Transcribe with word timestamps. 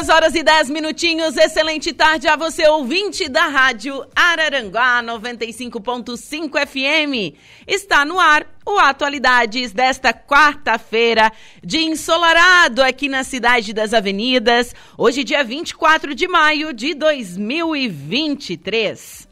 Duas 0.00 0.08
horas 0.08 0.34
e 0.34 0.42
dez 0.42 0.70
minutinhos. 0.70 1.36
Excelente 1.36 1.92
tarde 1.92 2.26
a 2.26 2.34
você, 2.34 2.66
ouvinte 2.66 3.28
da 3.28 3.48
Rádio 3.48 4.02
Araranguá 4.16 5.02
95.5 5.02 6.66
FM. 6.66 7.36
Está 7.66 8.02
no 8.02 8.18
ar 8.18 8.46
o 8.64 8.78
Atualidades 8.78 9.72
desta 9.72 10.14
quarta-feira 10.14 11.30
de 11.62 11.80
ensolarado 11.80 12.82
aqui 12.82 13.10
na 13.10 13.22
Cidade 13.22 13.74
das 13.74 13.92
Avenidas. 13.92 14.74
Hoje, 14.96 15.22
dia 15.22 15.44
24 15.44 16.14
de 16.14 16.26
maio 16.26 16.72
de 16.72 16.94
2023. 16.94 19.28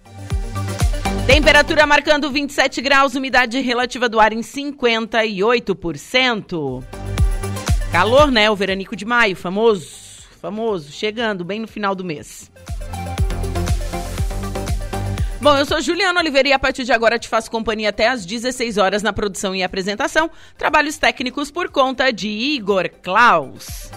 Temperatura 1.26 1.86
marcando 1.86 2.30
27 2.30 2.82
graus, 2.82 3.14
umidade 3.14 3.58
relativa 3.60 4.06
do 4.06 4.20
ar 4.20 4.34
em 4.34 4.40
58%. 4.40 6.84
Calor, 7.90 8.30
né? 8.30 8.50
O 8.50 8.56
veranico 8.56 8.94
de 8.94 9.06
maio, 9.06 9.34
famoso 9.34 10.07
famoso, 10.38 10.90
chegando 10.92 11.44
bem 11.44 11.60
no 11.60 11.68
final 11.68 11.94
do 11.94 12.04
mês. 12.04 12.50
Bom, 15.40 15.56
eu 15.56 15.64
sou 15.64 15.80
Juliana 15.80 16.18
Oliveira 16.18 16.48
e 16.48 16.52
a 16.52 16.58
partir 16.58 16.84
de 16.84 16.92
agora 16.92 17.18
te 17.18 17.28
faço 17.28 17.50
companhia 17.50 17.90
até 17.90 18.08
às 18.08 18.26
16 18.26 18.76
horas 18.76 19.02
na 19.02 19.12
produção 19.12 19.54
e 19.54 19.62
apresentação. 19.62 20.28
Trabalhos 20.56 20.98
técnicos 20.98 21.50
por 21.50 21.70
conta 21.70 22.12
de 22.12 22.28
Igor 22.28 22.90
Klaus. 23.02 23.90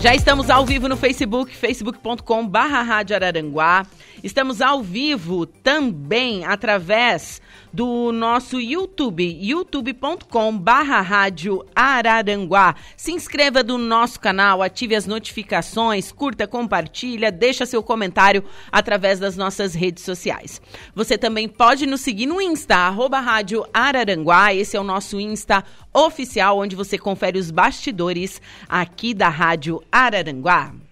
Já 0.00 0.14
estamos 0.14 0.48
ao 0.48 0.64
vivo 0.64 0.88
no 0.88 0.96
Facebook, 0.96 1.54
facebook.com 1.54 2.46
barra 2.46 2.82
Rádio 2.82 3.16
Araranguá. 3.16 3.84
Estamos 4.22 4.60
ao 4.60 4.82
vivo 4.82 5.46
também 5.46 6.44
através 6.44 7.40
do 7.72 8.10
nosso 8.12 8.60
YouTube, 8.60 9.24
youtube.com 9.40 10.62
Rádio 11.02 11.64
Araranguá. 11.74 12.74
Se 12.96 13.12
inscreva 13.12 13.62
no 13.62 13.78
nosso 13.78 14.18
canal, 14.18 14.62
ative 14.62 14.94
as 14.96 15.06
notificações, 15.06 16.10
curta, 16.10 16.46
compartilha, 16.46 17.30
deixa 17.30 17.66
seu 17.66 17.82
comentário 17.82 18.44
através 18.72 19.18
das 19.18 19.36
nossas 19.36 19.74
redes 19.74 20.02
sociais. 20.02 20.60
Você 20.94 21.16
também 21.16 21.48
pode 21.48 21.86
nos 21.86 22.00
seguir 22.00 22.26
no 22.26 22.40
Insta, 22.40 22.76
arroba 22.76 23.20
Rádio 23.20 23.64
Araranguá, 23.72 24.52
esse 24.52 24.76
é 24.76 24.80
o 24.80 24.84
nosso 24.84 25.20
Insta 25.20 25.64
oficial, 25.92 26.58
onde 26.58 26.74
você 26.74 26.98
confere 26.98 27.38
os 27.38 27.50
bastidores 27.50 28.40
aqui 28.68 29.14
da 29.14 29.28
Rádio 29.28 29.82
Araranguá. 29.92 30.87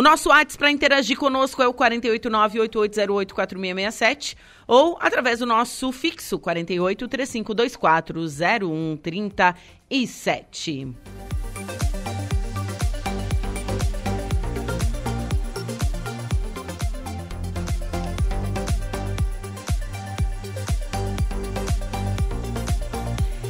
O 0.00 0.02
nosso 0.02 0.30
WhatsApp 0.30 0.56
para 0.56 0.70
interagir 0.70 1.18
conosco 1.18 1.62
é 1.62 1.68
o 1.68 1.74
489-8808-4667 1.74 4.34
ou 4.66 4.96
através 4.98 5.40
do 5.40 5.44
nosso 5.44 5.92
fixo 5.92 6.38
48 6.38 7.06
3524 7.06 8.26
0137. 8.26 10.96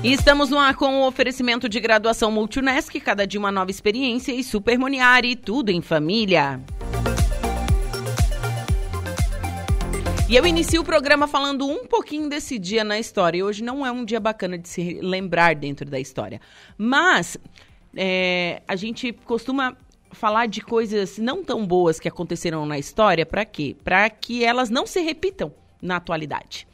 E 0.02 0.14
estamos 0.14 0.48
no 0.48 0.58
ar 0.58 0.74
com 0.76 1.02
o 1.02 1.06
oferecimento 1.06 1.68
de 1.68 1.78
graduação 1.78 2.30
Multunesc, 2.32 2.98
cada 3.00 3.26
dia 3.26 3.38
uma 3.38 3.52
nova 3.52 3.70
experiência 3.70 4.32
e 4.32 4.42
Supermoniari, 4.42 5.36
tudo 5.36 5.68
em 5.68 5.82
família. 5.82 6.58
E 10.26 10.34
eu 10.34 10.46
inicio 10.46 10.80
o 10.80 10.84
programa 10.84 11.28
falando 11.28 11.66
um 11.66 11.86
pouquinho 11.86 12.30
desse 12.30 12.58
dia 12.58 12.82
na 12.82 12.98
história. 12.98 13.38
E 13.38 13.42
hoje 13.42 13.62
não 13.62 13.84
é 13.84 13.92
um 13.92 14.02
dia 14.02 14.18
bacana 14.18 14.56
de 14.56 14.70
se 14.70 14.98
lembrar 15.02 15.54
dentro 15.54 15.84
da 15.90 16.00
história. 16.00 16.40
Mas 16.78 17.36
é, 17.94 18.62
a 18.66 18.76
gente 18.76 19.12
costuma 19.12 19.76
falar 20.12 20.46
de 20.46 20.62
coisas 20.62 21.18
não 21.18 21.44
tão 21.44 21.66
boas 21.66 22.00
que 22.00 22.08
aconteceram 22.08 22.64
na 22.64 22.78
história, 22.78 23.26
para 23.26 23.44
quê? 23.44 23.76
Para 23.84 24.08
que 24.08 24.42
elas 24.42 24.70
não 24.70 24.86
se 24.86 25.00
repitam 25.00 25.52
na 25.82 25.96
atualidade. 25.96 26.66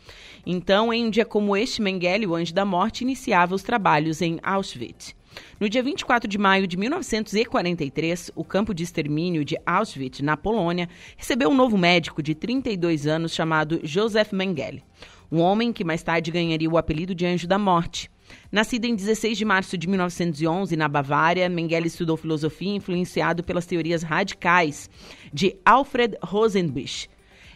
Então, 0.49 0.93
em 0.93 1.05
um 1.05 1.11
dia 1.11 1.25
como 1.25 1.57
este, 1.57 1.83
Mengele, 1.83 2.25
o 2.25 2.37
anjo 2.37 2.55
da 2.55 2.65
morte, 2.65 3.03
iniciava 3.03 3.53
os 3.53 3.65
trabalhos 3.65 4.23
em 4.23 4.39
Auschwitz. 4.45 5.13
No 5.59 5.69
dia 5.69 5.83
24 5.83 6.29
de 6.29 6.39
maio 6.39 6.69
de 6.69 6.77
1943, 6.77 8.31
o 8.33 8.45
campo 8.45 8.73
de 8.73 8.85
extermínio 8.85 9.45
de 9.45 9.59
Auschwitz, 9.67 10.21
na 10.21 10.37
Polônia, 10.37 10.89
recebeu 11.17 11.51
um 11.51 11.55
novo 11.55 11.77
médico 11.77 12.23
de 12.23 12.33
32 12.33 13.09
anos 13.09 13.35
chamado 13.35 13.81
Joseph 13.83 14.33
Mengele, 14.33 14.85
um 15.33 15.41
homem 15.41 15.73
que 15.73 15.83
mais 15.83 16.05
tarde 16.05 16.31
ganharia 16.31 16.71
o 16.71 16.79
apelido 16.79 17.13
de 17.13 17.27
Anjo 17.27 17.49
da 17.49 17.59
Morte. 17.59 18.09
Nascido 18.51 18.85
em 18.85 18.95
16 18.95 19.37
de 19.37 19.45
março 19.45 19.77
de 19.77 19.89
1911 19.89 20.77
na 20.77 20.89
Bavária, 20.89 21.49
Mengele 21.49 21.89
estudou 21.89 22.17
filosofia 22.17 22.77
influenciado 22.77 23.43
pelas 23.43 23.67
teorias 23.67 24.05
radicais 24.05 24.89
de 25.33 25.57
Alfred 25.65 26.17
Rosenbusch 26.23 27.09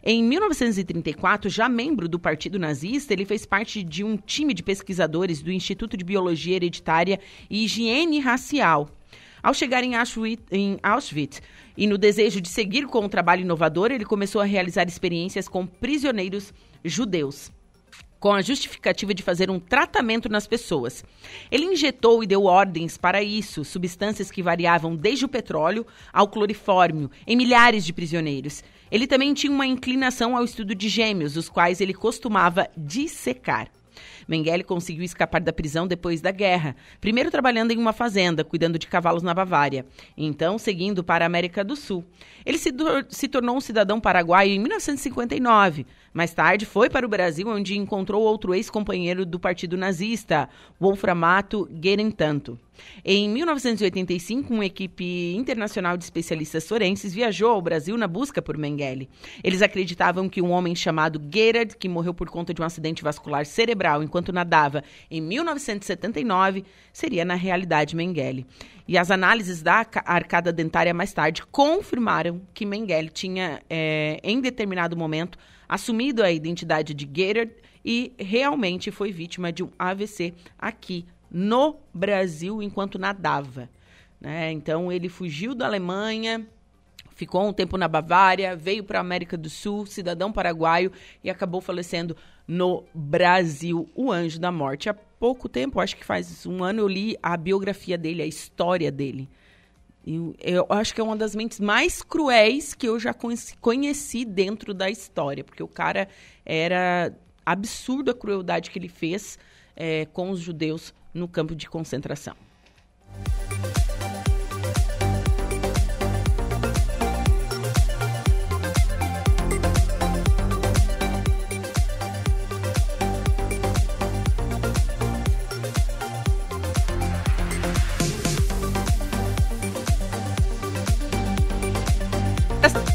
em 0.02 0.24
1934, 0.24 1.50
já 1.50 1.68
membro 1.68 2.08
do 2.08 2.18
Partido 2.18 2.58
Nazista, 2.58 3.12
ele 3.12 3.26
fez 3.26 3.44
parte 3.44 3.82
de 3.82 4.02
um 4.02 4.16
time 4.16 4.54
de 4.54 4.62
pesquisadores 4.62 5.42
do 5.42 5.52
Instituto 5.52 5.96
de 5.96 6.04
Biologia 6.04 6.56
Hereditária 6.56 7.20
e 7.50 7.64
Higiene 7.64 8.18
Racial. 8.18 8.88
Ao 9.42 9.54
chegar 9.54 9.84
em 9.84 9.94
Auschwitz, 9.94 10.44
em 10.50 10.78
Auschwitz, 10.82 11.42
e 11.76 11.86
no 11.86 11.96
desejo 11.96 12.40
de 12.40 12.48
seguir 12.48 12.86
com 12.86 13.04
o 13.04 13.08
trabalho 13.08 13.42
inovador, 13.42 13.90
ele 13.90 14.04
começou 14.04 14.40
a 14.40 14.44
realizar 14.44 14.86
experiências 14.86 15.48
com 15.48 15.66
prisioneiros 15.66 16.52
judeus. 16.84 17.50
Com 18.20 18.34
a 18.34 18.42
justificativa 18.42 19.14
de 19.14 19.22
fazer 19.22 19.50
um 19.50 19.58
tratamento 19.58 20.28
nas 20.28 20.46
pessoas. 20.46 21.02
Ele 21.50 21.64
injetou 21.64 22.22
e 22.22 22.26
deu 22.26 22.44
ordens 22.44 22.98
para 22.98 23.22
isso, 23.22 23.64
substâncias 23.64 24.30
que 24.30 24.42
variavam 24.42 24.94
desde 24.94 25.24
o 25.24 25.28
petróleo 25.28 25.86
ao 26.12 26.28
clorifórmio, 26.28 27.10
em 27.26 27.34
milhares 27.34 27.84
de 27.84 27.94
prisioneiros. 27.94 28.62
Ele 28.92 29.06
também 29.06 29.32
tinha 29.32 29.52
uma 29.52 29.66
inclinação 29.66 30.36
ao 30.36 30.44
estudo 30.44 30.74
de 30.74 30.88
gêmeos, 30.88 31.36
os 31.36 31.48
quais 31.48 31.80
ele 31.80 31.94
costumava 31.94 32.68
dissecar. 32.76 33.68
Mengele 34.28 34.62
conseguiu 34.62 35.02
escapar 35.02 35.40
da 35.40 35.52
prisão 35.52 35.86
depois 35.86 36.20
da 36.20 36.30
guerra, 36.30 36.76
primeiro 37.00 37.30
trabalhando 37.30 37.72
em 37.72 37.78
uma 37.78 37.92
fazenda, 37.92 38.44
cuidando 38.44 38.78
de 38.78 38.86
cavalos 38.86 39.22
na 39.22 39.34
Bavária, 39.34 39.84
então 40.16 40.58
seguindo 40.58 41.02
para 41.02 41.24
a 41.24 41.26
América 41.26 41.64
do 41.64 41.74
Sul. 41.74 42.04
Ele 42.46 42.58
se, 42.58 42.70
se 43.08 43.28
tornou 43.28 43.56
um 43.56 43.60
cidadão 43.60 44.00
paraguaio 44.00 44.52
em 44.52 44.58
1959. 44.58 45.86
Mais 46.12 46.34
tarde 46.34 46.66
foi 46.66 46.90
para 46.90 47.06
o 47.06 47.08
Brasil, 47.08 47.46
onde 47.48 47.78
encontrou 47.78 48.22
outro 48.22 48.52
ex-companheiro 48.52 49.24
do 49.24 49.38
partido 49.38 49.76
nazista, 49.76 50.48
Wolframato 50.78 51.70
Gerentanto. 51.80 52.58
Em 53.04 53.28
1985, 53.28 54.52
uma 54.52 54.64
equipe 54.64 55.34
internacional 55.36 55.96
de 55.96 56.02
especialistas 56.02 56.66
forenses 56.66 57.14
viajou 57.14 57.50
ao 57.50 57.62
Brasil 57.62 57.96
na 57.96 58.08
busca 58.08 58.42
por 58.42 58.56
Mengele. 58.56 59.08
Eles 59.44 59.62
acreditavam 59.62 60.28
que 60.28 60.42
um 60.42 60.50
homem 60.50 60.74
chamado 60.74 61.20
Gerard, 61.32 61.76
que 61.76 61.88
morreu 61.88 62.12
por 62.12 62.28
conta 62.28 62.52
de 62.52 62.60
um 62.60 62.64
acidente 62.64 63.04
vascular 63.04 63.46
cerebral 63.46 64.02
enquanto 64.02 64.32
nadava 64.32 64.82
em 65.08 65.20
1979, 65.20 66.64
seria 66.92 67.24
na 67.24 67.34
realidade 67.34 67.94
Mengele. 67.94 68.46
E 68.88 68.98
as 68.98 69.12
análises 69.12 69.62
da 69.62 69.86
arcada 70.04 70.52
dentária 70.52 70.92
mais 70.92 71.12
tarde 71.12 71.46
confirmaram 71.46 72.40
que 72.52 72.66
Mengele 72.66 73.10
tinha, 73.10 73.62
é, 73.70 74.18
em 74.24 74.40
determinado 74.40 74.96
momento, 74.96 75.38
assumido 75.70 76.24
a 76.24 76.32
identidade 76.32 76.92
de 76.92 77.08
Gerard 77.14 77.52
e 77.84 78.12
realmente 78.18 78.90
foi 78.90 79.12
vítima 79.12 79.52
de 79.52 79.62
um 79.62 79.70
AVC 79.78 80.34
aqui 80.58 81.06
no 81.30 81.76
Brasil 81.94 82.60
enquanto 82.60 82.98
nadava. 82.98 83.70
Né? 84.20 84.50
Então 84.50 84.90
ele 84.90 85.08
fugiu 85.08 85.54
da 85.54 85.66
Alemanha, 85.66 86.44
ficou 87.14 87.46
um 87.46 87.52
tempo 87.52 87.78
na 87.78 87.86
Bavária, 87.86 88.56
veio 88.56 88.82
para 88.82 88.98
a 88.98 89.00
América 89.00 89.36
do 89.36 89.48
Sul, 89.48 89.86
cidadão 89.86 90.32
paraguaio 90.32 90.90
e 91.22 91.30
acabou 91.30 91.60
falecendo 91.60 92.16
no 92.48 92.82
Brasil, 92.92 93.88
o 93.94 94.10
anjo 94.10 94.40
da 94.40 94.50
morte. 94.50 94.88
Há 94.88 94.94
pouco 94.94 95.48
tempo, 95.48 95.78
acho 95.78 95.96
que 95.96 96.04
faz 96.04 96.44
um 96.46 96.64
ano, 96.64 96.80
eu 96.80 96.88
li 96.88 97.16
a 97.22 97.36
biografia 97.36 97.96
dele, 97.96 98.22
a 98.22 98.26
história 98.26 98.90
dele. 98.90 99.28
Eu, 100.06 100.34
eu 100.40 100.66
acho 100.70 100.94
que 100.94 101.00
é 101.00 101.04
uma 101.04 101.16
das 101.16 101.34
mentes 101.34 101.60
mais 101.60 102.02
cruéis 102.02 102.74
que 102.74 102.88
eu 102.88 102.98
já 102.98 103.14
conheci 103.60 104.24
dentro 104.24 104.72
da 104.72 104.88
história, 104.88 105.44
porque 105.44 105.62
o 105.62 105.68
cara 105.68 106.08
era 106.44 107.14
absurdo 107.44 108.10
a 108.10 108.14
crueldade 108.14 108.70
que 108.70 108.78
ele 108.78 108.88
fez 108.88 109.38
é, 109.76 110.06
com 110.06 110.30
os 110.30 110.40
judeus 110.40 110.94
no 111.12 111.28
campo 111.28 111.54
de 111.54 111.68
concentração. 111.68 112.34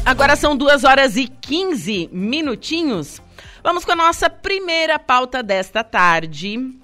Agora 0.06 0.36
são 0.36 0.56
duas 0.56 0.84
horas 0.84 1.16
e 1.16 1.26
15 1.26 2.10
minutinhos. 2.12 3.20
Vamos 3.60 3.84
com 3.84 3.90
a 3.90 3.96
nossa 3.96 4.30
primeira 4.30 5.00
pauta 5.00 5.42
desta 5.42 5.82
tarde. 5.82 6.78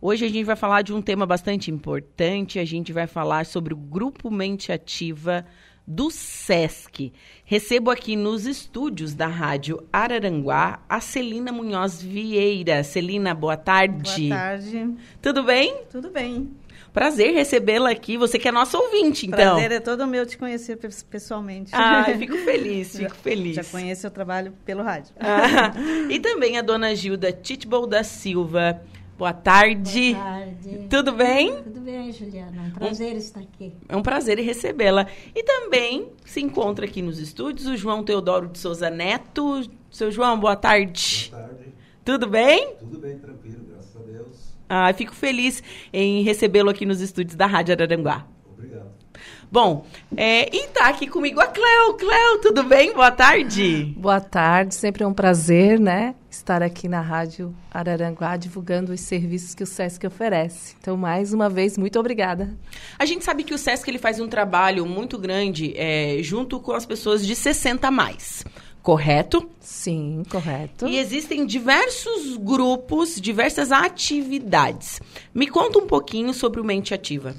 Hoje 0.00 0.24
a 0.24 0.28
gente 0.30 0.44
vai 0.44 0.56
falar 0.56 0.80
de 0.80 0.90
um 0.90 1.02
tema 1.02 1.26
bastante 1.26 1.70
importante. 1.70 2.58
A 2.58 2.64
gente 2.64 2.94
vai 2.94 3.06
falar 3.06 3.44
sobre 3.44 3.74
o 3.74 3.76
Grupo 3.76 4.30
Mente 4.30 4.72
Ativa 4.72 5.44
do 5.86 6.10
SESC. 6.10 7.12
Recebo 7.44 7.90
aqui 7.90 8.16
nos 8.16 8.46
estúdios 8.46 9.14
da 9.14 9.26
Rádio 9.26 9.86
Araranguá 9.92 10.80
a 10.88 10.98
Celina 10.98 11.52
Munhoz 11.52 12.00
Vieira. 12.00 12.82
Celina, 12.82 13.34
boa 13.34 13.58
tarde. 13.58 14.28
Boa 14.28 14.38
tarde. 14.38 14.94
Tudo 15.20 15.42
bem? 15.42 15.82
Tudo 15.90 16.08
bem. 16.08 16.50
Prazer 16.96 17.34
recebê-la 17.34 17.90
aqui. 17.90 18.16
Você 18.16 18.38
que 18.38 18.48
é 18.48 18.50
nosso 18.50 18.74
ouvinte, 18.78 19.26
então. 19.26 19.56
Prazer 19.56 19.70
é 19.70 19.80
todo 19.80 20.06
meu 20.06 20.24
te 20.24 20.38
conhecer 20.38 20.78
pessoalmente. 21.10 21.70
Ah, 21.74 22.06
fico 22.18 22.38
feliz, 22.38 22.96
fico 22.96 23.14
feliz. 23.16 23.56
Já 23.56 23.64
conheço 23.64 24.06
o 24.06 24.10
trabalho 24.10 24.54
pelo 24.64 24.82
rádio. 24.82 25.12
Ah, 25.20 25.74
e 26.08 26.18
também 26.18 26.56
a 26.56 26.62
dona 26.62 26.94
Gilda 26.94 27.30
Titbol 27.30 27.86
da 27.86 28.02
Silva. 28.02 28.80
Boa 29.18 29.34
tarde. 29.34 30.14
Boa 30.14 30.24
tarde. 30.24 30.86
Tudo 30.88 31.12
bem? 31.12 31.62
Tudo 31.64 31.80
bem, 31.82 32.10
Juliana. 32.12 32.62
É 32.64 32.66
um 32.66 32.70
prazer 32.70 33.12
um, 33.12 33.18
estar 33.18 33.40
aqui. 33.40 33.74
É 33.90 33.94
um 33.94 34.02
prazer 34.02 34.38
recebê-la. 34.38 35.06
E 35.34 35.42
também 35.42 36.08
se 36.24 36.40
encontra 36.40 36.86
aqui 36.86 37.02
nos 37.02 37.18
estúdios 37.18 37.66
o 37.66 37.76
João 37.76 38.02
Teodoro 38.04 38.48
de 38.48 38.58
Souza 38.58 38.88
Neto. 38.88 39.68
Seu 39.90 40.10
João, 40.10 40.40
boa 40.40 40.56
tarde. 40.56 41.28
Boa 41.30 41.42
tarde. 41.42 41.74
Tudo 42.02 42.26
bem? 42.26 42.74
Tudo 42.78 42.98
bem, 42.98 43.18
tranquilo. 43.18 43.66
Ah, 44.68 44.92
fico 44.92 45.14
feliz 45.14 45.62
em 45.92 46.22
recebê-lo 46.22 46.70
aqui 46.70 46.84
nos 46.84 47.00
estúdios 47.00 47.36
da 47.36 47.46
Rádio 47.46 47.72
Araranguá. 47.72 48.26
Obrigado. 48.52 48.96
Bom, 49.50 49.86
é, 50.16 50.54
e 50.54 50.66
tá 50.68 50.88
aqui 50.88 51.06
comigo 51.06 51.40
a 51.40 51.46
Cleo. 51.46 51.94
Cleo, 51.94 52.38
tudo 52.42 52.64
bem? 52.64 52.92
Boa 52.92 53.12
tarde. 53.12 53.94
Boa 53.96 54.20
tarde, 54.20 54.74
sempre 54.74 55.04
é 55.04 55.06
um 55.06 55.14
prazer, 55.14 55.78
né? 55.78 56.14
Estar 56.28 56.62
aqui 56.62 56.88
na 56.88 57.00
Rádio 57.00 57.54
Araranguá 57.70 58.36
divulgando 58.36 58.92
os 58.92 59.00
serviços 59.00 59.54
que 59.54 59.62
o 59.62 59.66
SESC 59.66 60.04
oferece. 60.06 60.74
Então, 60.80 60.96
mais 60.96 61.32
uma 61.32 61.48
vez, 61.48 61.78
muito 61.78 61.98
obrigada. 61.98 62.54
A 62.98 63.06
gente 63.06 63.24
sabe 63.24 63.44
que 63.44 63.54
o 63.54 63.58
SESC 63.58 63.88
ele 63.88 63.98
faz 63.98 64.18
um 64.18 64.28
trabalho 64.28 64.84
muito 64.84 65.16
grande 65.16 65.72
é, 65.76 66.18
junto 66.22 66.58
com 66.58 66.72
as 66.72 66.84
pessoas 66.84 67.24
de 67.24 67.34
60 67.34 67.86
a 67.86 67.90
mais 67.90 68.44
correto? 68.86 69.50
Sim, 69.58 70.22
correto. 70.30 70.86
E 70.86 70.96
existem 70.96 71.44
diversos 71.44 72.36
grupos, 72.36 73.20
diversas 73.20 73.72
atividades. 73.72 75.00
Me 75.34 75.48
conta 75.48 75.80
um 75.80 75.88
pouquinho 75.88 76.32
sobre 76.32 76.60
o 76.60 76.64
Mente 76.64 76.94
Ativa. 76.94 77.34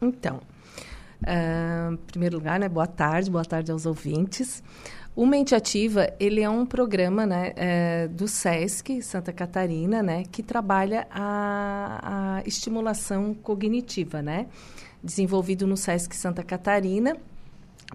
Então, 0.00 0.36
uh, 0.36 1.94
em 1.94 1.96
primeiro 1.96 2.36
lugar, 2.36 2.60
né, 2.60 2.68
boa 2.68 2.86
tarde, 2.86 3.28
boa 3.28 3.44
tarde 3.44 3.72
aos 3.72 3.86
ouvintes. 3.86 4.62
O 5.16 5.26
Mente 5.26 5.52
Ativa, 5.52 6.14
ele 6.20 6.42
é 6.42 6.48
um 6.48 6.64
programa 6.64 7.26
né, 7.26 7.52
é, 7.56 8.06
do 8.06 8.28
SESC 8.28 9.02
Santa 9.02 9.32
Catarina, 9.32 10.00
né, 10.00 10.22
que 10.30 10.44
trabalha 10.44 11.08
a, 11.10 12.36
a 12.36 12.42
estimulação 12.46 13.34
cognitiva, 13.34 14.22
né, 14.22 14.46
desenvolvido 15.02 15.66
no 15.66 15.76
SESC 15.76 16.14
Santa 16.14 16.44
Catarina 16.44 17.16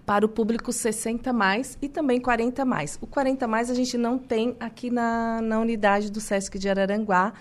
para 0.04 0.24
o 0.24 0.28
público 0.28 0.72
60 0.72 1.32
mais 1.32 1.78
e 1.80 1.88
também 1.88 2.20
40 2.20 2.64
mais. 2.64 2.98
O 3.00 3.06
40 3.06 3.46
mais 3.46 3.70
a 3.70 3.74
gente 3.74 3.96
não 3.96 4.18
tem 4.18 4.56
aqui 4.58 4.90
na, 4.90 5.40
na 5.42 5.60
unidade 5.60 6.10
do 6.10 6.20
SESC 6.20 6.58
de 6.58 6.68
Araranguá, 6.68 7.32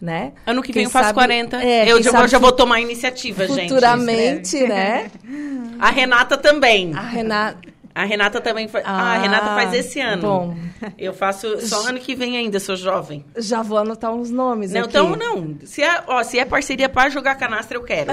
né? 0.00 0.32
Ano 0.46 0.62
que 0.62 0.72
vem 0.72 0.84
eu 0.84 0.90
faço 0.90 1.12
40. 1.14 1.62
É, 1.62 1.90
eu 1.90 2.02
já, 2.02 2.26
já 2.26 2.38
vou 2.38 2.52
tomar 2.52 2.76
a 2.76 2.80
iniciativa, 2.80 3.46
futuramente, 3.46 4.58
gente. 4.58 4.66
Futuramente, 4.66 4.66
né? 4.66 5.10
A 5.78 5.90
Renata 5.90 6.36
também. 6.36 6.92
A 6.94 7.00
Renata... 7.00 7.58
A 7.98 8.04
Renata 8.04 8.40
também 8.40 8.68
faz. 8.68 8.84
Ah, 8.86 8.92
ah, 8.92 9.14
a 9.14 9.18
Renata 9.18 9.46
faz 9.46 9.74
esse 9.74 10.00
ano. 10.00 10.22
Bom. 10.22 10.56
Eu 10.96 11.12
faço 11.12 11.60
só 11.66 11.88
ano 11.88 11.98
que 11.98 12.14
vem 12.14 12.36
ainda, 12.36 12.60
sou 12.60 12.76
jovem. 12.76 13.24
Já 13.36 13.60
vou 13.60 13.76
anotar 13.76 14.12
uns 14.14 14.30
nomes 14.30 14.70
não, 14.70 14.82
aqui. 14.82 14.90
Então, 14.90 15.16
não. 15.16 15.56
Se 15.64 15.82
é, 15.82 16.04
ó, 16.06 16.22
se 16.22 16.38
é 16.38 16.44
parceria 16.44 16.88
para 16.88 17.10
jogar 17.10 17.34
canastra, 17.34 17.76
eu 17.76 17.82
quero. 17.82 18.12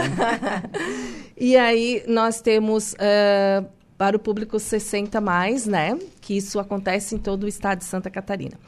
e 1.38 1.56
aí, 1.56 2.04
nós 2.08 2.42
temos 2.42 2.94
uh, 2.94 3.64
para 3.98 4.18
o 4.18 4.20
público 4.20 4.60
60 4.60 5.22
mais, 5.22 5.66
né? 5.66 5.98
Que 6.20 6.36
isso 6.36 6.60
acontece 6.60 7.16
em 7.16 7.18
todo 7.18 7.44
o 7.44 7.48
estado 7.48 7.80
de 7.80 7.86
Santa 7.86 8.10
Catarina. 8.10 8.60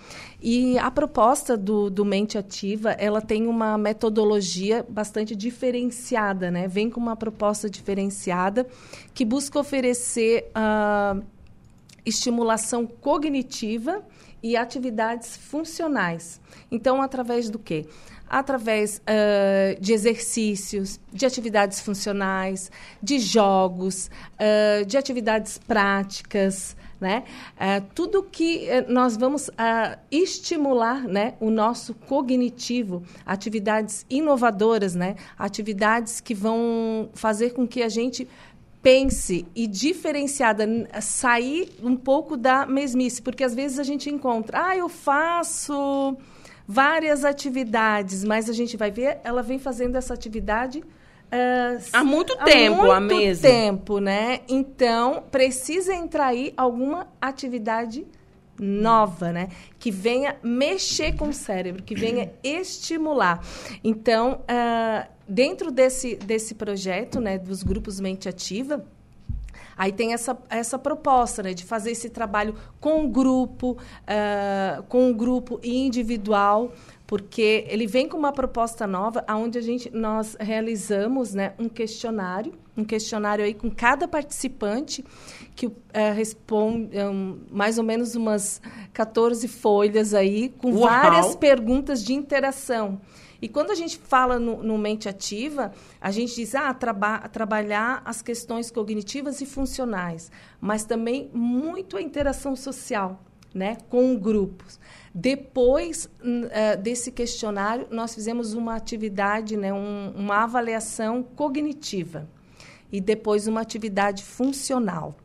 E 0.41 0.77
a 0.79 0.89
proposta 0.89 1.57
do, 1.57 1.89
do 1.89 2.05
Mente 2.05 2.37
Ativa, 2.37 2.91
ela 2.91 3.21
tem 3.21 3.45
uma 3.45 3.77
metodologia 3.77 4.85
bastante 4.87 5.35
diferenciada, 5.35 6.49
né? 6.49 6.67
Vem 6.67 6.89
com 6.89 6.99
uma 6.99 7.15
proposta 7.15 7.69
diferenciada 7.69 8.65
que 9.13 9.25
busca 9.25 9.59
oferecer 9.59 10.49
uh, 10.55 11.21
estimulação 12.05 12.87
cognitiva 12.87 14.01
e 14.41 14.55
atividades 14.55 15.35
funcionais. 15.35 16.39
Então, 16.71 17.01
através 17.01 17.49
do 17.49 17.59
quê? 17.59 17.85
Através 18.29 18.97
uh, 18.97 19.79
de 19.81 19.93
exercícios, 19.93 20.99
de 21.11 21.25
atividades 21.25 21.79
funcionais, 21.79 22.71
de 23.01 23.19
jogos, 23.19 24.09
uh, 24.33 24.85
de 24.85 24.97
atividades 24.97 25.57
práticas, 25.57 26.75
né? 26.99 27.23
Uh, 27.55 27.85
tudo 27.93 28.23
que 28.23 28.67
nós 28.87 29.15
vamos 29.15 29.49
estimular, 30.09 31.03
né, 31.03 31.35
o 31.39 31.51
nosso 31.51 31.93
cognitivo, 31.93 33.03
atividades 33.25 34.05
inovadoras, 34.09 34.95
né? 34.95 35.15
Atividades 35.37 36.19
que 36.19 36.33
vão 36.33 37.09
fazer 37.13 37.51
com 37.51 37.67
que 37.67 37.83
a 37.83 37.89
gente 37.89 38.27
pense 38.81 39.45
e 39.55 39.67
diferenciada, 39.67 40.65
sair 41.01 41.71
um 41.83 41.95
pouco 41.95 42.37
da 42.37 42.65
mesmice, 42.65 43.21
porque 43.21 43.43
às 43.43 43.53
vezes 43.53 43.79
a 43.79 43.83
gente 43.83 44.09
encontra, 44.09 44.67
ah, 44.67 44.77
eu 44.77 44.87
faço 44.87 46.15
várias 46.67 47.23
atividades, 47.23 48.23
mas 48.23 48.49
a 48.49 48.53
gente 48.53 48.75
vai 48.75 48.91
ver, 48.91 49.19
ela 49.23 49.41
vem 49.41 49.57
fazendo 49.57 49.95
essa 49.95 50.13
atividade 50.13 50.83
ah, 51.31 51.77
Há 51.91 52.03
muito 52.03 52.35
tempo, 52.37 52.89
há 52.89 52.97
a 52.97 52.99
muito 52.99 53.15
mesa. 53.15 53.47
tempo, 53.47 53.99
né? 53.99 54.41
Então, 54.47 55.23
precisa 55.29 55.93
entrar 55.93 56.27
aí 56.27 56.53
alguma 56.55 57.07
atividade 57.21 58.05
nova, 58.57 59.31
né? 59.31 59.49
Que 59.77 59.91
venha 59.91 60.37
mexer 60.41 61.15
com 61.15 61.29
o 61.29 61.33
cérebro, 61.33 61.83
que 61.83 61.93
venha 61.93 62.31
estimular. 62.41 63.45
Então, 63.83 64.41
ah, 64.47 65.07
dentro 65.27 65.69
desse, 65.69 66.15
desse 66.15 66.55
projeto, 66.55 67.19
né, 67.19 67.37
dos 67.37 67.61
grupos 67.61 67.99
Mente 67.99 68.29
Ativa, 68.29 68.85
Aí 69.77 69.91
tem 69.91 70.13
essa, 70.13 70.37
essa 70.49 70.79
proposta 70.79 71.43
né, 71.43 71.53
de 71.53 71.63
fazer 71.63 71.91
esse 71.91 72.09
trabalho 72.09 72.55
com 72.79 73.05
o 73.05 73.07
grupo, 73.07 73.77
ah, 74.07 74.83
com 74.89 75.11
o 75.11 75.13
grupo 75.13 75.59
e 75.61 75.85
individual, 75.85 76.71
porque 77.05 77.65
ele 77.69 77.87
vem 77.87 78.09
com 78.09 78.17
uma 78.17 78.33
proposta 78.33 78.85
nova, 78.85 79.23
onde 79.29 79.57
a 79.57 79.61
gente 79.61 79.89
nós 79.91 80.35
realizamos 80.39 81.33
né, 81.33 81.53
um 81.57 81.69
questionário, 81.69 82.53
um 82.75 82.83
questionário 82.83 83.45
aí 83.45 83.53
com 83.53 83.71
cada 83.71 84.07
participante 84.07 85.05
que 85.55 85.71
eh, 85.93 86.11
responde 86.11 86.95
hum, 86.99 87.39
mais 87.49 87.77
ou 87.77 87.83
menos 87.83 88.13
umas 88.15 88.61
14 88.93 89.47
folhas 89.47 90.13
aí 90.13 90.49
com 90.49 90.71
Uau! 90.71 90.81
várias 90.81 91.35
perguntas 91.35 92.03
de 92.03 92.13
interação. 92.13 92.99
E 93.41 93.47
quando 93.47 93.71
a 93.71 93.75
gente 93.75 93.97
fala 93.97 94.39
no, 94.39 94.63
no 94.63 94.77
mente 94.77 95.07
ativa, 95.07 95.71
a 96.01 96.11
gente 96.11 96.35
diz 96.35 96.55
ah, 96.55 96.73
traba 96.73 97.19
trabalhar 97.29 98.01
as 98.05 98.21
questões 98.21 98.71
cognitivas 98.71 99.41
e 99.41 99.45
funcionais, 99.45 100.31
mas 100.59 100.85
também 100.85 101.29
muito 101.33 101.97
a 101.97 102.01
interação 102.01 102.55
social, 102.55 103.21
né, 103.53 103.77
com 103.89 104.15
grupos. 104.17 104.79
Depois 105.13 106.09
eh, 106.51 106.75
desse 106.77 107.11
questionário, 107.11 107.87
nós 107.89 108.13
fizemos 108.13 108.53
uma 108.53 108.75
atividade, 108.75 109.55
né, 109.57 109.73
um- 109.73 110.11
uma 110.15 110.43
avaliação 110.43 111.23
cognitiva 111.23 112.27
e 112.91 113.01
depois 113.01 113.47
uma 113.47 113.61
atividade 113.61 114.23
funcional. 114.23 115.15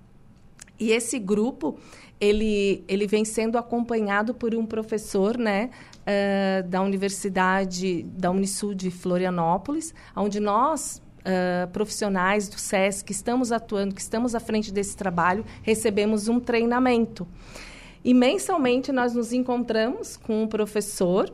E 0.78 0.90
esse 0.90 1.19
grupo, 1.19 1.78
ele, 2.21 2.83
ele 2.88 3.07
vem 3.07 3.25
sendo 3.25 3.57
acompanhado 3.59 4.35
por 4.35 4.54
um 4.54 4.64
professor, 4.66 5.37
né, 5.38 5.71
eh, 6.06 6.64
da 6.66 6.82
Universidade, 6.82 8.02
da 8.02 8.30
Unisul 8.30 8.75
de 8.75 8.90
Florianópolis, 8.90 9.94
onde 10.16 10.40
nós, 10.40 11.02
eh, 11.25 11.68
profissionais 11.73 12.49
do 12.49 12.59
SESC, 12.59 13.04
que 13.04 13.12
estamos 13.12 13.52
atuando, 13.52 13.94
que 13.94 14.00
estamos 14.00 14.35
à 14.35 14.40
frente 14.40 14.73
desse 14.73 14.97
trabalho, 14.97 15.44
recebemos 15.62 16.28
um 16.28 16.40
treinamento. 16.40 17.26
E 18.04 18.12
mensalmente 18.12 18.90
nós 18.90 19.14
nos 19.14 19.32
encontramos 19.32 20.16
com 20.16 20.42
um 20.42 20.49
professor 20.49 21.32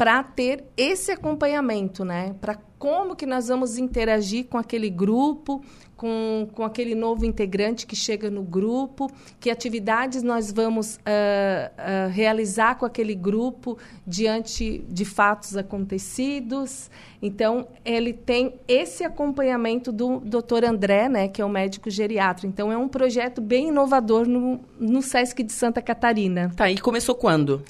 para 0.00 0.22
ter 0.22 0.64
esse 0.78 1.12
acompanhamento, 1.12 2.06
né? 2.06 2.34
Para 2.40 2.54
como 2.78 3.14
que 3.14 3.26
nós 3.26 3.48
vamos 3.48 3.76
interagir 3.76 4.46
com 4.46 4.56
aquele 4.56 4.88
grupo, 4.88 5.62
com, 5.94 6.48
com 6.54 6.64
aquele 6.64 6.94
novo 6.94 7.26
integrante 7.26 7.86
que 7.86 7.94
chega 7.94 8.30
no 8.30 8.42
grupo, 8.42 9.10
que 9.38 9.50
atividades 9.50 10.22
nós 10.22 10.50
vamos 10.50 10.98
ah, 11.04 11.70
ah, 11.76 12.06
realizar 12.06 12.76
com 12.76 12.86
aquele 12.86 13.14
grupo 13.14 13.76
diante 14.06 14.82
de 14.88 15.04
fatos 15.04 15.54
acontecidos. 15.58 16.90
Então, 17.20 17.68
ele 17.84 18.14
tem 18.14 18.54
esse 18.66 19.04
acompanhamento 19.04 19.92
do 19.92 20.18
Dr. 20.20 20.64
André, 20.66 21.10
né, 21.10 21.28
que 21.28 21.42
é 21.42 21.44
o 21.44 21.50
médico 21.50 21.90
geriatra. 21.90 22.46
Então, 22.46 22.72
é 22.72 22.78
um 22.78 22.88
projeto 22.88 23.42
bem 23.42 23.68
inovador 23.68 24.26
no, 24.26 24.60
no 24.78 25.02
SESC 25.02 25.42
de 25.42 25.52
Santa 25.52 25.82
Catarina. 25.82 26.50
Tá, 26.56 26.70
e 26.70 26.78
começou 26.78 27.14
quando? 27.14 27.62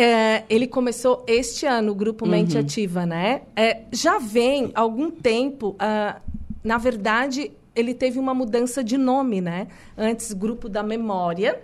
É, 0.00 0.44
ele 0.48 0.68
começou 0.68 1.24
este 1.26 1.66
ano, 1.66 1.90
o 1.90 1.94
Grupo 1.94 2.24
Mente 2.24 2.56
Ativa, 2.56 3.04
né? 3.04 3.42
É, 3.56 3.82
já 3.90 4.20
vem 4.20 4.70
algum 4.72 5.10
tempo, 5.10 5.74
ah, 5.76 6.20
na 6.62 6.78
verdade, 6.78 7.50
ele 7.74 7.92
teve 7.92 8.16
uma 8.16 8.32
mudança 8.32 8.84
de 8.84 8.96
nome, 8.96 9.40
né? 9.40 9.66
Antes, 9.96 10.32
Grupo 10.32 10.68
da 10.68 10.84
Memória, 10.84 11.60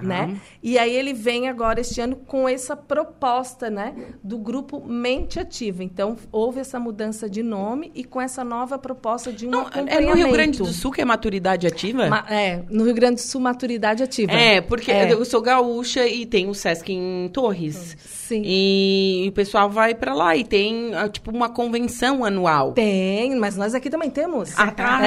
Tá. 0.00 0.06
né? 0.06 0.36
E 0.62 0.78
aí 0.78 0.94
ele 0.94 1.12
vem 1.12 1.48
agora 1.48 1.80
este 1.80 2.00
ano 2.00 2.16
com 2.16 2.48
essa 2.48 2.76
proposta, 2.76 3.68
né? 3.70 3.94
Do 4.22 4.38
Grupo 4.38 4.82
Mente 4.84 5.38
Ativa. 5.38 5.82
Então, 5.84 6.16
houve 6.32 6.60
essa 6.60 6.78
mudança 6.80 7.28
de 7.28 7.42
nome 7.42 7.90
e 7.94 8.02
com 8.04 8.20
essa 8.20 8.42
nova 8.44 8.78
proposta 8.78 9.32
de 9.32 9.46
um 9.46 9.50
Não, 9.50 9.66
é 9.86 10.00
no 10.00 10.14
Rio 10.14 10.30
Grande 10.32 10.58
do 10.58 10.66
Sul 10.72 10.90
que 10.90 11.00
é 11.00 11.04
maturidade 11.04 11.66
ativa? 11.66 12.08
Ma- 12.08 12.24
é, 12.28 12.62
no 12.70 12.84
Rio 12.84 12.94
Grande 12.94 13.16
do 13.16 13.20
Sul, 13.20 13.40
Maturidade 13.40 14.02
Ativa. 14.02 14.32
É, 14.32 14.60
porque 14.60 14.90
É. 14.90 15.12
eu 15.12 15.24
sou 15.24 15.40
gaúcha 15.42 16.06
e 16.06 16.24
tem 16.26 16.48
o 16.48 16.54
Sesc 16.54 16.92
em 16.92 17.28
Torres. 17.32 17.96
Sim. 18.00 18.23
E 18.32 19.26
o 19.28 19.32
pessoal 19.32 19.68
vai 19.68 19.94
pra 19.94 20.14
lá 20.14 20.36
e 20.36 20.44
tem, 20.44 20.94
ah, 20.94 21.08
tipo, 21.08 21.30
uma 21.30 21.48
convenção 21.48 22.24
anual. 22.24 22.72
Tem, 22.72 23.34
mas 23.36 23.56
nós 23.56 23.74
aqui 23.74 23.90
também 23.90 24.08
temos. 24.10 24.52
Ah, 24.56 24.70
tá. 24.70 25.00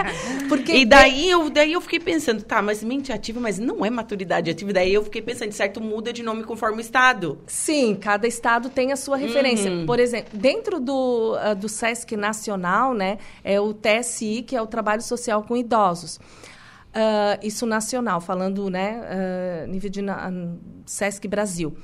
Porque 0.48 0.72
E 0.72 0.84
daí 0.84 1.28
eu, 1.30 1.50
daí 1.50 1.72
eu 1.72 1.80
fiquei 1.80 2.00
pensando, 2.00 2.42
tá, 2.42 2.62
mas 2.62 2.82
mente 2.82 3.12
ativa, 3.12 3.40
mas 3.40 3.58
não 3.58 3.84
é 3.84 3.90
maturidade 3.90 4.50
ativa. 4.50 4.72
Daí 4.72 4.94
eu 4.94 5.02
fiquei 5.04 5.20
pensando, 5.22 5.52
certo, 5.52 5.80
muda 5.80 6.12
de 6.12 6.22
nome 6.22 6.44
conforme 6.44 6.78
o 6.78 6.80
estado. 6.80 7.38
Sim, 7.46 7.94
cada 8.00 8.26
estado 8.26 8.68
tem 8.70 8.92
a 8.92 8.96
sua 8.96 9.16
referência. 9.16 9.70
Uhum. 9.70 9.86
Por 9.86 9.98
exemplo, 9.98 10.38
dentro 10.38 10.78
do, 10.80 11.36
ah, 11.40 11.54
do 11.54 11.68
SESC 11.68 12.16
Nacional, 12.16 12.94
né, 12.94 13.18
é 13.42 13.60
o 13.60 13.74
TSI, 13.74 14.42
que 14.46 14.54
é 14.54 14.62
o 14.62 14.66
Trabalho 14.66 15.02
Social 15.02 15.42
com 15.42 15.56
Idosos. 15.56 16.18
Ah, 16.96 17.38
isso 17.42 17.66
nacional, 17.66 18.20
falando, 18.20 18.70
né, 18.70 19.00
ah, 19.04 19.66
nível 19.66 19.90
de 19.90 20.00
na- 20.00 20.30
SESC 20.86 21.26
Brasil. 21.26 21.74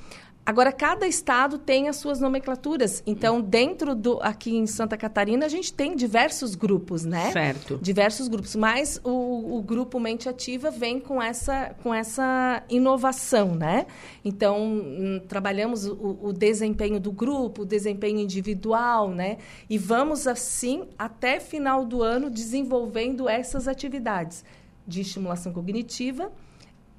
Agora, 0.45 0.73
cada 0.73 1.07
estado 1.07 1.59
tem 1.59 1.89
as 1.89 1.97
suas 1.97 2.19
nomenclaturas. 2.19 3.03
Então, 3.07 3.41
dentro 3.41 3.95
do... 3.95 4.19
Aqui 4.23 4.57
em 4.57 4.67
Santa 4.67 4.97
Catarina, 4.97 5.47
a 5.47 5.49
gente 5.49 5.73
tem 5.73 5.95
diversos 5.95 6.55
grupos, 6.55 7.05
né? 7.05 7.31
Certo. 7.31 7.79
diversos 7.81 8.27
grupos, 8.27 8.57
mas 8.57 9.01
o, 9.05 9.59
o 9.59 9.63
grupo 9.63 10.01
Mente 10.01 10.29
Ativa 10.29 10.71
vem 10.71 10.99
com 10.99 11.23
essa, 11.23 11.75
com 11.83 11.95
essa 11.95 12.65
inovação, 12.69 13.55
né? 13.55 13.87
Então, 14.25 14.61
hum, 14.61 15.21
trabalhamos 15.29 15.87
o, 15.87 16.19
o 16.23 16.33
desempenho 16.33 16.99
do 16.99 17.13
grupo, 17.13 17.63
o 17.63 17.67
desempenho 17.67 18.19
individual, 18.19 19.11
né? 19.11 19.39
E 19.69 19.79
vamos, 19.79 20.27
assim, 20.27 20.89
até 20.99 21.39
final 21.39 21.85
do 21.85 22.03
ano, 22.03 22.31
desenvolvendo 22.31 23.29
essas 23.29 23.69
atividades 23.69 24.45
de 24.87 25.03
estimulação 25.03 25.53
cognitiva 25.53 26.33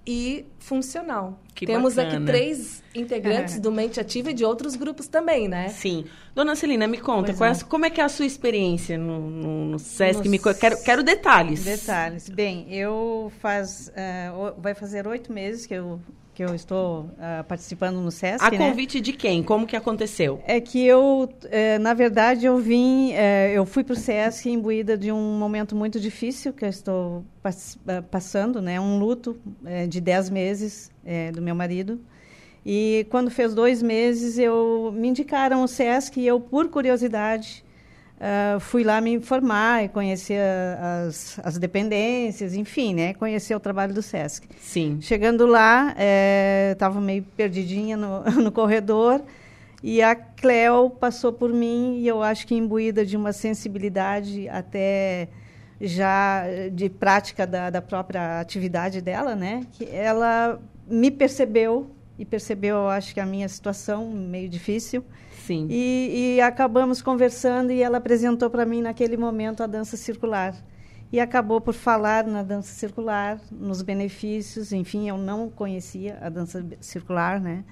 e 0.06 0.46
funcional. 0.60 1.40
Que 1.54 1.66
Temos 1.66 1.98
aqui 1.98 2.08
bacana. 2.12 2.26
três 2.26 2.82
integrantes 2.96 3.60
do 3.60 3.72
Mente 3.72 4.00
Ativa 4.00 4.32
e 4.32 4.34
de 4.34 4.44
outros 4.44 4.76
grupos 4.76 5.08
também, 5.08 5.48
né? 5.48 5.70
Sim. 5.70 6.06
Dona 6.34 6.56
Celina, 6.56 6.88
me 6.88 6.98
conta, 6.98 7.32
é 7.46 7.54
su- 7.54 7.66
como 7.68 7.86
é 7.86 7.90
que 7.90 8.02
é 8.02 8.04
a 8.04 8.10
sua 8.10 8.26
experiência 8.26 8.98
no, 8.98 9.20
no, 9.30 9.66
no 9.66 9.80
Sesc? 9.80 10.24
No 10.26 10.32
Me 10.32 10.40
quero, 10.40 10.82
quero 10.84 11.04
detalhes. 11.04 11.64
Detalhes. 11.64 12.30
Bem, 12.30 12.66
eu 12.74 13.32
faz, 13.40 13.92
o- 14.36 14.60
vai 14.62 14.74
fazer 14.74 15.06
oito 15.08 15.32
meses 15.32 15.66
que 15.68 15.74
eu, 15.76 16.00
que 16.34 16.44
eu 16.44 16.56
estou 16.56 17.10
ah, 17.20 17.44
participando 17.48 17.98
no 18.00 18.10
SESC, 18.12 18.44
A 18.46 18.52
né? 18.52 18.58
convite 18.58 19.02
de 19.02 19.12
quem? 19.14 19.44
Como 19.44 19.68
que 19.68 19.76
aconteceu? 19.76 20.42
É 20.46 20.62
que 20.62 20.86
eu, 20.86 21.30
eh, 21.52 21.78
na 21.80 21.94
verdade, 21.94 22.46
eu 22.46 22.58
vim, 22.58 23.12
eh, 23.12 23.52
eu 23.54 23.66
fui 23.66 23.84
para 23.84 23.94
o 23.94 23.96
SESC 23.98 24.50
imbuída 24.50 24.98
de 24.98 25.12
um 25.12 25.38
momento 25.38 25.76
muito 25.76 26.00
difícil 26.00 26.54
que 26.54 26.64
eu 26.64 26.70
estou 26.70 27.26
pass- 27.44 27.78
ah, 27.88 28.02
passando, 28.02 28.62
né? 28.62 28.80
Um 28.80 28.98
luto 28.98 29.38
eh, 29.66 29.88
de 29.88 30.00
dez 30.00 30.30
meses 30.30 30.90
do 31.34 31.42
meu 31.42 31.56
marido. 31.56 32.00
E 32.66 33.08
quando 33.10 33.32
fez 33.32 33.56
dois 33.56 33.82
meses, 33.82 34.38
eu 34.38 34.94
me 34.96 35.08
indicaram 35.08 35.64
o 35.64 35.68
SESC 35.68 36.20
e 36.20 36.28
eu, 36.28 36.40
por 36.40 36.70
curiosidade, 36.70 37.66
ah, 38.24 38.60
fui 38.60 38.84
lá 38.84 39.02
me 39.02 39.12
informar 39.12 39.84
e 39.84 39.90
conhecer 39.90 40.40
as, 41.08 41.40
as 41.44 41.58
dependências, 41.58 42.54
enfim, 42.54 42.94
né? 42.94 43.16
Conhecer 43.16 43.56
o 43.56 43.60
trabalho 43.60 43.96
do 43.96 44.02
SESC. 44.04 44.48
Sim. 44.60 45.00
Chegando 45.02 45.48
lá, 45.48 45.96
estava 46.72 47.02
meio 47.02 47.24
perdidinha 47.36 47.98
no, 47.98 48.22
no 48.40 48.52
corredor 48.52 49.24
e 49.82 50.04
a 50.04 50.14
Cleo 50.14 50.92
passou 50.92 51.34
por 51.34 51.52
mim 51.52 51.98
e 51.98 52.08
eu 52.08 52.22
acho 52.22 52.46
que 52.46 52.54
imbuída 52.54 53.04
de 53.04 53.18
uma 53.18 53.34
sensibilidade 53.34 54.48
até 54.50 55.28
já 55.80 56.44
de 56.72 56.90
prática 56.90 57.48
da, 57.48 57.72
da 57.72 57.82
própria 57.82 58.40
atividade 58.40 59.02
dela, 59.02 59.34
né? 59.36 59.66
Que 59.72 59.90
ela 59.90 60.62
me 60.88 61.10
percebeu 61.10 61.90
e 62.20 62.26
percebeu, 62.26 62.76
eu 62.76 62.90
acho 62.90 63.16
que 63.16 63.20
a 63.20 63.26
minha 63.26 63.50
situação 63.50 64.12
meio 64.12 64.48
difícil 64.48 65.04
Sim. 65.46 65.68
e, 65.70 66.36
e 66.36 66.42
acabamos 66.42 67.02
conversando 67.02 67.72
e 67.72 67.82
ela 67.82 67.98
apresentou 67.98 68.50
para 68.50 68.66
mim 68.66 68.82
naquele 68.82 69.18
momento 69.18 69.64
a 69.64 69.68
dança 69.68 69.98
circular. 69.98 70.56
E 71.12 71.20
acabou 71.20 71.60
por 71.60 71.74
falar 71.74 72.26
na 72.26 72.42
dança 72.42 72.74
circular, 72.74 73.40
nos 73.52 73.82
benefícios, 73.82 74.72
enfim, 74.72 75.10
eu 75.10 75.18
não 75.18 75.50
conhecia 75.50 76.18
a 76.22 76.30
dança 76.30 76.66
circular, 76.80 77.40
né? 77.42 77.66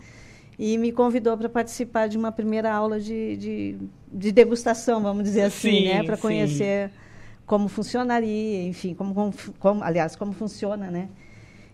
E 0.58 0.78
me 0.78 0.92
convidou 0.92 1.38
para 1.38 1.48
participar 1.48 2.08
de 2.10 2.18
uma 2.18 2.34
primeira 2.34 2.70
aula 2.74 3.00
de, 3.00 3.38
de, 3.38 3.78
de 4.12 4.32
degustação, 4.34 5.02
vamos 5.02 5.24
dizer 5.24 5.44
assim, 5.44 5.72
Sim, 5.72 5.88
né? 5.88 6.04
Para 6.04 6.18
sim. 6.18 6.22
conhecer 6.22 6.92
como 7.46 7.70
funcionaria, 7.70 8.68
enfim, 8.68 8.94
como, 8.94 9.34
como, 9.58 9.84
aliás, 9.84 10.18
como 10.18 10.34
funciona, 10.34 10.92
né? 10.92 11.08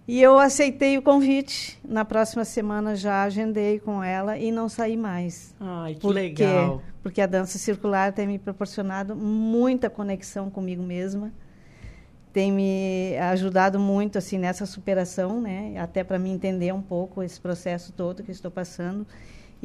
E 0.07 0.21
eu 0.21 0.37
aceitei 0.37 0.97
o 0.97 1.01
convite. 1.01 1.79
Na 1.83 2.05
próxima 2.05 2.45
semana 2.45 2.95
já 2.95 3.23
agendei 3.23 3.79
com 3.79 4.03
ela 4.03 4.37
e 4.37 4.51
não 4.51 4.69
saí 4.69 4.95
mais. 4.95 5.55
Ai, 5.59 5.95
que 5.95 6.01
Por 6.01 6.13
legal. 6.13 6.79
quê? 6.79 6.85
Porque 7.01 7.21
a 7.21 7.25
dança 7.25 7.57
circular 7.57 8.13
tem 8.13 8.27
me 8.27 8.37
proporcionado 8.37 9.15
muita 9.15 9.89
conexão 9.89 10.49
comigo 10.49 10.83
mesma. 10.83 11.33
Tem 12.31 12.51
me 12.51 13.17
ajudado 13.17 13.79
muito 13.79 14.17
assim 14.17 14.37
nessa 14.37 14.65
superação, 14.65 15.41
né? 15.41 15.75
Até 15.79 16.03
para 16.03 16.19
me 16.19 16.29
entender 16.29 16.71
um 16.73 16.81
pouco 16.81 17.23
esse 17.23 17.39
processo 17.39 17.91
todo 17.93 18.23
que 18.23 18.31
estou 18.31 18.51
passando. 18.51 19.07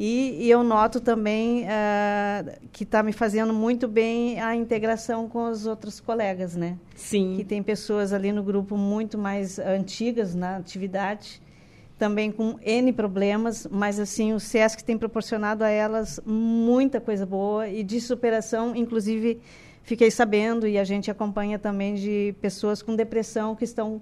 E, 0.03 0.45
e 0.45 0.49
eu 0.49 0.63
noto 0.63 0.99
também 0.99 1.67
ah, 1.69 2.43
que 2.71 2.83
está 2.83 3.03
me 3.03 3.13
fazendo 3.13 3.53
muito 3.53 3.87
bem 3.87 4.41
a 4.41 4.55
integração 4.55 5.29
com 5.29 5.47
os 5.47 5.67
outros 5.67 5.99
colegas, 5.99 6.55
né? 6.55 6.75
Sim. 6.95 7.35
que 7.37 7.43
tem 7.43 7.61
pessoas 7.61 8.11
ali 8.11 8.31
no 8.31 8.41
grupo 8.41 8.75
muito 8.75 9.15
mais 9.15 9.59
antigas 9.59 10.33
na 10.33 10.55
atividade, 10.55 11.39
também 11.99 12.31
com 12.31 12.57
N 12.63 12.91
problemas, 12.93 13.67
mas 13.69 13.99
assim 13.99 14.33
o 14.33 14.39
SESC 14.39 14.83
tem 14.83 14.97
proporcionado 14.97 15.63
a 15.63 15.69
elas 15.69 16.19
muita 16.25 16.99
coisa 16.99 17.23
boa 17.23 17.69
e 17.69 17.83
de 17.83 18.01
superação, 18.01 18.75
inclusive 18.75 19.39
fiquei 19.83 20.09
sabendo 20.09 20.67
e 20.67 20.79
a 20.79 20.83
gente 20.83 21.11
acompanha 21.11 21.59
também 21.59 21.93
de 21.93 22.33
pessoas 22.41 22.81
com 22.81 22.95
depressão 22.95 23.55
que 23.55 23.65
estão 23.65 24.01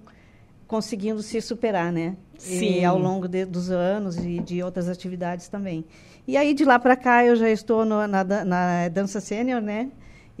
conseguindo 0.70 1.20
se 1.20 1.40
superar, 1.40 1.92
né? 1.92 2.14
Sim. 2.38 2.78
E 2.78 2.84
ao 2.84 2.96
longo 2.96 3.26
de- 3.26 3.44
dos 3.44 3.72
anos 3.72 4.16
e 4.24 4.38
de 4.38 4.62
outras 4.62 4.88
atividades 4.88 5.48
também. 5.48 5.84
E 6.28 6.36
aí 6.36 6.54
de 6.54 6.64
lá 6.64 6.78
para 6.78 6.94
cá 6.94 7.24
eu 7.26 7.34
já 7.34 7.50
estou 7.50 7.84
no- 7.84 8.06
na, 8.06 8.22
na 8.22 8.88
dança 8.88 9.20
sênior, 9.20 9.60
né? 9.60 9.90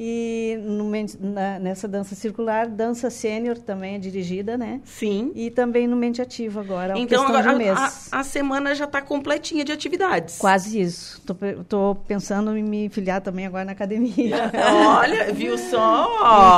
E 0.02 0.58
no 0.62 0.90
na- 1.20 1.58
nessa 1.58 1.86
dança 1.86 2.14
circular, 2.14 2.66
dança 2.66 3.10
sênior 3.10 3.58
também 3.58 3.96
é 3.96 3.98
dirigida, 3.98 4.56
né? 4.56 4.80
Sim. 4.82 5.30
E 5.34 5.50
também 5.50 5.86
no 5.86 5.94
Mente 5.94 6.22
Ativo 6.22 6.58
agora, 6.58 6.98
Então 6.98 7.22
agora 7.26 7.52
um 7.52 7.58
mês. 7.58 8.08
a, 8.10 8.20
a 8.20 8.24
semana 8.24 8.74
já 8.74 8.86
está 8.86 9.02
completinha 9.02 9.62
de 9.62 9.72
atividades. 9.72 10.38
Quase 10.38 10.80
isso. 10.80 11.20
Tô 11.68 11.94
pensando 11.94 12.56
em 12.56 12.62
me 12.62 12.88
filiar 12.88 13.20
também 13.20 13.44
agora 13.44 13.66
na 13.66 13.72
academia. 13.72 14.50
Olha, 14.98 15.34
viu 15.34 15.58
só? 15.58 16.08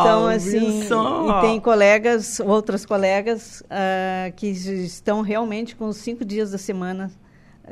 Então, 0.03 0.21
Viu 0.21 0.29
assim, 0.29 0.85
só? 0.87 1.39
e 1.39 1.41
tem 1.41 1.59
colegas, 1.61 2.39
outras 2.39 2.87
colegas, 2.87 3.61
ah, 3.69 4.31
que 4.37 4.47
estão 4.47 5.21
realmente 5.21 5.75
com 5.75 5.87
os 5.89 5.97
cinco 5.97 6.25
dias 6.25 6.53
da 6.53 6.59
semana 6.59 7.11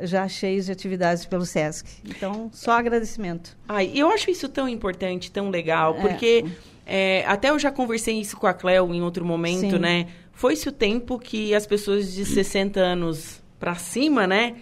já 0.03 0.27
cheios 0.27 0.65
de 0.65 0.71
atividades 0.71 1.25
pelo 1.25 1.45
SESC. 1.45 1.85
Então, 2.05 2.49
só 2.53 2.71
agradecimento. 2.71 3.57
Ai, 3.67 3.91
eu 3.93 4.09
acho 4.09 4.29
isso 4.31 4.47
tão 4.47 4.67
importante, 4.69 5.31
tão 5.31 5.49
legal, 5.49 5.95
É. 5.97 6.01
porque 6.01 6.45
é, 6.85 7.23
até 7.27 7.49
eu 7.49 7.59
já 7.59 7.71
conversei 7.71 8.19
isso 8.19 8.37
com 8.37 8.47
a 8.47 8.53
Cleo 8.53 8.93
em 8.93 9.01
outro 9.01 9.25
momento, 9.25 9.71
Sim. 9.71 9.79
né? 9.79 10.07
Foi-se 10.33 10.67
o 10.67 10.71
tempo 10.71 11.19
que 11.19 11.53
as 11.53 11.67
pessoas 11.67 12.11
de 12.13 12.25
60 12.25 12.79
anos 12.79 13.41
pra 13.59 13.75
cima, 13.75 14.25
né? 14.25 14.55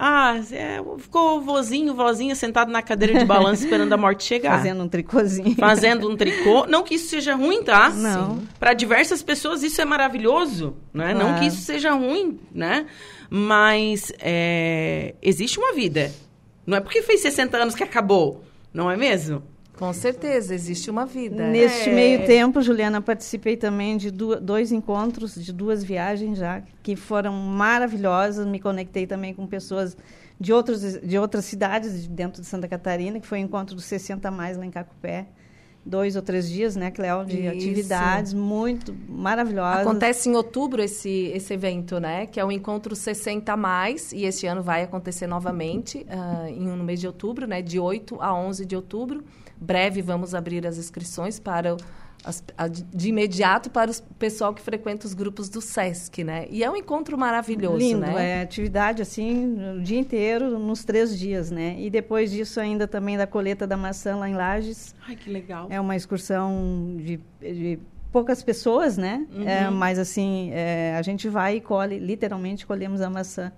Ah, 0.00 0.36
é, 0.52 0.78
ficou 0.98 1.40
vozinho, 1.40 1.92
vozinha 1.92 2.32
sentado 2.36 2.70
na 2.70 2.80
cadeira 2.80 3.18
de 3.18 3.24
balanço 3.24 3.64
esperando 3.64 3.92
a 3.92 3.96
morte 3.96 4.22
chegar. 4.22 4.56
Fazendo 4.56 4.84
um 4.84 4.88
tricôzinho. 4.88 5.56
Fazendo 5.56 6.08
um 6.08 6.16
tricô. 6.16 6.66
Não 6.68 6.84
que 6.84 6.94
isso 6.94 7.08
seja 7.08 7.34
ruim, 7.34 7.64
tá? 7.64 7.90
Não. 7.90 8.38
Para 8.60 8.74
diversas 8.74 9.22
pessoas 9.24 9.64
isso 9.64 9.80
é 9.80 9.84
maravilhoso, 9.84 10.76
né? 10.94 11.12
Não 11.12 11.22
Claro. 11.22 11.40
que 11.40 11.46
isso 11.46 11.62
seja 11.62 11.92
ruim, 11.94 12.38
né? 12.54 12.86
Mas 13.30 14.12
é, 14.20 15.14
existe 15.22 15.58
uma 15.58 15.74
vida. 15.74 16.10
Não 16.66 16.76
é 16.76 16.80
porque 16.80 17.02
fez 17.02 17.20
60 17.20 17.56
anos 17.56 17.74
que 17.74 17.82
acabou, 17.82 18.42
não 18.72 18.90
é 18.90 18.96
mesmo? 18.96 19.42
Com 19.78 19.92
certeza, 19.92 20.54
existe 20.54 20.90
uma 20.90 21.06
vida. 21.06 21.46
Neste 21.46 21.88
É. 21.88 21.94
meio 21.94 22.26
tempo, 22.26 22.60
Juliana, 22.60 23.00
participei 23.00 23.56
também 23.56 23.96
de 23.96 24.10
dois 24.10 24.72
encontros, 24.72 25.36
de 25.36 25.52
duas 25.52 25.84
viagens 25.84 26.36
já, 26.36 26.62
que 26.82 26.96
foram 26.96 27.32
maravilhosas. 27.32 28.44
Me 28.44 28.58
conectei 28.58 29.06
também 29.06 29.32
com 29.32 29.46
pessoas 29.46 29.96
de, 30.40 30.52
outros, 30.52 31.00
de 31.00 31.16
outras 31.16 31.44
cidades 31.44 32.02
de 32.02 32.08
dentro 32.08 32.42
de 32.42 32.48
Santa 32.48 32.66
Catarina, 32.66 33.20
que 33.20 33.26
foi 33.26 33.38
o 33.38 33.42
encontro 33.42 33.76
dos 33.76 33.84
60 33.84 34.28
mais 34.32 34.56
lá 34.56 34.66
em 34.66 34.70
Cacupé. 34.70 35.26
Dois 35.84 36.16
ou 36.16 36.22
três 36.22 36.48
dias, 36.50 36.76
né, 36.76 36.90
Cléo, 36.90 37.24
de 37.24 37.38
Isso. 37.40 37.48
atividades 37.56 38.34
muito 38.34 38.94
maravilhosas. 39.08 39.86
Acontece 39.86 40.28
em 40.28 40.34
outubro 40.36 40.82
esse, 40.82 41.32
esse 41.34 41.54
evento, 41.54 41.98
né? 41.98 42.26
Que 42.26 42.38
é 42.38 42.44
o 42.44 42.52
Encontro 42.52 42.94
60 42.94 43.56
Mais, 43.56 44.12
e 44.12 44.24
este 44.24 44.46
ano 44.46 44.62
vai 44.62 44.82
acontecer 44.82 45.26
novamente, 45.26 46.04
ah, 46.10 46.44
em, 46.50 46.60
no 46.66 46.84
mês 46.84 47.00
de 47.00 47.06
outubro, 47.06 47.46
né? 47.46 47.62
De 47.62 47.80
8 47.80 48.18
a 48.20 48.34
11 48.34 48.66
de 48.66 48.76
outubro. 48.76 49.24
Breve 49.56 50.02
vamos 50.02 50.34
abrir 50.34 50.66
as 50.66 50.76
inscrições 50.76 51.40
para 51.40 51.74
o- 51.74 51.78
as- 52.24 52.42
a- 52.56 52.68
de 52.68 53.08
imediato 53.08 53.70
para 53.70 53.90
o 53.90 53.94
pessoal 54.18 54.52
que 54.52 54.60
frequenta 54.60 55.06
os 55.06 55.14
grupos 55.14 55.48
do 55.48 55.60
SESC, 55.60 56.24
né? 56.24 56.46
E 56.50 56.62
é 56.64 56.70
um 56.70 56.76
encontro 56.76 57.16
maravilhoso, 57.16 57.78
Lindo, 57.78 58.00
né? 58.00 58.38
é 58.38 58.42
atividade 58.42 59.00
assim 59.02 59.56
o 59.78 59.80
dia 59.80 59.98
inteiro, 59.98 60.58
nos 60.58 60.84
três 60.84 61.16
dias, 61.18 61.50
né? 61.50 61.76
E 61.78 61.88
depois 61.90 62.30
disso 62.30 62.60
ainda 62.60 62.86
também 62.86 63.16
da 63.16 63.26
colheita 63.26 63.66
da 63.66 63.76
maçã 63.76 64.16
lá 64.16 64.28
em 64.28 64.34
Lages. 64.34 64.94
Ai, 65.06 65.16
que 65.16 65.30
legal. 65.30 65.66
É 65.70 65.80
uma 65.80 65.96
excursão 65.96 66.96
de, 66.98 67.20
de 67.40 67.78
poucas 68.12 68.42
pessoas, 68.42 68.96
né? 68.96 69.26
Uhum. 69.32 69.48
É, 69.48 69.70
mas 69.70 69.98
assim, 69.98 70.50
é, 70.52 70.94
a 70.98 71.02
gente 71.02 71.28
vai 71.28 71.56
e 71.56 71.60
colhe, 71.60 71.98
literalmente 71.98 72.66
colhemos 72.66 73.00
a 73.00 73.08
maçã 73.10 73.52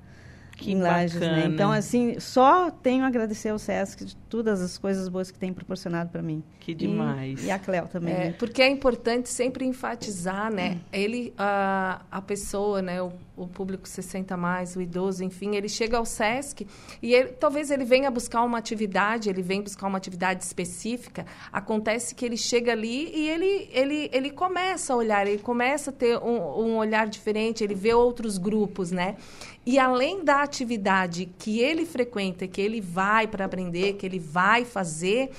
Que 0.61 0.73
em 0.73 0.81
Lages, 0.81 1.19
né? 1.21 1.29
bacana. 1.29 1.55
Então, 1.55 1.73
assim, 1.73 2.21
só 2.21 2.71
tenho 2.71 3.05
a 3.05 3.07
agradecer 3.07 3.49
ao 3.49 3.59
SESC 3.59 4.05
de 4.05 4.17
todas 4.29 4.61
as 4.61 4.77
coisas 4.79 5.09
boas 5.09 5.31
que 5.31 5.39
tem 5.39 5.53
proporcionado 5.53 6.11
para 6.11 6.23
mim. 6.23 6.43
Que 6.61 6.73
E- 6.73 6.75
demais. 6.75 7.45
E, 7.45 7.51
a 7.51 7.59
Cléo 7.59 7.89
também, 7.89 8.15
É, 8.15 8.19
né? 8.27 8.35
porque 8.39 8.61
é 8.63 8.69
importante 8.69 9.29
sempre 9.29 9.65
enfatizar, 9.65 10.53
né? 10.53 10.79
Ele, 10.93 11.33
a, 11.39 12.03
a 12.11 12.21
pessoa, 12.21 12.83
né? 12.83 13.01
O, 13.03 13.11
o 13.37 13.47
público 13.49 13.89
60 13.89 14.37
mais, 14.37 14.77
o 14.77 14.83
idoso, 14.83 15.25
enfim, 15.25 15.57
ele 15.57 15.69
chega 15.69 15.97
ao 15.97 16.05
SESC 16.05 16.67
e 17.01 17.15
ele, 17.15 17.29
talvez 17.31 17.71
ele 17.71 17.85
venha 17.87 18.11
buscar 18.11 18.43
uma 18.43 18.59
atividade, 18.59 19.31
ele 19.31 19.41
vem 19.41 19.63
buscar 19.63 19.87
uma 19.87 19.97
atividade 19.97 20.45
específica. 20.45 21.25
Acontece 21.51 22.15
que 22.15 22.23
ele 22.27 22.37
chega 22.37 22.73
ali 22.73 23.11
e 23.17 23.29
ele, 23.31 23.69
ele, 23.73 24.11
ele 24.13 24.31
começa 24.31 24.93
a 24.93 24.97
olhar, 24.97 25.27
ele 25.27 25.39
começa 25.41 25.89
a 25.89 25.93
ter 25.93 26.19
um, 26.19 26.37
um 26.67 26.77
olhar 26.77 27.09
diferente, 27.09 27.65
ele 27.65 27.75
vê 27.75 27.95
outros 27.95 28.37
grupos, 28.37 28.91
né? 28.91 29.17
E 29.65 29.79
além 29.79 30.25
da 30.25 30.43
atividade 30.43 31.27
que 31.39 31.61
ele 31.61 31.85
frequenta, 31.85 32.47
que 32.47 32.61
ele 32.61 32.81
vai 32.81 33.27
para 33.27 33.45
aprender, 33.45 33.95
que 33.95 34.07
ele 34.07 34.19
vai 34.19 34.65
fazer, 34.65 35.31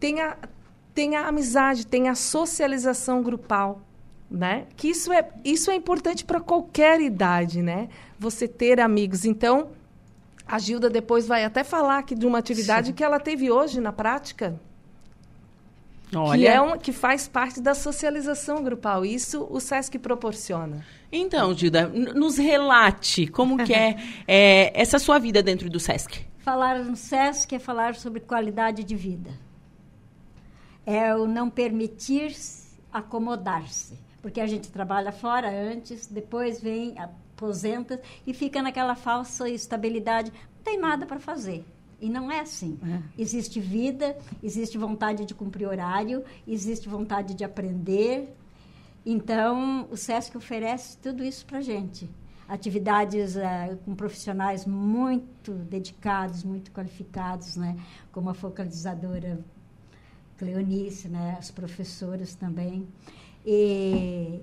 tem 0.00 0.20
a, 0.20 0.36
tem 0.94 1.16
a 1.16 1.28
amizade, 1.28 1.86
tem 1.86 2.08
a 2.08 2.14
socialização 2.14 3.22
grupal, 3.22 3.80
né? 4.30 4.66
Que 4.76 4.88
isso 4.88 5.12
é, 5.12 5.28
isso 5.44 5.70
é 5.70 5.74
importante 5.74 6.24
para 6.24 6.40
qualquer 6.40 7.00
idade, 7.00 7.62
né? 7.62 7.88
Você 8.18 8.48
ter 8.48 8.80
amigos. 8.80 9.24
Então, 9.24 9.70
a 10.46 10.58
Gilda 10.58 10.90
depois 10.90 11.26
vai 11.26 11.44
até 11.44 11.62
falar 11.62 11.98
aqui 11.98 12.14
de 12.14 12.26
uma 12.26 12.38
atividade 12.38 12.92
que 12.92 13.04
ela 13.04 13.20
teve 13.20 13.50
hoje 13.50 13.80
na 13.80 13.92
prática, 13.92 14.58
que, 16.12 16.18
Olha, 16.18 16.48
é 16.50 16.60
um, 16.60 16.76
que 16.76 16.92
faz 16.92 17.26
parte 17.26 17.58
da 17.58 17.74
socialização 17.74 18.62
grupal. 18.62 19.02
Isso 19.02 19.46
o 19.50 19.58
SESC 19.58 19.98
proporciona. 19.98 20.84
então, 21.10 21.54
Gilda, 21.54 21.88
nos 21.88 22.36
relate 22.36 23.26
como 23.26 23.56
que 23.64 23.72
é, 23.72 23.96
é, 24.28 24.78
essa 24.78 24.98
sua 24.98 25.18
vida 25.18 25.42
dentro 25.42 25.70
do 25.70 25.80
Sesc. 25.80 26.26
Falar 26.38 26.80
no 26.80 26.96
SESC 26.96 27.54
é 27.54 27.58
falar 27.58 27.94
sobre 27.94 28.20
qualidade 28.20 28.84
de 28.84 28.94
vida. 28.94 29.30
É 30.84 31.14
o 31.14 31.26
não 31.26 31.48
permitir 31.48 32.36
acomodar-se. 32.92 33.98
Porque 34.20 34.40
a 34.40 34.46
gente 34.46 34.70
trabalha 34.70 35.12
fora 35.12 35.48
antes, 35.48 36.06
depois 36.06 36.60
vem, 36.60 36.94
aposenta 36.98 38.00
e 38.26 38.34
fica 38.34 38.60
naquela 38.60 38.94
falsa 38.94 39.48
estabilidade. 39.48 40.30
Não 40.30 40.62
tem 40.62 40.78
nada 40.78 41.06
para 41.06 41.18
fazer. 41.18 41.64
E 42.02 42.10
não 42.10 42.28
é 42.32 42.40
assim. 42.40 42.76
Existe 43.16 43.60
vida, 43.60 44.18
existe 44.42 44.76
vontade 44.76 45.24
de 45.24 45.32
cumprir 45.36 45.68
horário, 45.68 46.24
existe 46.44 46.88
vontade 46.88 47.32
de 47.32 47.44
aprender. 47.44 48.36
Então, 49.06 49.86
o 49.88 49.96
SESC 49.96 50.36
oferece 50.36 50.98
tudo 50.98 51.22
isso 51.22 51.46
para 51.46 51.60
gente. 51.60 52.10
Atividades 52.48 53.36
eh, 53.36 53.78
com 53.84 53.94
profissionais 53.94 54.66
muito 54.66 55.52
dedicados, 55.52 56.42
muito 56.42 56.72
qualificados, 56.72 57.54
né? 57.54 57.76
como 58.10 58.28
a 58.30 58.34
focalizadora 58.34 59.38
Cleonice, 60.36 61.08
né? 61.08 61.36
as 61.38 61.52
professoras 61.52 62.34
também. 62.34 62.88
E 63.46 64.40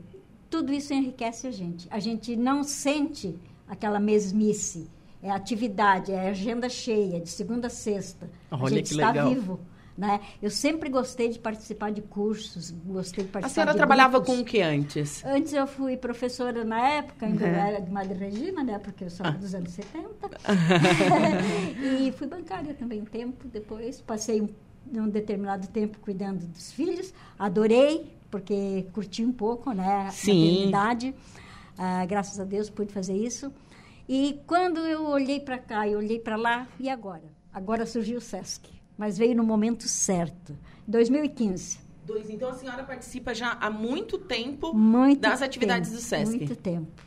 tudo 0.50 0.72
isso 0.72 0.94
enriquece 0.94 1.46
a 1.46 1.52
gente. 1.52 1.90
A 1.92 2.00
gente 2.00 2.38
não 2.38 2.64
sente 2.64 3.38
aquela 3.68 4.00
mesmice. 4.00 4.90
É 5.22 5.30
atividade, 5.32 6.12
é 6.12 6.30
agenda 6.30 6.70
cheia, 6.70 7.20
de 7.20 7.30
segunda 7.30 7.68
a 7.68 7.70
sexta. 7.70 8.30
Olha 8.50 8.64
a 8.64 8.70
gente 8.70 8.84
que 8.88 8.94
está 8.94 9.08
legal. 9.12 9.30
vivo. 9.30 9.60
Né? 9.98 10.22
Eu 10.42 10.50
sempre 10.50 10.88
gostei 10.90 11.28
de 11.28 11.38
participar 11.38 11.92
de 11.92 12.02
cursos, 12.02 12.72
gostei 12.86 13.26
de 13.26 13.30
participar 13.30 13.48
A 13.48 13.50
senhora 13.54 13.72
de 13.74 13.78
trabalhava 13.78 14.14
grupos. 14.20 14.34
com 14.34 14.42
o 14.42 14.46
que 14.46 14.62
antes? 14.62 15.26
Antes 15.26 15.52
eu 15.52 15.68
fui 15.68 15.98
professora 15.98 16.64
na 16.64 16.80
época, 16.88 17.26
ainda 17.26 17.44
Uhum. 17.46 17.52
era 17.52 17.82
de 17.82 17.92
Madre 17.92 18.18
Regina, 18.18 18.64
né? 18.64 18.80
Porque 18.80 19.04
eu 19.04 19.10
sou 19.10 19.26
Ah. 19.26 19.32
dos 19.32 19.54
anos 19.54 19.72
70. 19.72 20.30
e 21.84 22.12
fui 22.14 22.28
bancária 22.28 22.74
também 22.74 23.02
um 23.02 23.06
tempo 23.06 23.48
depois. 23.50 24.00
Passei 24.02 24.42
um, 24.42 24.48
um 24.96 25.10
determinado 25.10 25.68
tempo 25.68 26.00
cuidando 26.00 26.46
dos 26.48 26.72
filhos. 26.72 27.14
Adorei, 27.38 28.10
porque 28.32 28.88
curti 28.94 29.24
um 29.26 29.34
pouco, 29.34 29.74
né? 29.74 29.86
A 29.86 30.06
maternidade. 30.06 31.14
Ah, 31.78 32.06
graças 32.06 32.40
a 32.40 32.44
Deus 32.44 32.70
pude 32.70 32.94
fazer 32.94 33.16
isso. 33.16 33.52
E 34.12 34.42
quando 34.48 34.80
eu 34.80 35.06
olhei 35.06 35.40
para 35.40 35.60
cá 35.60 35.88
e 35.88 35.96
olhei 35.96 36.20
para 36.20 36.36
lá, 36.36 36.68
e 36.80 36.90
agora? 36.90 37.26
Agora 37.54 37.86
surgiu 37.86 38.18
o 38.18 38.22
SESC, 38.22 38.68
mas 38.98 39.20
veio 39.20 39.36
no 39.36 39.44
momento 39.44 39.88
certo, 39.88 40.58
2015. 40.88 41.78
Dois. 42.08 42.28
Então 42.28 42.50
a 42.50 42.54
senhora 42.54 42.84
participa 42.84 43.36
já 43.36 43.52
há 43.52 43.70
muito 43.70 44.18
tempo 44.18 44.74
Muito 44.74 45.22
das 45.22 45.44
atividades 45.44 45.92
tempo, 45.92 46.02
do 46.02 46.04
SESC. 46.04 46.38
Muito 46.38 46.56
tempo. 46.56 47.04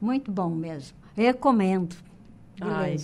Muito 0.00 0.32
bom 0.32 0.50
mesmo. 0.50 0.98
Recomendo. 1.14 1.94
Ai, 2.60 2.96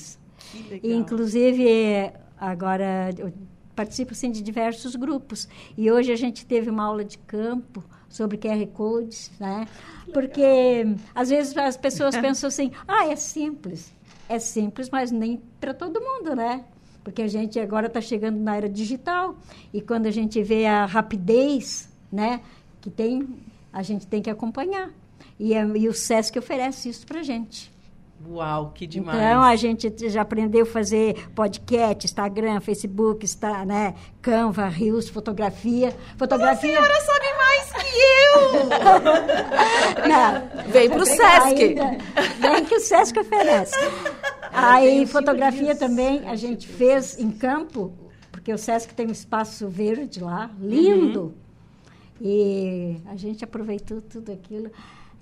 legal. 0.68 0.90
E, 0.90 0.92
inclusive, 0.92 1.68
eh, 1.68 2.12
agora 2.36 3.10
eu 3.16 3.32
participo 3.76 4.12
sim, 4.12 4.32
de 4.32 4.42
diversos 4.42 4.96
grupos. 4.96 5.48
E 5.78 5.88
hoje 5.88 6.10
a 6.10 6.16
gente 6.16 6.44
teve 6.44 6.68
uma 6.68 6.82
aula 6.82 7.04
de 7.04 7.16
campo 7.16 7.84
sobre 8.10 8.36
QR 8.36 8.66
Codes, 8.74 9.30
né? 9.40 9.66
Porque 10.12 10.84
às 11.14 11.30
vezes 11.30 11.56
as 11.56 11.76
pessoas 11.78 12.14
pensam 12.20 12.48
assim, 12.48 12.72
ah, 12.86 13.06
é 13.06 13.16
simples. 13.16 13.94
É 14.28 14.38
simples, 14.38 14.90
mas 14.90 15.10
nem 15.10 15.40
para 15.58 15.72
todo 15.72 16.00
mundo, 16.00 16.36
né? 16.36 16.64
Porque 17.02 17.22
a 17.22 17.28
gente 17.28 17.58
agora 17.58 17.86
está 17.86 18.00
chegando 18.00 18.38
na 18.38 18.56
era 18.56 18.68
digital 18.68 19.36
e 19.72 19.80
quando 19.80 20.06
a 20.06 20.10
gente 20.10 20.42
vê 20.42 20.66
a 20.66 20.84
rapidez, 20.84 21.88
né, 22.12 22.40
que 22.80 22.90
tem, 22.90 23.26
a 23.72 23.82
gente 23.82 24.06
tem 24.06 24.20
que 24.20 24.28
acompanhar. 24.28 24.90
E, 25.38 25.54
é- 25.54 25.64
e 25.64 25.88
o 25.88 25.94
SESC 25.94 26.38
oferece 26.38 26.90
isso 26.90 27.06
para 27.06 27.22
gente. 27.22 27.72
Uau, 28.28 28.70
que 28.74 28.86
demais. 28.86 29.18
Então, 29.18 29.42
a 29.42 29.56
gente 29.56 30.08
já 30.10 30.20
aprendeu 30.20 30.62
a 30.62 30.66
fazer 30.66 31.30
podcast, 31.34 32.04
Instagram, 32.04 32.60
Facebook, 32.60 33.24
está, 33.24 33.64
né? 33.64 33.94
Canva, 34.20 34.68
Rios, 34.68 35.08
fotografia. 35.08 35.96
Fotografia. 36.18 36.78
A 36.78 36.82
senhora 36.82 37.00
sabe 37.00 37.26
mais 37.38 37.72
que 37.72 37.96
eu! 37.96 38.40
Não, 40.08 40.70
Vem 40.70 40.90
pro 40.90 41.06
Sesc. 41.06 41.62
ainda 41.62 41.98
Bem 42.40 42.64
que 42.66 42.74
o 42.74 42.80
Sesc 42.80 43.18
oferece. 43.18 43.74
Aí, 44.52 45.06
fotografia 45.06 45.74
também 45.74 46.28
a 46.28 46.36
gente 46.36 46.68
fez 46.68 47.18
em 47.18 47.30
campo, 47.30 47.92
porque 48.30 48.52
o 48.52 48.58
Sesc 48.58 48.94
tem 48.94 49.06
um 49.06 49.12
espaço 49.12 49.68
verde 49.68 50.20
lá, 50.20 50.50
lindo. 50.60 51.34
E 52.20 52.98
a 53.06 53.16
gente 53.16 53.42
aproveitou 53.44 54.02
tudo 54.02 54.30
aquilo. 54.30 54.70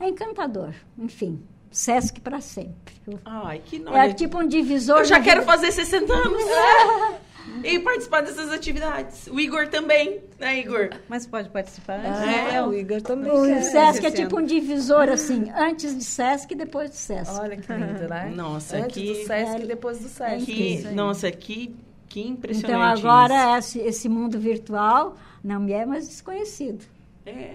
É 0.01 0.09
encantador, 0.09 0.75
enfim. 0.99 1.41
Sesc 1.71 2.21
para 2.21 2.41
sempre. 2.41 2.95
Ai, 3.25 3.61
que 3.65 3.77
É 3.77 3.91
olha, 3.91 4.15
tipo 4.15 4.39
um 4.39 4.47
divisor. 4.47 4.99
Eu 4.99 5.05
já 5.05 5.21
quero 5.21 5.41
vida. 5.41 5.53
fazer 5.53 5.73
60 5.73 6.13
anos. 6.13 6.43
e 7.65 7.79
participar 7.79 8.23
dessas 8.23 8.51
atividades. 8.53 9.27
O 9.27 9.39
Igor 9.41 9.69
também, 9.69 10.21
né, 10.39 10.59
Igor? 10.61 10.91
Mas 11.09 11.27
pode 11.27 11.49
participar. 11.51 12.01
Ah, 12.05 12.27
né? 12.27 12.63
o 12.63 12.73
Igor 12.75 13.03
também. 13.03 13.31
O. 13.31 13.63
Sesc 13.63 14.07
é 14.07 14.11
tipo 14.11 14.39
um 14.39 14.45
divisor, 14.45 15.09
assim, 15.09 15.51
antes 15.57 15.97
de 15.97 16.05
Sesc 16.05 16.53
e 16.53 16.57
depois 16.57 16.91
de 16.91 16.97
Sesc. 16.97 17.33
Olha 17.39 17.57
que 17.57 17.73
lindo, 17.73 18.09
né? 18.09 18.33
Nossa, 18.37 18.77
Antes 18.79 18.95
que- 18.95 19.09
do 19.13 19.27
Sesc 19.27 19.63
e 19.63 19.67
depois 19.67 19.99
do 20.01 20.09
Sesc. 20.09 20.47
Que, 20.47 20.83
nossa, 20.95 21.31
que, 21.31 21.75
que 22.09 22.21
então 22.21 22.33
impressionante 22.33 23.01
agora 23.07 23.59
esse, 23.59 23.79
esse 23.81 24.09
mundo 24.09 24.39
virtual 24.39 25.17
não 25.43 25.61
me 25.61 25.73
é 25.73 25.85
mais 25.87 26.09
desconhecido. 26.09 26.85
É. 27.27 27.55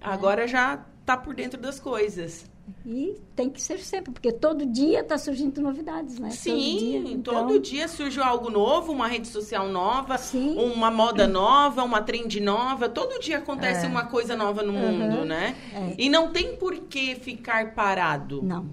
Agora 0.00 0.46
já 0.48 0.80
tá 1.06 1.16
por 1.16 1.34
dentro 1.34 1.60
das 1.60 1.78
coisas. 1.78 2.50
E 2.84 3.16
tem 3.36 3.48
que 3.48 3.62
ser 3.62 3.78
sempre, 3.78 4.10
porque 4.12 4.32
todo 4.32 4.66
dia 4.66 5.00
está 5.00 5.16
surgindo 5.16 5.60
novidades, 5.60 6.18
né? 6.18 6.30
Sim, 6.30 6.50
todo 6.50 6.78
dia. 6.78 6.98
Então, 7.14 7.34
todo 7.34 7.60
dia 7.60 7.86
surge 7.88 8.20
algo 8.20 8.50
novo, 8.50 8.92
uma 8.92 9.06
rede 9.06 9.28
social 9.28 9.68
nova, 9.68 10.18
Sim. 10.18 10.56
uma 10.58 10.90
moda 10.90 11.26
nova, 11.28 11.84
uma 11.84 12.02
trend 12.02 12.40
nova. 12.40 12.88
Todo 12.88 13.20
dia 13.20 13.38
acontece 13.38 13.86
É. 13.86 13.88
uma 13.88 14.06
coisa 14.06 14.34
nova 14.36 14.62
no 14.62 14.72
mundo, 14.72 15.24
né? 15.24 15.54
É. 15.72 15.94
E 15.96 16.08
não 16.08 16.32
tem 16.32 16.56
por 16.56 16.74
que 16.76 17.14
ficar 17.14 17.72
parado. 17.74 18.42
Não. 18.42 18.66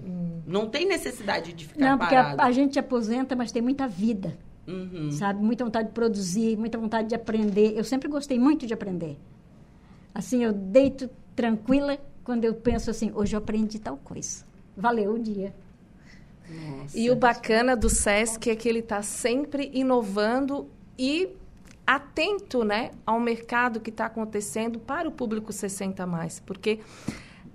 Não 0.46 0.66
tem 0.66 0.86
necessidade 0.86 1.52
de 1.52 1.66
ficar 1.66 1.90
Não, 1.90 1.98
porque 1.98 2.14
a, 2.16 2.22
parado. 2.24 2.42
a 2.42 2.50
gente 2.50 2.78
aposenta, 2.78 3.36
mas 3.36 3.52
tem 3.52 3.62
muita 3.62 3.86
vida, 3.86 4.36
Uhum. 4.66 5.10
sabe? 5.12 5.40
Muita 5.42 5.64
vontade 5.64 5.88
de 5.88 5.94
produzir, 5.94 6.56
muita 6.56 6.76
vontade 6.76 7.08
de 7.08 7.14
aprender. 7.14 7.74
Eu 7.76 7.84
sempre 7.84 8.08
gostei 8.08 8.38
muito 8.38 8.66
de 8.66 8.74
aprender. 8.74 9.16
Assim, 10.12 10.42
eu 10.42 10.52
deito 10.52 11.08
tranquila 11.36 11.96
quando 12.24 12.44
eu 12.44 12.54
penso 12.54 12.90
assim, 12.90 13.12
hoje 13.14 13.34
eu 13.34 13.38
aprendi 13.38 13.78
tal 13.78 13.96
coisa. 13.96 14.44
Valeu 14.76 15.14
o 15.14 15.18
dia. 15.18 15.54
Nossa. 16.48 16.98
E 16.98 17.10
o 17.10 17.16
bacana 17.16 17.76
do 17.76 17.88
SESC 17.88 18.50
é 18.50 18.56
que 18.56 18.68
ele 18.68 18.80
está 18.80 19.02
sempre 19.02 19.70
inovando 19.72 20.68
e 20.98 21.28
atento 21.86 22.64
né, 22.64 22.90
ao 23.04 23.18
mercado 23.18 23.80
que 23.80 23.90
está 23.90 24.06
acontecendo 24.06 24.78
para 24.78 25.08
o 25.08 25.12
público 25.12 25.52
60 25.52 26.06
mais. 26.06 26.40
Porque 26.40 26.80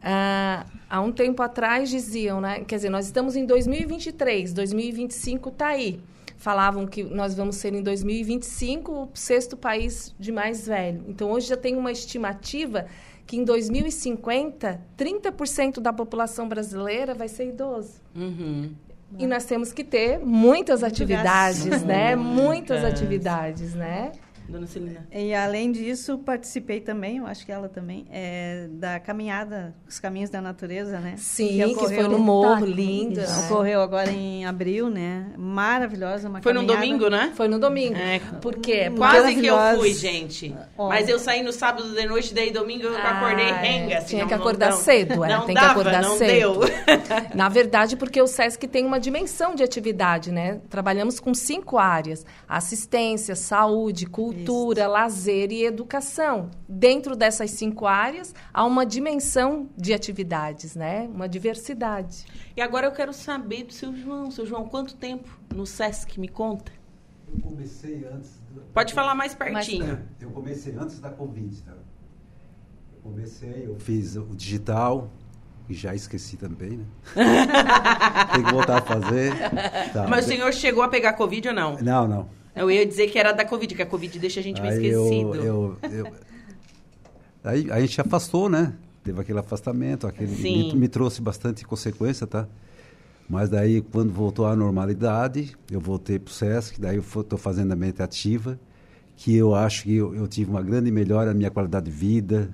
ah, 0.02 0.66
há 0.90 1.02
um 1.02 1.12
tempo 1.12 1.42
atrás 1.42 1.90
diziam, 1.90 2.40
né? 2.40 2.64
Quer 2.66 2.76
dizer, 2.76 2.90
nós 2.90 3.06
estamos 3.06 3.36
em 3.36 3.46
2023, 3.46 4.54
2025 4.54 5.50
está 5.50 5.68
aí. 5.68 6.00
Falavam 6.38 6.86
que 6.86 7.04
nós 7.04 7.36
vamos 7.36 7.56
ser 7.56 7.74
em 7.74 7.82
2025 7.82 8.92
o 8.92 9.10
sexto 9.14 9.56
país 9.56 10.14
de 10.20 10.32
mais 10.32 10.68
velho. 10.68 11.04
Então 11.08 11.32
hoje 11.32 11.48
já 11.48 11.58
tem 11.58 11.76
uma 11.76 11.92
estimativa 11.92 12.86
que 13.26 13.38
em 13.38 13.44
2050 13.44 14.82
30% 14.98 15.80
da 15.80 15.92
população 15.92 16.48
brasileira 16.48 17.14
vai 17.14 17.28
ser 17.28 17.48
idoso. 17.48 18.02
Uhum. 18.16 18.74
E 19.18 19.28
nós 19.28 19.46
temos 19.46 19.72
que 19.72 19.84
ter 19.84 20.20
muitas 20.20 20.84
atividades, 20.84 21.84
né? 21.84 22.16
Muitas 22.16 22.82
Muitas. 22.82 22.84
atividades, 22.84 23.74
né? 23.74 24.12
Dona 24.48 24.68
Celina. 24.68 25.08
E 25.12 25.34
além 25.34 25.72
disso, 25.72 26.18
participei 26.20 26.80
também, 26.80 27.18
eu 27.18 27.26
acho 27.26 27.46
que 27.46 27.52
ela 27.52 27.68
também, 27.68 28.06
é, 28.12 28.68
da 28.72 29.00
caminhada, 29.00 29.76
os 29.88 30.00
caminhos 30.00 30.30
da 30.30 30.40
natureza, 30.42 31.00
né? 31.00 31.16
Sim, 31.18 31.48
que, 31.58 31.66
ocorreu- 31.66 32.02
foi 32.02 32.08
no 32.10 32.20
morro, 32.20 32.66
lindo. 32.66 33.20
né? 33.22 33.28
Ocorreu 33.46 33.82
agora 33.82 34.12
em 34.12 34.46
abril, 34.46 34.90
né? 34.90 35.28
Maravilhosa, 35.38 36.30
uma 36.30 36.42
Foi 36.42 36.54
no 36.54 36.60
caminhada. 36.62 36.86
domingo, 36.86 37.10
né? 37.10 37.32
Foi 37.36 37.48
no 37.48 37.60
domingo. 37.60 37.96
É, 37.96 38.20
Por 38.42 38.56
quê? 38.60 38.92
Quase 38.96 39.36
que 39.36 39.48
eu 39.48 39.58
fui, 39.78 39.94
gente. 39.94 40.56
Ó. 40.78 40.90
Mas 40.90 41.10
eu 41.10 41.18
saí 41.18 41.42
no 41.42 41.52
sábado 41.52 41.94
de 41.94 42.06
noite, 42.06 42.34
daí 42.34 42.52
domingo 42.52 42.84
eu 42.84 42.96
Ah, 42.98 43.18
acordei 43.18 43.46
é. 43.48 43.52
renga. 43.54 43.88
Tinha 43.96 44.02
senão 44.08 44.28
que 44.28 44.34
não 44.34 44.40
acordar 44.42 44.70
dão- 44.70 44.78
cedo, 44.78 45.24
é, 45.26 45.30
Não 45.30 45.46
tem 45.46 45.56
que 45.56 45.62
dava, 45.62 45.72
acordar 45.72 46.02
não 46.04 46.18
cedo. 46.18 46.32
deu. 46.32 46.62
Na 47.34 47.50
verdade, 47.50 47.96
porque 47.98 48.22
o 48.22 48.28
SESC 48.28 48.68
tem 48.68 48.86
uma 48.86 49.00
dimensão 49.00 49.56
de 49.56 49.64
atividade, 49.64 50.32
né? 50.32 50.60
Trabalhamos 50.70 51.20
com 51.20 51.34
cinco 51.34 51.78
áreas: 51.78 52.26
assistência, 52.48 53.36
saúde, 53.36 54.06
cultura, 54.06 54.35
lazer 54.88 55.52
e 55.52 55.64
educação. 55.66 56.50
Dentro 56.68 57.16
dessas 57.16 57.52
cinco 57.52 57.86
áreas, 57.86 58.34
há 58.54 58.66
uma 58.66 58.86
dimensão 58.86 59.70
de 59.78 59.94
atividades, 59.94 60.76
né? 60.76 61.10
Uma 61.14 61.28
diversidade. 61.30 62.26
E 62.56 62.62
agora 62.62 62.88
eu 62.88 62.92
quero 62.92 63.14
saber 63.14 63.64
do 63.66 63.74
seu 63.74 63.96
João. 63.96 64.30
Seu 64.32 64.46
João, 64.46 64.68
quanto 64.68 64.96
tempo 64.96 65.30
no 65.54 65.66
Sesc? 65.66 66.20
Me 66.20 66.28
conta. 66.28 66.72
Eu 67.34 67.40
comecei 67.42 68.06
antes. 68.12 68.40
do- 68.54 68.62
Pode 68.74 68.94
falar 68.94 69.16
mais 69.16 69.34
pertinho. 69.34 70.00
Eu 70.20 70.30
comecei 70.32 70.76
antes 70.78 71.00
da 71.00 71.10
Covid, 71.10 71.62
tá? 71.64 71.72
Eu 71.72 73.12
comecei, 73.12 73.64
eu 73.68 73.76
fiz 73.80 74.16
o 74.16 74.24
digital, 74.36 75.10
e 75.70 75.74
já 75.74 75.94
esqueci 75.96 76.38
também, 76.38 76.78
né? 76.78 76.86
Tem 78.34 78.44
que 78.44 78.52
voltar 78.52 78.78
a 78.78 78.82
fazer. 78.82 79.34
Tá. 79.94 80.08
Mas 80.08 80.26
o 80.26 80.28
senhor 80.30 80.54
chegou 80.54 80.84
a 80.84 80.88
pegar 80.88 81.14
Covid 81.14 81.48
ou 81.50 81.54
não? 81.54 81.78
Não, 81.78 82.08
não. 82.08 82.30
Eu 82.56 82.72
ia 82.72 82.86
dizer 82.86 83.10
que 83.10 83.20
era 83.20 83.32
da 83.34 83.44
Covid, 83.44 83.76
que 83.76 83.82
a 83.82 83.86
Covid 83.86 84.18
deixa 84.18 84.40
a 84.40 84.44
gente 84.44 84.62
meio 84.62 84.72
Aí 84.74 84.86
eu, 84.88 85.04
esquecido. 85.04 85.36
eu, 85.36 85.78
eu- 85.92 86.08
aí 87.44 87.70
a 87.72 87.80
gente 87.82 88.00
afastou, 88.00 88.50
né? 88.50 88.74
Teve 89.04 89.22
aquele 89.22 89.40
afastamento, 89.40 90.08
aquele 90.08 90.36
Sim. 90.36 90.68
me, 90.74 90.80
me 90.80 90.88
trouxe 90.88 91.22
bastante 91.22 91.64
consequência, 91.66 92.26
tá? 92.26 92.48
Mas 93.30 93.50
daí, 93.50 93.82
quando 93.82 94.12
voltou 94.12 94.46
à 94.46 94.56
normalidade, 94.56 95.56
eu 95.70 95.80
voltei 95.80 96.18
para 96.20 96.32
o 96.32 96.34
SESC, 96.34 96.80
daí 96.80 96.96
eu 96.98 97.02
estou 97.02 97.38
fazendo 97.38 97.72
a 97.72 97.76
mente 97.76 98.02
ativa, 98.02 98.60
que 99.16 99.36
eu 99.36 99.54
acho 99.56 99.84
que 99.84 99.96
eu, 99.96 100.14
eu 100.16 100.28
tive 100.28 100.50
uma 100.52 100.62
grande 100.62 100.92
melhora 100.92 101.28
na 101.28 101.34
minha 101.34 101.52
qualidade 101.52 101.86
de 101.86 101.92
vida, 101.92 102.54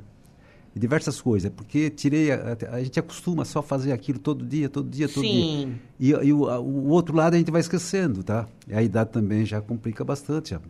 e 0.76 0.80
diversas 0.80 1.20
coisas, 1.22 1.52
porque 1.56 1.90
tirei, 1.90 2.32
a, 2.32 2.58
a- 2.72 2.84
gente 2.84 3.00
acostuma 3.00 3.44
só 3.46 3.62
fazer 3.62 3.92
aquilo 3.92 4.20
todo 4.20 4.46
dia, 4.46 4.70
todo 4.70 4.90
dia, 4.90 5.08
todo 5.10 5.24
dia. 5.24 5.44
Sim. 5.44 5.76
E, 6.00 6.10
e 6.12 6.34
o, 6.34 6.44
o 6.62 6.88
outro 6.90 7.16
lado 7.16 7.34
a 7.34 7.38
gente 7.38 7.52
vai 7.52 7.60
esquecendo, 7.62 8.24
tá? 8.24 8.48
E 8.68 8.74
a 8.74 8.82
idade 8.82 9.10
também 9.12 9.46
já 9.46 9.60
complica 9.62 10.04
bastante, 10.06 10.52
já 10.52 10.62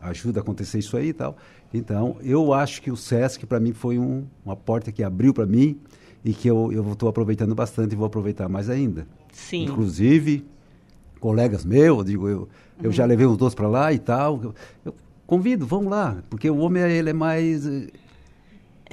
ajuda 0.00 0.40
a 0.40 0.42
acontecer 0.42 0.78
isso 0.78 0.96
aí 0.96 1.08
e 1.08 1.12
tal. 1.12 1.36
Então, 1.72 2.16
eu 2.22 2.52
acho 2.52 2.80
que 2.82 2.90
o 2.90 2.96
SESC, 2.96 3.44
para 3.46 3.60
mim, 3.60 3.72
foi 3.72 3.98
um, 3.98 4.24
uma 4.44 4.56
porta 4.56 4.90
que 4.90 5.02
abriu 5.02 5.32
para 5.34 5.46
mim 5.46 5.78
e 6.24 6.32
que 6.32 6.48
eu 6.48 6.70
estou 6.92 7.08
aproveitando 7.08 7.54
bastante 7.54 7.92
e 7.92 7.96
vou 7.96 8.06
aproveitar 8.06 8.48
mais 8.48 8.68
ainda. 8.70 9.06
Sim. 9.32 9.64
Inclusive, 9.64 10.44
colegas 11.20 11.64
meus, 11.64 11.98
eu 11.98 12.04
digo, 12.04 12.28
eu, 12.28 12.48
eu 12.82 12.86
Uhum. 12.86 12.92
já 12.92 13.04
levei 13.04 13.26
os 13.26 13.36
dois 13.36 13.54
para 13.54 13.68
lá 13.68 13.92
e 13.92 13.98
tal. 13.98 14.40
Eu, 14.42 14.54
eu 14.86 14.94
convido, 15.26 15.66
vamos 15.66 15.90
lá, 15.90 16.22
porque 16.28 16.48
o 16.50 16.56
homem, 16.58 16.82
ele 16.82 17.10
é 17.10 17.12
mais... 17.12 17.64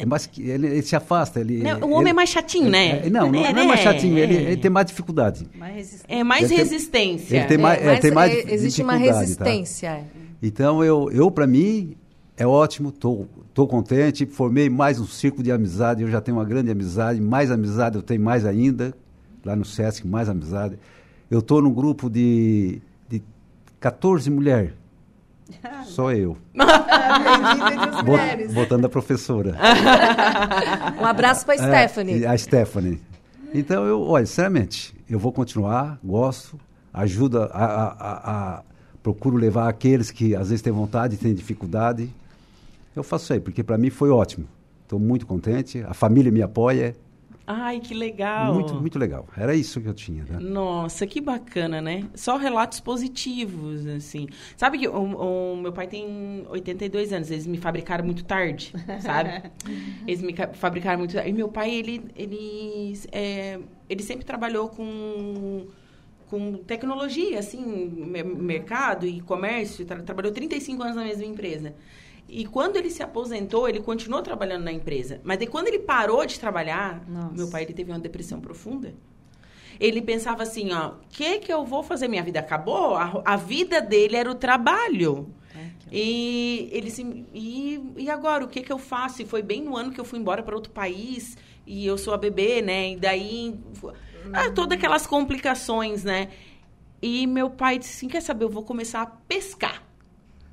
É 0.02 0.06
mais 0.06 0.26
que, 0.26 0.42
ele, 0.42 0.68
ele 0.68 0.82
se 0.82 0.96
afasta. 0.96 1.40
Ele, 1.40 1.62
Não, 1.64 1.80
o 1.82 1.92
homem 1.92 2.02
ele- 2.02 2.10
é 2.10 2.14
mais 2.14 2.30
chatinho, 2.30 2.70
né? 2.70 3.06
é, 3.06 3.10
não, 3.10 3.32
não, 3.32 3.46
É, 3.46 3.54
não 3.54 3.62
é 3.64 3.68
mais 3.68 3.80
né? 3.84 3.92
chatinho, 3.92 4.18
ele, 4.18 4.36
É. 4.38 4.42
ele 4.42 4.58
tem 4.58 4.72
mais 4.72 4.86
dificuldade. 4.88 5.48
Mais. 5.56 6.04
É 6.08 6.24
mais 6.24 6.44
Ele 6.44 6.50
tem- 6.50 6.58
resistência. 6.58 7.36
ele 7.38 7.46
tem 7.46 7.58
mais- 7.58 7.82
é, 7.82 7.86
mas 7.86 8.00
tem 8.00 8.12
mais 8.12 8.34
é, 8.34 8.54
existe 8.54 8.82
uma 8.82 8.94
tá? 8.94 9.00
resistência. 9.00 9.88
é. 9.90 10.04
Então, 10.42 10.84
eu, 10.84 11.10
eu 11.12 11.30
para 11.30 11.46
mim, 11.48 11.96
É 12.42 12.48
ótimo, 12.48 12.90
tô, 12.90 13.26
tô 13.54 13.68
contente. 13.68 14.26
Formei 14.26 14.70
mais 14.70 14.98
um 14.98 15.06
círculo 15.06 15.44
de 15.44 15.52
amizade. 15.52 16.04
Eu 16.04 16.10
já 16.10 16.22
tenho 16.22 16.38
uma 16.38 16.46
grande 16.46 16.72
amizade, 16.72 17.20
mais 17.20 17.52
amizade 17.52 17.98
eu 17.98 18.02
tenho 18.02 18.22
mais 18.22 18.46
ainda 18.46 18.94
lá 19.44 19.58
no 19.58 19.66
Sesc, 19.66 20.08
mais 20.08 20.30
amizade. 20.30 20.80
Eu 21.30 21.40
estou 21.40 21.62
num 21.62 21.74
grupo 21.74 22.10
de, 22.10 22.82
de 23.10 23.22
14 23.78 24.30
mulheres. 24.30 24.72
Só 25.86 26.12
eu. 26.12 26.38
Bot, 28.06 28.54
botando 28.54 28.86
a 28.86 28.90
professora. 28.90 29.56
um 31.00 31.06
abraço 31.06 31.46
para 31.46 31.62
a 31.62 31.68
é, 31.68 31.88
Stephanie. 31.88 32.26
A 32.26 32.38
Stephanie. 32.38 33.02
Então, 33.54 33.86
eu, 33.86 34.02
olha, 34.02 34.26
sinceramente, 34.26 34.96
eu 35.10 35.18
vou 35.18 35.32
continuar, 35.32 36.00
gosto, 36.04 36.60
ajuda 36.94 37.46
a, 37.46 37.66
a, 37.66 37.88
a, 37.88 38.58
a 38.58 38.64
procuro 39.02 39.38
levar 39.38 39.68
aqueles 39.68 40.12
que 40.12 40.36
às 40.36 40.50
vezes 40.50 40.62
têm 40.62 40.74
vontade 40.74 41.16
e 41.16 41.18
têm 41.18 41.34
dificuldade. 41.34 42.14
Eu 42.96 43.04
faço 43.04 43.26
isso 43.26 43.34
aí, 43.34 43.40
porque 43.40 43.64
para 43.64 43.78
mim 43.78 43.90
foi 43.90 44.10
ótimo. 44.10 44.48
Estou 44.84 45.00
muito 45.00 45.26
contente, 45.26 45.84
a 45.88 45.94
família 45.94 46.32
me 46.32 46.42
apoia, 46.42 46.96
Ai, 47.52 47.80
que 47.80 47.96
legal. 47.96 48.54
Muito, 48.54 48.76
muito 48.76 49.00
legal. 49.00 49.28
Era 49.36 49.56
isso 49.56 49.82
que 49.82 49.88
eu 49.88 49.94
tinha. 49.96 50.24
Né? 50.24 50.38
Nossa, 50.40 51.08
que 51.08 51.20
bacana, 51.20 51.82
né? 51.82 52.08
Só 52.14 52.38
relatos 52.38 52.80
positivos, 52.80 53.88
assim. 53.88 54.28
Sabe 54.56 54.78
que 54.78 54.88
o, 54.88 54.94
o, 54.94 55.58
meu 55.58 55.74
pai 55.74 55.88
tem 55.88 56.46
82 56.48 57.12
anos, 57.12 57.32
eles 57.32 57.48
me 57.48 57.58
fabricaram 57.58 58.06
muito 58.06 58.24
tarde, 58.24 58.72
sabe? 59.02 59.50
eles 60.06 60.22
me 60.22 60.36
fabricaram 60.54 61.00
muito 61.00 61.16
tarde. 61.16 61.28
E 61.28 61.34
meu 61.34 61.48
pai, 61.48 61.74
ele, 61.74 62.06
ele, 62.16 62.94
é, 63.12 63.60
ele 63.90 64.04
sempre 64.04 64.26
trabalhou 64.26 64.70
com 64.70 65.66
com 66.30 66.58
tecnologia, 66.58 67.40
assim, 67.40 67.66
mercado 68.38 69.08
e 69.08 69.20
comércio, 69.20 69.84
tra 69.84 70.04
trabalhou 70.04 70.32
35 70.32 70.84
anos 70.84 70.96
na 70.96 71.04
mesma 71.04 71.26
empresa. 71.26 71.74
E 72.30 72.46
quando 72.46 72.76
ele 72.76 72.92
se 72.92 73.02
aposentou, 73.02 73.68
ele 73.68 73.80
continuou 73.80 74.22
trabalhando 74.22 74.64
na 74.64 74.72
empresa. 74.72 75.20
Mas 75.24 75.44
quando 75.50 75.68
ele 75.68 75.80
parou 75.80 76.26
de 76.26 76.40
trabalhar, 76.40 77.04
Nossa. 77.08 77.34
meu 77.34 77.50
pai 77.50 77.64
ele 77.64 77.74
teve 77.74 77.92
uma 77.92 78.00
depressão 78.00 78.40
profunda. 78.40 78.94
Ele 79.80 80.02
pensava 80.02 80.44
assim, 80.44 80.72
ó, 80.72 80.90
o 80.90 80.94
que 81.10 81.40
que 81.40 81.52
eu 81.52 81.66
vou 81.66 81.82
fazer? 81.82 82.08
Minha 82.08 82.22
vida 82.22 82.40
acabou? 82.40 82.96
A, 82.96 83.22
a 83.26 83.36
vida 83.36 83.82
dele 83.82 84.16
era 84.16 84.30
o 84.30 84.36
trabalho. 84.36 85.34
É, 85.56 85.70
e 85.92 86.70
ele 86.72 86.92
se, 86.92 87.02
e, 87.34 87.94
e 87.98 88.10
agora 88.10 88.46
o 88.46 88.48
que 88.48 88.62
que 88.62 88.72
eu 88.72 88.78
faço? 88.78 89.22
E 89.22 89.26
foi 89.26 89.42
bem 89.42 89.64
no 89.64 89.76
ano 89.76 89.92
que 89.92 90.00
eu 90.00 90.06
fui 90.06 90.20
embora 90.20 90.44
para 90.44 90.56
outro 90.56 90.72
país 90.72 91.36
e 91.66 91.86
eu 91.86 91.98
sou 91.98 92.14
a 92.14 92.18
bebê, 92.18 92.62
né? 92.62 92.92
E 92.92 92.96
daí 92.98 93.60
ah, 94.34 94.52
todas 94.52 94.78
aquelas 94.78 95.08
complicações, 95.08 96.04
né? 96.04 96.30
E 97.02 97.26
meu 97.26 97.50
pai 97.50 97.80
disse 97.80 97.98
assim, 97.98 98.08
quer 98.08 98.22
saber? 98.22 98.44
Eu 98.44 98.50
vou 98.50 98.64
começar 98.64 99.02
a 99.02 99.06
pescar 99.06 99.89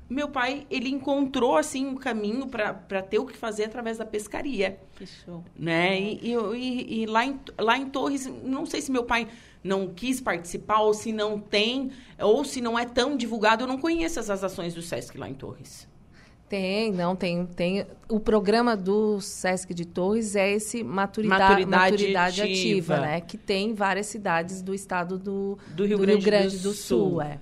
meu 0.09 0.29
pai, 0.29 0.65
ele 0.69 0.89
encontrou, 0.89 1.57
assim, 1.57 1.85
um 1.85 1.95
caminho 1.95 2.47
para 2.47 3.01
ter 3.01 3.19
o 3.19 3.25
que 3.25 3.37
fazer 3.37 3.65
através 3.65 3.97
da 3.97 4.05
pescaria. 4.05 4.79
Que 4.95 5.05
show. 5.05 5.43
Né? 5.57 5.99
E, 5.99 6.33
e, 6.33 7.01
e, 7.01 7.05
lá, 7.05 7.25
em, 7.25 7.39
lá 7.59 7.77
em 7.77 7.89
Torres, 7.89 8.25
não 8.43 8.65
sei 8.65 8.81
se 8.81 8.91
meu 8.91 9.03
pai 9.03 9.27
não 9.63 9.87
quis 9.93 10.21
participar, 10.21 10.79
ou 10.79 10.93
se 10.93 11.11
não 11.11 11.39
tem, 11.39 11.91
ou 12.19 12.45
se 12.45 12.61
não 12.61 12.79
é 12.79 12.85
tão 12.85 13.17
divulgado, 13.17 13.63
eu 13.63 13.67
não 13.67 13.77
conheço 13.77 14.19
essas 14.19 14.43
ações 14.43 14.73
do 14.73 14.81
Sesc 14.81 15.17
lá 15.17 15.27
em 15.27 15.33
Torres. 15.33 15.87
Tem, 16.47 16.93
não, 16.93 17.13
tem, 17.13 17.45
tem. 17.45 17.85
O 18.07 18.21
programa 18.21 18.77
do 18.77 19.19
Sesc 19.19 19.73
de 19.73 19.83
Torres 19.83 20.33
é 20.33 20.49
esse 20.49 20.81
maturidade, 20.81 21.65
maturidade, 21.65 21.91
maturidade 21.91 22.41
ativa. 22.41 22.93
ativa. 22.93 22.99
né? 23.05 23.19
Que 23.19 23.37
tem 23.37 23.73
várias 23.73 24.05
cidades 24.05 24.61
do 24.61 24.73
estado 24.73 25.17
do, 25.17 25.57
do 25.75 25.85
Rio, 25.85 25.97
do 25.97 26.03
Grande, 26.03 26.19
Rio 26.19 26.25
Grande, 26.25 26.57
do, 26.57 26.69
do 26.69 26.73
Sul. 26.73 27.09
Sul 27.09 27.21
é. 27.21 27.41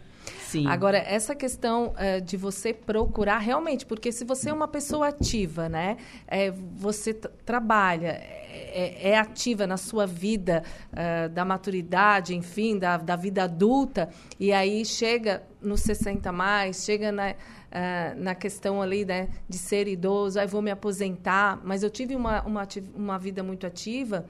Sim. 0.55 0.67
Agora, 0.67 0.97
essa 0.97 1.35
questão 1.35 1.93
uh, 1.93 2.21
de 2.21 2.37
você 2.37 2.73
procurar 2.73 3.39
realmente, 3.39 3.85
porque 3.85 4.09
se 4.11 4.23
você 4.23 4.49
é 4.49 4.53
uma 4.53 4.69
pessoa 4.69 5.09
ativa, 5.09 5.67
né? 5.67 5.97
É, 6.25 6.49
você 6.51 7.13
trabalha, 7.13 8.07
é, 8.07 9.01
é, 9.03 9.09
é, 9.09 9.17
ativa 9.19 9.67
na 9.67 9.75
sua 9.75 10.07
vida 10.07 10.63
uh, 10.93 11.29
da 11.29 11.43
maturidade, 11.43 12.33
enfim, 12.33 12.79
da, 12.79 12.95
da 12.95 13.17
vida 13.17 13.43
adulta, 13.43 14.09
e 14.39 14.53
aí 14.53 14.85
chega 14.85 15.43
nos 15.61 15.81
60 15.81 16.31
mais, 16.31 16.83
chega 16.83 17.11
na. 17.11 17.31
Uh, 17.31 18.15
na 18.15 18.33
questão 18.33 18.81
ali 18.81 19.03
né, 19.03 19.27
de 19.49 19.57
ser 19.57 19.85
idoso, 19.85 20.39
aí 20.39 20.47
vou 20.47 20.61
me 20.61 20.71
aposentar, 20.71 21.59
mas 21.61 21.83
eu 21.83 21.89
tive 21.89 22.15
uma, 22.15 22.41
uma, 22.43 22.65
uma 22.95 23.19
vida 23.19 23.43
muito 23.43 23.67
ativa, 23.67 24.25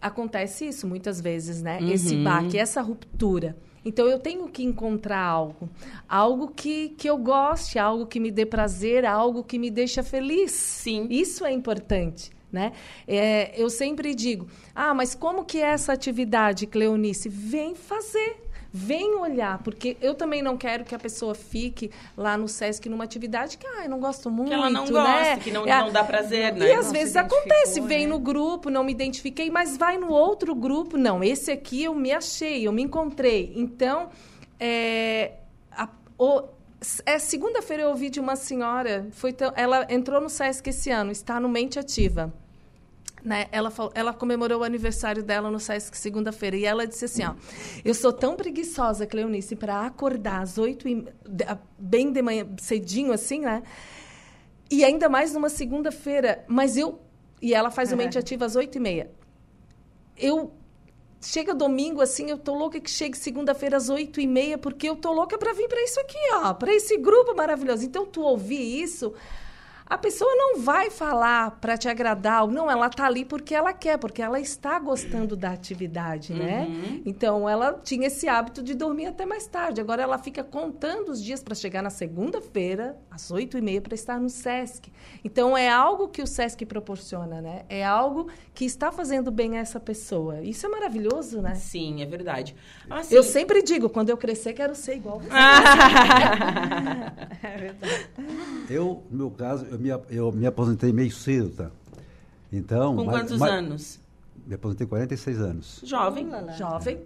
acontece 0.00 0.68
isso 0.68 0.86
muitas 0.86 1.20
vezes, 1.20 1.60
né? 1.60 1.80
Uhum. 1.82 1.90
Esse 1.90 2.16
baque, 2.16 2.58
essa 2.58 2.80
ruptura. 2.80 3.54
Então 3.84 4.06
eu 4.06 4.18
tenho 4.18 4.48
que 4.48 4.62
encontrar 4.62 5.22
algo, 5.22 5.68
algo 6.08 6.48
que, 6.48 6.90
que 6.90 7.08
eu 7.08 7.16
goste, 7.16 7.78
algo 7.78 8.06
que 8.06 8.20
me 8.20 8.30
dê 8.30 8.44
prazer, 8.44 9.04
algo 9.04 9.44
que 9.44 9.58
me 9.58 9.70
deixa 9.70 10.02
feliz. 10.02 10.52
Sim. 10.52 11.06
Isso 11.10 11.44
é 11.44 11.52
importante. 11.52 12.30
Né? 12.50 12.72
É, 13.06 13.52
eu 13.60 13.68
sempre 13.68 14.14
digo, 14.14 14.48
ah, 14.74 14.94
mas 14.94 15.14
como 15.14 15.44
que 15.44 15.58
é 15.58 15.66
essa 15.66 15.92
atividade, 15.92 16.66
Cleonice? 16.66 17.28
Vem 17.28 17.74
fazer. 17.74 18.47
Vem 18.70 19.14
olhar, 19.14 19.58
porque 19.62 19.96
eu 20.00 20.14
também 20.14 20.42
não 20.42 20.56
quero 20.56 20.84
que 20.84 20.94
a 20.94 20.98
pessoa 20.98 21.34
fique 21.34 21.90
lá 22.14 22.36
no 22.36 22.46
SESC 22.46 22.86
numa 22.88 23.04
atividade 23.04 23.56
que 23.56 23.66
ah, 23.66 23.84
eu 23.84 23.90
não 23.90 23.98
gosto 23.98 24.30
muito. 24.30 24.48
Que 24.48 24.54
ela 24.54 24.68
não 24.68 24.84
né? 24.84 24.90
gosta, 24.90 25.36
que 25.38 25.50
não, 25.50 25.66
é, 25.66 25.78
não 25.80 25.90
dá 25.90 26.04
prazer, 26.04 26.54
né? 26.54 26.68
E 26.68 26.72
às 26.72 26.86
não 26.86 26.92
vezes 26.92 27.16
acontece, 27.16 27.80
vem 27.80 28.06
né? 28.06 28.12
no 28.12 28.18
grupo, 28.18 28.68
não 28.68 28.84
me 28.84 28.92
identifiquei, 28.92 29.50
mas 29.50 29.76
vai 29.76 29.96
no 29.96 30.10
outro 30.10 30.54
grupo, 30.54 30.98
não, 30.98 31.24
esse 31.24 31.50
aqui 31.50 31.84
eu 31.84 31.94
me 31.94 32.12
achei, 32.12 32.66
eu 32.66 32.72
me 32.72 32.82
encontrei. 32.82 33.54
Então, 33.56 34.10
é, 34.60 35.32
a, 35.72 35.88
o, 36.18 36.42
é, 37.06 37.18
segunda-feira 37.18 37.84
eu 37.84 37.88
ouvi 37.88 38.10
de 38.10 38.20
uma 38.20 38.36
senhora, 38.36 39.08
foi 39.12 39.34
ela 39.56 39.86
entrou 39.88 40.20
no 40.20 40.28
SESC 40.28 40.68
esse 40.68 40.90
ano, 40.90 41.10
está 41.10 41.40
no 41.40 41.48
Mente 41.48 41.78
Ativa. 41.78 42.32
Né? 43.24 43.46
Ela, 43.50 43.72
ela 43.94 44.14
comemorou 44.14 44.60
o 44.60 44.64
aniversário 44.64 45.22
dela 45.22 45.50
no 45.50 45.58
SESC 45.58 45.96
segunda-feira 45.96 46.56
e 46.56 46.64
ela 46.64 46.86
disse 46.86 47.04
assim: 47.04 47.24
ó, 47.24 47.34
Eu 47.84 47.94
sou 47.94 48.12
tão 48.12 48.36
preguiçosa, 48.36 49.06
Cleonice, 49.06 49.56
para 49.56 49.84
acordar 49.84 50.42
às 50.42 50.56
oito 50.56 50.88
e 50.88 51.04
bem 51.78 52.12
de 52.12 52.22
manhã, 52.22 52.46
cedinho 52.58 53.12
assim, 53.12 53.40
né? 53.40 53.62
E 54.70 54.84
ainda 54.84 55.08
mais 55.08 55.32
numa 55.32 55.48
segunda-feira. 55.48 56.44
Mas 56.46 56.76
eu. 56.76 57.00
E 57.40 57.54
ela 57.54 57.70
faz 57.70 57.92
o 57.92 57.96
mente 57.96 58.18
ativa 58.18 58.44
às 58.44 58.56
oito 58.56 58.76
e 58.76 58.80
meia. 58.80 59.10
Eu. 60.16 60.52
Chega 61.20 61.52
domingo, 61.52 62.00
assim, 62.00 62.30
eu 62.30 62.38
tô 62.38 62.54
louca 62.54 62.78
que 62.78 62.88
chegue 62.88 63.18
segunda-feira 63.18 63.76
às 63.76 63.88
oito 63.88 64.20
e 64.20 64.26
meia, 64.26 64.56
porque 64.56 64.88
eu 64.88 64.94
tô 64.94 65.12
louca 65.12 65.36
para 65.36 65.52
vir 65.52 65.66
para 65.66 65.82
isso 65.82 65.98
aqui, 65.98 66.16
ó, 66.34 66.54
para 66.54 66.72
esse 66.72 66.96
grupo 66.96 67.34
maravilhoso. 67.34 67.84
Então, 67.84 68.06
tu 68.06 68.20
ouvir 68.20 68.80
isso, 68.80 69.12
a 69.88 69.96
pessoa 69.96 70.30
não 70.36 70.60
vai 70.60 70.90
falar 70.90 71.52
para 71.52 71.78
te 71.78 71.88
agradar, 71.88 72.46
não, 72.46 72.70
ela 72.70 72.90
tá 72.90 73.06
ali 73.06 73.24
porque 73.24 73.54
ela 73.54 73.72
quer, 73.72 73.96
porque 73.96 74.20
ela 74.20 74.38
está 74.38 74.78
gostando 74.78 75.34
da 75.34 75.50
atividade, 75.50 76.34
né? 76.34 76.66
Uhum. 76.68 77.02
Então 77.06 77.48
ela 77.48 77.80
tinha 77.82 78.08
esse 78.08 78.28
hábito 78.28 78.62
de 78.62 78.74
dormir 78.74 79.06
até 79.06 79.24
mais 79.24 79.46
tarde. 79.46 79.80
Agora 79.80 80.02
ela 80.02 80.18
fica 80.18 80.44
contando 80.44 81.10
os 81.10 81.24
dias 81.24 81.42
para 81.42 81.54
chegar 81.54 81.82
na 81.82 81.88
segunda-feira, 81.88 82.98
às 83.10 83.30
oito 83.30 83.56
e 83.56 83.62
meia, 83.62 83.80
para 83.80 83.94
estar 83.94 84.20
no 84.20 84.28
SESC. 84.28 84.92
Então 85.24 85.56
é 85.56 85.70
algo 85.70 86.08
que 86.08 86.20
o 86.20 86.26
SESC 86.26 86.66
proporciona, 86.66 87.40
né? 87.40 87.62
É 87.68 87.84
algo 87.84 88.28
que 88.54 88.66
está 88.66 88.92
fazendo 88.92 89.30
bem 89.30 89.56
a 89.56 89.60
essa 89.60 89.80
pessoa. 89.80 90.42
Isso 90.42 90.66
é 90.66 90.68
maravilhoso, 90.68 91.40
né? 91.40 91.54
Sim, 91.54 92.02
é 92.02 92.06
verdade. 92.06 92.54
Assim... 92.90 93.14
Eu 93.14 93.22
sempre 93.22 93.62
digo, 93.62 93.88
quando 93.88 94.10
eu 94.10 94.18
crescer, 94.18 94.52
quero 94.52 94.74
ser 94.74 94.96
igual 94.96 95.20
você. 95.20 95.30
é 97.42 97.56
verdade. 97.56 98.10
Eu, 98.68 99.06
no 99.10 99.16
meu 99.16 99.30
caso, 99.30 99.66
eu 99.70 99.77
eu 99.78 99.98
me, 99.98 100.04
eu 100.10 100.32
me 100.32 100.46
aposentei 100.46 100.92
meio 100.92 101.12
cedo, 101.12 101.50
tá? 101.50 101.70
Então, 102.52 102.96
Com 102.96 103.04
mas, 103.04 103.20
quantos 103.20 103.38
mas, 103.38 103.50
anos? 103.50 104.00
Me 104.46 104.54
aposentei 104.54 104.86
46 104.86 105.40
anos. 105.40 105.80
Jovem. 105.84 106.28
Jovem. 106.56 107.00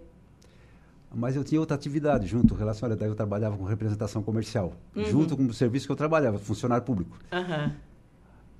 Mas 1.13 1.35
eu 1.35 1.43
tinha 1.43 1.59
outra 1.59 1.75
atividade 1.75 2.25
junto, 2.25 2.55
relacionada. 2.55 3.05
Eu 3.05 3.13
trabalhava 3.13 3.55
com 3.57 3.65
representação 3.65 4.23
comercial, 4.23 4.73
uhum. 4.95 5.05
junto 5.05 5.37
com 5.37 5.45
o 5.45 5.53
serviço 5.53 5.85
que 5.85 5.91
eu 5.91 5.95
trabalhava, 5.95 6.39
funcionário 6.39 6.83
público. 6.83 7.19
Uhum. 7.31 7.71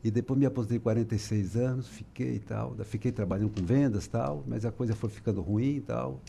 E 0.04 0.12
depois 0.12 0.38
me 0.38 0.46
aposentei 0.46 0.80
46 0.80 1.56
anos, 1.56 1.88
fiquei 1.88 2.36
e 2.36 2.40
tal, 2.40 2.76
fiquei 2.84 3.12
trabalhando 3.12 3.50
com 3.50 3.66
vendas 3.66 4.06
tal, 4.06 4.44
mas 4.46 4.66
a 4.66 4.72
coisa 4.72 4.94
foi 4.94 5.10
ficando 5.10 5.42
ruim 5.42 5.78
e 5.78 5.82
tal. 5.82 6.20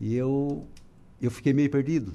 E 0.00 0.14
eu, 0.14 0.64
eu 1.20 1.30
fiquei 1.30 1.52
meio 1.52 1.68
perdido. 1.68 2.12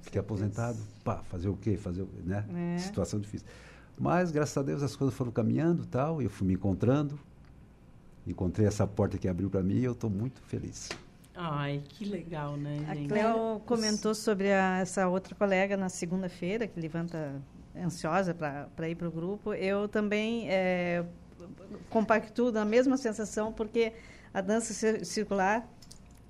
Fiquei 0.00 0.20
aposentado, 0.20 0.78
pá, 1.02 1.22
fazer 1.24 1.48
o 1.48 1.56
quê? 1.56 1.76
Fazer, 1.76 2.06
né? 2.24 2.44
É. 2.76 2.78
Situação 2.78 3.20
difícil. 3.20 3.46
Mas, 3.98 4.30
graças 4.30 4.56
a 4.56 4.62
Deus, 4.62 4.82
as 4.82 4.96
coisas 4.96 5.16
foram 5.16 5.30
caminhando 5.30 5.86
tal, 5.86 6.20
e 6.20 6.24
eu 6.24 6.30
fui 6.30 6.46
me 6.46 6.54
encontrando. 6.54 7.18
Encontrei 8.26 8.66
essa 8.66 8.86
porta 8.86 9.18
que 9.18 9.28
abriu 9.28 9.50
para 9.50 9.62
mim 9.62 9.76
e 9.76 9.84
eu 9.84 9.92
estou 9.92 10.10
muito 10.10 10.40
feliz. 10.42 10.88
Ai, 11.34 11.82
que 11.88 12.04
legal, 12.04 12.56
né, 12.56 12.78
gente? 12.94 13.04
A 13.04 13.08
Cleo 13.08 13.60
comentou 13.66 14.14
sobre 14.14 14.52
a, 14.52 14.78
essa 14.78 15.08
outra 15.08 15.34
colega 15.34 15.76
na 15.76 15.88
segunda-feira, 15.88 16.66
que 16.66 16.80
levanta 16.80 17.42
ansiosa 17.76 18.32
para 18.32 18.88
ir 18.88 18.94
para 18.94 19.08
o 19.08 19.10
grupo. 19.10 19.52
Eu 19.52 19.88
também 19.88 20.48
é, 20.48 21.04
compactuo 21.90 22.50
da 22.50 22.64
mesma 22.64 22.96
sensação, 22.96 23.52
porque 23.52 23.92
a 24.32 24.40
dança 24.40 25.04
circular 25.04 25.68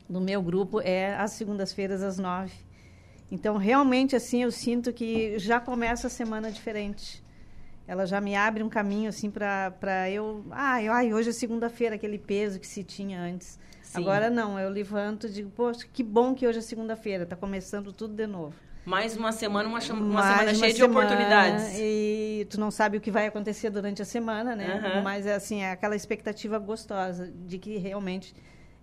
no 0.09 0.21
meu 0.21 0.43
grupo 0.43 0.81
é 0.81 1.15
às 1.17 1.33
segundas-feiras, 1.33 2.03
às 2.03 2.19
nove. 2.19 2.53
Então, 3.31 3.57
realmente, 3.57 4.15
assim, 4.15 4.43
eu 4.43 4.53
sinto 4.53 4.93
que 4.93 5.39
já 5.39 5.59
começa 5.59 6.07
a 6.07 6.11
semana 6.11 6.51
diferente. 6.51 7.23
Ela 7.87 8.07
já 8.07 8.21
me 8.21 8.35
abre 8.35 8.63
um 8.63 8.69
caminho, 8.69 9.09
assim, 9.09 9.31
para 9.31 10.11
eu... 10.11 10.45
Ah, 10.51 10.83
eu, 10.83 10.93
ai, 10.93 11.13
hoje 11.13 11.31
é 11.31 11.33
segunda-feira, 11.33 11.97
aquele 11.97 12.19
peso 12.19 12.59
que 12.59 12.67
se 12.67 12.83
tinha 12.83 13.21
antes. 13.21 13.59
Sim. 13.83 14.01
Agora, 14.01 14.31
não. 14.31 14.59
Eu 14.59 14.71
levanto 14.71 15.27
e 15.27 15.31
digo, 15.31 15.51
poxa, 15.51 15.87
que 15.93 16.03
bom 16.03 16.35
que 16.35 16.47
hoje 16.47 16.59
é 16.59 16.63
segunda-feira. 16.63 17.25
Está 17.25 17.37
começando 17.37 17.93
tudo 17.93 18.15
de 18.15 18.27
novo. 18.27 18.55
Mais 18.87 19.17
uma 19.17 19.33
semana, 19.33 19.67
uma, 19.67 19.79
uma 19.79 19.81
semana 19.81 20.05
uma 20.05 20.55
cheia 20.55 20.73
de 20.73 20.79
semana, 20.79 21.07
oportunidades. 21.07 21.73
E 21.79 22.47
tu 22.51 22.61
não 22.61 22.71
sabe 22.71 22.99
o 22.99 23.01
que 23.01 23.11
vai 23.11 23.27
acontecer 23.27 23.71
durante 23.71 24.03
a 24.03 24.05
semana, 24.05 24.55
né? 24.55 24.75
Aham. 24.75 25.03
Mas, 25.03 25.27
assim, 25.27 25.63
é 25.63 25.71
aquela 25.71 25.97
expectativa 25.97 26.59
gostosa 26.59 27.33
de 27.47 27.59
que 27.59 27.79
realmente 27.79 28.35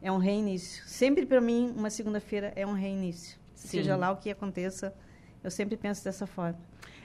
é 0.01 0.11
um 0.11 0.17
reinício. 0.17 0.83
Sempre, 0.87 1.25
para 1.25 1.39
mim, 1.39 1.73
uma 1.75 1.89
segunda-feira 1.89 2.51
é 2.55 2.65
um 2.65 2.73
reinício. 2.73 3.40
Sim. 3.61 3.77
Seja 3.77 3.95
lá 3.95 4.11
o 4.11 4.17
que 4.17 4.29
aconteça, 4.29 4.93
eu 5.43 5.51
sempre 5.51 5.77
penso 5.77 6.03
dessa 6.03 6.25
forma. 6.25 6.57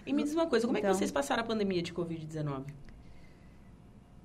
E 0.07 0.13
me 0.13 0.23
diz 0.23 0.33
uma 0.35 0.47
coisa, 0.47 0.67
como 0.67 0.77
é 0.79 0.81
Então. 0.81 0.91
que 0.93 0.97
vocês 0.99 1.11
passaram 1.11 1.43
a 1.43 1.47
pandemia 1.47 1.83
de 1.83 1.93
Covid-19? 1.93 2.65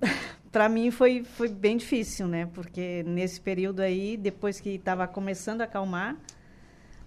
Para 0.50 0.68
mim 0.68 0.90
foi, 0.90 1.24
foi 1.24 1.48
bem 1.48 1.76
difícil, 1.76 2.26
né? 2.28 2.46
Porque 2.54 3.02
nesse 3.06 3.40
período 3.40 3.80
aí, 3.80 4.16
depois 4.16 4.60
que 4.60 4.70
estava 4.70 5.06
começando 5.06 5.60
a 5.62 5.64
acalmar 5.64 6.16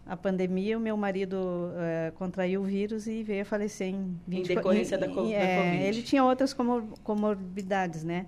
a 0.05 0.15
pandemia, 0.15 0.77
o 0.77 0.81
meu 0.81 0.95
marido 0.95 1.71
eh, 1.77 2.11
contraiu 2.15 2.61
o 2.61 2.63
vírus 2.63 3.07
e 3.07 3.23
veio 3.23 3.41
a 3.41 3.45
falecer 3.45 3.87
em 3.87 4.15
20 4.27 4.47
decorrência 4.47 4.95
em- 4.95 4.99
da 4.99 5.07
em- 5.07 5.13
da 5.15 5.31
é, 5.31 5.57
Covid. 5.57 5.83
Ele 5.83 6.01
tinha 6.03 6.23
outras 6.23 6.53
comor 6.53 6.83
comorbidades, 7.03 8.03
né? 8.03 8.27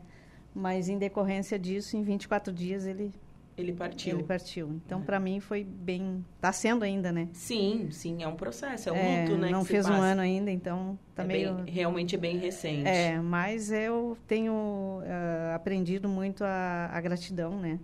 Mas 0.56 0.90
em 0.90 0.98
decorrência 0.98 1.58
disso, 1.60 1.96
em 1.96 2.02
24 2.04 2.52
dias 2.52 2.86
ele, 2.88 3.12
Ele 3.58 3.74
partiu. 3.74 4.18
ele 4.20 4.24
partiu. 4.24 4.70
Então, 4.86 5.02
É. 5.02 5.04
para 5.04 5.20
mim 5.20 5.40
foi 5.40 5.64
bem, 5.64 6.24
está 6.36 6.52
sendo 6.54 6.84
ainda, 6.84 7.12
né? 7.12 7.28
Sim, 7.34 7.90
sim, 7.92 8.22
é 8.22 8.28
um 8.28 8.36
processo, 8.36 8.90
é 8.90 8.92
um 8.92 8.96
É, 8.96 9.22
luto, 9.26 9.38
né? 9.42 9.50
não 9.50 9.66
fez 9.66 9.88
um 9.88 9.94
ano 9.94 10.22
ainda, 10.22 10.52
então 10.52 10.98
tá 11.16 11.24
É 11.24 11.26
meio 11.26 11.54
bem- 11.56 11.74
realmente 11.74 12.14
é 12.14 12.18
bem 12.20 12.38
recente. 12.38 12.88
É, 12.88 13.20
mas 13.20 13.72
eu 13.72 14.16
tenho 14.28 15.02
ah, 15.06 15.56
aprendido 15.56 16.08
muito 16.08 16.44
a, 16.44 16.90
a 16.94 17.02
gratidão, 17.02 17.60
né? 17.60 17.80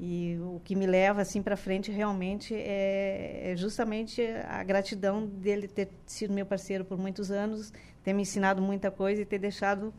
E 0.00 0.38
o 0.40 0.60
que 0.64 0.74
me 0.74 0.86
leva 0.86 1.20
assim 1.20 1.40
para 1.42 1.56
frente 1.56 1.92
realmente 1.92 2.52
é, 2.54 3.52
é 3.52 3.56
justamente 3.56 4.22
a 4.48 4.64
gratidão 4.64 5.24
dele 5.26 5.68
ter 5.68 5.88
sido 6.06 6.32
meu 6.32 6.46
parceiro 6.46 6.84
por 6.84 6.98
muitos 6.98 7.30
anos, 7.30 7.72
ter 8.02 8.12
me 8.14 8.22
ensinado 8.22 8.60
muita 8.62 8.90
coisa 8.90 9.20
e 9.22 9.24
ter 9.24 9.38
deixado 9.38 9.92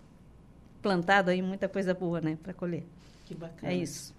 plantado 0.82 1.30
aí 1.32 1.41
muita 1.41 1.70
coisa 1.70 1.94
boa, 1.94 2.20
né, 2.20 2.38
para 2.44 2.54
colher. 2.54 2.84
Que 3.26 3.34
bacana. 3.36 3.72
É 3.72 3.76
isso. 3.76 4.13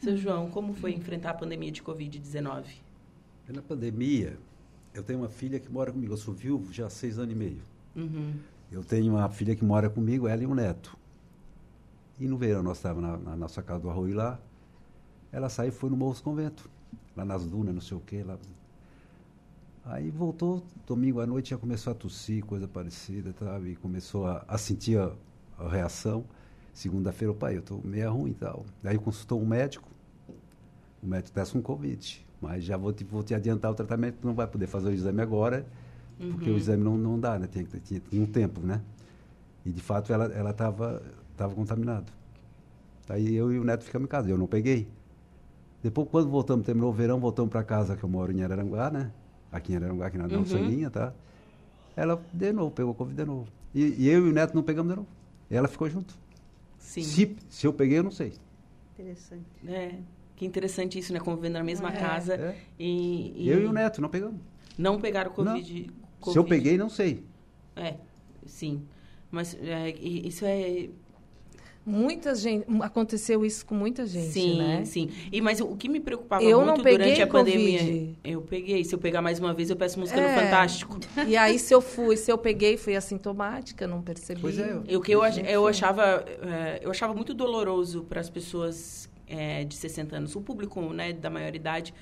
Seu 0.00 0.16
João, 0.16 0.50
como 0.50 0.72
foi 0.72 0.94
enfrentar 0.94 1.30
a 1.30 1.34
pandemia 1.34 1.70
de 1.70 1.82
Covid-19? 1.82 2.64
Na 3.48 3.60
pandemia, 3.60 4.38
eu 4.94 5.02
tenho 5.02 5.18
uma 5.18 5.28
filha 5.28 5.60
que 5.60 5.70
mora 5.70 5.92
comigo. 5.92 6.12
Eu 6.14 6.16
sou 6.16 6.32
viúvo 6.32 6.72
já 6.72 6.86
há 6.86 6.90
seis 6.90 7.18
anos 7.18 7.32
e 7.32 7.36
meio. 7.36 7.62
Uhum. 7.94 8.32
Eu 8.72 8.82
tenho 8.82 9.12
uma 9.12 9.28
filha 9.28 9.54
que 9.54 9.62
mora 9.62 9.90
comigo, 9.90 10.26
ela 10.26 10.42
e 10.42 10.46
um 10.46 10.54
neto. 10.54 10.96
E 12.18 12.26
no 12.26 12.38
verão 12.38 12.62
nós 12.62 12.78
estávamos 12.78 13.10
na, 13.10 13.30
na 13.30 13.36
nossa 13.36 13.62
casa 13.62 13.80
do 13.80 13.90
Arroio 13.90 14.16
lá. 14.16 14.40
Ela 15.30 15.50
saiu 15.50 15.68
e 15.68 15.72
foi 15.72 15.90
no 15.90 15.96
Morro 15.98 16.12
dos 16.12 16.20
Convento, 16.22 16.70
lá 17.14 17.24
nas 17.24 17.44
dunas, 17.46 17.74
não 17.74 17.82
sei 17.82 17.96
o 17.96 18.00
quê. 18.00 18.22
Lá. 18.24 18.38
Aí 19.84 20.10
voltou, 20.10 20.64
domingo 20.86 21.20
à 21.20 21.26
noite 21.26 21.50
já 21.50 21.58
começou 21.58 21.90
a 21.90 21.94
tossir, 21.94 22.42
coisa 22.44 22.66
parecida, 22.66 23.34
sabe? 23.38 23.72
E 23.72 23.76
começou 23.76 24.26
a, 24.26 24.44
a 24.48 24.56
sentir 24.56 24.98
a, 24.98 25.12
a 25.58 25.68
reação. 25.68 26.24
Segunda-feira, 26.72 27.34
pai, 27.34 27.56
eu 27.56 27.60
estou 27.60 27.82
meio 27.84 28.12
ruim 28.12 28.30
e 28.30 28.34
tal. 28.34 28.64
Aí 28.84 28.96
consultou 28.96 29.42
um 29.42 29.46
médico, 29.46 29.89
o 31.02 31.06
médico 31.06 31.32
testa 31.34 31.56
um 31.56 31.62
Covid. 31.62 32.26
Mas 32.40 32.64
já 32.64 32.76
vou 32.76 32.92
te, 32.92 33.04
vou 33.04 33.22
te 33.22 33.34
adiantar 33.34 33.70
o 33.70 33.74
tratamento, 33.74 34.18
não 34.26 34.34
vai 34.34 34.46
poder 34.46 34.66
fazer 34.66 34.88
o 34.88 34.92
exame 34.92 35.20
agora, 35.20 35.66
porque 36.30 36.48
Uhum. 36.50 36.56
o 36.56 36.58
exame 36.58 36.82
não, 36.84 36.96
não 36.96 37.18
dá, 37.20 37.38
né? 37.38 37.46
Tem, 37.46 37.64
que- 37.64 37.80
tinha, 37.80 38.00
tinha 38.00 38.22
um 38.22 38.26
tempo, 38.26 38.60
né? 38.60 38.80
E 39.64 39.70
de 39.70 39.80
fato 39.82 40.12
ela 40.12 40.24
ela 40.26 40.50
estava 40.50 41.02
tava 41.36 41.54
contaminada. 41.54 42.06
Aí 43.08 43.34
eu 43.34 43.52
e 43.52 43.58
o 43.58 43.64
neto 43.64 43.84
ficamos 43.84 44.06
em 44.06 44.08
casa, 44.08 44.30
eu 44.30 44.38
não 44.38 44.46
peguei. 44.46 44.88
Depois, 45.82 46.08
quando 46.10 46.28
voltamos, 46.30 46.64
terminou 46.64 46.90
o 46.90 46.92
verão, 46.92 47.18
voltamos 47.18 47.50
para 47.50 47.64
casa, 47.64 47.96
que 47.96 48.04
eu 48.04 48.08
moro 48.08 48.30
em 48.32 48.42
Araranguá, 48.42 48.90
né? 48.90 49.10
Aqui 49.50 49.72
em 49.72 49.76
Araranguá, 49.76 50.06
aqui 50.06 50.18
na 50.18 50.26
Uhum. 50.26 50.42
linha, 50.66 50.90
tá? 50.90 51.12
Ela, 51.96 52.22
de 52.32 52.52
novo, 52.52 52.70
pegou 52.70 52.94
Covid 52.94 53.16
de 53.16 53.24
novo. 53.24 53.48
E, 53.74 53.82
e 54.04 54.08
eu 54.08 54.26
e 54.26 54.30
o 54.30 54.32
neto 54.32 54.54
não 54.54 54.62
pegamos 54.62 54.90
de 54.92 54.96
novo. 54.96 55.08
E 55.50 55.56
ela 55.56 55.66
ficou 55.68 55.88
junto. 55.88 56.14
Sim. 56.78 57.02
Se, 57.02 57.36
se 57.48 57.66
eu 57.66 57.72
peguei, 57.72 57.98
eu 57.98 58.02
não 58.04 58.10
sei. 58.10 58.34
Interessante. 58.94 59.44
É, 59.66 59.98
que 60.40 60.46
interessante 60.46 60.98
isso, 60.98 61.12
né? 61.12 61.20
Convivendo 61.20 61.58
na 61.58 61.62
mesma 61.62 61.90
É. 61.90 61.92
casa. 61.92 62.34
É. 62.34 62.56
E, 62.78 63.34
e 63.36 63.50
Eu 63.50 63.60
e 63.62 63.66
o 63.66 63.72
neto 63.74 64.00
não 64.00 64.08
pegamos. 64.08 64.40
Não 64.78 64.98
pegaram 64.98 65.30
Covid. 65.30 65.66
Se 65.66 65.90
Covid. 66.18 66.38
eu 66.38 66.44
peguei, 66.44 66.78
não 66.78 66.88
sei. 66.88 67.22
É, 67.76 67.96
sim. 68.46 68.80
Mas 69.30 69.54
é, 69.60 69.90
isso 70.00 70.46
é. 70.46 70.88
Muita 71.84 72.34
gente. 72.34 72.64
Aconteceu 72.80 73.44
isso 73.44 73.66
com 73.66 73.74
muita 73.74 74.06
gente, 74.06 74.32
sim, 74.32 74.56
né? 74.58 74.82
sim. 74.86 75.10
E, 75.30 75.42
mas 75.42 75.60
o 75.60 75.76
que 75.76 75.90
me 75.90 76.00
preocupava 76.00 76.42
Eu 76.42 76.60
não 76.60 76.68
muito 76.68 76.84
peguei 76.84 76.98
durante 76.98 77.22
a 77.22 77.26
pandemia. 77.26 77.78
Covid. 77.80 78.18
Eu 78.24 78.40
peguei. 78.40 78.82
Se 78.84 78.94
eu 78.94 78.98
pegar 78.98 79.20
mais 79.20 79.38
uma 79.38 79.52
vez, 79.52 79.68
eu 79.68 79.76
peço 79.76 80.00
música 80.00 80.18
É. 80.18 80.34
no 80.34 80.40
Fantástico. 80.42 80.98
E 81.26 81.36
aí, 81.36 81.58
se 81.58 81.74
eu 81.74 81.82
fui, 81.82 82.16
se 82.16 82.32
eu 82.32 82.38
peguei, 82.38 82.78
fui 82.78 82.96
assintomática, 82.96 83.86
não 83.86 84.00
percebi. 84.00 84.40
Pois 84.40 84.58
é. 84.58 84.74
O 84.96 85.02
que 85.02 85.12
eu, 85.12 85.22
eu 85.22 85.66
achava 85.66 86.24
é, 86.42 86.80
eu 86.82 86.90
achava 86.90 87.12
muito 87.14 87.34
doloroso 87.34 88.04
para 88.04 88.20
as 88.22 88.30
pessoas 88.30 89.09
é, 89.30 89.64
de 89.64 89.74
60 89.76 90.16
anos, 90.16 90.36
o 90.36 90.40
público 90.40 90.80
né, 90.92 91.12
da 91.12 91.30
maioridade, 91.30 91.94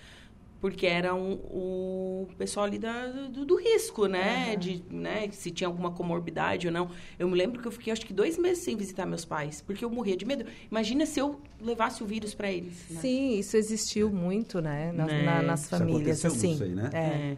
porque 0.61 0.87
era 0.88 1.14
um, 1.14 1.35
o 1.35 2.29
pessoal 2.37 2.67
ali 2.67 2.81
da, 2.81 3.07
do, 3.07 3.45
do 3.45 3.55
risco, 3.57 4.07
né? 4.07 4.57
De, 4.57 4.83
né? 4.91 5.29
Se 5.31 5.53
tinha 5.53 5.69
alguma 5.69 5.93
comorbidade 5.93 6.67
ou 6.67 6.73
não. 6.73 6.91
Eu 7.17 7.29
me 7.29 7.37
lembro 7.38 7.62
que 7.62 7.69
eu 7.69 7.71
fiquei 7.71 7.93
acho 7.93 8.05
que 8.05 8.12
dois 8.12 8.37
meses 8.37 8.64
sem 8.64 8.77
visitar 8.77 9.07
meus 9.07 9.25
pais, 9.25 9.61
porque 9.61 9.85
eu 9.85 9.91
morria 9.91 10.17
de 10.17 10.25
medo. 10.25 10.45
Imagina 10.69 11.07
se 11.07 11.21
eu 11.21 11.41
levasse 11.61 12.03
o 12.03 12.07
vírus 12.07 12.35
para 12.35 12.51
eles. 12.51 12.87
né? 12.91 13.01
Sim, 13.01 13.38
isso 13.38 13.57
existiu 13.57 14.11
muito, 14.11 14.61
né? 14.61 14.91
na- 14.91 15.07
Né? 15.07 15.23
na- 15.23 15.43
nas 15.43 15.61
Isso 15.61 15.71
famílias, 15.71 16.25
assim. 16.25 16.57
sei, 16.59 16.71
né? 16.71 16.91
É. 16.93 16.99
É. 16.99 17.37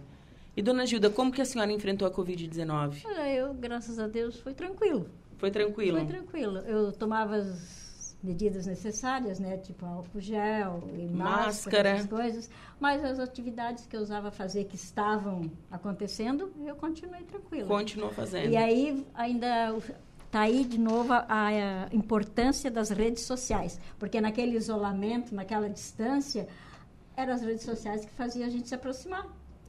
E 0.57 0.63
dona 0.63 0.87
Gilda, 0.87 1.11
como 1.11 1.31
que 1.31 1.43
a 1.43 1.45
senhora 1.45 1.71
enfrentou 1.71 2.09
a 2.09 2.11
Covid-19? 2.11 3.03
Olha, 3.05 3.35
eu, 3.35 3.53
graças 3.53 3.99
a 3.99 4.07
Deus, 4.07 4.41
foi 4.41 4.55
tranquilo. 4.55 5.07
Foi 5.37 5.51
tranquilo? 5.51 5.99
Foi 5.99 6.07
tranquilo. 6.07 6.59
Eu 6.61 6.91
tomava 6.93 7.37
as 7.37 7.80
medidas 8.23 8.67
necessárias, 8.67 9.39
né? 9.39 9.57
Tipo 9.59 9.87
álcool 9.87 10.21
gel 10.21 10.83
e 10.95 11.07
Máscara. 11.09 11.47
máscara, 11.47 11.89
essas 11.91 12.07
coisas. 12.09 12.51
Mas 12.79 13.03
as 13.05 13.19
atividades 13.19 13.87
que 13.87 13.97
eu 13.97 14.01
usava 14.01 14.31
fazer 14.31 14.65
que 14.65 14.77
estavam 14.77 15.51
acontecendo, 15.71 16.53
eu 16.65 16.77
continuei 16.77 17.23
tranquila. 17.23 17.67
Continuou 17.67 18.11
fazendo. 18.13 18.51
E 18.51 18.57
aí 18.57 19.07
ainda 19.15 19.75
está 20.27 20.41
aí 20.41 20.65
de 20.65 20.79
novo 20.79 21.13
a, 21.13 21.25
a 21.29 21.89
importância 21.95 22.71
das 22.71 22.91
redes 22.91 23.23
sociais, 23.25 23.81
porque 23.99 24.21
naquele 24.21 24.57
isolamento, 24.57 25.35
naquela 25.35 25.69
distância, 25.69 26.47
eram 27.17 27.35
as 27.35 27.43
redes 27.43 27.65
sociais 27.65 28.05
que 28.05 28.13
faziam 28.13 28.47
a 28.47 28.51
gente 28.51 28.69
se 28.69 28.75
aproximar, 28.75 29.27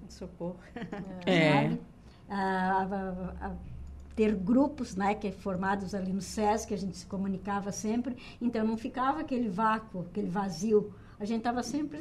Socorro. 0.10 0.58
É. 1.26 1.64
sabe? 1.64 1.82
A- 2.30 2.88
a- 3.42 3.48
a- 3.48 3.71
ter 4.16 4.36
grupos, 4.36 4.96
né, 4.96 5.16
que 5.16 5.28
é 5.28 5.32
formados 5.32 5.96
ali 5.96 6.12
no 6.12 6.22
SESC, 6.22 6.68
que 6.68 6.74
a 6.74 6.78
gente 6.78 6.98
se 6.98 7.06
comunicava 7.06 7.72
sempre, 7.72 8.16
então 8.42 8.66
não 8.66 8.78
ficava 8.78 9.22
aquele 9.22 9.50
vácuo, 9.50 10.06
aquele 10.10 10.30
vazio. 10.30 10.94
A 11.20 11.26
gente 11.26 11.40
estava 11.40 11.64
sempre 11.64 12.00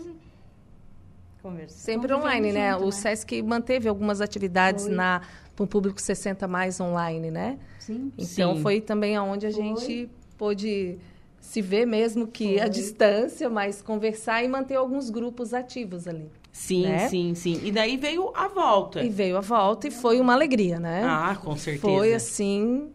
Conversar. 1.42 1.78
Sempre 1.78 2.12
online, 2.12 2.52
né? 2.52 2.72
junto, 2.72 2.82
o 2.82 2.86
né? 2.86 2.92
SESC 2.92 3.42
manteve 3.42 3.88
algumas 3.88 4.20
atividades 4.20 4.84
Foi. 4.84 4.94
na 4.94 5.22
para 5.56 5.64
o 5.64 5.66
público 5.66 6.00
60 6.00 6.46
mais 6.46 6.80
online, 6.80 7.30
né? 7.30 7.58
sim, 7.78 8.12
Então 8.18 8.56
Sim. 8.56 8.62
foi 8.62 8.80
também 8.80 9.16
aonde 9.16 9.46
a 9.46 9.50
Foi. 9.50 9.62
gente 9.62 10.10
pôde 10.36 10.98
se 11.40 11.60
ver 11.62 11.86
mesmo 11.86 12.26
que 12.26 12.58
a 12.58 12.62
Foi. 12.62 12.70
distância, 12.70 13.48
mas 13.48 13.80
conversar 13.82 14.42
e 14.44 14.48
manter 14.48 14.74
alguns 14.76 15.08
grupos 15.10 15.52
ativos 15.54 16.06
ali. 16.06 16.30
Sim, 16.52 16.82
né? 16.82 17.08
sim, 17.08 17.34
sim. 17.34 17.60
E 17.64 17.70
daí 17.70 17.96
veio 17.96 18.32
a 18.34 18.48
volta. 18.48 19.02
E 19.02 19.08
veio 19.08 19.36
a 19.36 19.40
volta 19.40 19.88
e 19.88 19.90
foi 19.90 20.20
uma 20.20 20.32
alegria, 20.32 20.78
né? 20.80 21.02
Ah, 21.04 21.36
com 21.40 21.56
certeza. 21.56 21.80
Foi 21.80 22.12
assim, 22.12 22.90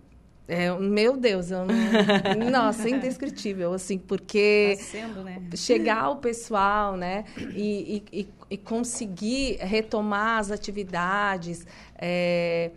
é, 0.48 0.72
meu 0.78 1.18
Deus, 1.18 1.50
eu 1.52 1.66
não, 1.66 1.72
nossa, 2.52 2.90
indescritível, 2.90 3.74
assim, 3.74 3.98
porque 3.98 4.76
Tá 4.78 4.84
sendo, 4.84 5.24
né? 5.24 5.42
chegar 5.56 6.10
o 6.10 6.18
pessoal, 6.18 6.96
né, 6.96 7.26
e, 7.40 8.04
e, 8.12 8.30
e- 8.52 8.58
conseguir 8.58 9.58
retomar 9.60 10.40
as 10.40 10.52
atividades, 10.52 11.66
é, 11.98 12.72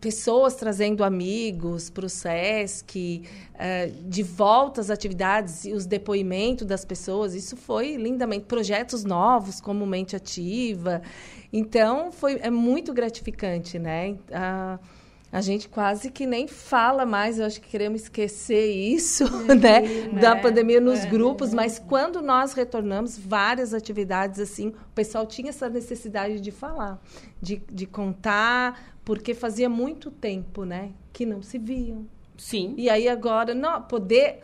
pessoas 0.00 0.54
trazendo 0.54 1.04
amigos 1.04 1.90
para 1.90 2.06
o 2.06 2.08
SESC, 2.08 3.22
é, 3.54 3.86
de 3.86 4.22
volta 4.22 4.80
às 4.80 4.88
atividades 4.88 5.64
e 5.64 5.72
os 5.72 5.84
depoimentos 5.84 6.66
das 6.66 6.84
pessoas, 6.84 7.34
isso 7.34 7.56
foi 7.56 7.96
lindamente. 7.96 8.46
Projetos 8.46 9.04
novos, 9.04 9.60
como 9.60 9.86
Mente 9.86 10.16
Ativa. 10.16 11.02
Então, 11.52 12.10
foi, 12.10 12.38
é 12.40 12.50
muito 12.50 12.94
gratificante, 12.94 13.78
né? 13.78 14.16
Ah, 14.32 14.78
A 15.32 15.40
gente 15.40 15.68
quase 15.68 16.10
que 16.10 16.26
nem 16.26 16.48
fala 16.48 17.06
mais, 17.06 17.38
eu 17.38 17.46
acho 17.46 17.60
que 17.60 17.68
queremos 17.68 18.02
esquecer 18.02 18.66
isso, 18.66 19.24
né, 19.46 20.08
da 20.20 20.34
pandemia 20.34 20.80
nos 20.80 21.04
grupos, 21.04 21.54
mas 21.54 21.78
quando 21.78 22.20
nós 22.20 22.52
retornamos, 22.52 23.16
várias 23.16 23.72
atividades 23.72 24.40
assim, 24.40 24.68
o 24.68 24.92
pessoal 24.92 25.24
tinha 25.24 25.50
essa 25.50 25.68
necessidade 25.68 26.40
de 26.40 26.50
falar, 26.50 27.00
de, 27.40 27.62
de 27.70 27.86
contar, 27.86 28.98
porque 29.04 29.32
fazia 29.32 29.68
muito 29.68 30.10
tempo, 30.10 30.64
né, 30.64 30.90
que 31.12 31.24
não 31.24 31.42
se 31.42 31.58
viam. 31.58 32.06
Sim. 32.36 32.74
E 32.76 32.90
aí 32.90 33.08
agora, 33.08 33.54
não, 33.54 33.80
poder... 33.82 34.40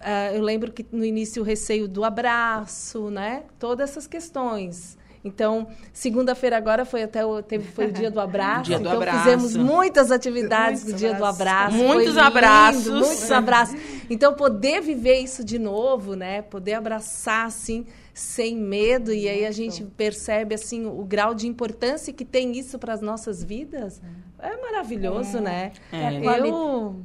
ah, 0.00 0.32
eu 0.32 0.42
lembro 0.42 0.72
que 0.72 0.86
no 0.90 1.04
início 1.04 1.42
o 1.42 1.44
receio 1.44 1.86
do 1.86 2.04
abraço, 2.04 3.10
né, 3.10 3.44
todas 3.58 3.90
essas 3.90 4.06
questões... 4.06 4.96
Então, 5.26 5.66
segunda-feira 5.92 6.56
agora 6.56 6.84
foi 6.84 7.02
até 7.02 7.26
o, 7.26 7.42
teve, 7.42 7.64
foi 7.64 7.88
o 7.88 7.92
dia 7.92 8.12
do 8.12 8.20
abraço. 8.20 8.62
Dia 8.62 8.78
do 8.78 8.82
então, 8.82 8.96
abraço. 8.96 9.18
fizemos 9.18 9.56
muitas 9.56 10.12
atividades 10.12 10.84
Muitos 10.84 10.92
no 10.92 10.98
dia 10.98 11.14
do 11.14 11.24
abraço. 11.24 11.76
Muitos 11.76 12.06
lindo, 12.14 12.20
abraços. 12.20 12.86
Muitos 12.86 13.32
abraços. 13.32 13.80
Então, 14.08 14.34
poder 14.34 14.80
viver 14.80 15.18
isso 15.18 15.44
de 15.44 15.58
novo, 15.58 16.14
né? 16.14 16.42
Poder 16.42 16.74
abraçar, 16.74 17.46
assim, 17.46 17.84
sem 18.14 18.56
medo. 18.56 19.12
E 19.12 19.28
aí 19.28 19.44
a 19.44 19.50
gente 19.50 19.82
percebe, 19.82 20.54
assim, 20.54 20.86
o 20.86 21.04
grau 21.04 21.34
de 21.34 21.48
importância 21.48 22.12
que 22.12 22.24
tem 22.24 22.56
isso 22.56 22.78
para 22.78 22.94
as 22.94 23.00
nossas 23.00 23.42
vidas. 23.42 24.00
É 24.38 24.56
maravilhoso, 24.58 25.40
né? 25.40 25.72
É. 25.90 26.38
Eu 26.38 27.04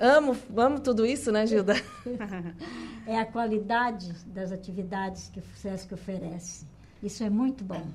amo, 0.00 0.36
amo 0.56 0.80
tudo 0.80 1.04
isso, 1.04 1.30
né, 1.30 1.46
Gilda? 1.46 1.74
É 3.06 3.18
a 3.18 3.26
qualidade 3.26 4.14
das 4.28 4.50
atividades 4.50 5.28
que 5.28 5.38
o 5.38 5.42
SESC 5.56 5.92
oferece. 5.92 6.64
Isso 7.04 7.22
é 7.22 7.30
muito 7.30 7.62
bom. 7.62 7.86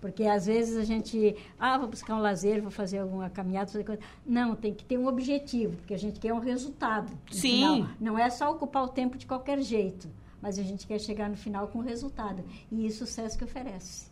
Porque 0.00 0.24
às 0.24 0.46
vezes 0.46 0.76
a 0.76 0.84
gente, 0.84 1.36
ah, 1.58 1.76
vou 1.76 1.88
buscar 1.88 2.14
um 2.14 2.20
lazer, 2.20 2.62
vou 2.62 2.70
fazer 2.70 2.98
alguma 2.98 3.28
caminhada, 3.28 3.70
fazer 3.70 3.84
coisa. 3.84 4.00
Não, 4.24 4.54
tem 4.56 4.72
que 4.72 4.84
ter 4.84 4.98
um 4.98 5.06
objetivo, 5.06 5.76
porque 5.76 5.92
a 5.92 5.98
gente 5.98 6.18
quer 6.18 6.32
um 6.32 6.38
resultado. 6.38 7.12
Sim. 7.30 7.48
final. 7.50 7.88
Não 8.00 8.18
é 8.18 8.30
só 8.30 8.50
ocupar 8.50 8.84
o 8.84 8.88
tempo 8.88 9.18
de 9.18 9.26
qualquer 9.26 9.60
jeito, 9.60 10.08
mas 10.40 10.58
a 10.58 10.62
gente 10.62 10.86
quer 10.86 10.98
chegar 10.98 11.28
no 11.28 11.36
final 11.36 11.68
com 11.68 11.80
resultado. 11.80 12.42
E 12.72 12.86
isso 12.86 13.04
o 13.04 13.06
SESC 13.06 13.44
oferece. 13.44 14.10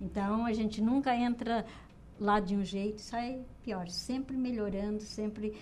Então 0.00 0.46
a 0.46 0.52
gente 0.52 0.80
nunca 0.80 1.14
entra 1.14 1.66
lá 2.18 2.40
de 2.40 2.56
um 2.56 2.64
jeito 2.64 2.98
e 2.98 3.02
sai 3.02 3.42
pior, 3.62 3.88
sempre 3.88 4.36
melhorando, 4.36 5.02
sempre 5.02 5.54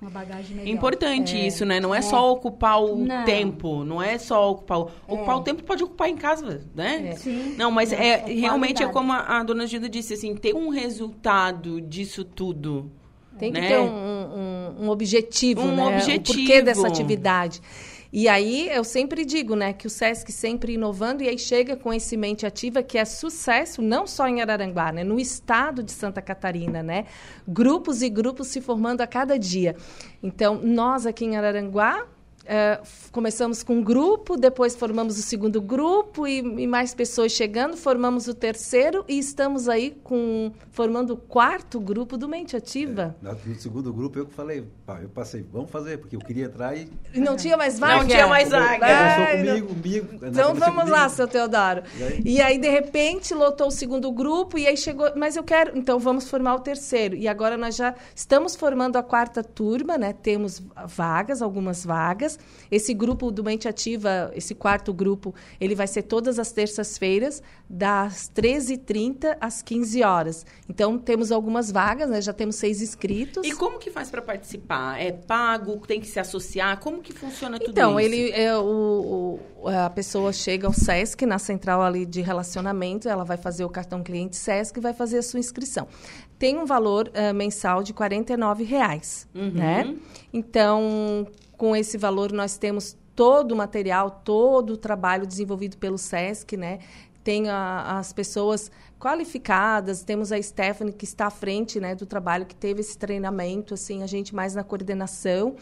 uma 0.00 0.10
bagagem 0.10 0.54
melhor. 0.56 0.68
É 0.68 0.72
importante 0.72 1.36
É. 1.36 1.46
isso, 1.46 1.64
né? 1.64 1.80
Não 1.80 1.94
é, 1.94 1.98
É. 1.98 2.02
só 2.02 2.30
ocupar 2.32 2.82
o 2.82 2.96
Não. 2.96 3.24
tempo, 3.24 3.82
não 3.84 4.02
é 4.02 4.18
só 4.18 4.50
ocupar 4.50 4.80
o... 4.80 4.90
Ocupar 5.08 5.36
o 5.38 5.40
tempo 5.42 5.62
pode 5.62 5.82
ocupar 5.84 6.08
em 6.08 6.16
casa, 6.16 6.62
né? 6.74 7.14
Sim. 7.16 7.54
Não, 7.56 7.70
mas 7.70 7.92
Não, 7.92 7.98
é, 7.98 8.08
é 8.30 8.34
realmente 8.34 8.82
é 8.82 8.88
como 8.88 9.12
a, 9.12 9.38
a 9.38 9.42
dona 9.42 9.66
Gilda 9.66 9.88
disse, 9.88 10.14
assim, 10.14 10.34
ter 10.34 10.54
um 10.54 10.68
resultado 10.68 11.80
disso 11.80 12.24
tudo. 12.24 12.90
Tem 13.38 13.52
que 13.52 13.60
né? 13.60 13.68
ter 13.68 13.78
um, 13.78 13.86
um- 14.80 14.84
um 14.86 14.88
objetivo, 14.88 15.60
Um 15.62 15.76
né? 15.76 15.86
objetivo. 15.96 16.38
O 16.38 16.42
porquê 16.44 16.62
dessa 16.62 16.86
atividade. 16.86 17.60
E 18.18 18.28
aí, 18.28 18.70
eu 18.70 18.82
sempre 18.82 19.26
digo, 19.26 19.54
né, 19.54 19.74
que 19.74 19.86
o 19.86 19.90
SESC 19.90 20.32
sempre 20.32 20.72
inovando, 20.72 21.22
e 21.22 21.28
aí 21.28 21.38
chega 21.38 21.76
com 21.76 21.92
esse 21.92 22.16
mente 22.16 22.46
ativa, 22.46 22.82
que 22.82 22.96
é 22.96 23.04
sucesso, 23.04 23.82
não 23.82 24.06
só 24.06 24.26
em 24.26 24.40
Araranguá, 24.40 24.90
né, 24.90 25.04
no 25.04 25.20
estado 25.20 25.82
de 25.82 25.92
Santa 25.92 26.22
Catarina, 26.22 26.82
né? 26.82 27.04
Grupos 27.46 28.00
e 28.00 28.08
grupos 28.08 28.46
se 28.46 28.62
formando 28.62 29.02
a 29.02 29.06
cada 29.06 29.38
dia. 29.38 29.76
Então, 30.22 30.58
nós 30.62 31.04
aqui 31.04 31.26
em 31.26 31.36
Araranguá, 31.36 32.06
f- 32.82 33.10
começamos 33.12 33.62
com 33.62 33.74
um 33.74 33.82
grupo, 33.82 34.34
depois 34.38 34.74
formamos 34.74 35.18
o 35.18 35.22
segundo 35.22 35.60
grupo 35.60 36.26
e, 36.26 36.38
e 36.38 36.66
mais 36.66 36.94
pessoas 36.94 37.32
chegando, 37.32 37.76
formamos 37.76 38.28
o 38.28 38.34
terceiro 38.34 39.04
e 39.06 39.18
estamos 39.18 39.68
aí 39.68 39.94
com 40.02 40.52
formando 40.70 41.12
o 41.12 41.16
quarto 41.18 41.78
grupo 41.78 42.16
do 42.16 42.26
Mente 42.28 42.56
Ativa. 42.56 43.14
Na- 43.20 43.34
No 43.34 43.54
segundo 43.56 43.92
grupo, 43.92 44.18
eu 44.18 44.24
que 44.26 44.32
falei, 44.32 44.64
pá, 44.86 45.00
eu 45.02 45.08
passei, 45.08 45.44
vamos 45.52 45.70
fazer, 45.70 45.98
porque 45.98 46.14
eu 46.14 46.20
queria 46.20 46.44
entrar 46.46 46.76
e 46.76 46.88
Não 47.12 47.34
tinha 47.36 47.56
mais 47.56 47.78
vaga? 47.78 47.96
Não 47.96 48.06
tinha 48.06 48.26
mais 48.28 48.48
vaga. 48.50 48.86
Ai, 48.86 49.42
não- 49.42 49.66
comigo, 49.66 49.66
comigo. 49.74 50.26
Então 50.26 50.54
vamos 50.54 50.88
lá, 50.88 50.98
comigo. 51.00 51.10
seu 51.16 51.26
Teodoro. 51.26 51.82
E 51.98 52.02
aí? 52.04 52.22
E 52.24 52.40
aí, 52.40 52.58
de 52.58 52.68
repente, 52.68 53.34
lotou 53.34 53.66
o 53.66 53.70
segundo 53.70 54.12
grupo 54.12 54.56
e 54.56 54.66
aí 54.66 54.76
chegou. 54.76 55.10
Mas 55.16 55.34
eu 55.34 55.42
quero. 55.42 55.76
Então 55.76 55.98
vamos 55.98 56.30
formar 56.30 56.54
o 56.54 56.60
terceiro. 56.60 57.16
E 57.16 57.26
agora 57.26 57.56
nós 57.56 57.74
já 57.74 57.94
estamos 58.14 58.54
formando 58.54 58.96
a 58.96 59.02
quarta 59.02 59.42
turma, 59.42 59.98
né? 59.98 60.12
Temos 60.12 60.62
vagas, 60.86 61.42
algumas 61.42 61.84
vagas. 61.84 62.38
Esse 62.70 62.94
grupo 62.94 63.30
do 63.32 63.42
Mente 63.42 63.66
Ativa, 63.66 64.30
esse 64.34 64.54
quarto 64.54 64.94
grupo, 64.94 65.34
ele 65.60 65.74
vai 65.74 65.88
ser 65.88 66.02
todas 66.02 66.38
as 66.38 66.52
terças-feiras, 66.52 67.42
das 67.68 68.30
13h30 68.34 69.36
às 69.40 69.62
15 69.62 70.02
horas. 70.04 70.46
Então 70.68 70.96
temos 70.96 71.32
algumas 71.32 71.72
vagas, 71.72 72.08
né? 72.08 72.20
Já 72.20 72.32
temos 72.32 72.54
seis 72.56 72.80
inscritos. 72.80 73.44
E 73.44 73.52
como 73.52 73.78
que 73.78 73.90
faz 73.90 74.10
para 74.10 74.22
participar? 74.22 74.75
É 74.98 75.12
pago? 75.12 75.78
Tem 75.86 76.00
que 76.00 76.06
se 76.06 76.18
associar? 76.20 76.78
Como 76.80 77.00
que 77.02 77.12
funciona 77.12 77.58
tudo 77.58 77.70
Então, 77.70 77.98
isso? 78.00 78.08
ele, 78.14 78.30
é, 78.32 78.56
o, 78.56 79.38
o- 79.62 79.68
a 79.68 79.90
pessoa 79.90 80.32
chega 80.32 80.66
ao 80.66 80.72
SESC, 80.72 81.26
na 81.26 81.38
central 81.38 81.82
ali 81.82 82.04
de 82.06 82.20
relacionamento, 82.22 83.08
ela 83.08 83.24
vai 83.24 83.36
fazer 83.36 83.64
o 83.64 83.68
cartão 83.68 84.02
cliente 84.02 84.36
SESC 84.36 84.78
e 84.78 84.80
vai 84.80 84.92
fazer 84.94 85.18
a 85.18 85.22
sua 85.22 85.40
inscrição. 85.40 85.86
Tem 86.38 86.56
um 86.58 86.64
valor 86.66 87.10
eh, 87.14 87.32
mensal 87.32 87.82
de 87.82 87.92
49 87.94 88.62
reais, 88.64 89.26
Uhum. 89.34 89.50
né? 89.52 89.94
Então, 90.32 91.26
com 91.56 91.74
esse 91.74 91.96
valor, 91.96 92.30
nós 92.32 92.58
temos 92.58 92.96
todo 93.14 93.52
o 93.52 93.56
material, 93.56 94.20
todo 94.22 94.74
o 94.74 94.76
trabalho 94.76 95.26
desenvolvido 95.26 95.78
pelo 95.78 95.96
SESC, 95.96 96.54
né? 96.56 96.80
Tem 97.26 97.48
a- 97.50 97.98
as 97.98 98.12
pessoas 98.12 98.70
qualificadas, 99.00 100.04
temos 100.04 100.30
a 100.30 100.40
Stephanie 100.40 100.92
que 100.92 101.04
está 101.04 101.26
à 101.26 101.30
frente 101.30 101.80
né, 101.80 101.92
do 101.96 102.06
trabalho, 102.06 102.46
que 102.46 102.54
teve 102.54 102.78
esse 102.82 102.96
treinamento, 102.96 103.74
assim, 103.74 104.04
a 104.04 104.06
gente 104.06 104.32
mais 104.32 104.54
na 104.54 104.62
coordenação. 104.62 105.56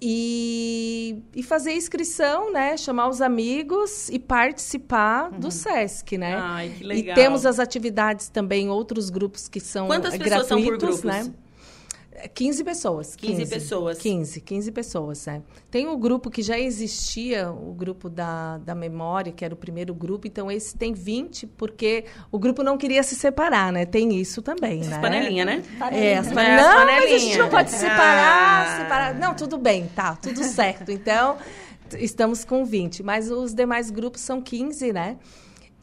E, 0.00 1.20
e 1.34 1.42
fazer 1.42 1.72
inscrição, 1.74 2.52
né? 2.52 2.76
Chamar 2.76 3.08
os 3.08 3.20
amigos 3.20 4.08
e 4.08 4.18
participar 4.18 5.28
do 5.32 5.50
SESC, 5.50 6.16
né? 6.16 6.36
Ai, 6.40 6.68
que 6.70 6.84
E 6.84 6.86
legal. 6.86 7.14
temos 7.16 7.44
as 7.44 7.58
atividades 7.58 8.28
também, 8.30 8.70
outros 8.70 9.10
grupos 9.10 9.46
que 9.48 9.60
são 9.60 9.88
Quantas 9.88 10.14
eh, 10.14 10.18
pessoas 10.18 10.46
são 10.46 10.62
por 10.62 10.78
gratuitos, 10.78 11.00
grupos? 11.00 11.26
né? 11.26 11.34
15 12.34 12.64
pessoas. 12.64 13.14
15 13.14 13.46
pessoas. 13.46 13.98
15, 13.98 14.40
15 14.40 14.72
pessoas, 14.72 15.28
é. 15.28 15.42
Tem 15.70 15.86
o 15.86 15.96
grupo 15.96 16.30
que 16.30 16.42
já 16.42 16.58
existia, 16.58 17.50
o 17.50 17.72
grupo 17.72 18.08
da, 18.08 18.58
da 18.58 18.74
memória, 18.74 19.30
que 19.30 19.44
era 19.44 19.54
o 19.54 19.56
primeiro 19.56 19.94
grupo, 19.94 20.26
então 20.26 20.50
esse 20.50 20.76
tem 20.76 20.92
20, 20.92 21.46
porque 21.46 22.04
o 22.32 22.38
grupo 22.38 22.62
não 22.62 22.76
queria 22.78 23.02
se 23.02 23.14
separar, 23.14 23.72
né? 23.72 23.84
Tem 23.84 24.18
isso 24.18 24.40
também, 24.42 24.80
As 24.80 24.88
né? 24.88 24.98
panelinhas, 25.00 25.46
né? 25.46 25.62
É, 25.92 26.16
as 26.16 26.26
É, 26.28 26.34
panelinhas. 26.34 26.66
as 26.66 26.74
Não, 26.74 26.86
mas 26.86 27.04
a 27.12 27.18
gente 27.18 27.38
não 27.38 27.48
pode 27.48 27.70
se 27.70 27.76
separar, 27.78 28.66
Ah. 28.66 28.76
separar. 28.82 29.14
Não, 29.14 29.34
tudo 29.34 29.58
bem, 29.58 29.86
tá, 29.94 30.16
tudo 30.16 30.42
certo. 30.42 30.90
Então, 30.90 31.36
estamos 31.98 32.44
com 32.44 32.64
20, 32.64 33.02
mas 33.02 33.30
os 33.30 33.54
demais 33.54 33.90
grupos 33.90 34.20
são 34.22 34.40
15, 34.40 34.92
né? 34.92 35.16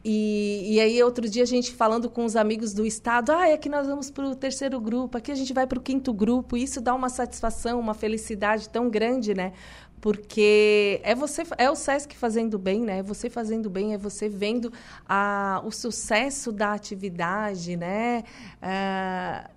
E, 0.08 0.76
e 0.76 0.80
aí, 0.80 1.02
outro 1.02 1.28
dia, 1.28 1.42
a 1.42 1.48
gente 1.48 1.74
falando 1.74 2.12
com 2.12 2.26
os 2.26 2.36
amigos 2.36 2.74
do 2.76 2.86
Estado, 2.86 3.32
ah, 3.32 3.48
é 3.50 3.58
que 3.58 3.68
nós 3.68 3.88
vamos 3.88 4.12
para 4.12 4.28
o 4.28 4.36
terceiro 4.36 4.80
grupo, 4.80 5.18
aqui 5.18 5.32
a 5.32 5.36
gente 5.36 5.52
vai 5.52 5.66
para 5.66 5.80
o 5.80 5.82
quinto 5.82 6.14
grupo, 6.14 6.56
e 6.56 6.62
isso 6.64 6.80
dá 6.80 6.94
uma 6.94 7.10
satisfação, 7.10 7.80
uma 7.80 7.96
felicidade 7.96 8.70
tão 8.70 8.88
grande, 8.88 9.34
né? 9.34 9.52
Porque 10.00 11.02
é 11.04 11.16
você, 11.16 11.42
é 11.58 11.72
o 11.72 11.76
SESC 11.76 12.16
fazendo 12.16 12.60
bem, 12.60 12.82
né? 12.82 13.00
É 13.00 13.04
você 13.04 13.32
fazendo 13.32 13.68
bem, 13.68 13.94
é 13.96 13.98
você 13.98 14.30
vendo 14.30 14.72
a, 15.10 15.60
o 15.66 15.72
sucesso 15.72 16.52
da 16.52 16.74
atividade, 16.74 17.76
né? 17.76 18.24
Ah, 18.62 19.50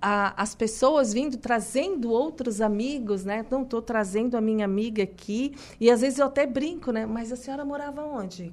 a- 0.00 0.34
as 0.42 0.54
pessoas 0.54 1.12
vindo, 1.12 1.36
trazendo 1.36 2.10
outros 2.10 2.60
amigos, 2.60 3.24
né? 3.24 3.44
Não 3.50 3.62
estou 3.62 3.82
trazendo 3.82 4.36
a 4.36 4.40
minha 4.40 4.64
amiga 4.64 5.02
aqui. 5.02 5.54
E 5.80 5.90
às 5.90 6.00
vezes 6.00 6.18
eu 6.18 6.26
até 6.26 6.46
brinco, 6.46 6.92
né? 6.92 7.06
Mas 7.06 7.32
a 7.32 7.36
senhora 7.36 7.64
morava 7.64 8.04
onde? 8.04 8.52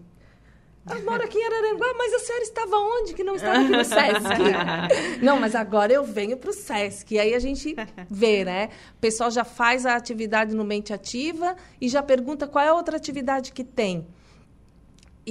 Eu 0.89 1.05
moro 1.05 1.23
aqui 1.23 1.37
em 1.37 1.45
Araranguá, 1.45 1.93
mas 1.97 2.13
a 2.13 2.19
senhora 2.19 2.43
estava 2.43 2.75
onde 2.77 3.13
que 3.13 3.23
não 3.23 3.35
estava 3.35 3.59
aqui 3.59 3.69
no 3.69 3.85
Sesc? 3.85 4.23
não, 5.21 5.39
mas 5.39 5.55
agora 5.55 5.93
eu 5.93 6.03
venho 6.03 6.37
para 6.37 6.49
o 6.49 6.53
Sesc. 6.53 7.13
E 7.13 7.19
aí 7.19 7.33
a 7.33 7.39
gente 7.39 7.75
vê, 8.09 8.43
né? 8.43 8.69
O 8.95 8.99
pessoal 8.99 9.29
já 9.31 9.43
faz 9.43 9.85
a 9.85 9.95
atividade 9.95 10.55
no 10.55 10.63
Mente 10.63 10.93
Ativa 10.93 11.55
e 11.79 11.87
já 11.87 12.01
pergunta 12.01 12.47
qual 12.47 12.63
é 12.63 12.69
a 12.69 12.73
outra 12.73 12.97
atividade 12.97 13.51
que 13.51 13.63
tem. 13.63 14.05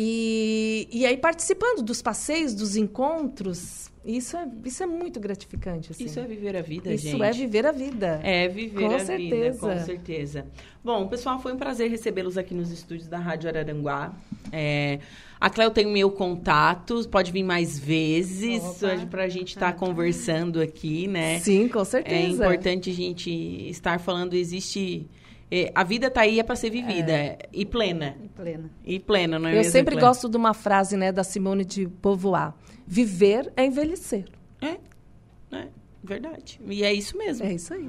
E, 0.01 0.89
e 0.93 1.05
aí 1.05 1.17
participando 1.17 1.83
dos 1.83 2.01
passeios, 2.01 2.55
dos 2.55 2.77
encontros, 2.77 3.91
isso 4.05 4.37
é, 4.37 4.49
isso 4.65 4.83
é 4.83 4.87
muito 4.87 5.19
gratificante. 5.19 5.91
Assim. 5.91 6.05
Isso 6.05 6.21
é 6.21 6.25
viver 6.25 6.57
a 6.57 6.63
vida, 6.63 6.93
Isso 6.93 7.09
gente. 7.09 7.23
é 7.23 7.33
viver 7.33 7.67
a 7.67 7.73
vida. 7.73 8.21
É 8.23 8.49
viver 8.49 8.89
Com 8.89 8.95
a 8.95 8.99
certeza. 9.01 9.19
vida, 9.19 9.59
com 9.59 9.85
certeza. 9.85 10.47
Bom, 10.85 11.09
pessoal, 11.09 11.41
foi 11.41 11.53
um 11.53 11.57
prazer 11.57 11.91
recebê-los 11.91 12.39
aqui 12.39 12.55
nos 12.55 12.71
estúdios 12.71 13.09
da 13.09 13.19
Rádio 13.19 13.49
Araranguá. 13.49 14.15
É, 14.53 15.01
a 15.41 15.49
Cléo 15.51 15.70
tem 15.70 15.86
o 15.86 15.91
meu 15.91 16.11
contato, 16.11 17.07
pode 17.09 17.30
vir 17.32 17.43
mais 17.45 17.78
vezes 17.78 18.62
Opa. 18.62 19.07
para 19.11 19.24
a 19.24 19.28
gente 19.28 19.49
estar 19.49 19.72
conversando 19.74 20.61
aqui, 20.61 21.07
né? 21.07 21.39
Sim, 21.41 21.68
com 21.68 21.80
É 21.80 21.84
certeza. 21.84 22.28
importante 22.45 22.91
a 22.91 22.95
gente 22.95 23.30
estar 23.68 23.99
falando, 24.01 24.34
existe... 24.34 25.07
é, 25.51 25.70
a 25.74 25.84
vida 25.84 26.11
tá 26.11 26.22
aí 26.22 26.41
é 26.41 26.43
para 26.43 26.57
ser 26.57 26.70
vivida 26.70 27.39
e 27.53 27.64
plena. 27.64 28.16
Em 28.22 28.28
plena. 28.28 28.70
E 28.84 28.99
plena, 28.99 29.39
não 29.39 29.49
é 29.49 29.53
Eu 29.53 29.57
mesmo, 29.59 29.72
sempre 29.72 29.95
Cléo? 29.97 30.07
gosto 30.09 30.28
de 30.28 30.36
uma 30.36 30.53
frase 30.55 30.97
né, 30.97 31.12
da 31.12 31.22
Simone 31.24 31.64
de 31.64 31.86
Beauvoir. 31.86 32.53
Viver 32.86 33.53
é 33.57 33.64
envelhecer. 33.64 34.24
É, 34.61 34.76
é. 35.57 35.68
Verdade. 36.09 36.59
E 36.67 36.83
é 36.85 36.93
isso 36.93 37.17
mesmo. 37.19 37.47
É 37.47 37.53
isso 37.53 37.75
aí. 37.75 37.89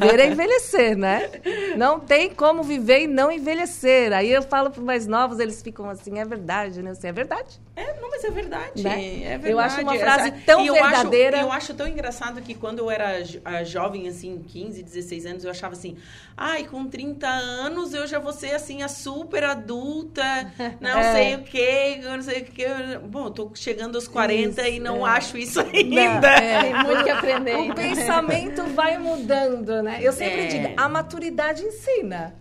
viver 0.00 0.20
é 0.20 0.26
envelhecer, 0.26 0.96
né? 0.96 1.30
Não 1.76 2.00
tem 2.00 2.30
como 2.30 2.62
viver 2.62 3.02
e 3.02 3.06
não 3.06 3.30
envelhecer. 3.30 4.12
Aí 4.12 4.30
eu 4.32 4.42
falo 4.42 4.70
para 4.70 4.82
mais 4.82 5.06
novos, 5.06 5.38
eles 5.38 5.62
ficam 5.62 5.88
assim, 5.88 6.18
é 6.18 6.24
verdade, 6.24 6.82
né? 6.82 6.90
Assim, 6.90 7.06
é 7.06 7.12
verdade. 7.12 7.60
É, 7.76 7.94
não, 8.00 8.10
mas 8.10 8.24
é 8.24 8.30
verdade. 8.30 8.82
Né? 8.82 9.22
É 9.22 9.28
verdade. 9.38 9.50
Eu 9.52 9.58
acho 9.60 9.80
uma 9.82 9.94
frase 9.96 10.30
tão 10.44 10.64
eu 10.66 10.74
verdadeira. 10.74 11.36
Acho, 11.38 11.46
eu 11.46 11.52
acho 11.52 11.74
tão 11.74 11.86
engraçado 11.86 12.42
que 12.42 12.54
quando 12.54 12.80
eu 12.80 12.90
era 12.90 13.22
jo- 13.22 13.40
jovem, 13.64 14.08
assim, 14.08 14.42
15, 14.48 14.82
16 14.82 15.26
anos, 15.26 15.44
eu 15.44 15.50
achava 15.50 15.74
assim, 15.74 15.96
ai, 16.36 16.64
com 16.64 16.84
30 16.86 17.28
anos 17.28 17.94
eu 17.94 18.04
já 18.06 18.18
vou 18.18 18.32
ser, 18.32 18.52
assim, 18.54 18.82
a 18.82 18.88
super 18.88 19.44
adulta, 19.44 20.22
não 20.80 20.98
É. 20.98 21.12
sei 21.14 21.34
o 21.36 21.42
quê, 21.44 22.00
eu 22.02 22.10
não 22.16 22.22
sei 22.22 22.40
o 22.40 22.44
quê. 22.46 22.66
Bom, 23.04 23.26
eu 23.26 23.30
tô 23.30 23.50
chegando 23.54 23.94
aos 23.94 24.08
40 24.08 24.68
e 24.68 24.80
não 24.80 25.06
é. 25.06 25.10
acho 25.10 25.38
isso 25.38 25.60
ainda. 25.60 26.28
É, 26.28 26.62
Tem 26.62 26.74
muito 26.84 27.04
que 27.04 27.10
aprender 27.32 27.70
O 27.70 27.74
pensamento 27.74 28.64
vai 28.74 28.98
mudando, 28.98 29.82
né? 29.82 29.98
Eu 30.00 30.12
sempre 30.12 30.42
É. 30.42 30.46
digo, 30.46 30.74
a 30.76 30.88
maturidade 30.88 31.62
ensina. 31.62 32.34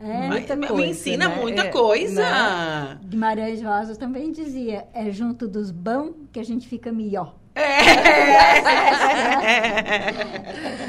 É, 0.00 0.26
Muita 0.28 0.56
coisa, 0.56 0.74
Me 0.74 0.86
ensina 0.90 1.28
né? 1.28 1.36
muita 1.40 1.62
É, 1.62 1.68
coisa. 1.68 2.98
Guimarães 3.04 3.62
Rosa 3.62 3.94
também 3.94 4.32
dizia, 4.32 4.84
é 4.92 5.10
junto 5.12 5.46
dos 5.46 5.70
bons 5.70 6.14
que 6.32 6.40
a 6.40 6.44
gente 6.44 6.66
fica 6.68 6.90
melhor. 6.90 7.36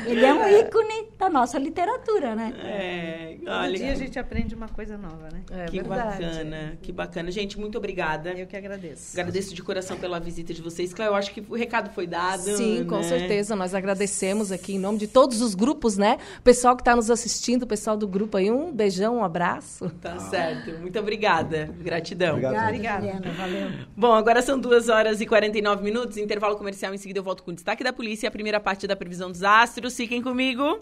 Ele 0.05 0.25
é 0.25 0.33
um 0.33 0.47
ícone 0.59 1.09
da 1.19 1.29
nossa 1.29 1.59
literatura, 1.59 2.35
né? 2.35 2.53
É, 2.63 3.35
Todo 3.39 3.51
olha. 3.51 3.77
dia 3.77 3.91
a 3.91 3.95
gente 3.95 4.17
aprende 4.17 4.55
uma 4.55 4.69
coisa 4.69 4.97
nova, 4.97 5.29
né? 5.31 5.41
É 5.51 5.65
que 5.65 5.81
verdade. 5.81 6.23
bacana, 6.23 6.77
que 6.81 6.91
bacana. 6.91 7.31
Gente, 7.31 7.59
muito 7.59 7.77
obrigada. 7.77 8.31
Eu 8.31 8.47
que 8.47 8.55
agradeço. 8.55 9.19
Agradeço 9.19 9.53
de 9.53 9.61
coração 9.61 9.97
pela 9.97 10.19
visita 10.19 10.53
de 10.53 10.61
vocês. 10.61 10.93
Eu 10.97 11.15
acho 11.15 11.33
que 11.33 11.41
o 11.49 11.55
recado 11.55 11.89
foi 11.89 12.07
dado. 12.07 12.55
Sim, 12.55 12.85
com 12.85 12.97
né? 12.97 13.03
certeza. 13.03 13.55
Nós 13.55 13.73
agradecemos 13.75 14.51
aqui 14.51 14.75
em 14.75 14.79
nome 14.79 14.97
de 14.97 15.07
todos 15.07 15.41
os 15.41 15.55
grupos, 15.55 15.97
né? 15.97 16.17
O 16.39 16.41
pessoal 16.43 16.75
que 16.75 16.81
está 16.81 16.95
nos 16.95 17.11
assistindo, 17.11 17.63
o 17.63 17.67
pessoal 17.67 17.97
do 17.97 18.07
grupo 18.07 18.37
aí, 18.37 18.49
um 18.49 18.71
beijão, 18.71 19.17
um 19.17 19.23
abraço. 19.23 19.89
Tá 20.01 20.17
certo. 20.19 20.79
Muito 20.79 20.97
obrigada. 20.99 21.69
Gratidão. 21.79 22.37
Obrigado. 22.37 22.67
Obrigada, 22.67 23.01
Juliana, 23.01 23.31
valeu. 23.31 23.71
Bom, 23.95 24.13
agora 24.13 24.41
são 24.41 24.57
2 24.57 24.89
horas 24.89 25.19
e 25.21 25.25
49 25.25 25.83
minutos. 25.83 26.17
Intervalo 26.17 26.52
comercial. 26.57 26.93
Em 26.93 26.97
seguida 26.97 27.19
eu 27.19 27.23
volto 27.23 27.43
com 27.43 27.51
o 27.51 27.53
destaque 27.53 27.83
da 27.83 27.93
polícia 27.93 28.27
e 28.27 28.29
a 28.29 28.31
primeira 28.31 28.59
parte 28.59 28.87
da 28.87 28.95
previsão 28.95 29.31
dos 29.31 29.43
astros. 29.43 29.95
Fiquem 29.95 30.21
comigo. 30.21 30.79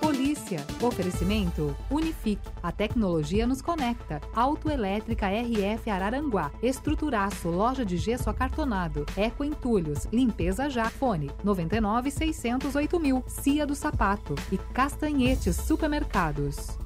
Polícia. 0.00 0.64
Oferecimento 0.80 1.76
Unifique. 1.90 2.48
A 2.62 2.70
tecnologia 2.70 3.46
nos 3.46 3.62
conecta. 3.62 4.20
Autoelétrica 4.34 5.26
RF 5.28 5.88
Araranguá. 5.90 6.50
Estruturaço. 6.62 7.48
Loja 7.48 7.84
de 7.84 7.96
gesso 7.96 8.28
acartonado. 8.28 9.06
Eco 9.16 9.44
Entulhos. 9.44 10.06
Limpeza 10.12 10.68
já. 10.68 10.90
Fone 10.90 11.30
99 11.42 12.10
608 12.10 13.00
mil. 13.00 13.24
Cia 13.26 13.66
do 13.66 13.74
Sapato. 13.74 14.34
E 14.50 14.58
Castanhetes 14.58 15.56
Supermercados. 15.56 16.78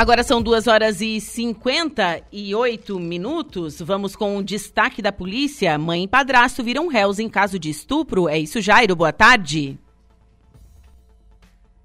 Agora 0.00 0.22
são 0.22 0.40
2 0.40 0.66
horas 0.66 1.02
e 1.02 1.20
58 1.20 2.98
minutos. 2.98 3.82
Vamos 3.82 4.16
com 4.16 4.38
o 4.38 4.42
destaque 4.42 5.02
da 5.02 5.12
polícia. 5.12 5.76
Mãe 5.76 6.04
e 6.04 6.08
padrasto 6.08 6.64
viram 6.64 6.88
réus 6.88 7.18
em 7.18 7.28
caso 7.28 7.58
de 7.58 7.68
estupro. 7.68 8.26
É 8.26 8.38
isso, 8.38 8.62
Jairo. 8.62 8.96
Boa 8.96 9.12
tarde. 9.12 9.78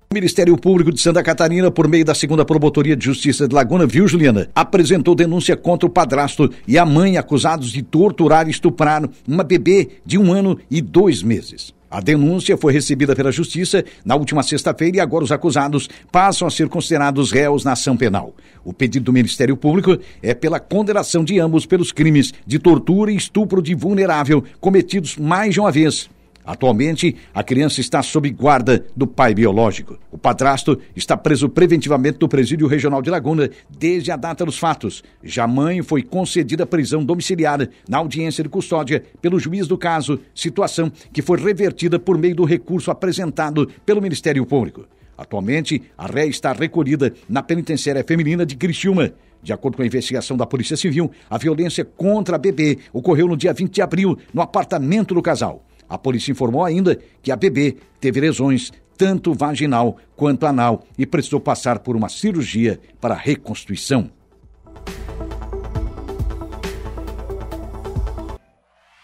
O 0.10 0.14
Ministério 0.14 0.56
Público 0.56 0.94
de 0.94 1.02
Santa 1.02 1.22
Catarina, 1.22 1.70
por 1.70 1.90
meio 1.90 2.06
da 2.06 2.16
segunda 2.16 2.46
Promotoria 2.46 2.96
de 2.96 3.04
Justiça 3.04 3.50
de 3.50 3.54
Laguna, 3.54 3.86
viu, 3.86 4.08
Juliana, 4.08 4.50
apresentou 4.56 5.14
denúncia 5.14 5.58
contra 5.58 5.86
o 5.86 5.92
padrasto 5.92 6.50
e 6.66 6.78
a 6.78 6.86
mãe 6.86 7.18
acusados 7.18 7.70
de 7.70 7.84
torturar 7.84 8.48
e 8.48 8.52
estuprar 8.52 9.04
uma 9.28 9.44
bebê 9.44 9.90
de 10.06 10.18
um 10.18 10.32
ano 10.32 10.58
e 10.72 10.82
dois 10.82 11.22
meses. 11.22 11.75
A 11.90 12.02
denúncia 12.02 12.58
foi 12.58 12.74
recebida 12.74 13.16
pela 13.16 13.32
Justiça 13.32 13.84
na 14.04 14.16
última 14.16 14.42
sexta-feira 14.42 14.98
e 14.98 15.00
agora 15.00 15.24
os 15.24 15.32
acusados 15.32 15.88
passam 16.12 16.48
a 16.48 16.52
ser 16.52 16.68
considerados 16.68 17.32
réus 17.32 17.64
na 17.64 17.74
ação 17.74 17.96
penal. 17.96 18.34
O 18.64 18.74
pedido 18.74 19.06
do 19.06 19.14
Ministério 19.14 19.56
Público 19.56 19.98
é 20.22 20.34
pela 20.34 20.60
condenação 20.60 21.24
de 21.24 21.40
ambos 21.40 21.66
pelos 21.66 21.92
crimes 21.92 22.34
de 22.46 22.58
tortura 22.58 23.12
e 23.12 23.16
estupro 23.16 23.62
de 23.62 23.76
vulnerável 23.76 24.44
cometidos 24.60 25.18
mais 25.18 25.54
de 25.54 25.60
uma 25.60 25.72
vez. 25.72 26.10
Atualmente, 26.46 27.16
a 27.34 27.44
criança 27.44 27.82
está 27.82 28.04
sob 28.04 28.30
guarda 28.30 28.86
do 28.96 29.08
pai 29.08 29.34
biológico. 29.34 29.98
O 30.12 30.18
padrasto 30.18 30.80
está 30.96 31.18
preso 31.18 31.50
preventivamente 31.50 32.20
no 32.22 32.30
Presídio 32.30 32.68
Regional 32.68 33.02
de 33.02 33.10
Laguna 33.10 33.50
desde 33.70 34.12
a 34.12 34.16
data 34.16 34.46
dos 34.46 34.60
fatos. 34.60 35.04
Já 35.24 35.46
a 35.46 35.48
mãe 35.48 35.82
foi 35.82 36.04
concedida 36.04 36.66
prisão 36.66 37.04
domiciliar 37.04 37.68
na 37.90 37.98
audiência 37.98 38.44
de 38.44 38.50
custódia 38.50 39.04
pelo 39.22 39.40
juiz 39.40 39.68
do 39.68 39.78
caso, 39.78 40.20
situação 40.36 40.92
que 41.12 41.22
foi 41.22 41.40
revertida 41.40 41.98
por 41.98 42.16
meio 42.16 42.36
do 42.36 42.46
recurso 42.46 42.92
apresentado 42.92 43.68
pelo 43.84 44.02
Ministério 44.02 44.46
Público. 44.46 44.86
Atualmente, 45.18 45.82
a 45.98 46.06
ré 46.06 46.28
está 46.28 46.54
recolhida 46.54 47.14
na 47.28 47.42
penitenciária 47.42 48.04
feminina 48.04 48.46
de 48.46 48.56
Criciúma. 48.56 49.14
De 49.42 49.54
acordo 49.54 49.78
com 49.78 49.84
a 49.84 49.86
investigação 49.86 50.36
da 50.36 50.46
Polícia 50.46 50.76
Civil, 50.76 51.10
a 51.30 51.38
violência 51.38 51.86
contra 51.86 52.36
a 52.36 52.40
bebê 52.40 52.80
ocorreu 52.92 53.28
no 53.28 53.38
dia 53.38 53.54
20 53.54 53.72
de 53.72 53.82
abril 53.82 54.18
no 54.34 54.42
apartamento 54.42 55.14
do 55.14 55.22
casal. 55.22 55.64
A 55.88 55.98
polícia 55.98 56.32
informou 56.32 56.64
ainda 56.64 57.00
que 57.22 57.32
a 57.32 57.36
bebê 57.36 57.78
teve 58.00 58.20
lesões 58.20 58.72
tanto 58.98 59.34
vaginal 59.34 59.98
quanto 60.16 60.46
anal 60.46 60.86
e 60.98 61.06
precisou 61.06 61.40
passar 61.40 61.80
por 61.80 61.96
uma 61.96 62.10
cirurgia 62.10 62.80
para 63.00 63.14
reconstrução. 63.14 64.10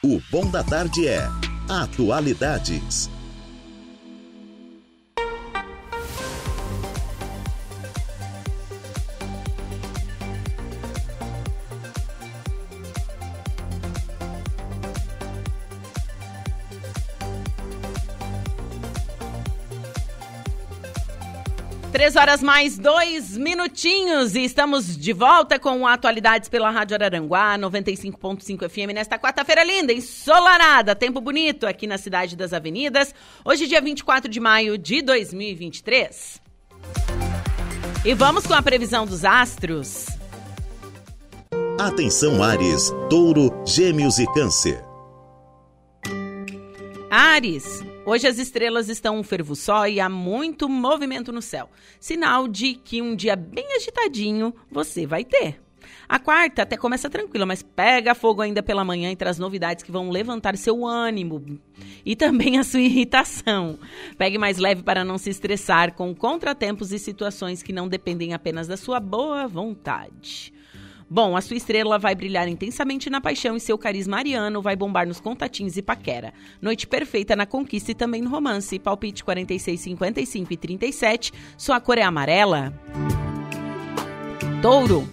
O 0.03 0.19
Bom 0.32 0.49
da 0.49 0.63
Tarde 0.63 1.07
é 1.07 1.27
Atualidades. 1.69 3.09
Três 22.02 22.16
horas 22.16 22.41
mais 22.41 22.80
dois 22.80 23.38
minutinhos 23.38 24.34
e 24.34 24.43
estamos 24.43 24.97
de 24.97 25.14
volta 25.14 25.60
com 25.60 25.86
Atualidades 25.86 26.49
pela 26.49 26.72
Rádio 26.72 26.95
Araranguá, 26.95 27.56
95.5 27.60 28.68
FM, 28.68 28.91
nesta 28.91 29.20
quarta-feira 29.20 29.64
linda, 29.64 29.93
ensolarada, 29.93 30.95
tempo 30.95 31.22
bonito 31.22 31.68
aqui 31.68 31.86
na 31.86 31.99
Cidade 31.99 32.36
das 32.36 32.54
Avenidas. 32.54 33.14
Hoje, 33.45 33.68
dia 33.68 33.80
24 33.80 34.32
de 34.32 34.39
maio 34.39 34.80
de 34.80 35.04
2023. 35.04 36.41
E 38.04 38.16
vamos 38.16 38.47
com 38.47 38.56
a 38.56 38.64
previsão 38.64 39.06
dos 39.06 39.24
astros. 39.24 40.08
Atenção 41.80 42.41
Ares, 42.41 42.91
Touro, 43.12 43.62
Gêmeos 43.64 44.18
e 44.18 44.26
Câncer. 44.34 44.84
Ares, 47.12 47.84
hoje 48.06 48.28
as 48.28 48.38
estrelas 48.38 48.89
estão 48.89 49.18
um 49.18 49.24
fervo 49.24 49.56
só 49.56 49.88
e 49.88 49.99
há 49.99 50.10
muito 50.10 50.68
movimento 50.68 51.32
no 51.32 51.41
céu. 51.41 51.70
Sinal 51.99 52.47
de 52.47 52.74
que 52.74 53.02
um 53.02 53.16
dia 53.16 53.36
bem 53.36 53.76
agitadinho 53.76 54.54
você 54.70 55.06
vai 55.06 55.24
ter. 55.24 55.60
A 56.08 56.20
quarta 56.20 56.64
até 56.64 56.76
começa 56.76 57.10
tranquila, 57.10 57.45
mas 57.45 57.64
pega 57.64 58.14
fogo 58.14 58.41
ainda 58.41 58.62
pela 58.62 58.84
manhã 58.84 59.12
e 59.12 59.16
traz 59.16 59.39
novidades 59.39 59.84
que 59.84 59.91
vão 59.91 60.10
levantar 60.10 60.58
seu 60.58 60.86
ânimo 60.86 61.60
e 62.06 62.16
também 62.16 62.60
a 62.60 62.64
sua 62.64 62.82
irritação. 62.82 63.80
Pegue 64.18 64.38
mais 64.38 64.58
leve 64.58 64.84
para 64.84 65.06
não 65.06 65.18
se 65.18 65.30
estressar 65.30 65.93
com 65.93 66.14
contratempos 66.14 66.91
e 66.91 66.99
situações 66.99 67.64
que 67.64 67.72
não 67.74 67.88
dependem 67.88 68.34
apenas 68.34 68.68
da 68.68 68.76
sua 68.76 68.99
boa 68.99 69.47
vontade. 69.47 70.54
Bom, 71.14 71.36
a 71.36 71.41
sua 71.41 71.57
estrela 71.57 71.99
vai 71.99 72.16
brilhar 72.16 72.47
intensamente 72.47 73.09
na 73.09 73.20
paixão 73.20 73.57
e 73.57 73.59
seu 73.59 73.78
carisma 73.78 74.20
ariano 74.20 74.62
vai 74.62 74.78
bombar 74.78 75.05
nos 75.05 75.20
contatinhos 75.20 75.76
e 75.76 75.82
paquera. 75.82 76.34
Noite 76.62 76.88
perfeita 76.88 77.36
na 77.36 77.45
conquista 77.45 77.91
e 77.91 77.93
também 77.93 78.22
no 78.22 78.30
romance. 78.30 78.80
Palpite 78.80 79.22
46, 79.22 79.78
55 79.78 80.53
e 80.53 80.55
37. 80.55 81.34
Sua 81.57 81.82
cor 81.82 81.97
é 81.97 82.03
amarela. 82.03 82.74
Touro. 84.62 85.05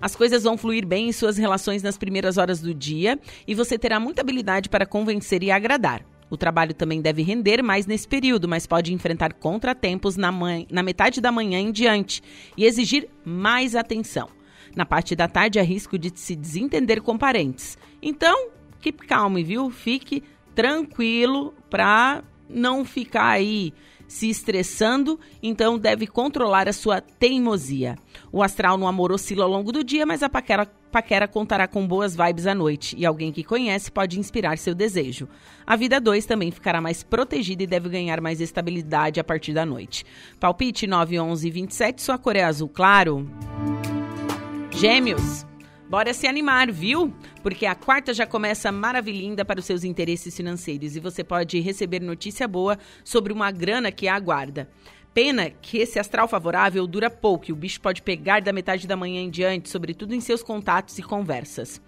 As 0.00 0.16
coisas 0.16 0.42
vão 0.42 0.58
fluir 0.58 0.84
bem 0.84 1.10
em 1.10 1.12
suas 1.12 1.38
relações 1.38 1.84
nas 1.84 1.96
primeiras 1.96 2.36
horas 2.36 2.60
do 2.60 2.74
dia 2.74 3.16
e 3.46 3.54
você 3.54 3.78
terá 3.78 4.00
muita 4.00 4.22
habilidade 4.22 4.68
para 4.68 4.84
convencer 4.84 5.40
e 5.44 5.52
agradar. 5.52 6.04
O 6.28 6.36
trabalho 6.36 6.74
também 6.74 7.00
deve 7.00 7.22
render 7.22 7.62
mais 7.62 7.86
nesse 7.86 8.08
período, 8.08 8.48
mas 8.48 8.66
pode 8.66 8.92
enfrentar 8.92 9.32
contratempos 9.34 10.16
na, 10.16 10.32
na 10.68 10.82
metade 10.82 11.20
da 11.20 11.30
manhã 11.30 11.60
em 11.60 11.70
diante 11.70 12.20
e 12.56 12.64
exigir 12.64 13.08
mais 13.24 13.76
atenção. 13.76 14.28
Na 14.74 14.84
parte 14.84 15.14
da 15.14 15.28
tarde, 15.28 15.58
há 15.58 15.62
risco 15.62 15.98
de 15.98 16.12
se 16.14 16.34
desentender 16.34 17.00
com 17.00 17.16
parentes. 17.16 17.78
Então, 18.02 18.50
keep 18.80 19.06
calm, 19.06 19.34
viu? 19.42 19.70
Fique 19.70 20.22
tranquilo 20.54 21.54
para 21.70 22.22
não 22.48 22.84
ficar 22.84 23.28
aí 23.30 23.72
se 24.06 24.28
estressando, 24.28 25.18
então 25.42 25.78
deve 25.78 26.06
controlar 26.06 26.68
a 26.68 26.72
sua 26.72 27.00
teimosia. 27.00 27.96
O 28.30 28.42
astral 28.42 28.76
no 28.76 28.86
amor 28.86 29.10
oscila 29.10 29.44
ao 29.44 29.50
longo 29.50 29.72
do 29.72 29.82
dia, 29.82 30.04
mas 30.04 30.22
a 30.22 30.28
paquera, 30.28 30.66
paquera 30.66 31.26
contará 31.26 31.66
com 31.66 31.86
boas 31.86 32.14
vibes 32.14 32.46
à 32.46 32.54
noite 32.54 32.94
e 32.96 33.04
alguém 33.06 33.32
que 33.32 33.42
conhece 33.42 33.90
pode 33.90 34.18
inspirar 34.18 34.58
seu 34.58 34.74
desejo. 34.74 35.28
A 35.66 35.74
vida 35.74 36.00
2 36.00 36.26
também 36.26 36.50
ficará 36.50 36.80
mais 36.80 37.02
protegida 37.02 37.62
e 37.62 37.66
deve 37.66 37.88
ganhar 37.88 38.20
mais 38.20 38.40
estabilidade 38.40 39.18
a 39.18 39.24
partir 39.24 39.52
da 39.52 39.64
noite. 39.64 40.04
Palpite 40.38 40.86
9, 40.86 41.18
11 41.18 41.48
e 41.48 41.50
27, 41.50 42.02
sua 42.02 42.18
cor 42.18 42.36
é 42.36 42.44
azul 42.44 42.68
claro. 42.68 43.28
Gêmeos. 44.76 45.46
Bora 45.88 46.12
se 46.12 46.26
animar, 46.26 46.70
viu? 46.72 47.14
Porque 47.42 47.64
a 47.64 47.76
quarta 47.76 48.12
já 48.12 48.26
começa 48.26 48.72
maravilhinda 48.72 49.44
para 49.44 49.60
os 49.60 49.64
seus 49.64 49.84
interesses 49.84 50.36
financeiros 50.36 50.96
e 50.96 51.00
você 51.00 51.22
pode 51.22 51.60
receber 51.60 52.00
notícia 52.00 52.48
boa 52.48 52.76
sobre 53.04 53.32
uma 53.32 53.52
grana 53.52 53.92
que 53.92 54.08
aguarda. 54.08 54.68
Pena 55.14 55.48
que 55.48 55.78
esse 55.78 55.96
astral 55.96 56.26
favorável 56.26 56.84
dura 56.88 57.08
pouco 57.08 57.44
e 57.48 57.52
o 57.52 57.56
bicho 57.56 57.80
pode 57.80 58.02
pegar 58.02 58.40
da 58.40 58.52
metade 58.52 58.88
da 58.88 58.96
manhã 58.96 59.20
em 59.20 59.30
diante, 59.30 59.68
sobretudo 59.68 60.12
em 60.12 60.20
seus 60.20 60.42
contatos 60.42 60.98
e 60.98 61.02
conversas. 61.04 61.80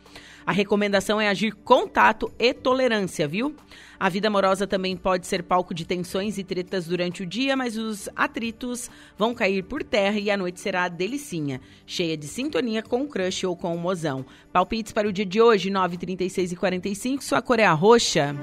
A 0.47 0.53
recomendação 0.53 1.21
é 1.21 1.29
agir 1.29 1.53
com 1.53 1.89
tato 1.89 2.33
e 2.39 2.55
tolerância, 2.55 3.27
viu? 3.27 3.57
A 3.99 4.09
vida 4.09 4.29
amorosa 4.29 4.65
também 4.65 4.97
pode 4.97 5.27
ser 5.27 5.43
palco 5.43 5.75
de 5.75 5.85
tensões 5.85 6.39
e 6.39 6.45
tretas 6.45 6.87
durante 6.87 7.25
o 7.25 7.27
dia, 7.27 7.57
mas 7.57 7.77
os 7.77 8.09
atritos 8.15 8.89
vão 9.19 9.35
cair 9.35 9.65
por 9.65 9.83
terra 9.83 10.21
e 10.21 10.31
a 10.31 10.37
noite 10.37 10.61
será 10.61 10.87
delicinha, 10.87 11.61
cheia 11.85 12.17
de 12.17 12.29
sintonia 12.29 12.81
com 12.81 13.03
o 13.03 13.09
crush 13.09 13.45
ou 13.45 13.57
com 13.57 13.75
o 13.75 13.79
mozão. 13.79 14.25
Palpites 14.53 14.93
para 14.93 15.09
o 15.09 15.13
dia 15.13 15.27
de 15.27 15.43
hoje, 15.43 15.69
9, 15.69 15.97
36 15.97 16.53
e 16.53 16.57
45, 16.57 17.25
sua 17.25 17.43
cor 17.43 17.59
é 17.59 17.65
a 17.65 17.73
roxa. 17.73 18.37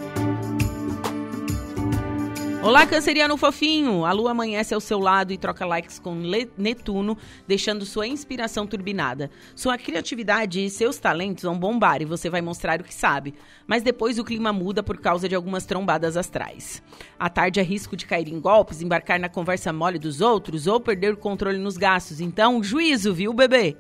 Olá, 2.64 2.88
canceriano 2.88 3.36
fofinho! 3.36 4.06
A 4.06 4.14
lua 4.14 4.32
amanhece 4.32 4.74
ao 4.74 4.80
seu 4.80 4.98
lado 4.98 5.34
e 5.34 5.38
troca 5.38 5.66
likes 5.66 6.00
com 6.00 6.16
Netuno, 6.58 7.18
deixando 7.46 7.86
sua 7.86 8.08
inspiração 8.08 8.66
turbinada. 8.66 9.30
Sua 9.54 9.78
criatividade 9.78 10.64
e 10.64 10.70
seus 10.70 10.98
talentos 10.98 11.44
vão 11.44 11.60
bombar 11.60 12.02
e 12.02 12.06
você 12.06 12.30
vai 12.30 12.42
mostrar 12.42 12.80
o 12.80 12.84
que 12.86 12.94
sabe. 12.94 13.34
Mas 13.68 13.84
depois 13.84 14.18
o 14.18 14.24
clima 14.24 14.54
muda 14.54 14.82
por 14.82 14.98
causa 14.98 15.28
de 15.28 15.36
algumas 15.36 15.66
trombadas 15.66 16.16
astrais. 16.16 16.82
À 17.20 17.30
tarde 17.30 17.60
é 17.60 17.64
risco 17.64 17.98
de 17.98 18.06
cair 18.06 18.30
em 18.30 18.40
golpes, 18.40 18.82
embarcar 18.82 19.20
na 19.20 19.28
conversa 19.28 19.74
mole 19.74 20.00
dos 20.00 20.22
outros 20.22 20.66
ou 20.66 20.80
perder 20.80 21.16
o 21.16 21.18
controle 21.18 21.58
nos 21.58 21.76
gastos. 21.76 22.22
Então, 22.22 22.64
juízo, 22.64 23.14
viu, 23.14 23.34
bebê? 23.34 23.76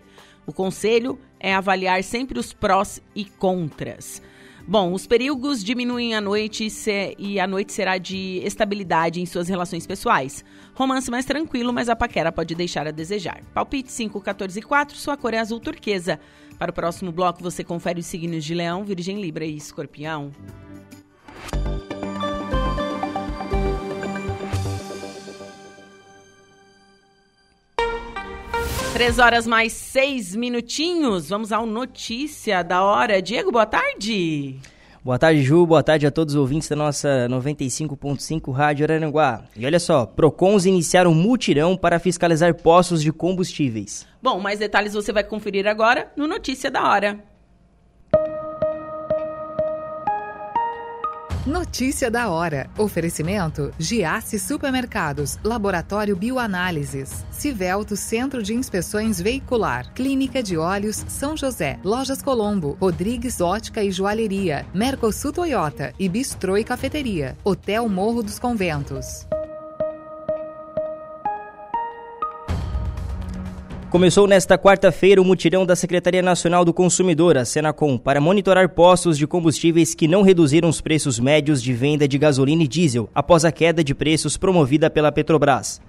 O 0.46 0.52
conselho 0.52 1.18
é 1.40 1.56
avaliar 1.56 2.04
sempre 2.04 2.38
os 2.38 2.52
prós 2.52 3.02
e 3.16 3.24
contras. 3.24 4.22
Bom, 4.66 4.94
os 4.94 5.06
perigos 5.06 5.62
diminuem 5.62 6.16
à 6.16 6.22
noite 6.22 6.68
e 7.20 7.38
a 7.38 7.46
noite 7.46 7.74
será 7.74 7.98
de 7.98 8.42
estabilidade 8.46 9.22
em 9.22 9.26
suas 9.26 9.50
relações 9.50 9.86
pessoais. 9.86 10.44
Romance 10.74 11.12
mais 11.12 11.26
tranquilo, 11.26 11.74
mas 11.74 11.90
a 11.90 11.96
paquera 11.96 12.32
pode 12.32 12.56
deixar 12.56 12.88
a 12.88 12.92
desejar. 12.92 13.42
Palpite 13.54 13.92
5, 13.92 14.22
14 14.22 14.60
e 14.60 14.62
4, 14.64 14.98
sua 14.98 15.18
cor 15.18 15.34
é 15.34 15.40
azul 15.40 15.60
turquesa. 15.60 16.18
Para 16.58 16.72
o 16.72 16.74
próximo 16.74 17.12
bloco, 17.12 17.44
você 17.44 17.62
confere 17.62 18.00
os 18.00 18.06
signos 18.06 18.46
de 18.46 18.54
Leão, 18.54 18.86
Virgem, 18.86 19.20
Libra 19.20 19.46
e 19.46 19.58
Escorpião. 19.58 20.32
Três 28.94 29.18
horas 29.18 29.48
mais 29.48 29.74
seis 29.74 30.36
minutinhos. 30.36 31.30
Vamos 31.30 31.52
ao 31.52 31.66
notícia 31.66 32.62
da 32.62 32.84
hora. 32.84 33.20
Diego, 33.24 33.52
boa 33.52 33.66
tarde. 33.66 34.60
Boa 35.04 35.18
tarde, 35.18 35.42
Ju. 35.42 35.66
Boa 35.66 35.82
tarde 35.82 36.06
a 36.06 36.12
todos 36.12 36.36
os 36.36 36.40
ouvintes 36.40 36.70
da 36.70 36.76
nossa 36.76 37.28
95.5 37.28 38.52
Rádio 38.52 38.86
Araranguá. 38.86 39.46
E 39.58 39.66
olha 39.66 39.80
só, 39.80 40.06
Procons 40.06 40.68
iniciaram 40.68 41.10
um 41.10 41.16
mutirão 41.16 41.76
para 41.76 41.98
fiscalizar 41.98 42.54
postos 42.54 43.02
de 43.02 43.12
combustíveis. 43.12 44.06
Bom, 44.22 44.40
mais 44.40 44.60
detalhes 44.60 44.94
você 44.94 45.12
vai 45.12 45.24
conferir 45.24 45.68
agora 45.68 46.12
no 46.16 46.28
Notícia 46.28 46.70
da 46.70 46.88
Hora. 46.88 47.33
Notícia 51.46 52.10
da 52.10 52.30
hora. 52.30 52.70
Oferecimento: 52.78 53.74
Giasse 53.78 54.40
Supermercados, 54.40 55.38
Laboratório 55.44 56.16
Bioanálises, 56.16 57.26
Civelto 57.30 57.98
Centro 57.98 58.42
de 58.42 58.54
Inspeções 58.54 59.20
Veicular, 59.20 59.94
Clínica 59.94 60.42
de 60.42 60.58
Olhos 60.58 61.04
São 61.10 61.36
José, 61.36 61.80
Lojas 61.84 62.22
Colombo, 62.22 62.78
Rodrigues 62.80 63.42
Ótica 63.42 63.84
e 63.84 63.92
Joalheria, 63.92 64.66
Mercosul 64.74 65.34
Toyota 65.34 65.94
e 66.00 66.08
Bistrô 66.08 66.56
e 66.56 66.64
Cafeteria, 66.64 67.38
Hotel 67.44 67.90
Morro 67.90 68.24
dos 68.24 68.40
Conventos. 68.40 69.28
Começou 73.94 74.26
nesta 74.26 74.58
quarta-feira 74.58 75.22
o 75.22 75.24
mutirão 75.24 75.68
da 75.68 75.76
Secretaria 75.76 76.24
Nacional 76.24 76.66
do 76.66 76.74
Consumidor, 76.74 77.38
a 77.38 77.46
Senacom, 77.46 77.96
para 77.96 78.20
monitorar 78.20 78.68
postos 78.70 79.20
de 79.20 79.28
combustíveis 79.28 79.94
que 79.94 80.08
não 80.08 80.24
reduziram 80.24 80.68
os 80.68 80.82
preços 80.82 81.20
médios 81.20 81.62
de 81.62 81.74
venda 81.74 82.08
de 82.08 82.18
gasolina 82.18 82.64
e 82.64 82.68
diesel 82.68 83.08
após 83.14 83.46
a 83.46 83.52
queda 83.52 83.84
de 83.84 83.94
preços 83.94 84.36
promovida 84.36 84.90
pela 84.90 85.12
Petrobras. 85.12 85.80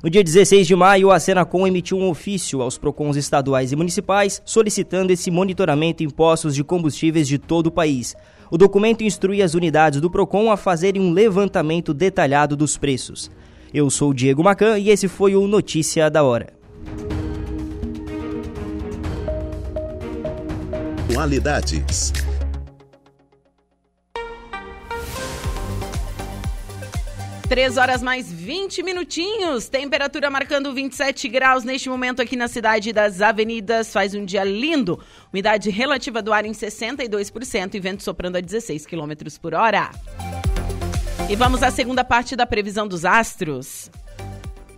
No 0.00 0.08
dia 0.08 0.22
16 0.22 0.68
de 0.68 0.76
maio, 0.76 1.10
a 1.10 1.18
Senacom 1.18 1.66
emitiu 1.66 1.98
um 1.98 2.08
ofício 2.08 2.62
aos 2.62 2.78
PROCONs 2.78 3.16
estaduais 3.16 3.72
e 3.72 3.76
municipais 3.76 4.40
solicitando 4.44 5.12
esse 5.12 5.28
monitoramento 5.28 6.04
em 6.04 6.08
postos 6.08 6.54
de 6.54 6.62
combustíveis 6.62 7.26
de 7.26 7.38
todo 7.38 7.66
o 7.66 7.72
país. 7.72 8.14
O 8.52 8.56
documento 8.56 9.02
instrui 9.02 9.42
as 9.42 9.54
unidades 9.54 10.00
do 10.00 10.08
PROCON 10.08 10.52
a 10.52 10.56
fazerem 10.56 11.02
um 11.02 11.10
levantamento 11.10 11.92
detalhado 11.92 12.54
dos 12.56 12.78
preços. 12.78 13.28
Eu 13.74 13.90
sou 13.90 14.14
Diego 14.14 14.44
Macan 14.44 14.78
e 14.78 14.90
esse 14.90 15.08
foi 15.08 15.34
o 15.34 15.48
Notícia 15.48 16.08
da 16.08 16.22
Hora. 16.22 16.56
Atualidades. 21.18 22.12
Três 27.48 27.76
horas 27.76 28.00
mais 28.00 28.32
20 28.32 28.84
minutinhos. 28.84 29.68
Temperatura 29.68 30.30
marcando 30.30 30.72
27 30.72 31.28
graus 31.28 31.64
neste 31.64 31.88
momento 31.88 32.22
aqui 32.22 32.36
na 32.36 32.46
cidade 32.46 32.92
das 32.92 33.20
avenidas. 33.20 33.92
Faz 33.92 34.14
um 34.14 34.24
dia 34.24 34.44
lindo. 34.44 35.00
Umidade 35.32 35.70
relativa 35.70 36.22
do 36.22 36.32
ar 36.32 36.44
em 36.44 36.52
62% 36.52 37.74
e 37.74 37.80
vento 37.80 38.04
soprando 38.04 38.36
a 38.36 38.40
16 38.40 38.86
km 38.86 39.14
por 39.42 39.54
hora. 39.54 39.90
E 41.28 41.34
vamos 41.34 41.64
à 41.64 41.72
segunda 41.72 42.04
parte 42.04 42.36
da 42.36 42.46
previsão 42.46 42.86
dos 42.86 43.04
astros. 43.04 43.90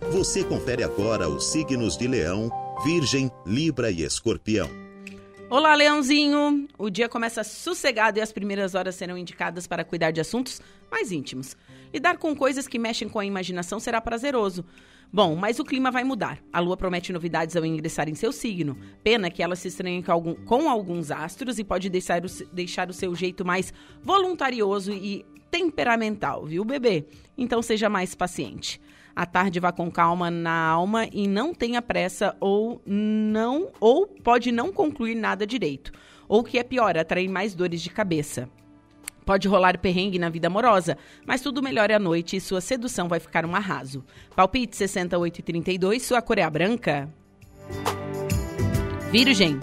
Você 0.09 0.43
confere 0.43 0.83
agora 0.83 1.29
os 1.29 1.51
signos 1.51 1.95
de 1.95 2.07
Leão, 2.07 2.49
Virgem, 2.83 3.29
Libra 3.45 3.91
e 3.91 4.01
Escorpião. 4.01 4.90
Olá, 5.51 5.75
Leãozinho! 5.75 6.65
O 6.77 6.89
dia 6.89 7.09
começa 7.09 7.43
sossegado 7.43 8.17
e 8.17 8.21
as 8.21 8.31
primeiras 8.31 8.73
horas 8.73 8.95
serão 8.95 9.17
indicadas 9.17 9.67
para 9.67 9.83
cuidar 9.83 10.11
de 10.11 10.21
assuntos 10.21 10.61
mais 10.89 11.11
íntimos. 11.11 11.57
Lidar 11.93 12.17
com 12.17 12.33
coisas 12.33 12.69
que 12.69 12.79
mexem 12.79 13.09
com 13.09 13.19
a 13.19 13.25
imaginação 13.25 13.77
será 13.77 13.99
prazeroso. 13.99 14.63
Bom, 15.11 15.35
mas 15.35 15.59
o 15.59 15.65
clima 15.65 15.91
vai 15.91 16.05
mudar. 16.05 16.39
A 16.53 16.61
lua 16.61 16.77
promete 16.77 17.11
novidades 17.11 17.57
ao 17.57 17.65
ingressar 17.65 18.07
em 18.07 18.15
seu 18.15 18.31
signo. 18.31 18.77
Pena 19.03 19.29
que 19.29 19.43
ela 19.43 19.57
se 19.57 19.67
estranhe 19.67 20.01
com, 20.01 20.13
algum, 20.13 20.35
com 20.35 20.69
alguns 20.69 21.11
astros 21.11 21.59
e 21.59 21.65
pode 21.65 21.89
deixar 21.89 22.23
o, 22.23 22.29
deixar 22.53 22.89
o 22.89 22.93
seu 22.93 23.13
jeito 23.13 23.43
mais 23.43 23.73
voluntarioso 24.01 24.93
e 24.93 25.25
temperamental, 25.51 26.45
viu, 26.45 26.63
bebê? 26.63 27.03
Então 27.37 27.61
seja 27.61 27.89
mais 27.89 28.15
paciente. 28.15 28.79
À 29.15 29.25
tarde 29.25 29.59
vá 29.59 29.71
com 29.71 29.91
calma 29.91 30.31
na 30.31 30.67
alma 30.67 31.07
e 31.11 31.27
não 31.27 31.53
tenha 31.53 31.81
pressa 31.81 32.35
ou 32.39 32.81
não 32.85 33.69
ou 33.79 34.07
pode 34.07 34.51
não 34.51 34.71
concluir 34.71 35.15
nada 35.15 35.45
direito. 35.45 35.91
Ou 36.27 36.43
que 36.43 36.57
é 36.57 36.63
pior, 36.63 36.97
atrair 36.97 37.27
mais 37.27 37.53
dores 37.53 37.81
de 37.81 37.89
cabeça. 37.89 38.49
Pode 39.25 39.47
rolar 39.47 39.77
perrengue 39.77 40.17
na 40.17 40.29
vida 40.29 40.47
amorosa, 40.47 40.97
mas 41.25 41.41
tudo 41.41 41.61
melhora 41.61 41.97
à 41.97 41.99
noite 41.99 42.35
e 42.35 42.41
sua 42.41 42.61
sedução 42.61 43.07
vai 43.07 43.19
ficar 43.19 43.45
um 43.45 43.55
arraso. 43.55 44.03
Palpite 44.35 44.75
68 44.75 45.39
e 45.39 45.43
32, 45.43 46.03
sua 46.03 46.21
cor 46.21 46.37
é 46.37 46.43
a 46.43 46.49
branca. 46.49 47.09
Virgem. 49.11 49.59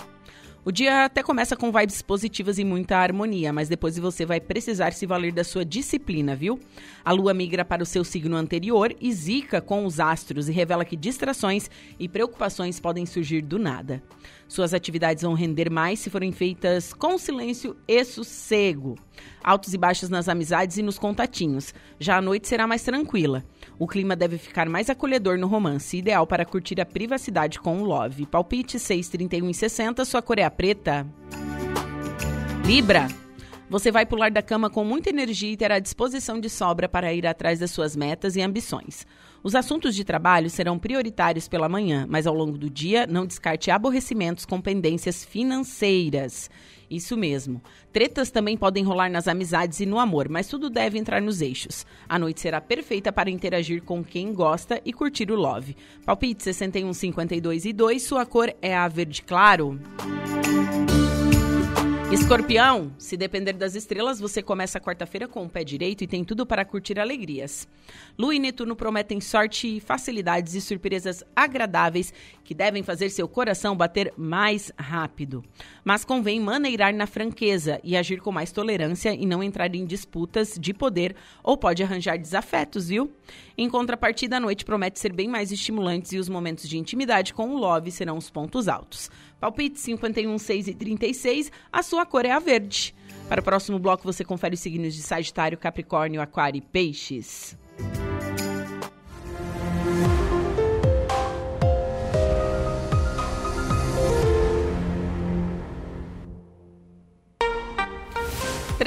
O 0.69 0.71
dia 0.71 1.07
até 1.07 1.23
começa 1.23 1.57
com 1.57 1.73
vibes 1.73 2.03
positivas 2.03 2.59
e 2.59 2.63
muita 2.63 2.99
harmonia, 2.99 3.51
mas 3.55 3.71
depois 3.71 3.97
você 3.97 4.27
vai 4.27 4.39
precisar 4.39 4.93
se 4.93 5.07
valer 5.07 5.33
da 5.33 5.43
sua 5.43 5.65
disciplina, 5.65 6.37
viu? 6.37 6.61
A 7.03 7.11
lua 7.11 7.33
migra 7.33 7.65
para 7.65 7.83
o 7.83 7.87
seu 7.87 8.05
signo 8.05 8.37
anterior 8.37 8.95
e 9.01 9.11
zica 9.11 9.63
com 9.63 9.87
os 9.87 9.99
astros 9.99 10.47
e 10.47 10.53
revela 10.53 10.85
que 10.85 10.95
distrações 10.95 11.71
e 11.99 12.07
preocupações 12.07 12.79
podem 12.79 13.07
surgir 13.07 13.41
do 13.41 13.59
nada. 13.59 14.03
Suas 14.49 14.73
atividades 14.73 15.23
vão 15.23 15.35
render 15.35 15.71
mais 15.71 16.01
se 16.01 16.09
forem 16.09 16.33
feitas 16.33 16.95
com 16.95 17.19
silêncio 17.19 17.77
e 17.87 18.03
sossego. 18.03 18.97
Altos 19.45 19.75
e 19.75 19.79
baixos 19.79 20.09
nas 20.09 20.27
amizades 20.27 20.79
e 20.79 20.83
nos 20.83 20.99
contatinhos. 20.99 21.75
Já 22.01 22.17
a 22.17 22.23
noite 22.23 22.49
será 22.49 22.67
mais 22.67 22.83
tranquila. 22.83 23.45
O 23.79 23.87
clima 23.87 24.17
deve 24.17 24.39
ficar 24.39 24.67
mais 24.69 24.89
acolhedor 24.89 25.39
no 25.39 25.47
romance, 25.47 25.99
ideal 25.99 26.27
para 26.27 26.47
curtir 26.47 26.81
a 26.81 26.87
privacidade 26.87 27.61
com 27.61 27.83
o 27.83 27.85
Love. 27.85 28.25
Palpite 28.27 28.79
6, 28.79 29.09
31 29.11 29.51
e 29.51 29.55
60, 29.55 30.05
sua 30.07 30.23
cor 30.23 30.39
é 30.39 30.49
preta. 30.49 31.07
Libra. 32.65 33.07
Você 33.71 33.93
vai 33.93 34.07
pular 34.07 34.31
da 34.31 34.41
cama 34.41 34.71
com 34.71 34.83
muita 34.83 35.11
energia 35.11 35.53
e 35.53 35.57
terá 35.57 35.79
disposição 35.79 36.41
de 36.41 36.49
sobra 36.49 36.89
para 36.89 37.13
ir 37.13 37.27
atrás 37.27 37.59
das 37.59 37.71
suas 37.71 37.95
metas 37.95 38.35
e 38.35 38.41
ambições. 38.41 39.07
Os 39.49 39.55
assuntos 39.55 39.95
de 39.95 40.05
trabalho 40.05 40.51
serão 40.51 40.79
prioritários 40.79 41.49
pela 41.49 41.71
manhã, 41.71 42.05
mas 42.07 42.27
ao 42.27 42.35
longo 42.35 42.59
do 42.59 42.69
dia 42.69 43.07
não 43.07 43.25
descarte 43.25 43.71
aborrecimentos 43.71 44.45
com 44.45 44.61
pendências 44.61 45.25
financeiras. 45.25 46.51
Isso 46.91 47.17
mesmo. 47.17 47.63
Tretas 47.91 48.31
também 48.31 48.59
podem 48.59 48.85
rolar 48.85 49.09
nas 49.09 49.27
amizades 49.27 49.81
e 49.81 49.87
no 49.87 49.99
amor, 49.99 50.29
mas 50.29 50.49
tudo 50.49 50.69
deve 50.69 50.99
entrar 50.99 51.23
nos 51.23 51.41
eixos. 51.41 51.87
A 52.07 52.19
noite 52.19 52.43
será 52.43 52.61
perfeita 52.61 53.11
para 53.11 53.31
interagir 53.31 53.83
com 53.83 54.05
quem 54.05 54.35
gosta 54.35 54.83
e 54.85 54.93
curtir 54.93 55.31
o 55.31 55.35
love. 55.35 55.75
Palpite 56.05 56.43
61, 56.43 56.93
52 56.93 57.65
e 57.65 57.73
2, 57.73 58.03
sua 58.03 58.27
cor 58.27 58.55
é 58.61 58.77
a 58.77 58.87
verde 58.87 59.23
claro. 59.23 59.81
Escorpião, 62.11 62.91
se 62.97 63.19
depender 63.19 63.53
das 63.53 63.75
estrelas, 63.75 64.19
você 64.19 64.43
começa 64.43 64.81
quarta-feira 64.81 65.29
com 65.29 65.45
o 65.45 65.49
pé 65.49 65.63
direito 65.63 66.03
e 66.03 66.07
tem 66.07 66.25
tudo 66.25 66.47
para 66.47 66.65
curtir 66.65 66.99
alegrias. 66.99 67.69
Lua 68.19 68.35
e 68.35 68.39
Netuno 68.39 68.75
prometem 68.75 69.21
sorte, 69.21 69.79
facilidades 69.79 70.55
e 70.55 70.61
surpresas 70.63 71.23
agradáveis 71.37 72.11
que 72.43 72.55
devem 72.55 72.83
fazer 72.83 73.11
seu 73.11 73.29
coração 73.29 73.77
bater 73.77 74.15
mais 74.17 74.73
rápido. 74.79 75.45
Mas 75.85 76.03
convém 76.03 76.41
maneirar 76.41 76.95
na 76.95 77.07
franqueza 77.07 77.79
e 77.85 77.95
agir 77.95 78.23
com 78.23 78.33
mais 78.33 78.53
tolerância 78.53 79.13
e 79.13 79.27
não 79.27 79.43
entrar 79.43 79.75
em 79.75 79.85
disputas 79.85 80.55
de 80.59 80.73
poder 80.73 81.15
ou 81.45 81.59
pode 81.59 81.83
arranjar 81.83 82.17
desafetos, 82.17 82.89
viu? 82.89 83.13
Em 83.57 83.69
contrapartida, 83.69 84.39
a 84.39 84.41
noite 84.41 84.65
promete 84.65 84.99
ser 84.99 85.13
bem 85.13 85.29
mais 85.29 85.53
estimulantes 85.53 86.13
e 86.13 86.19
os 86.19 86.31
momentos 86.31 86.67
de 86.67 86.79
intimidade 86.79 87.35
com 87.35 87.51
o 87.51 87.59
love 87.59 87.91
serão 87.91 88.17
os 88.17 88.31
pontos 88.31 88.67
altos. 88.67 89.11
Palpite 89.41 89.79
51, 89.79 90.37
6 90.39 90.69
e 90.69 90.75
36, 90.75 91.53
a 91.73 91.83
sua 91.83 92.05
cor 92.05 92.25
é 92.25 92.31
a 92.31 92.39
verde. 92.39 92.95
Para 93.29 93.41
o 93.41 93.45
próximo 93.45 93.79
bloco, 93.79 94.03
você 94.03 94.25
confere 94.25 94.55
os 94.55 94.61
signos 94.61 94.95
de 94.95 95.03
Sagitário, 95.03 95.59
Capricórnio, 95.59 96.21
Aquário 96.21 96.59
e 96.59 96.63
Peixes. 96.63 97.57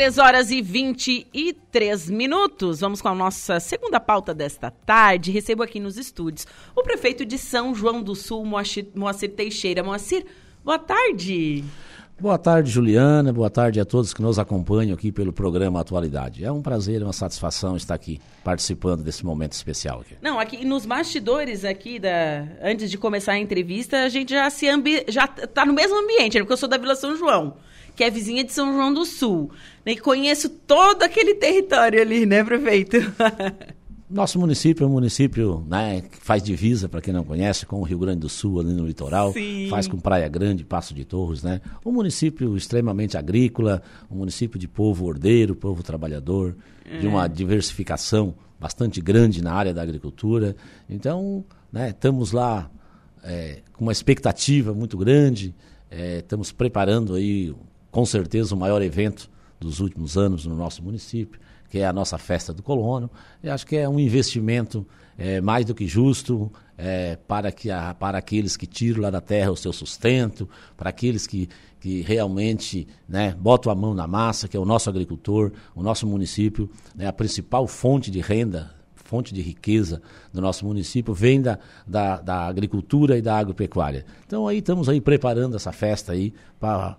Três 0.02 0.18
horas 0.18 0.50
e 0.50 0.64
23 0.64 2.10
minutos. 2.10 2.80
Vamos 2.80 3.04
com 3.04 3.08
a 3.08 3.14
nossa 3.14 3.60
segunda 3.60 4.00
pauta 4.00 4.34
desta 4.34 4.72
tarde. 4.72 5.30
Recebo 5.30 5.62
aqui 5.62 5.80
nos 5.80 5.96
estúdios 5.96 6.48
o 6.76 6.82
prefeito 6.82 7.24
de 7.24 7.38
São 7.38 7.76
João 7.76 8.02
do 8.02 8.16
Sul, 8.16 8.44
Moacir, 8.44 8.88
Moacir 8.96 9.30
Teixeira. 9.30 9.84
Moacir, 9.84 10.26
boa 10.66 10.80
tarde. 10.80 11.64
Boa 12.20 12.40
tarde, 12.40 12.72
Juliana. 12.72 13.32
Boa 13.32 13.52
tarde 13.52 13.80
a 13.80 13.86
todos 13.86 14.12
que 14.12 14.24
nos 14.24 14.40
acompanham 14.40 14.96
aqui 14.96 15.12
pelo 15.12 15.32
programa 15.32 15.80
Atualidade. 15.80 16.44
É 16.44 16.52
um 16.52 16.64
prazer, 16.64 17.04
uma 17.04 17.14
satisfação 17.14 17.78
estar 17.78 17.94
aqui 17.94 18.20
participando 18.44 19.04
desse 19.04 19.24
momento 19.24 19.52
especial 19.52 20.02
aqui. 20.02 20.16
Não, 20.20 20.40
aqui 20.40 20.66
nos 20.66 20.84
bastidores 20.84 21.64
aqui 21.64 22.00
da 22.00 22.48
antes 22.60 22.90
de 22.90 22.98
começar 22.98 23.34
a 23.34 23.38
entrevista, 23.38 24.02
a 24.02 24.10
gente 24.10 24.32
já 24.32 24.50
se 24.50 24.68
ambi... 24.68 25.06
já 25.08 25.28
tá 25.28 25.64
no 25.64 25.74
mesmo 25.74 25.96
ambiente, 25.96 26.40
né? 26.40 26.42
porque 26.42 26.54
eu 26.54 26.58
sou 26.58 26.68
da 26.68 26.80
Vila 26.80 26.96
São 26.96 27.16
João 27.16 27.54
que 27.96 28.04
é 28.04 28.10
vizinha 28.10 28.44
de 28.44 28.52
São 28.52 28.74
João 28.74 28.94
do 28.94 29.06
Sul. 29.06 29.52
E 29.86 29.98
conheço 29.98 30.50
todo 30.50 31.04
aquele 31.04 31.36
território 31.36 32.02
ali, 32.02 32.26
né, 32.26 32.44
prefeito? 32.44 32.98
Nosso 34.12 34.38
município 34.38 34.84
é 34.84 34.88
um 34.88 34.92
município 34.92 35.66
né, 35.70 36.02
que 36.02 36.18
faz 36.18 36.44
divisa, 36.44 36.90
para 36.90 37.00
quem 37.00 37.14
não 37.14 37.24
conhece, 37.24 37.66
com 37.66 37.80
o 37.80 37.84
Rio 37.84 37.98
Grande 37.98 38.20
do 38.20 38.28
Sul, 38.28 38.60
ali 38.60 38.74
no 38.74 38.86
litoral, 38.86 39.32
Sim. 39.32 39.68
faz 39.70 39.88
com 39.88 39.98
Praia 39.98 40.28
Grande, 40.28 40.66
Passo 40.66 40.94
de 40.94 41.06
Torres, 41.06 41.44
né? 41.44 41.62
Um 41.86 41.94
município 41.94 42.58
extremamente 42.58 43.18
agrícola, 43.18 43.82
um 44.12 44.18
município 44.18 44.60
de 44.60 44.68
povo 44.68 45.06
ordeiro, 45.06 45.56
povo 45.56 45.82
trabalhador, 45.82 46.58
é. 46.86 46.98
de 47.00 47.08
uma 47.08 47.26
diversificação 47.26 48.36
bastante 48.60 49.00
grande 49.00 49.42
na 49.42 49.54
área 49.54 49.74
da 49.74 49.82
agricultura. 49.82 50.58
Então, 50.90 51.46
né, 51.72 51.92
estamos 51.92 52.34
lá 52.34 52.70
é, 53.24 53.62
com 53.72 53.86
uma 53.86 53.94
expectativa 53.94 54.74
muito 54.74 54.98
grande, 54.98 55.56
é, 55.90 56.18
estamos 56.18 56.52
preparando 56.52 57.16
aí 57.16 57.56
com 57.92 58.06
certeza 58.06 58.56
o 58.56 58.58
maior 58.58 58.82
evento 58.82 59.30
dos 59.60 59.80
últimos 59.80 60.18
anos 60.18 60.46
no 60.46 60.56
nosso 60.56 60.82
município, 60.82 61.40
que 61.70 61.80
é 61.80 61.86
a 61.86 61.94
nossa 61.94 62.18
festa 62.18 62.54
do 62.54 62.64
colono. 62.64 63.10
Eu 63.44 63.54
acho 63.54 63.66
que 63.66 63.78
é 63.78 63.88
um 63.88 64.00
investimento 64.00 64.86
é, 65.18 65.40
mais 65.40 65.66
do 65.66 65.76
que 65.76 65.88
justo 65.88 66.52
é, 66.78 67.16
para, 67.28 67.52
que 67.52 67.70
a, 67.70 67.94
para 67.94 68.18
aqueles 68.18 68.58
que 68.58 68.66
tiram 68.66 69.02
lá 69.02 69.10
da 69.10 69.22
terra 69.22 69.52
o 69.52 69.56
seu 69.56 69.72
sustento, 69.72 70.50
para 70.76 70.90
aqueles 70.90 71.28
que, 71.28 71.48
que 71.80 72.02
realmente 72.02 72.88
né, 73.08 73.36
botam 73.40 73.72
a 73.72 73.76
mão 73.76 73.94
na 73.94 74.08
massa, 74.08 74.48
que 74.48 74.58
é 74.58 74.60
o 74.60 74.66
nosso 74.66 74.90
agricultor, 74.90 75.52
o 75.76 75.84
nosso 75.84 76.08
município, 76.08 76.70
né, 76.96 77.08
a 77.08 77.14
principal 77.14 77.68
fonte 77.68 78.10
de 78.10 78.20
renda 78.20 78.72
fonte 79.12 79.34
de 79.34 79.42
riqueza 79.42 80.02
do 80.32 80.40
nosso 80.40 80.66
município 80.66 81.14
vem 81.14 81.42
da, 81.42 81.60
da, 81.86 82.22
da, 82.22 82.48
agricultura 82.48 83.18
e 83.18 83.22
da 83.22 83.38
agropecuária. 83.38 84.06
Então 84.26 84.48
aí 84.48 84.60
estamos 84.60 84.88
aí 84.88 85.02
preparando 85.02 85.58
essa 85.58 85.74
festa 85.74 86.14
aí 86.14 86.34
para 86.58 86.96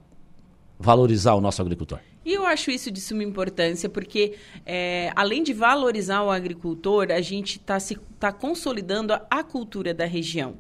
valorizar 0.83 1.35
o 1.35 1.41
nosso 1.41 1.63
agricultor. 1.63 2.01
E 2.25 2.35
eu 2.35 2.45
acho 2.45 2.71
isso 2.71 2.91
de 2.91 3.01
suma 3.01 3.23
importância, 3.25 3.89
porque 3.89 4.35
é, 4.67 5.13
além 5.17 5.43
de 5.43 5.53
valorizar 5.53 6.23
o 6.23 6.31
agricultor, 6.31 7.11
a 7.11 7.21
gente 7.21 7.57
está 7.57 7.79
tá 8.19 8.33
consolidando 8.33 9.13
a, 9.13 9.27
a 9.31 9.43
cultura 9.43 9.95
da 9.95 10.05
região. 10.05 10.57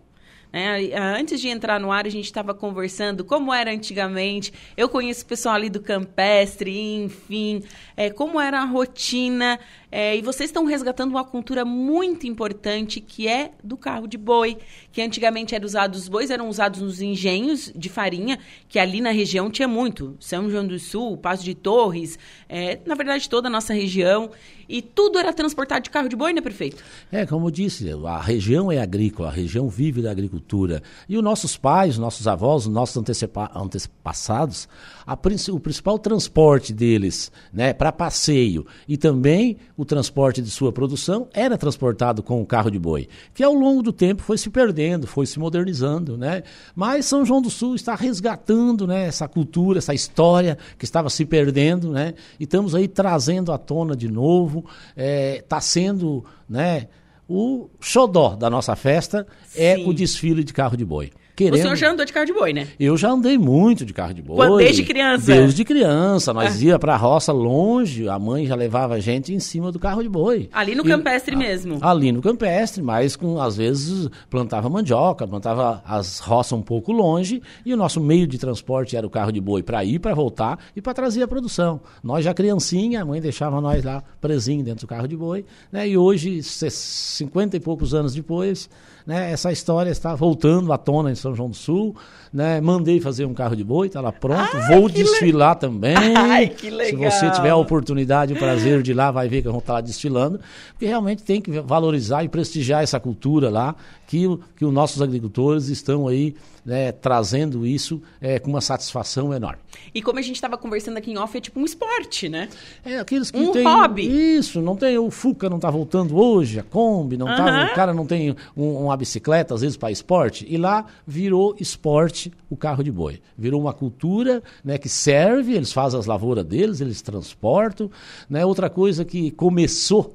É, 0.54 0.98
antes 0.98 1.40
de 1.40 1.48
entrar 1.48 1.80
no 1.80 1.90
ar, 1.90 2.04
a 2.04 2.10
gente 2.10 2.26
estava 2.26 2.52
conversando 2.52 3.24
como 3.24 3.54
era 3.54 3.72
antigamente. 3.72 4.52
Eu 4.76 4.86
conheço 4.86 5.24
o 5.24 5.26
pessoal 5.26 5.54
ali 5.54 5.70
do 5.70 5.80
campestre, 5.80 6.78
enfim, 6.78 7.62
é, 7.96 8.10
como 8.10 8.38
era 8.38 8.60
a 8.60 8.64
rotina 8.66 9.58
é, 9.94 10.16
e 10.16 10.22
vocês 10.22 10.48
estão 10.48 10.64
resgatando 10.64 11.10
uma 11.10 11.22
cultura 11.22 11.66
muito 11.66 12.26
importante 12.26 12.98
que 12.98 13.28
é 13.28 13.52
do 13.62 13.76
carro 13.76 14.06
de 14.06 14.16
boi, 14.16 14.56
que 14.90 15.02
antigamente 15.02 15.54
era 15.54 15.66
usado, 15.66 15.94
os 15.94 16.08
bois 16.08 16.30
eram 16.30 16.48
usados 16.48 16.80
nos 16.80 17.02
engenhos 17.02 17.70
de 17.76 17.90
farinha, 17.90 18.38
que 18.70 18.78
ali 18.78 19.02
na 19.02 19.10
região 19.10 19.50
tinha 19.50 19.68
muito. 19.68 20.16
São 20.18 20.48
João 20.48 20.66
do 20.66 20.78
Sul, 20.78 21.18
Passo 21.18 21.44
de 21.44 21.54
Torres, 21.54 22.18
é, 22.48 22.80
na 22.86 22.94
verdade 22.94 23.28
toda 23.28 23.48
a 23.48 23.50
nossa 23.50 23.74
região. 23.74 24.30
E 24.68 24.80
tudo 24.80 25.18
era 25.18 25.34
transportado 25.34 25.82
de 25.82 25.90
carro 25.90 26.08
de 26.08 26.16
boi, 26.16 26.32
né, 26.32 26.40
prefeito? 26.40 26.82
É, 27.10 27.26
como 27.26 27.48
eu 27.48 27.50
disse, 27.50 27.86
a 28.06 28.18
região 28.18 28.72
é 28.72 28.78
agrícola, 28.78 29.28
a 29.28 29.30
região 29.30 29.68
vive 29.68 30.00
da 30.00 30.10
agricultura. 30.10 30.82
E 31.06 31.18
os 31.18 31.22
nossos 31.22 31.58
pais, 31.58 31.94
os 31.94 31.98
nossos 31.98 32.26
avós, 32.26 32.66
os 32.66 32.72
nossos 32.72 32.96
antepassados, 32.96 34.66
a, 35.06 35.18
o 35.50 35.60
principal 35.60 35.98
transporte 35.98 36.72
deles 36.72 37.30
né, 37.52 37.72
para 37.72 37.92
passeio 37.92 38.66
e 38.86 38.96
também 38.96 39.56
o 39.76 39.84
transporte 39.84 40.40
de 40.40 40.50
sua 40.50 40.72
produção 40.72 41.28
era 41.32 41.58
transportado 41.58 42.22
com 42.22 42.40
o 42.40 42.46
carro 42.46 42.70
de 42.70 42.78
boi, 42.78 43.08
que 43.34 43.42
ao 43.42 43.52
longo 43.52 43.82
do 43.82 43.92
tempo 43.92 44.22
foi 44.22 44.38
se 44.38 44.50
perdendo, 44.50 45.06
foi 45.06 45.26
se 45.26 45.38
modernizando. 45.38 46.16
Né? 46.16 46.42
Mas 46.74 47.06
São 47.06 47.24
João 47.24 47.42
do 47.42 47.50
Sul 47.50 47.74
está 47.74 47.94
resgatando 47.94 48.86
né, 48.86 49.06
essa 49.06 49.28
cultura, 49.28 49.78
essa 49.78 49.94
história 49.94 50.58
que 50.78 50.84
estava 50.84 51.10
se 51.10 51.24
perdendo, 51.24 51.90
né? 51.90 52.14
e 52.38 52.44
estamos 52.44 52.74
aí 52.74 52.88
trazendo 52.88 53.52
à 53.52 53.58
tona 53.58 53.96
de 53.96 54.08
novo. 54.08 54.64
Está 54.90 55.02
é, 55.02 55.42
tá 55.42 55.60
sendo 55.60 56.24
né, 56.48 56.88
o 57.28 57.70
xodó 57.80 58.36
da 58.36 58.50
nossa 58.50 58.76
festa 58.76 59.26
é 59.56 59.76
o 59.78 59.92
desfile 59.92 60.44
de 60.44 60.52
carro 60.52 60.76
de 60.76 60.84
boi. 60.84 61.10
Querendo... 61.34 61.54
O 61.54 61.62
senhor 61.62 61.76
já 61.76 61.90
andou 61.90 62.04
de 62.04 62.12
carro 62.12 62.26
de 62.26 62.32
boi, 62.32 62.52
né? 62.52 62.68
Eu 62.78 62.96
já 62.96 63.10
andei 63.10 63.38
muito 63.38 63.86
de 63.86 63.94
carro 63.94 64.12
de 64.12 64.20
boi. 64.20 64.36
Quando, 64.36 64.58
desde 64.58 64.84
criança? 64.84 65.26
Desde 65.26 65.64
criança. 65.64 66.32
Nós 66.32 66.60
ah. 66.60 66.64
ia 66.64 66.78
pra 66.78 66.96
roça 66.96 67.32
longe, 67.32 68.06
a 68.06 68.18
mãe 68.18 68.46
já 68.46 68.54
levava 68.54 68.94
a 68.94 69.00
gente 69.00 69.32
em 69.32 69.38
cima 69.38 69.72
do 69.72 69.78
carro 69.78 70.02
de 70.02 70.08
boi. 70.10 70.50
Ali 70.52 70.74
no 70.74 70.84
e, 70.84 70.88
campestre 70.88 71.34
a, 71.34 71.38
mesmo? 71.38 71.78
Ali 71.80 72.12
no 72.12 72.20
campestre, 72.20 72.82
mas 72.82 73.16
com, 73.16 73.40
às 73.40 73.56
vezes 73.56 74.10
plantava 74.28 74.68
mandioca, 74.68 75.26
plantava 75.26 75.82
as 75.86 76.18
roças 76.18 76.52
um 76.52 76.62
pouco 76.62 76.92
longe 76.92 77.42
e 77.64 77.72
o 77.72 77.76
nosso 77.76 78.00
meio 78.00 78.26
de 78.26 78.36
transporte 78.36 78.94
era 78.94 79.06
o 79.06 79.10
carro 79.10 79.32
de 79.32 79.40
boi 79.40 79.62
para 79.62 79.82
ir, 79.82 79.98
para 79.98 80.14
voltar 80.14 80.58
e 80.76 80.82
para 80.82 80.92
trazer 80.92 81.22
a 81.22 81.28
produção. 81.28 81.80
Nós 82.02 82.24
já 82.24 82.34
criancinha, 82.34 83.00
a 83.00 83.04
mãe 83.04 83.20
deixava 83.20 83.58
nós 83.60 83.82
lá 83.82 84.02
presinho 84.20 84.62
dentro 84.62 84.86
do 84.86 84.88
carro 84.88 85.08
de 85.08 85.16
boi, 85.16 85.46
né? 85.70 85.88
E 85.88 85.96
hoje, 85.96 86.42
50 86.42 87.56
e 87.56 87.60
poucos 87.60 87.94
anos 87.94 88.14
depois, 88.14 88.68
né? 89.06 89.32
Essa 89.32 89.52
história 89.52 89.90
está 89.90 90.14
voltando 90.14 90.72
à 90.72 90.78
tona 90.78 91.10
em 91.10 91.14
São 91.14 91.34
João 91.34 91.50
do 91.50 91.56
Sul. 91.56 91.94
Né? 92.32 92.62
Mandei 92.62 92.98
fazer 92.98 93.26
um 93.26 93.34
carro 93.34 93.54
de 93.54 93.62
boi, 93.62 93.88
está 93.88 94.00
lá 94.00 94.10
pronto. 94.10 94.56
Vou 94.68 94.88
desfilar 94.88 95.54
le... 95.54 95.60
também. 95.60 95.94
Ai, 96.16 96.48
que 96.48 96.70
legal. 96.70 97.10
Se 97.10 97.18
você 97.18 97.30
tiver 97.30 97.50
a 97.50 97.56
oportunidade, 97.56 98.32
o 98.32 98.38
prazer 98.38 98.82
de 98.82 98.92
ir 98.92 98.94
lá, 98.94 99.10
vai 99.10 99.28
ver 99.28 99.42
que 99.42 99.48
eu 99.48 99.52
vou 99.52 99.60
estar 99.60 99.74
lá 99.74 99.80
desfilando. 99.82 100.40
Porque 100.72 100.86
realmente 100.86 101.22
tem 101.22 101.40
que 101.40 101.60
valorizar 101.60 102.24
e 102.24 102.28
prestigiar 102.28 102.82
essa 102.82 102.98
cultura 102.98 103.50
lá, 103.50 103.74
que, 104.12 104.28
que 104.58 104.64
os 104.66 104.72
nossos 104.74 105.00
agricultores 105.00 105.68
estão 105.68 106.06
aí 106.06 106.34
né, 106.66 106.92
trazendo 106.92 107.66
isso 107.66 108.02
é, 108.20 108.38
com 108.38 108.50
uma 108.50 108.60
satisfação 108.60 109.32
enorme. 109.32 109.58
E 109.94 110.02
como 110.02 110.18
a 110.18 110.22
gente 110.22 110.34
estava 110.34 110.58
conversando 110.58 110.98
aqui 110.98 111.10
em 111.10 111.16
off, 111.16 111.34
é 111.36 111.40
tipo 111.40 111.58
um 111.58 111.64
esporte, 111.64 112.28
né? 112.28 112.50
É, 112.84 112.98
aqueles 112.98 113.30
que 113.30 113.38
Um 113.38 113.52
tem 113.52 113.64
hobby. 113.64 114.06
Isso, 114.36 114.60
não 114.60 114.76
tem 114.76 114.98
o 114.98 115.10
Fuca 115.10 115.48
não 115.48 115.58
tá 115.58 115.70
voltando 115.70 116.14
hoje, 116.18 116.60
a 116.60 116.62
Kombi, 116.62 117.16
não 117.16 117.24
tá, 117.26 117.48
Aham. 117.48 117.72
o 117.72 117.74
cara 117.74 117.94
não 117.94 118.04
tem 118.06 118.36
um- 118.54 118.84
uma 118.84 118.96
bicicleta 118.98 119.54
às 119.54 119.62
vezes 119.62 119.78
para 119.78 119.90
esporte, 119.90 120.46
e 120.46 120.58
lá 120.58 120.84
virou 121.06 121.56
esporte 121.58 122.30
o 122.50 122.56
carro 122.56 122.84
de 122.84 122.92
boi. 122.92 123.18
Virou 123.36 123.58
uma 123.62 123.72
cultura, 123.72 124.42
né, 124.62 124.76
que 124.76 124.90
serve, 124.90 125.54
eles 125.54 125.72
fazem 125.72 125.98
as 125.98 126.04
lavouras 126.04 126.44
deles, 126.44 126.82
eles 126.82 127.00
transportam, 127.00 127.90
né? 128.28 128.44
Outra 128.44 128.68
coisa 128.68 129.06
que 129.06 129.30
começou 129.30 130.14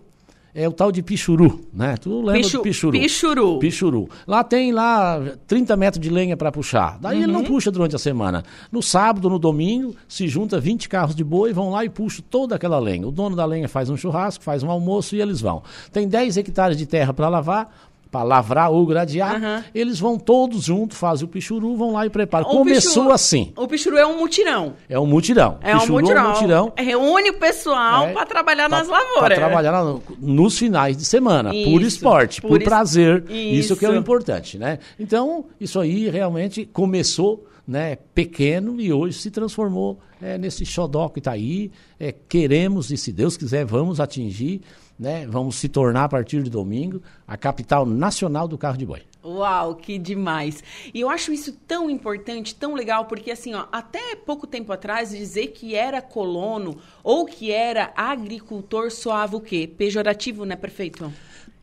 é 0.54 0.68
o 0.68 0.72
tal 0.72 0.91
de 0.91 1.02
pichuru, 1.04 1.62
né? 1.74 1.95
Tu 1.98 2.10
lembra 2.18 2.34
Pichu- 2.41 2.58
do 2.58 2.64
pichuru? 2.64 2.91
pichuru. 3.00 3.60
Pichuru. 3.60 4.10
Lá 4.26 4.43
tem 4.43 4.72
lá 4.72 5.22
30 5.45 5.76
metros 5.78 6.02
de 6.02 6.10
lenha 6.10 6.36
para 6.36 6.52
puxar. 6.52 6.98
Daí 7.00 7.22
ele 7.24 7.32
não 7.32 7.43
puxa 7.43 7.70
durante 7.72 7.95
a 7.95 8.00
semana. 8.00 8.43
No 8.72 8.82
sábado, 8.82 9.30
no 9.30 9.38
domingo, 9.38 9.95
se 10.08 10.28
junta 10.28 10.60
20 10.60 10.89
carros 10.89 11.16
de 11.16 11.24
boi, 11.24 11.54
vão 11.54 11.70
lá 11.70 11.86
e 11.86 11.89
puxam 11.89 12.24
toda 12.30 12.56
aquela 12.56 12.80
lenha. 12.80 13.08
O 13.08 13.12
dono 13.12 13.36
da 13.36 13.45
lenha 13.45 13.68
faz 13.70 13.89
um 13.89 13.98
churrasco, 13.98 14.43
faz 14.43 14.64
um 14.64 14.72
almoço 14.72 15.16
e 15.16 15.22
eles 15.22 15.39
vão. 15.41 15.62
Tem 15.91 16.08
10 16.08 16.38
hectares 16.38 16.78
de 16.78 16.86
terra 16.86 17.14
para 17.14 17.30
lavar, 17.30 17.70
para 18.18 18.24
lavrar 18.24 18.72
ou 18.72 18.86
gradear. 18.86 19.36
Aham. 19.36 19.63
Eles 19.76 19.99
vão 19.99 20.18
todos 20.18 20.63
juntos, 20.63 20.97
fazem 20.97 21.26
o 21.26 21.28
pichuru, 21.28 21.76
vão 21.76 21.93
lá 21.93 22.05
e 22.05 22.09
preparam. 22.09 22.47
O 22.47 22.49
Começou 22.57 23.03
pichu- 23.03 23.13
assim. 23.13 23.53
O 23.55 23.68
pichuru 23.68 23.97
é 23.97 24.05
um 24.07 24.18
mutirão. 24.18 24.74
É 24.89 24.99
um 24.99 25.05
mutirão. 25.05 25.57
É 25.61 25.76
um 25.76 25.80
Pichuru 25.80 25.93
mutirão. 26.01 26.22
É 26.24 26.26
um 26.28 26.32
mutirão. 26.32 26.74
Reúne 26.76 27.30
o 27.30 27.34
pessoal 27.36 28.07
É, 28.07 28.13
para 28.13 28.26
trabalhar 28.26 28.68
Pra- 28.70 28.80
nas 28.80 28.88
lavouras. 28.88 29.38
trabalhar 29.38 29.72
na- 29.72 29.97
nos 30.20 30.57
finais 30.57 30.97
de 30.97 31.05
semana, 31.05 31.51
por 31.51 31.82
Isso, 31.82 31.88
esporte, 31.97 32.41
por 32.41 32.47
por, 32.49 32.57
es- 32.61 32.63
prazer. 32.68 33.24
Isso. 33.30 33.76
que 33.76 33.86
é 33.86 33.89
o 33.89 33.91
Isso. 33.91 33.99
importante, 34.01 34.57
né? 34.57 34.80
Então, 34.99 35.45
isso 35.59 35.80
aí 35.80 36.09
realmente 36.09 36.65
começou 36.65 37.45
né, 37.68 37.97
pequeno 38.15 38.80
e 38.80 38.93
hoje 38.93 39.20
se 39.20 39.30
transformou 39.30 39.99
é, 40.22 40.38
nesse 40.38 40.65
xodó 40.65 41.09
que 41.09 41.20
está 41.20 41.32
aí. 41.34 41.70
É, 41.99 42.13
queremos, 42.13 42.91
e 42.91 42.97
se 42.97 43.11
Deus 43.11 43.36
quiser, 43.36 43.65
vamos 43.65 43.99
atingir, 43.99 44.61
né, 45.00 45.26
vamos 45.28 45.56
se 45.56 45.70
tornar 45.70 46.06
a 46.06 46.10
partir 46.10 46.41
de 46.43 46.50
domingo 46.50 47.02
a 47.28 47.38
capital 47.38 47.86
nacional 47.86 48.48
do 48.48 48.58
carro 48.58 48.78
de 48.78 48.86
boi. 48.86 49.04
Uau, 49.24 49.76
que 49.76 50.00
demais. 50.00 50.64
E 50.93 51.02
eu 51.02 51.10
acho 51.10 51.34
isso 51.34 51.52
tão 51.68 51.89
importante, 51.89 52.56
tão 52.56 52.74
legal, 52.74 53.06
porque 53.06 53.30
assim, 53.30 53.54
ó, 53.54 53.66
até 53.72 54.16
pouco 54.16 54.48
tempo 54.48 54.72
atrás, 54.72 55.10
dizer 55.10 55.48
que 55.48 55.76
era 55.76 56.02
colono 56.02 56.78
ou 57.04 57.26
que 57.26 57.52
era 57.52 57.91
agricultor 57.95 58.89
soava 58.89 59.36
o 59.36 59.41
quê? 59.41 59.70
Pejorativo, 59.78 60.45
né, 60.45 60.56
prefeito? 60.56 61.12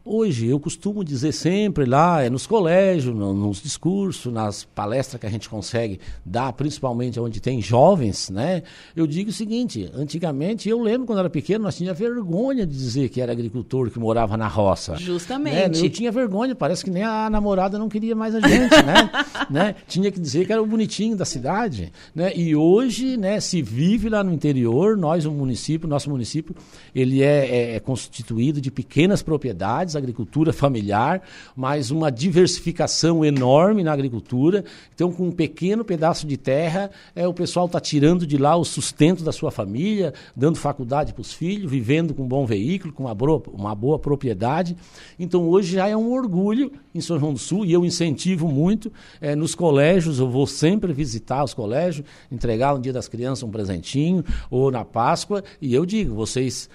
Hoje, 0.06 0.48
eu 0.48 0.60
costumo 0.60 1.02
dizer 1.02 1.32
sempre 1.32 1.86
lá, 1.86 2.22
é 2.22 2.28
nos 2.28 2.46
colégios, 2.46 3.14
no- 3.16 3.32
nos 3.32 3.62
discursos, 3.62 4.30
nas 4.30 4.62
palestras 4.62 5.18
que 5.18 5.26
a 5.26 5.30
gente 5.30 5.48
consegue 5.48 5.98
dar, 6.22 6.52
principalmente 6.52 7.18
onde 7.18 7.40
tem 7.40 7.62
jovens, 7.62 8.28
né? 8.28 8.62
Eu 8.94 9.06
digo 9.06 9.30
o 9.30 9.32
seguinte, 9.32 9.88
antigamente, 9.94 10.68
eu 10.68 10.78
lembro 10.82 11.06
quando 11.06 11.20
era 11.20 11.30
pequeno, 11.30 11.64
nós 11.64 11.74
tínhamos 11.78 11.98
vergonha 11.98 12.66
de 12.66 12.74
dizer 12.76 13.08
que 13.08 13.18
era 13.18 13.32
agricultor, 13.32 13.90
que 13.90 13.98
morava 13.98 14.36
na 14.36 14.46
roça. 14.46 14.94
Justamente. 14.96 15.80
Né? 15.80 15.86
Eu 15.86 15.88
tinha 15.88 16.12
vergonha, 16.12 16.54
parece 16.54 16.84
que 16.84 16.90
nem 16.90 17.02
a 17.02 17.30
namorada 17.30 17.78
não 17.78 17.88
queria 17.88 18.14
mais 18.14 18.34
a 18.34 18.40
gente, 18.40 18.76
né? 18.82 19.10
né? 19.48 19.74
Tinha 19.88 20.12
que 20.12 20.20
dizer 20.20 20.44
que 20.46 20.52
era 20.52 20.62
o 20.62 20.66
bonitinho 20.66 21.16
da 21.16 21.24
cidade, 21.24 21.90
né? 22.14 22.30
E 22.36 22.54
hoje, 22.54 23.16
né, 23.16 23.40
se 23.40 23.62
vive 23.62 24.10
lá 24.10 24.22
no 24.22 24.34
interior, 24.34 24.98
nós, 24.98 25.24
o 25.24 25.30
município, 25.32 25.88
nosso 25.88 26.10
município, 26.10 26.54
ele 26.94 27.22
é, 27.22 27.46
é- 27.48 27.76
é 27.76 27.80
constituído 27.80 28.60
de 28.60 28.70
pequenas 28.70 29.22
propriedades, 29.22 29.93
agricultura 29.98 30.52
familiar, 30.52 31.22
mas 31.56 31.90
uma 31.90 32.10
diversificação 32.10 33.24
enorme 33.24 33.82
na 33.82 33.92
agricultura. 33.92 34.64
Então, 34.94 35.12
com 35.12 35.28
um 35.28 35.32
pequeno 35.32 35.84
pedaço 35.84 36.26
de 36.26 36.36
terra, 36.36 36.90
é, 37.14 37.26
o 37.26 37.34
pessoal 37.34 37.66
está 37.66 37.80
tirando 37.80 38.26
de 38.26 38.36
lá 38.36 38.56
o 38.56 38.64
sustento 38.64 39.22
da 39.22 39.32
sua 39.32 39.50
família, 39.50 40.12
dando 40.34 40.56
faculdade 40.56 41.12
para 41.12 41.20
os 41.20 41.32
filhos, 41.32 41.70
vivendo 41.70 42.14
com 42.14 42.24
um 42.24 42.28
bom 42.28 42.46
veículo, 42.46 42.92
com 42.92 43.04
uma, 43.04 43.16
uma 43.52 43.74
boa 43.74 43.98
propriedade. 43.98 44.76
Então, 45.18 45.48
hoje 45.48 45.74
já 45.74 45.88
é 45.88 45.96
um 45.96 46.12
orgulho 46.12 46.72
em 46.94 47.00
São 47.00 47.18
João 47.18 47.32
do 47.32 47.38
Sul 47.38 47.64
e 47.64 47.72
eu 47.72 47.84
incentivo 47.84 48.48
muito 48.48 48.92
eh, 49.20 49.34
nos 49.34 49.54
colégios. 49.54 50.18
Eu 50.18 50.30
vou 50.30 50.46
sempre 50.46 50.92
visitar 50.92 51.42
os 51.42 51.52
colégios, 51.52 52.06
entregar 52.30 52.74
no 52.74 52.80
Dia 52.80 52.92
das 52.92 53.08
Crianças 53.08 53.42
um 53.42 53.50
presentinho 53.50 54.24
ou 54.50 54.70
na 54.70 54.84
Páscoa. 54.84 55.42
E 55.60 55.74
eu 55.74 55.84
digo, 55.84 56.14
vocês 56.14 56.68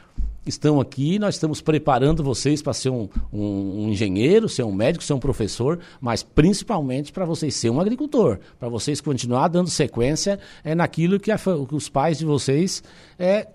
estão 0.50 0.82
aqui, 0.82 1.18
nós 1.18 1.36
estamos 1.36 1.62
preparando 1.62 2.22
vocês 2.24 2.62
para 2.62 2.74
ser 2.74 2.90
um, 2.90 3.08
um- 3.32 3.86
um 3.86 3.90
engenheiro, 3.90 4.50
ser 4.50 4.64
um 4.64 4.72
médico, 4.74 5.04
ser 5.04 5.14
um 5.14 5.20
professor, 5.20 5.80
mas 6.02 6.22
principalmente 6.24 7.12
para 7.14 7.24
vocês 7.26 7.56
ser 7.56 7.70
um 7.70 7.80
agricultor, 7.80 8.40
para 8.60 8.68
vocês 8.68 9.00
continuar 9.00 9.48
dando 9.48 9.70
sequência 9.70 10.40
é, 10.64 10.76
naquilo 10.76 11.20
que, 11.20 11.32
a 11.32 11.38
que 11.38 11.76
os 11.76 11.88
pais 11.88 12.18
de 12.18 12.26
vocês 12.26 12.84
é, 13.18 13.48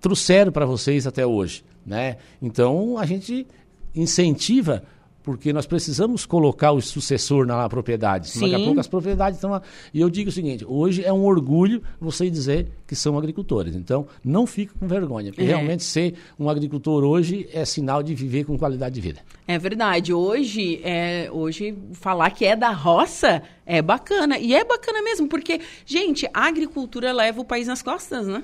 trouxeram 0.00 0.50
para 0.50 0.64
vocês 0.66 1.06
até 1.06 1.26
hoje, 1.26 1.64
né? 1.84 2.16
Então 2.40 2.96
a 2.98 3.04
gente 3.06 3.46
incentiva 3.94 4.82
porque 5.22 5.52
nós 5.52 5.66
precisamos 5.66 6.26
colocar 6.26 6.72
o 6.72 6.80
sucessor 6.80 7.46
na 7.46 7.68
propriedade. 7.68 8.28
senão 8.28 8.46
Daqui 8.48 8.54
a 8.54 8.58
Sim. 8.58 8.64
pouco 8.64 8.80
as 8.80 8.88
propriedades 8.88 9.36
estão 9.38 9.50
lá. 9.50 9.62
E 9.94 10.00
eu 10.00 10.10
digo 10.10 10.30
o 10.30 10.32
seguinte: 10.32 10.64
hoje 10.68 11.04
é 11.04 11.12
um 11.12 11.24
orgulho 11.24 11.82
você 12.00 12.28
dizer 12.28 12.68
que 12.86 12.94
são 12.96 13.16
agricultores. 13.16 13.74
Então 13.74 14.06
não 14.24 14.46
fique 14.46 14.72
com 14.78 14.86
vergonha, 14.86 15.30
porque 15.30 15.42
É. 15.44 15.46
realmente 15.46 15.82
ser 15.84 16.14
um 16.38 16.48
agricultor 16.48 17.04
hoje 17.04 17.48
é 17.52 17.64
sinal 17.64 18.02
de 18.02 18.14
viver 18.14 18.44
com 18.44 18.58
qualidade 18.58 18.94
de 18.94 19.00
vida. 19.00 19.20
É 19.46 19.58
verdade. 19.58 20.12
Hoje, 20.12 20.80
é, 20.84 21.28
hoje 21.32 21.74
falar 21.92 22.30
que 22.30 22.44
é 22.44 22.54
da 22.56 22.70
roça 22.70 23.42
é 23.66 23.80
bacana. 23.82 24.38
E 24.38 24.54
é 24.54 24.64
bacana 24.64 25.02
mesmo, 25.02 25.28
porque, 25.28 25.60
gente, 25.86 26.28
a 26.32 26.46
agricultura 26.46 27.12
leva 27.12 27.40
o 27.40 27.44
país 27.44 27.66
nas 27.66 27.82
costas, 27.82 28.26
né? 28.26 28.42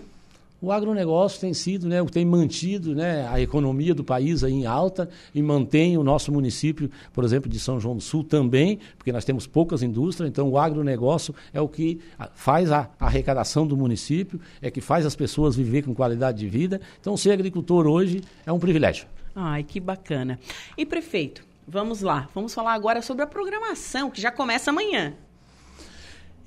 O 0.61 0.72
agronegócio 0.72 1.40
tem 1.40 1.54
sido, 1.54 1.88
né, 1.88 2.02
o 2.02 2.06
que 2.06 2.12
tem 2.12 2.24
mantido 2.24 2.92
né, 2.92 3.28
a 3.28 3.40
economia 3.40 3.94
do 3.94 4.02
país 4.02 4.42
aí 4.42 4.52
em 4.52 4.66
alta 4.66 5.09
e 5.32 5.40
mantém 5.40 5.96
o 5.96 6.02
nosso 6.02 6.32
município, 6.32 6.90
por 7.12 7.22
exemplo, 7.22 7.48
de 7.48 7.61
São 7.61 7.78
João 7.78 7.94
do 7.94 8.02
Sul 8.02 8.24
também, 8.24 8.80
porque 8.96 9.12
nós 9.12 9.24
temos 9.24 9.46
poucas 9.46 9.84
indústrias, 9.84 10.28
então 10.28 10.48
o 10.50 10.59
agronegócio 10.59 11.32
é 11.52 11.61
o 11.61 11.68
que 11.68 12.00
faz 12.34 12.72
a 12.72 12.90
arrecadação 12.98 13.68
do 13.68 13.76
município, 13.76 14.40
é 14.61 14.68
que 14.68 14.80
faz 14.80 15.06
as 15.06 15.14
pessoas 15.14 15.54
viver 15.54 15.84
com 15.84 15.94
qualidade 15.94 16.38
de 16.38 16.48
vida. 16.48 16.80
Então 17.00 17.16
ser 17.16 17.30
agricultor 17.30 17.86
hoje 17.86 18.20
é 18.44 18.52
um 18.52 18.59
privilégio. 18.59 19.06
Ai, 19.36 19.62
que 19.62 19.78
bacana. 19.78 20.40
E 20.76 20.84
prefeito, 20.84 21.44
vamos 21.68 22.00
lá. 22.00 22.28
Vamos 22.34 22.52
falar 22.52 22.72
agora 22.72 23.00
sobre 23.00 23.22
a 23.22 23.26
programação, 23.28 24.11
que 24.11 24.20
já 24.20 24.32
começa 24.32 24.70
amanhã. 24.70 25.14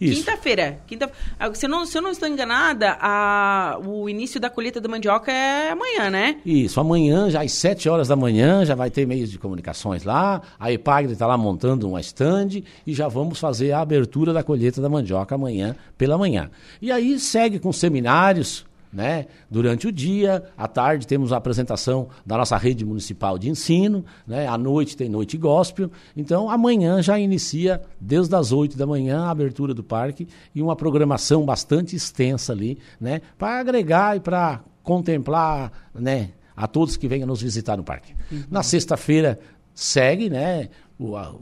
Quinta-feira. 0.10 0.80
Quinta... 0.88 1.12
ah, 1.39 1.54
Se, 1.54 1.66
eu 1.66 1.70
não, 1.70 1.86
se 1.86 1.97
eu 1.97 2.02
não 2.02 2.10
estou 2.12 2.28
enganada, 2.28 2.97
a... 2.99 3.78
o 3.86 4.10
início 4.10 4.39
da 4.39 4.49
colheita 4.49 4.82
da 4.82 4.89
mandioca 4.89 5.32
é 5.32 5.70
amanhã, 5.72 6.10
né? 6.10 6.38
Isso, 6.45 6.80
amanhã, 6.80 7.30
já 7.30 7.41
às 7.41 7.52
7 7.52 7.88
horas 7.88 8.08
da 8.08 8.16
manhã, 8.16 8.66
já 8.66 8.74
vai 8.76 8.89
ter 8.89 9.06
meios 9.06 9.30
de 9.30 9.38
comunicações 9.38 10.04
lá. 10.04 10.41
A 10.60 10.72
Epagre 10.72 11.14
está 11.14 11.28
lá 11.28 11.38
montando 11.38 11.88
uma 11.88 12.02
stand 12.02 12.64
e 12.86 12.93
já 12.93 13.08
vamos 13.08 13.39
fazer 13.39 13.72
a 13.72 13.82
abertura 13.82 14.34
da 14.34 14.43
colheita 14.43 14.82
da 14.82 14.89
mandioca 14.89 15.36
amanhã 15.36 15.76
pela 15.97 16.18
manhã. 16.18 16.49
E 16.82 16.91
aí 16.91 17.20
segue 17.20 17.60
com 17.60 17.72
seminários. 17.72 18.66
Né? 18.94 19.28
Durante 19.50 19.88
o 19.88 19.92
dia, 19.92 20.44
à 20.58 20.68
tarde 20.68 21.08
temos 21.08 21.32
a 21.32 21.38
apresentação 21.38 22.10
da 22.26 22.38
nossa 22.38 22.58
rede 22.58 22.84
municipal 22.84 23.38
de 23.38 23.50
ensino, 23.50 24.04
né? 24.28 24.46
à 24.48 24.58
noite 24.58 24.98
tem 24.98 25.08
noite 25.08 25.38
gospel. 25.38 25.89
Então 26.16 26.50
amanhã 26.50 27.02
já 27.02 27.18
inicia, 27.18 27.82
desde 28.02 28.36
as 28.36 28.52
8 28.52 28.78
da 28.78 28.86
manhã, 28.86 29.22
a 29.22 29.30
abertura 29.32 29.74
do 29.74 29.82
parque 29.84 30.28
e 30.54 30.62
uma 30.62 30.76
programação 30.76 31.46
bastante 31.46 31.96
extensa 31.96 32.52
ali, 32.52 32.78
né? 33.00 33.22
para 33.38 33.60
agregar 33.62 34.18
e 34.18 34.20
para 34.20 34.62
contemplar 34.84 35.72
né? 35.96 36.32
a 36.56 36.68
todos 36.68 36.98
que 36.98 37.08
venham 37.08 37.28
nos 37.28 37.42
visitar 37.42 37.78
no 37.78 37.84
parque. 37.84 38.14
Na 38.50 38.62
sexta-feira 38.62 39.39
segue, 39.74 40.30
né? 40.30 40.68
O, 41.00 41.16
a- 41.16 41.34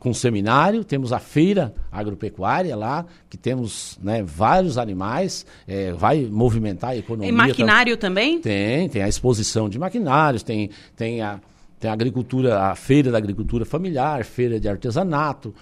com 0.00 0.14
seminário, 0.14 0.82
temos 0.82 1.12
a 1.12 1.18
feira 1.18 1.74
agropecuária 1.92 2.74
lá, 2.74 3.04
que 3.28 3.36
temos 3.36 3.98
né, 4.02 4.22
vários 4.22 4.78
animais, 4.78 5.44
eh, 5.68 5.92
vai 5.92 6.22
movimentar 6.22 6.90
a 6.90 6.96
economia. 6.96 7.28
E 7.28 7.32
maquinário 7.32 7.96
também? 7.98 8.40
Tem, 8.40 8.88
tem 8.88 9.02
a 9.02 9.08
exposição 9.08 9.68
de 9.68 9.78
maquinários, 9.78 10.42
tem, 10.42 10.70
tem, 10.96 11.20
a, 11.20 11.38
tem 11.78 11.90
a 11.90 11.92
agricultura, 11.92 12.62
a 12.62 12.74
feira 12.74 13.12
da 13.12 13.18
agricultura 13.18 13.66
familiar, 13.66 14.24
feira 14.24 14.58
de 14.58 14.70
artesanato. 14.70 15.54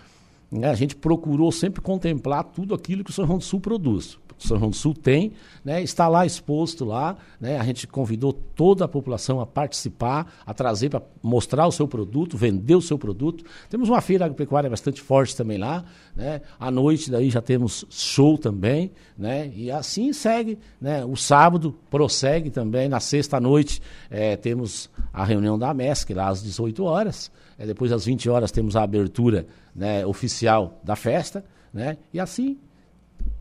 né? 0.53 0.71
A 0.71 0.75
gente 0.75 0.95
procurou 0.95 1.51
sempre 1.51 1.83
contemplar 1.83 2.45
tudo 2.45 2.77
aquilo 2.77 3.03
que 3.03 3.11
o 3.11 3.13
São 3.13 3.27
João 3.27 3.39
do 3.39 3.45
Sul 3.45 3.59
produz. 3.59 4.19
São 4.39 4.59
João 4.59 4.71
do 4.71 4.77
Sul 4.77 4.95
tem, 4.95 5.33
né? 5.65 5.83
está 5.83 6.09
lá 6.09 6.25
exposto 6.25 6.85
lá, 6.85 7.17
né? 7.41 7.59
a 7.59 7.65
gente 7.65 7.87
convidou 7.87 8.33
toda 8.33 8.85
a 8.85 8.89
população 8.89 9.41
a 9.41 9.47
participar, 9.47 10.33
a 10.47 10.55
trazer 10.55 10.89
para 10.91 11.03
mostrar 11.23 11.67
o 11.67 11.73
seu 11.73 11.89
produto, 11.89 12.37
vender 12.37 12.75
o 12.75 12.83
seu 12.83 12.99
produto. 12.99 13.45
Temos 13.69 13.89
uma 13.89 14.01
feira 14.01 14.25
agropecuária 14.25 14.71
bastante 14.71 15.01
forte 15.01 15.37
também 15.37 15.59
lá, 15.59 15.85
né? 16.17 16.41
à 16.59 16.71
noite 16.71 17.11
daí 17.11 17.31
já 17.31 17.43
temos 17.43 17.85
show 17.91 18.39
também, 18.39 18.93
né? 19.17 19.51
e 19.55 19.71
assim 19.71 20.13
segue. 20.13 20.59
Né? 20.81 21.05
O 21.05 21.17
sábado 21.17 21.75
prossegue 21.91 22.51
também, 22.51 22.89
na 22.89 23.01
sexta 23.01 23.41
noite 23.41 23.83
eh, 24.11 24.37
temos 24.37 24.91
a 25.13 25.25
reunião 25.25 25.59
da 25.59 25.75
MESC 25.75 26.15
lá 26.15 26.29
às 26.29 26.43
18 26.43 26.85
horas, 26.85 27.31
É, 27.59 27.67
depois 27.67 27.91
das 27.91 28.05
20 28.05 28.31
horas 28.31 28.53
temos 28.53 28.77
a 28.77 28.85
abertura 28.85 29.45
né, 29.75 30.07
oficial 30.07 30.81
da 30.85 30.95
festa, 30.95 31.45
né? 31.73 31.97
E 32.13 32.21
assim 32.21 32.57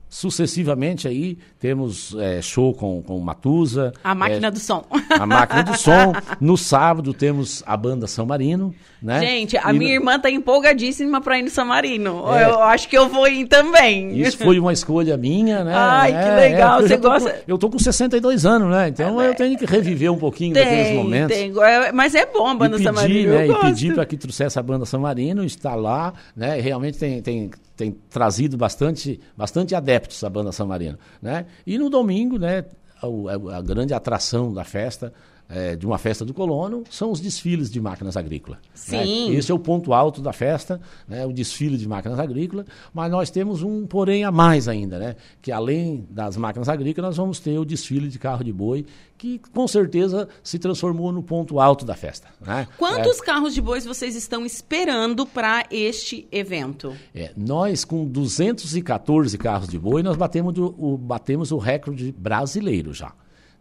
sucessivamente 0.09 1.07
aí 1.07 1.37
temos 1.59 2.15
é, 2.19 2.41
show 2.41 2.73
com, 2.73 3.01
com 3.01 3.19
Matusa. 3.19 3.91
A 4.03 4.13
máquina 4.15 4.47
é, 4.47 4.51
do 4.51 4.59
som. 4.59 4.85
A 5.19 5.25
máquina 5.25 5.63
do 5.63 5.77
som. 5.77 6.13
No 6.39 6.55
sábado 6.57 7.13
temos 7.13 7.63
a 7.65 7.75
banda 7.75 8.05
São 8.07 8.25
Marino, 8.25 8.73
né? 9.01 9.19
Gente, 9.19 9.57
a 9.57 9.73
E 9.73 9.77
minha 9.77 9.91
no- 9.95 10.01
irmã 10.01 10.19
tá 10.19 10.29
empolgadíssima 10.29 11.19
pra 11.21 11.39
ir 11.39 11.43
no 11.43 11.49
São 11.49 11.65
Marino. 11.65 12.23
É. 12.33 12.43
Eu 12.45 12.61
acho 12.63 12.87
que 12.87 12.97
eu 12.97 13.09
vou 13.09 13.27
ir 13.27 13.47
também. 13.47 14.19
Isso 14.19 14.37
foi 14.37 14.59
uma 14.59 14.71
escolha 14.73 15.17
minha, 15.17 15.63
né? 15.63 15.73
Ai, 15.75 16.11
que 16.11 16.17
É, 16.17 16.35
legal, 16.35 16.81
eu 16.81 16.87
você 16.87 16.97
gosta- 16.97 17.31
com- 17.31 17.37
eu 17.47 17.57
tô 17.57 17.69
com 17.69 17.79
62 17.79 18.45
anos, 18.45 18.69
né? 18.69 18.87
Então 18.89 19.21
eu 19.21 19.33
tenho 19.35 19.57
que 19.57 19.65
reviver 19.65 20.11
um 20.11 20.17
pouquinho 20.17 20.53
daqueles 20.53 20.87
Tem, 20.87 20.95
momentos. 20.97 21.35
tem. 21.35 21.53
É, 21.59 21.91
Mas 21.91 22.13
é 22.15 22.25
bom 22.25 22.47
a 22.47 22.53
banda 22.55 22.77
e 22.79 22.83
São 22.83 22.93
Marino. 22.93 23.33
né, 23.33 23.47
e 23.47 23.53
pedir 23.55 23.87
gosto. 23.87 23.95
para 23.95 24.05
que 24.05 24.17
trouxesse 24.17 24.59
a 24.59 24.63
banda 24.63 24.85
São 24.85 24.99
Marino, 25.01 25.43
está 25.43 25.73
lá, 25.75 26.13
né? 26.35 26.59
Realmente 26.59 26.97
tem, 26.97 27.21
tem, 27.21 27.51
tem 27.75 27.95
trazido 28.09 28.57
bastante, 28.57 29.19
bastante 29.35 29.73
adeptos 29.75 29.96
a 30.23 30.29
banda 30.29 30.51
São 30.51 30.67
Marino, 30.67 30.97
né? 31.21 31.45
E 31.65 31.77
no 31.77 31.89
domingo, 31.89 32.37
né, 32.37 32.65
a, 33.01 33.57
a 33.57 33.61
grande 33.61 33.93
atração 33.93 34.53
da 34.53 34.63
festa, 34.63 35.13
é, 35.49 35.75
de 35.75 35.85
uma 35.85 35.97
festa 35.97 36.25
do 36.25 36.33
colono, 36.33 36.83
são 36.89 37.11
os 37.11 37.19
desfiles 37.19 37.69
de 37.71 37.79
máquinas 37.79 38.17
agrícolas. 38.17 38.59
né? 38.59 39.03
Sim. 39.05 39.33
Esse 39.35 39.51
é 39.51 39.55
o 39.55 39.59
ponto 39.59 39.93
alto 39.93 40.21
da 40.21 40.33
festa, 40.33 40.79
né, 41.07 41.25
o 41.25 41.31
desfile 41.31 41.77
de 41.77 41.87
máquinas 41.87 42.19
agrícolas, 42.19 42.65
mas 42.93 43.09
nós 43.11 43.29
temos 43.29 43.63
um 43.63 43.85
porém 43.87 44.23
a 44.23 44.31
mais 44.31 44.67
ainda, 44.67 44.99
né? 44.99 45.15
Que 45.41 45.51
além 45.51 46.05
das 46.09 46.35
máquinas 46.37 46.67
agrícolas, 46.67 47.09
nós 47.09 47.17
vamos 47.17 47.39
ter 47.39 47.57
o 47.57 47.63
desfile 47.65 48.09
de 48.09 48.19
carro 48.19 48.43
de 48.43 48.51
boi, 48.51 48.85
que 49.17 49.39
com 49.53 49.67
certeza 49.67 50.27
se 50.43 50.59
transformou 50.59 51.11
no 51.11 51.23
ponto 51.23 51.59
alto 51.59 51.85
da 51.85 51.95
festa. 51.95 52.27
Né? 52.45 52.67
Quantos 52.77 53.19
carros 53.21 53.53
de 53.53 53.61
bois 53.61 53.83
vocês 53.85 54.15
estão 54.15 54.45
esperando 54.45 55.25
para 55.25 55.65
este 55.71 56.27
evento? 56.31 56.93
É, 57.15 57.31
nós, 57.35 57.83
com 57.83 58.05
214 58.05 59.37
carros 59.37 59.67
de 59.67 59.79
boi, 59.79 60.03
nós 60.03 60.15
batemos, 60.17 60.53
do- 60.53 60.75
o, 60.77 60.97
batemos 60.97 61.51
o 61.51 61.57
recorde 61.57 62.11
brasileiro 62.17 62.93
já. 62.93 63.11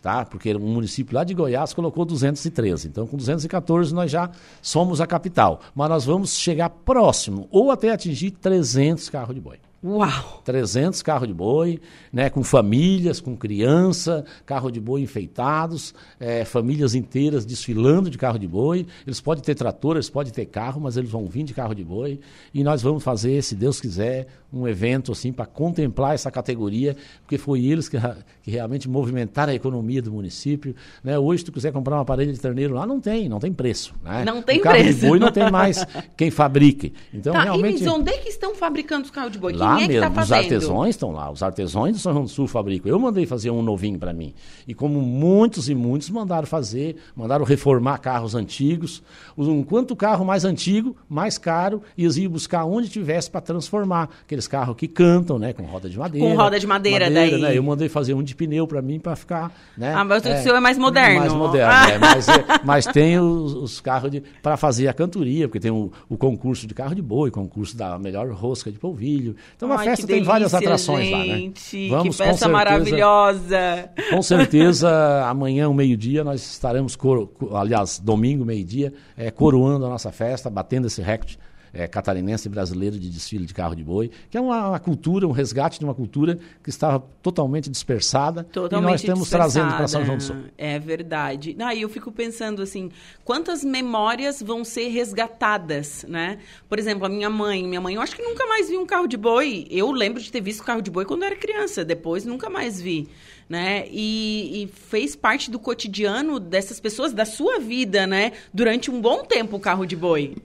Tá? 0.06 0.24
Porque 0.24 0.54
um 0.54 0.60
município 0.60 1.16
lá 1.16 1.24
de 1.24 1.34
Goiás 1.34 1.74
colocou 1.74 2.04
213. 2.04 2.86
Então, 2.86 3.08
com 3.08 3.16
214, 3.16 3.92
nós 3.92 4.08
já 4.08 4.30
somos 4.62 5.00
a 5.00 5.06
capital. 5.06 5.60
Mas 5.74 5.88
nós 5.88 6.04
vamos 6.04 6.36
chegar 6.36 6.70
próximo, 6.70 7.48
ou 7.50 7.72
até 7.72 7.90
atingir 7.90 8.30
300 8.30 9.10
carros 9.10 9.34
de 9.34 9.40
boi. 9.40 9.58
Uau! 9.84 10.42
300 10.44 11.02
carros 11.02 11.28
de 11.28 11.34
boi, 11.34 11.80
né, 12.12 12.30
com 12.30 12.42
famílias, 12.42 13.20
com 13.20 13.36
criança, 13.36 14.24
carro 14.44 14.70
de 14.70 14.80
boi 14.80 15.02
enfeitados, 15.02 15.94
eh, 16.18 16.44
famílias 16.44 16.94
inteiras 16.94 17.44
desfilando 17.44 18.08
de 18.08 18.16
carro 18.16 18.38
de 18.38 18.48
boi. 18.48 18.86
Eles 19.06 19.20
podem 19.20 19.44
ter 19.44 19.54
trator, 19.54 19.96
eles 19.96 20.08
podem 20.08 20.32
ter 20.32 20.46
carro, 20.46 20.80
mas 20.80 20.96
eles 20.96 21.10
vão 21.10 21.26
vir 21.26 21.44
de 21.44 21.52
carro 21.52 21.74
de 21.74 21.84
boi. 21.84 22.18
E 22.54 22.64
nós 22.64 22.80
vamos 22.82 23.04
fazer, 23.04 23.42
se 23.42 23.54
Deus 23.54 23.80
quiser, 23.80 24.26
um 24.52 24.66
evento 24.66 25.12
assim 25.12 25.32
para 25.32 25.44
contemplar 25.44 26.14
essa 26.14 26.30
categoria, 26.30 26.96
porque 27.20 27.36
foi 27.36 27.64
eles 27.64 27.88
que, 27.88 27.98
que 28.42 28.50
realmente 28.50 28.88
movimentaram 28.88 29.52
a 29.52 29.54
economia 29.54 30.00
do 30.00 30.10
município. 30.10 30.74
Né? 31.04 31.18
Hoje, 31.18 31.40
se 31.40 31.44
tu 31.44 31.52
quiser 31.52 31.72
comprar 31.72 31.96
uma 31.96 32.04
parede 32.04 32.32
de 32.32 32.40
terneiro 32.40 32.74
lá, 32.74 32.86
não 32.86 33.00
tem, 33.00 33.28
não 33.28 33.38
tem 33.38 33.52
preço. 33.52 33.94
Né? 34.02 34.24
Não 34.24 34.40
tem 34.40 34.58
o 34.58 34.62
carro 34.62 34.78
preço. 34.78 35.00
de 35.00 35.06
boi 35.06 35.18
não 35.18 35.30
tem 35.30 35.50
mais 35.50 35.84
quem 36.16 36.30
fabrique. 36.30 36.94
Então, 37.12 37.32
tá, 37.34 37.42
realmente... 37.42 37.84
e 37.84 37.88
onde 37.88 38.10
é 38.10 38.18
que 38.18 38.28
estão 38.28 38.54
fabricando 38.54 39.04
os 39.04 39.10
carros 39.10 39.32
de 39.32 39.38
boi? 39.38 39.52
Lá 39.52 39.75
É 39.84 39.88
mesmo, 39.88 40.10
tá 40.14 40.22
os 40.22 40.32
artesãos 40.32 40.88
estão 40.88 41.12
lá. 41.12 41.30
Os 41.30 41.42
artesãos 41.42 41.92
do 41.92 41.98
São 41.98 42.12
João 42.12 42.24
do 42.24 42.30
Sul 42.30 42.46
fabricam. 42.46 42.88
Eu 42.90 42.98
mandei 42.98 43.26
fazer 43.26 43.50
um 43.50 43.62
novinho 43.62 43.98
para 43.98 44.12
mim. 44.12 44.32
E 44.66 44.74
como 44.74 45.00
muitos 45.00 45.68
e 45.68 45.74
muitos 45.74 46.10
mandaram 46.10 46.46
fazer, 46.46 46.96
mandaram 47.14 47.44
reformar 47.44 47.98
carros 47.98 48.34
antigos. 48.34 49.02
Um 49.36 49.62
quanto 49.62 49.94
carro 49.94 50.24
mais 50.24 50.44
antigo, 50.44 50.96
mais 51.08 51.38
caro, 51.38 51.82
e 51.96 52.04
eles 52.04 52.16
iam 52.16 52.30
buscar 52.30 52.64
onde 52.64 52.88
tivesse 52.88 53.30
para 53.30 53.40
transformar. 53.40 54.08
Aqueles 54.22 54.48
carros 54.48 54.76
que 54.76 54.88
cantam, 54.88 55.38
né? 55.38 55.52
Com 55.52 55.64
roda 55.64 55.88
de 55.88 55.98
madeira. 55.98 56.26
Com 56.28 56.34
roda 56.34 56.58
de 56.58 56.66
madeira, 56.66 57.10
daí. 57.10 57.40
né, 57.40 57.56
Eu 57.56 57.62
mandei 57.62 57.88
fazer 57.88 58.14
um 58.14 58.22
de 58.22 58.34
pneu 58.34 58.66
para 58.66 58.80
mim 58.82 58.98
para 58.98 59.14
ficar. 59.16 59.52
Né, 59.76 59.92
Ah, 59.94 60.04
mas 60.04 60.24
o 60.24 60.42
seu 60.42 60.56
é 60.56 60.60
mais 60.60 60.78
moderno. 60.78 61.20
Mais 61.20 61.32
moderno, 61.32 61.72
Ah. 61.72 61.90
é, 61.90 61.98
mas, 61.98 62.28
é, 62.28 62.44
mas 62.64 62.86
tem 62.86 63.18
os, 63.18 63.54
os 63.54 63.80
carros 63.80 64.10
para 64.42 64.56
fazer 64.56 64.88
a 64.88 64.94
cantoria, 64.94 65.48
porque 65.48 65.60
tem 65.60 65.70
o, 65.70 65.90
o 66.08 66.16
concurso 66.16 66.66
de 66.66 66.74
carro 66.74 66.94
de 66.94 67.02
boi, 67.02 67.30
concurso 67.30 67.76
da 67.76 67.98
melhor 67.98 68.28
rosca 68.30 68.70
de 68.70 68.78
polvilho. 68.78 69.36
Então 69.56 69.72
a 69.72 69.78
Ai, 69.78 69.86
festa 69.86 70.06
que 70.06 70.12
tem 70.12 70.22
várias 70.22 70.52
atrações 70.52 71.10
lá, 71.10 71.18
né? 71.18 71.24
gente, 71.24 71.70
que 71.70 71.88
com 71.88 72.02
festa 72.12 72.24
certeza- 72.24 72.48
maravilhosa. 72.48 73.90
Com 74.10 74.22
certeza, 74.22 74.90
amanhã, 75.28 75.66
ao 75.66 75.72
meio-dia, 75.74 76.22
nós 76.22 76.42
estaremos, 76.42 76.94
coro- 76.94 77.26
co- 77.28 77.56
aliás, 77.56 77.98
domingo, 77.98 78.44
meio-dia, 78.44 78.92
eh, 79.16 79.30
coroando 79.30 79.86
a 79.86 79.88
nossa 79.88 80.12
festa, 80.12 80.50
batendo 80.50 80.86
esse 80.86 81.00
recorde 81.00 81.38
eh, 81.76 81.86
catarinense 81.86 82.48
e 82.48 82.50
brasileiro 82.50 82.98
de 82.98 83.10
desfile 83.10 83.44
de 83.44 83.52
carro 83.52 83.74
de 83.74 83.84
boi, 83.84 84.10
que 84.30 84.36
é 84.36 84.40
uma, 84.40 84.70
uma 84.70 84.78
cultura, 84.78 85.26
um 85.26 85.30
resgate 85.30 85.78
de 85.78 85.84
uma 85.84 85.94
cultura 85.94 86.38
que 86.62 86.70
estava 86.70 87.04
totalmente 87.22 87.68
dispersada 87.68 88.44
Totalmente 88.44 88.88
e 88.88 88.90
nós 88.90 89.00
estamos 89.02 89.28
trazendo 89.28 89.76
para 89.76 89.86
São 89.86 90.04
João 90.04 90.16
do 90.16 90.22
Sul. 90.22 90.36
É 90.56 90.78
verdade. 90.78 91.54
Aí 91.60 91.82
eu 91.82 91.88
fico 91.88 92.10
pensando 92.10 92.62
assim, 92.62 92.90
quantas 93.24 93.62
memórias 93.62 94.42
vão 94.42 94.64
ser 94.64 94.88
resgatadas, 94.88 96.04
né? 96.08 96.38
Por 96.68 96.78
exemplo, 96.78 97.04
a 97.04 97.08
minha 97.08 97.28
mãe, 97.28 97.66
minha 97.66 97.80
mãe, 97.80 97.94
eu 97.94 98.00
acho 98.00 98.16
que 98.16 98.22
nunca 98.22 98.46
mais 98.46 98.68
vi 98.68 98.78
um 98.78 98.86
carro 98.86 99.06
de 99.06 99.16
boi. 99.16 99.66
Eu 99.70 99.90
lembro 99.92 100.22
de 100.22 100.32
ter 100.32 100.40
visto 100.40 100.64
carro 100.64 100.80
de 100.80 100.90
boi 100.90 101.04
quando 101.04 101.22
eu 101.22 101.26
era 101.26 101.36
criança, 101.36 101.84
depois 101.84 102.24
nunca 102.24 102.48
mais 102.48 102.80
vi, 102.80 103.08
né? 103.48 103.86
E, 103.90 104.62
e 104.62 104.66
fez 104.68 105.14
parte 105.14 105.50
do 105.50 105.58
cotidiano 105.58 106.40
dessas 106.40 106.80
pessoas, 106.80 107.12
da 107.12 107.24
sua 107.24 107.58
vida, 107.58 108.06
né? 108.06 108.32
Durante 108.52 108.90
um 108.90 109.00
bom 109.00 109.24
tempo 109.24 109.56
o 109.56 109.60
carro 109.60 109.84
de 109.84 109.94
boi. 109.96 110.36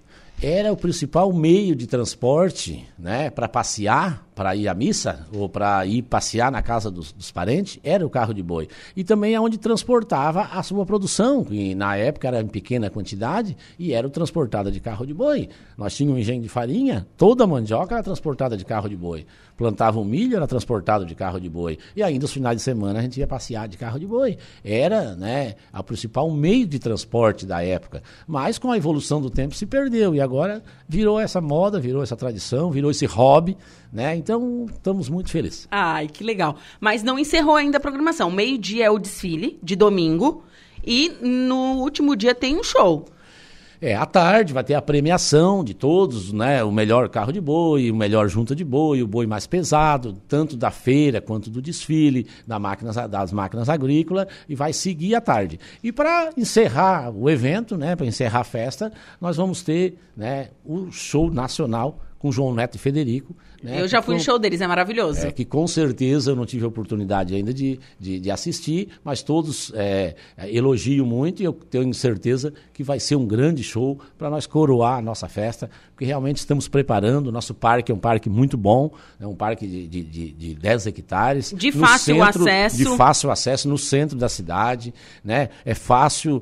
Era 0.42 0.74
o 0.74 0.78
principal 0.78 1.32
meio 1.32 1.76
de 1.76 1.86
transporte, 1.86 2.84
né, 2.98 3.30
para 3.30 3.48
passear, 3.48 4.26
para 4.36 4.56
ir 4.56 4.68
à 4.68 4.74
missa 4.74 5.28
ou 5.34 5.50
para 5.50 5.86
ir 5.86 6.02
passear 6.04 6.52
na 6.52 6.62
casa 6.62 6.90
dos, 6.90 7.12
dos 7.12 7.32
parentes, 7.32 7.80
era 7.84 8.06
o 8.06 8.10
carro 8.10 8.34
de 8.34 8.42
boi. 8.42 8.68
E 8.96 9.04
também 9.04 9.36
é 9.36 9.40
onde 9.40 9.58
transportava 9.58 10.42
a 10.52 10.64
sua 10.64 10.86
produção, 10.86 11.44
que 11.44 11.76
na 11.76 11.96
época 11.96 12.28
era 12.28 12.42
em 12.42 12.48
pequena 12.48 12.90
quantidade 12.90 13.56
e 13.78 13.94
era 13.94 14.10
transportada 14.10 14.72
de 14.72 14.80
carro 14.80 15.06
de 15.06 15.14
boi. 15.14 15.50
Nós 15.78 15.96
tínhamos 15.96 16.18
um 16.18 16.22
engenho 16.22 16.42
de 16.42 16.50
farinha, 16.50 17.06
toda 17.18 17.44
a 17.44 17.48
mandioca 17.48 17.96
era 17.96 18.04
transportada 18.04 18.56
de 18.56 18.66
carro 18.66 18.90
de 18.90 18.96
boi. 18.96 19.26
Plantava 19.58 20.00
o 20.00 20.06
milho, 20.06 20.38
era 20.38 20.48
transportado 20.48 21.06
de 21.06 21.14
carro 21.14 21.40
de 21.40 21.48
boi. 21.48 21.78
E 21.96 22.02
ainda 22.02 22.26
os 22.26 22.34
finais 22.34 22.58
de 22.58 22.64
semana 22.64 22.98
a 22.98 23.02
gente 23.02 23.20
ia 23.20 23.28
passear 23.28 23.68
de 23.68 23.78
carro 23.78 24.00
de 24.00 24.08
boi. 24.08 24.38
Era, 24.64 25.16
né, 25.16 25.56
a 25.72 25.84
principal 25.84 26.32
meio 26.32 26.66
de 26.66 26.80
transporte 26.80 27.46
da 27.46 27.64
época. 27.64 28.02
Mas 28.26 28.58
com 28.58 28.72
a 28.72 28.78
evolução 28.78 29.22
do 29.22 29.30
tempo 29.30 29.54
se 29.54 29.68
perdeu 29.68 30.16
e 30.16 30.22
agora 30.22 30.64
virou 30.88 31.20
essa 31.20 31.40
moda, 31.40 31.80
virou 31.80 32.02
essa 32.02 32.16
tradição, 32.16 32.72
virou 32.72 32.90
esse 32.90 33.06
hobby, 33.06 33.56
né? 33.92 34.16
Então, 34.16 34.66
estamos 34.72 35.10
muito 35.10 35.30
felizes. 35.30 35.68
Ai, 35.70 36.08
que 36.08 36.24
legal. 36.24 36.56
Mas 36.80 37.04
não 37.04 37.20
encerrou 37.20 37.56
ainda 37.56 37.78
a 37.78 37.82
programação. 37.82 38.32
Meio-dia 38.32 38.86
é 38.86 38.90
o 38.90 39.00
desfile, 39.00 39.60
de 39.62 39.76
domingo. 39.76 40.44
E 40.86 41.10
no 41.22 41.80
último 41.80 42.16
dia 42.16 42.34
tem 42.34 42.58
um 42.58 42.64
show. 42.64 43.06
É, 43.84 43.96
à 43.96 44.06
tarde 44.06 44.54
vai 44.54 44.64
ter 44.64 44.76
a 44.76 44.82
premiação 44.82 45.64
de 45.64 45.74
todos, 45.74 46.32
né? 46.32 46.64
O 46.64 46.72
melhor 46.72 47.10
carro 47.10 47.34
de 47.34 47.42
boi, 47.42 47.90
o 47.90 47.96
melhor 47.96 48.28
junta 48.30 48.56
de 48.56 48.64
boi, 48.64 49.02
o 49.02 49.08
boi 49.08 49.26
mais 49.26 49.48
pesado, 49.48 50.14
tanto 50.28 50.56
da 50.56 50.70
feira 50.70 51.20
quanto 51.20 51.50
do 51.50 51.60
desfile, 51.60 52.28
da 52.46 52.60
máquinas, 52.60 52.96
das 53.10 53.34
máquinas 53.34 53.70
agrícolas, 53.70 54.28
e 54.48 54.54
vai 54.54 54.72
seguir 54.72 55.16
à 55.16 55.22
tarde. 55.22 55.60
E 55.84 55.92
para 55.92 56.30
encerrar 56.38 57.10
o 57.10 57.28
evento, 57.28 57.76
né? 57.76 57.96
Para 57.96 58.06
encerrar 58.06 58.42
a 58.42 58.44
festa, 58.44 58.94
nós 59.20 59.36
vamos 59.36 59.64
ter 59.64 59.98
né, 60.16 60.50
o 60.64 60.92
show 60.92 61.32
nacional 61.34 62.00
com 62.20 62.32
João 62.32 62.54
Neto 62.54 62.76
e 62.76 62.78
Federico. 62.78 63.36
Né, 63.64 63.82
eu 63.82 63.88
já 63.88 64.02
fui 64.02 64.16
no 64.16 64.22
show 64.22 64.38
deles, 64.40 64.62
é 64.62 64.68
maravilhoso. 64.68 65.26
é, 65.28 65.32
que 65.32 65.46
com 65.46 65.66
certeza 65.68 66.32
eu 66.32 66.36
não 66.36 66.46
tive 66.46 66.66
a 66.66 66.68
oportunidade 66.68 67.34
ainda 67.36 67.54
de, 67.54 67.80
de, 68.00 68.20
de 68.20 68.32
assistir, 68.32 68.90
mas 69.04 69.22
todos 69.24 69.72
é, 69.76 70.16
elogiam 70.48 71.06
muito 71.06 71.42
e 71.42 71.46
eu 71.46 71.54
tenho 71.54 71.94
certeza 71.94 72.54
que 72.74 72.84
vai 72.84 73.00
ser 73.00 73.16
um 73.16 73.26
grande 73.26 73.64
show 73.64 74.00
para 74.18 74.30
nós 74.30 74.46
coroar 74.48 74.98
a 75.00 75.02
nossa 75.02 75.28
festa, 75.28 75.70
porque 75.94 76.06
realmente 76.06 76.38
estamos 76.38 76.68
preparando. 76.68 77.28
O 77.28 77.32
nosso 77.32 77.54
parque 77.54 77.92
é 77.92 77.96
um 77.96 78.00
parque 78.00 78.30
muito 78.30 78.58
bom, 78.58 78.92
é 79.20 79.28
um 79.28 79.36
parque 79.36 79.68
de, 79.68 79.88
de, 79.88 80.04
de, 80.04 80.32
de 80.32 80.56
10 80.56 80.88
hectares. 80.88 81.54
De 81.56 81.72
no 81.72 81.80
fácil 81.86 82.16
centro- 82.16 82.42
acesso. 82.44 82.78
De 82.78 82.86
fácil 82.98 83.32
acesso 83.32 83.70
no 83.70 83.78
centro 83.78 84.18
da 84.18 84.28
cidade, 84.30 84.94
né? 85.24 85.50
É 85.64 85.74
fácil 85.76 86.42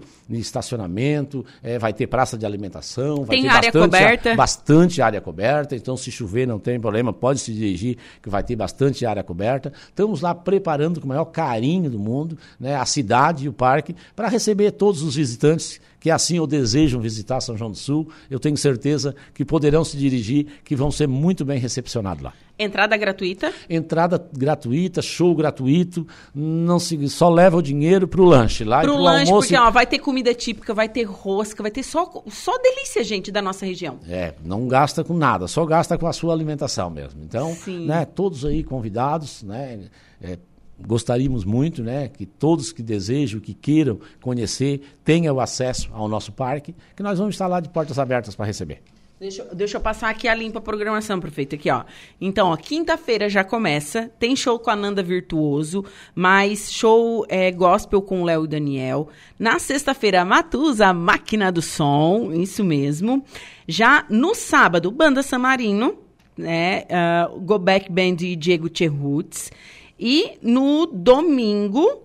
estacionamento, 0.53 1.45
é, 1.63 1.77
vai 1.79 1.93
ter 1.93 2.07
praça 2.07 2.37
de 2.37 2.45
alimentação, 2.45 3.17
vai 3.23 3.37
Tem 3.37 3.41
ter 3.43 3.47
área 3.49 3.71
bastante, 3.71 3.83
coberta. 3.91 4.35
bastante 4.35 5.01
área 5.01 5.21
coberta, 5.21 5.75
então 5.75 5.95
se 5.97 6.11
chover 6.11 6.47
não 6.47 6.59
tem 6.59 6.79
problema, 6.79 7.08
pode 7.13 7.39
se 7.39 7.53
dirigir, 7.53 7.97
que 8.21 8.29
vai 8.29 8.43
ter 8.43 8.55
bastante 8.55 9.05
área 9.05 9.23
coberta. 9.23 9.71
Estamos 9.87 10.21
lá 10.21 10.33
preparando 10.33 10.99
com 10.99 11.05
o 11.05 11.09
maior 11.09 11.25
carinho 11.25 11.89
do 11.89 11.99
mundo 11.99 12.37
né, 12.59 12.75
a 12.75 12.85
cidade 12.85 13.45
e 13.45 13.49
o 13.49 13.53
parque 13.53 13.95
para 14.15 14.27
receber 14.27 14.71
todos 14.71 15.01
os 15.01 15.15
visitantes 15.15 15.81
que 15.99 16.09
assim 16.09 16.39
ou 16.39 16.47
desejam 16.47 17.01
visitar 17.01 17.41
São 17.41 17.57
João 17.57 17.71
do 17.71 17.77
Sul, 17.77 18.09
eu 18.29 18.39
tenho 18.39 18.57
certeza 18.57 19.15
que 19.33 19.43
poderão 19.43 19.83
se 19.83 19.97
dirigir, 19.97 20.47
que 20.63 20.75
vão 20.75 20.91
ser 20.91 21.07
muito 21.07 21.43
bem 21.43 21.59
recepcionados 21.59 22.23
lá. 22.23 22.33
Entrada 22.57 22.97
gratuita? 22.97 23.53
Entrada 23.69 24.21
gratuita, 24.33 25.01
show 25.01 25.33
gratuito, 25.33 26.05
não 26.35 26.77
se, 26.77 27.07
só 27.07 27.29
leva 27.29 27.55
o 27.55 27.61
dinheiro 27.61 28.05
para 28.05 28.21
o 28.21 28.25
lanche 28.25 28.65
lá. 28.65 28.81
Pro, 28.81 28.93
pro 28.93 29.01
lanche, 29.01 29.31
almoço... 29.31 29.47
porque 29.47 29.61
ó, 29.61 29.71
vai 29.71 29.87
ter 29.87 29.99
comida 29.99 30.33
típica, 30.33 30.73
vai 30.73 30.89
ter 30.89 31.03
rosca, 31.03 31.63
vai 31.63 31.71
ter 31.71 31.83
só, 31.83 32.21
só 32.27 32.57
delícia, 32.57 33.01
gente, 33.01 33.31
da 33.31 33.41
nossa 33.41 33.65
região. 33.65 33.99
É, 34.09 34.33
não 34.43 34.67
gasta 34.67 35.05
com 35.05 35.13
nada, 35.13 35.47
só 35.47 35.65
gasta 35.65 35.97
com 35.97 36.05
a 36.05 36.11
sua 36.11 36.33
alimentação 36.33 36.89
mesmo. 36.89 37.21
Então, 37.23 37.55
Sim. 37.55 37.85
né, 37.85 38.03
todos 38.03 38.43
aí 38.43 38.61
convidados, 38.61 39.41
né, 39.41 39.79
é, 40.21 40.37
gostaríamos 40.85 41.45
muito 41.45 41.83
né, 41.83 42.07
que 42.07 42.25
todos 42.25 42.71
que 42.71 42.81
desejam, 42.81 43.39
que 43.39 43.53
queiram 43.53 43.99
conhecer, 44.21 44.81
tenham 45.03 45.39
acesso 45.39 45.89
ao 45.93 46.07
nosso 46.07 46.31
parque, 46.31 46.75
que 46.95 47.03
nós 47.03 47.19
vamos 47.19 47.35
estar 47.35 47.47
lá 47.47 47.59
de 47.59 47.69
portas 47.69 47.99
abertas 47.99 48.35
para 48.35 48.45
receber. 48.45 48.81
Deixa, 49.19 49.43
deixa 49.53 49.75
eu 49.75 49.81
passar 49.81 50.09
aqui 50.09 50.29
a 50.29 50.33
limpa 50.33 50.61
programação, 50.61 51.19
prefeito. 51.19 51.53
Aqui, 51.53 51.69
ó. 51.69 51.83
Então, 52.21 52.51
ó, 52.51 52.55
quinta-feira 52.55 53.27
já 53.27 53.43
começa. 53.43 54.09
Tem 54.17 54.33
show 54.33 54.57
com 54.57 54.69
a 54.69 54.77
Nanda 54.77 55.03
Virtuoso, 55.03 55.83
mais 56.15 56.71
show 56.71 57.25
é, 57.27 57.51
gospel 57.51 58.01
com 58.01 58.23
Léo 58.23 58.45
e 58.45 58.47
Daniel. 58.47 59.09
Na 59.37 59.59
sexta-feira, 59.59 60.23
Matusa, 60.23 60.87
a 60.87 60.93
máquina 60.93 61.51
do 61.51 61.61
som, 61.61 62.31
isso 62.31 62.63
mesmo. 62.63 63.21
Já 63.67 64.05
no 64.09 64.33
sábado, 64.33 64.89
Banda 64.89 65.21
Samarino, 65.21 65.97
né? 66.37 66.85
Uh, 66.89 67.41
Go 67.41 67.59
Back 67.59 67.91
Band 67.91 68.21
e 68.21 68.37
Diego 68.37 68.69
Cherrutz. 68.73 69.51
E 69.99 70.37
no 70.41 70.85
domingo, 70.85 72.03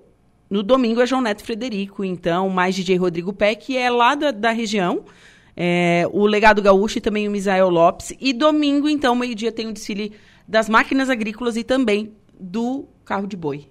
no 0.51 0.63
domingo 0.63 1.01
é 1.01 1.07
João 1.07 1.23
Neto 1.23 1.45
Frederico, 1.45 2.05
então, 2.05 2.49
mais 2.49 2.75
DJ 2.75 2.97
Rodrigo 2.97 3.35
que 3.61 3.77
é 3.77 3.89
lá 3.89 4.15
da, 4.15 4.31
da 4.31 4.51
região 4.51 5.05
é, 5.57 6.09
o 6.13 6.27
Legado 6.27 6.61
Gaúcho 6.61 6.99
e 6.99 7.01
também 7.01 7.29
o 7.29 7.31
Misael 7.31 7.69
Lopes. 7.69 8.13
E 8.21 8.33
domingo, 8.33 8.89
então, 8.89 9.15
meio-dia, 9.15 9.53
tem 9.53 9.69
o 9.69 9.73
desfile 9.73 10.13
das 10.47 10.69
máquinas 10.69 11.09
agrícolas 11.09 11.57
e 11.57 11.65
também 11.65 12.13
do 12.39 12.89
carro 13.05 13.27
de 13.27 13.37
boi. 13.37 13.69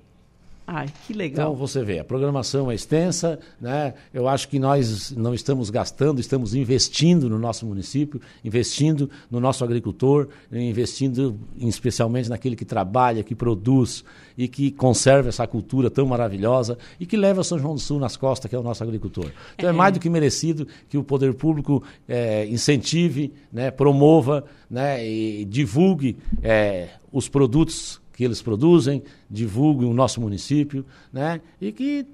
Ai, 0.65 0.87
que 1.05 1.13
legal. 1.13 1.51
Então 1.51 1.59
você 1.59 1.83
vê, 1.83 1.99
a 1.99 2.05
programação 2.05 2.71
é 2.71 2.75
extensa, 2.75 3.37
né? 3.59 3.93
Eu 4.13 4.29
acho 4.29 4.47
que 4.47 4.57
nós 4.57 5.11
não 5.11 5.33
estamos 5.33 5.69
gastando, 5.69 6.21
estamos 6.21 6.55
investindo 6.55 7.29
no 7.29 7.37
nosso 7.37 7.65
município, 7.65 8.21
investindo 8.45 9.09
no 9.29 9.41
nosso 9.41 9.63
agricultor, 9.63 10.29
investindo 10.51 11.37
especialmente 11.57 12.29
naquele 12.29 12.55
que 12.55 12.63
trabalha, 12.63 13.23
que 13.23 13.35
produz 13.35 14.05
e 14.37 14.47
que 14.47 14.71
conserva 14.71 15.29
essa 15.29 15.45
cultura 15.45 15.91
tão 15.91 16.05
maravilhosa 16.05 16.77
e 16.97 17.05
que 17.05 17.17
leva 17.17 17.43
São 17.43 17.59
João 17.59 17.75
do 17.75 17.81
Sul 17.81 17.99
nas 17.99 18.15
costas, 18.15 18.49
que 18.49 18.55
é 18.55 18.59
o 18.59 18.63
nosso 18.63 18.83
agricultor. 18.83 19.31
Então 19.55 19.69
é, 19.69 19.73
é 19.73 19.75
mais 19.75 19.93
do 19.93 19.99
que 19.99 20.09
merecido 20.09 20.65
que 20.87 20.97
o 20.97 21.03
poder 21.03 21.33
público 21.33 21.83
é, 22.07 22.45
incentive, 22.47 23.33
né, 23.51 23.69
promova 23.69 24.45
né, 24.69 25.05
e 25.05 25.43
divulgue 25.43 26.17
é, 26.41 26.89
os 27.11 27.27
produtos 27.27 28.01
que 28.13 28.23
eles 28.23 28.41
produzem, 28.41 29.03
divulguem 29.29 29.89
o 29.89 29.93
nosso 29.93 30.21
município, 30.21 30.85
né? 31.11 31.41
E 31.59 31.71
que 31.71 32.05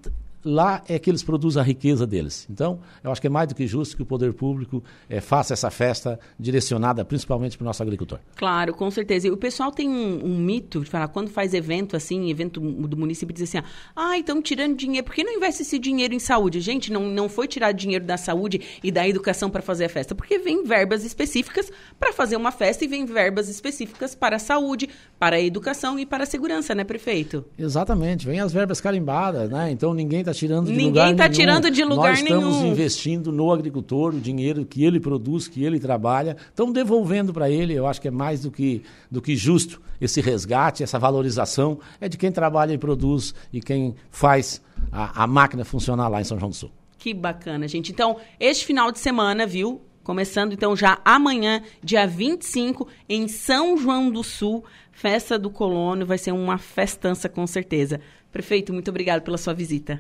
lá 0.44 0.82
é 0.88 0.98
que 0.98 1.10
eles 1.10 1.24
produzem 1.24 1.62
a 1.62 1.66
riqueza 1.66 2.08
deles. 2.08 2.48
Então, 2.50 2.80
eu 3.04 3.12
acho 3.12 3.20
que 3.20 3.28
é 3.28 3.30
mais 3.30 3.48
do 3.48 3.56
que 3.56 3.68
justo 3.68 3.96
que 3.96 4.04
o 4.04 4.06
poder 4.06 4.34
público 4.34 4.84
é, 5.10 5.20
faça 5.20 5.54
essa 5.54 5.70
festa 5.70 6.20
direcionada 6.40 7.04
principalmente 7.04 7.58
para 7.58 7.66
o 7.66 7.68
nosso 7.68 7.84
agricultor. 7.84 8.20
Claro, 8.36 8.74
com 8.74 8.90
certeza. 8.90 9.28
E 9.28 9.32
o 9.32 9.38
pessoal 9.38 9.72
tem 9.72 9.90
um, 9.90 10.26
um, 10.26 10.38
mito 10.38 10.82
de 10.82 10.90
falar, 10.90 11.08
quando 11.10 11.30
faz 11.30 11.54
evento 11.54 11.96
assim, 11.96 12.30
evento 12.30 12.60
do 12.60 12.98
município, 12.98 13.34
diz 13.34 13.44
assim, 13.44 13.66
ah, 13.96 14.18
estão 14.18 14.42
tirando 14.42 14.76
dinheiro, 14.76 15.06
por 15.06 15.14
que 15.14 15.24
não 15.24 15.34
investe 15.34 15.62
esse 15.62 15.78
dinheiro 15.78 16.14
em 16.14 16.20
saúde? 16.20 16.60
Gente, 16.62 16.92
não, 16.92 17.08
não 17.08 17.28
foi 17.28 17.48
tirar 17.48 17.72
dinheiro 17.72 18.06
da 18.06 18.18
saúde 18.18 18.62
e 18.84 18.92
da 18.92 19.08
educação 19.08 19.50
para 19.50 19.62
fazer 19.62 19.86
a 19.86 19.90
festa, 19.90 20.16
porque 20.16 20.40
vem 20.40 20.64
verbas 20.64 21.04
específicas 21.04 21.72
para 22.00 22.14
fazer 22.14 22.36
uma 22.36 22.52
festa 22.52 22.86
e 22.86 22.88
vem 22.88 23.06
verbas 23.06 23.50
específicas 23.50 24.16
para 24.16 24.38
a 24.38 24.40
saúde, 24.40 24.90
para 25.18 25.36
a 25.36 25.42
educação 25.42 26.00
e 26.00 26.06
para 26.06 26.24
a 26.24 26.28
segurança, 26.28 26.74
né, 26.74 26.84
prefeito? 26.84 27.46
Exatamente, 27.58 28.26
vem 28.26 28.40
as 28.40 28.54
verbas 28.54 28.80
carimbadas, 28.80 29.50
né? 29.50 29.72
Então 29.72 29.94
ninguém 29.94 30.24
está 30.30 30.39
tirando 30.39 30.67
de 30.67 30.71
Ninguém 30.73 30.88
lugar 30.88 31.15
tá 31.15 31.23
nenhum. 31.23 31.34
tirando 31.34 31.71
de 31.71 31.84
lugar 31.84 32.09
Nós 32.09 32.19
estamos 32.19 32.55
nenhum. 32.57 32.71
investindo 32.71 33.32
no 33.32 33.51
agricultor, 33.51 34.13
o 34.15 34.19
dinheiro 34.19 34.65
que 34.65 34.84
ele 34.84 34.99
produz, 34.99 35.47
que 35.47 35.63
ele 35.63 35.80
trabalha, 35.80 36.38
estamos 36.47 36.73
devolvendo 36.73 37.34
para 37.34 37.49
ele. 37.49 37.73
Eu 37.73 37.88
acho 37.88 37.99
que 38.01 38.07
é 38.07 38.11
mais 38.11 38.41
do 38.41 38.51
que, 38.51 38.84
do 39.09 39.21
que 39.21 39.36
justo 39.36 39.82
esse 39.99 40.21
resgate, 40.21 40.84
essa 40.84 40.97
valorização 40.97 41.80
é 41.99 42.07
de 42.07 42.17
quem 42.17 42.32
trabalha 42.32 42.73
e 42.73 42.77
produz 42.77 43.34
e 43.51 43.59
quem 43.59 43.95
faz 44.09 44.61
a, 44.91 45.23
a 45.23 45.27
máquina 45.27 45.65
funcionar 45.65 46.07
lá 46.07 46.21
em 46.21 46.23
São 46.23 46.39
João 46.39 46.49
do 46.49 46.55
Sul. 46.55 46.71
Que 46.97 47.13
bacana, 47.13 47.67
gente. 47.67 47.91
Então, 47.91 48.17
este 48.39 48.65
final 48.65 48.91
de 48.91 48.99
semana, 48.99 49.45
viu? 49.45 49.82
Começando 50.03 50.53
então 50.53 50.75
já 50.75 50.99
amanhã, 51.05 51.61
dia 51.84 52.07
25, 52.07 52.88
em 53.07 53.27
São 53.27 53.77
João 53.77 54.09
do 54.09 54.23
Sul, 54.23 54.63
festa 54.91 55.38
do 55.38 55.49
colono, 55.49 56.05
vai 56.05 56.17
ser 56.17 56.32
uma 56.32 56.57
festança 56.57 57.30
com 57.30 57.45
certeza. 57.45 58.01
Prefeito, 58.32 58.73
muito 58.73 58.89
obrigado 58.89 59.21
pela 59.21 59.38
sua 59.38 59.53
visita. 59.53 59.99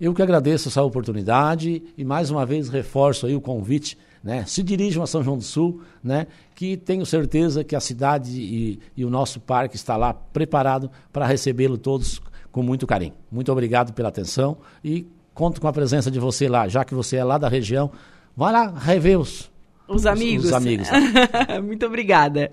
Eu 0.00 0.14
que 0.14 0.22
agradeço 0.22 0.68
essa 0.68 0.82
oportunidade 0.82 1.82
e 1.96 2.04
mais 2.04 2.30
uma 2.30 2.46
vez 2.46 2.68
reforço 2.68 3.26
aí 3.26 3.34
o 3.34 3.40
convite, 3.40 3.98
né? 4.22 4.44
Se 4.46 4.62
dirijam 4.62 5.02
a 5.02 5.06
São 5.06 5.22
João 5.22 5.36
do 5.36 5.42
Sul, 5.42 5.82
né? 6.02 6.28
Que 6.54 6.76
tenho 6.76 7.04
certeza 7.04 7.64
que 7.64 7.74
a 7.74 7.80
cidade 7.80 8.40
e, 8.40 8.78
e 8.96 9.04
o 9.04 9.10
nosso 9.10 9.40
parque 9.40 9.76
está 9.76 9.96
lá 9.96 10.14
preparado 10.14 10.90
para 11.12 11.26
recebê-lo 11.26 11.76
todos 11.76 12.22
com 12.52 12.62
muito 12.62 12.86
carinho. 12.86 13.14
Muito 13.30 13.50
obrigado 13.50 13.92
pela 13.92 14.08
atenção 14.08 14.58
e 14.84 15.06
conto 15.34 15.60
com 15.60 15.68
a 15.68 15.72
presença 15.72 16.10
de 16.10 16.20
você 16.20 16.48
lá, 16.48 16.68
já 16.68 16.84
que 16.84 16.94
você 16.94 17.16
é 17.16 17.24
lá 17.24 17.36
da 17.36 17.48
região. 17.48 17.90
Vai 18.36 18.52
lá 18.52 18.68
rever 18.78 19.18
os, 19.18 19.50
os 19.88 20.06
amigos. 20.06 20.44
Os, 20.44 20.50
os 20.50 20.56
amigos. 20.56 20.88
Muito 21.64 21.86
obrigada. 21.86 22.52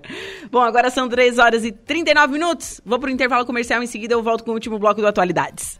Bom, 0.50 0.60
agora 0.60 0.90
são 0.90 1.08
3 1.08 1.38
horas 1.38 1.64
e 1.64 1.70
39 1.70 2.32
minutos. 2.32 2.80
Vou 2.84 2.98
para 2.98 3.08
o 3.08 3.12
intervalo 3.12 3.44
comercial. 3.44 3.82
Em 3.82 3.86
seguida, 3.86 4.14
eu 4.14 4.22
volto 4.22 4.42
com 4.44 4.50
o 4.50 4.54
último 4.54 4.78
bloco 4.78 5.00
do 5.00 5.06
Atualidades. 5.06 5.78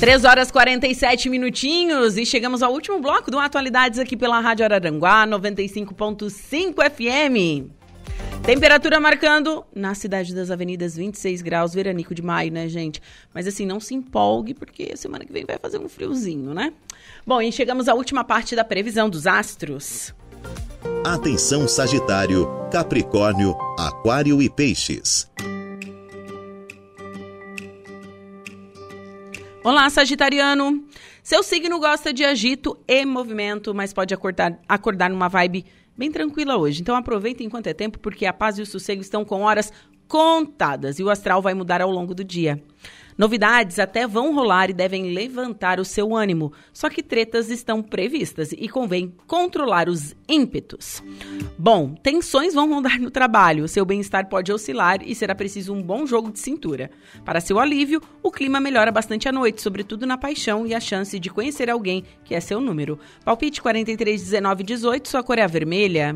3 0.00 0.24
horas 0.24 0.48
47 0.52 1.28
minutinhos 1.28 2.16
e 2.16 2.24
chegamos 2.24 2.62
ao 2.62 2.72
último 2.72 3.00
bloco 3.00 3.32
do 3.32 3.38
Atualidades 3.38 3.98
aqui 3.98 4.16
pela 4.16 4.38
Rádio 4.38 4.64
Araranguá 4.64 5.26
95.5 5.26 6.88
FM. 6.88 7.68
Temperatura 8.44 9.00
marcando 9.00 9.64
na 9.74 9.96
cidade 9.96 10.32
das 10.32 10.52
avenidas 10.52 10.94
26 10.94 11.42
graus, 11.42 11.74
veranico 11.74 12.14
de 12.14 12.22
maio, 12.22 12.52
né, 12.52 12.68
gente? 12.68 13.02
Mas 13.34 13.48
assim, 13.48 13.66
não 13.66 13.80
se 13.80 13.92
empolgue, 13.92 14.54
porque 14.54 14.96
semana 14.96 15.24
que 15.24 15.32
vem 15.32 15.44
vai 15.44 15.58
fazer 15.60 15.78
um 15.78 15.88
friozinho, 15.88 16.54
né? 16.54 16.72
Bom, 17.26 17.42
e 17.42 17.50
chegamos 17.50 17.88
à 17.88 17.94
última 17.94 18.22
parte 18.22 18.54
da 18.54 18.62
previsão 18.62 19.10
dos 19.10 19.26
astros. 19.26 20.14
Atenção 21.04 21.66
Sagitário, 21.66 22.48
Capricórnio, 22.70 23.56
Aquário 23.76 24.40
e 24.40 24.48
Peixes. 24.48 25.28
Olá, 29.64 29.90
Sagitariano. 29.90 30.84
Seu 31.20 31.42
signo 31.42 31.80
gosta 31.80 32.12
de 32.12 32.24
agito 32.24 32.78
e 32.86 33.04
movimento, 33.04 33.74
mas 33.74 33.92
pode 33.92 34.14
acordar, 34.14 34.56
acordar 34.68 35.10
numa 35.10 35.28
vibe 35.28 35.66
bem 35.96 36.12
tranquila 36.12 36.56
hoje. 36.56 36.80
Então 36.80 36.94
aproveita 36.94 37.42
enquanto 37.42 37.66
é 37.66 37.74
tempo, 37.74 37.98
porque 37.98 38.24
a 38.24 38.32
paz 38.32 38.56
e 38.58 38.62
o 38.62 38.66
sossego 38.66 39.02
estão 39.02 39.24
com 39.24 39.42
horas 39.42 39.72
contadas 40.06 41.00
e 41.00 41.02
o 41.02 41.10
astral 41.10 41.42
vai 41.42 41.54
mudar 41.54 41.82
ao 41.82 41.90
longo 41.90 42.14
do 42.14 42.22
dia. 42.22 42.62
Novidades 43.18 43.80
até 43.80 44.06
vão 44.06 44.32
rolar 44.32 44.70
e 44.70 44.72
devem 44.72 45.12
levantar 45.12 45.80
o 45.80 45.84
seu 45.84 46.14
ânimo, 46.14 46.52
só 46.72 46.88
que 46.88 47.02
tretas 47.02 47.50
estão 47.50 47.82
previstas 47.82 48.52
e 48.52 48.68
convém 48.68 49.12
controlar 49.26 49.88
os 49.88 50.14
ímpetos. 50.28 51.02
Bom, 51.58 51.96
tensões 52.00 52.54
vão 52.54 52.70
rondar 52.70 53.00
no 53.00 53.10
trabalho, 53.10 53.66
seu 53.66 53.84
bem-estar 53.84 54.28
pode 54.28 54.52
oscilar 54.52 55.00
e 55.04 55.16
será 55.16 55.34
preciso 55.34 55.74
um 55.74 55.82
bom 55.82 56.06
jogo 56.06 56.30
de 56.30 56.38
cintura. 56.38 56.92
Para 57.24 57.40
seu 57.40 57.58
alívio, 57.58 58.00
o 58.22 58.30
clima 58.30 58.60
melhora 58.60 58.92
bastante 58.92 59.28
à 59.28 59.32
noite, 59.32 59.60
sobretudo 59.60 60.06
na 60.06 60.16
paixão 60.16 60.64
e 60.64 60.72
a 60.72 60.78
chance 60.78 61.18
de 61.18 61.28
conhecer 61.28 61.68
alguém 61.68 62.04
que 62.24 62.36
é 62.36 62.40
seu 62.40 62.60
número. 62.60 63.00
Palpite 63.24 63.60
43, 63.60 64.22
19, 64.22 64.62
18, 64.62 65.08
sua 65.08 65.24
cor 65.24 65.38
é 65.38 65.42
a 65.42 65.48
vermelha. 65.48 66.14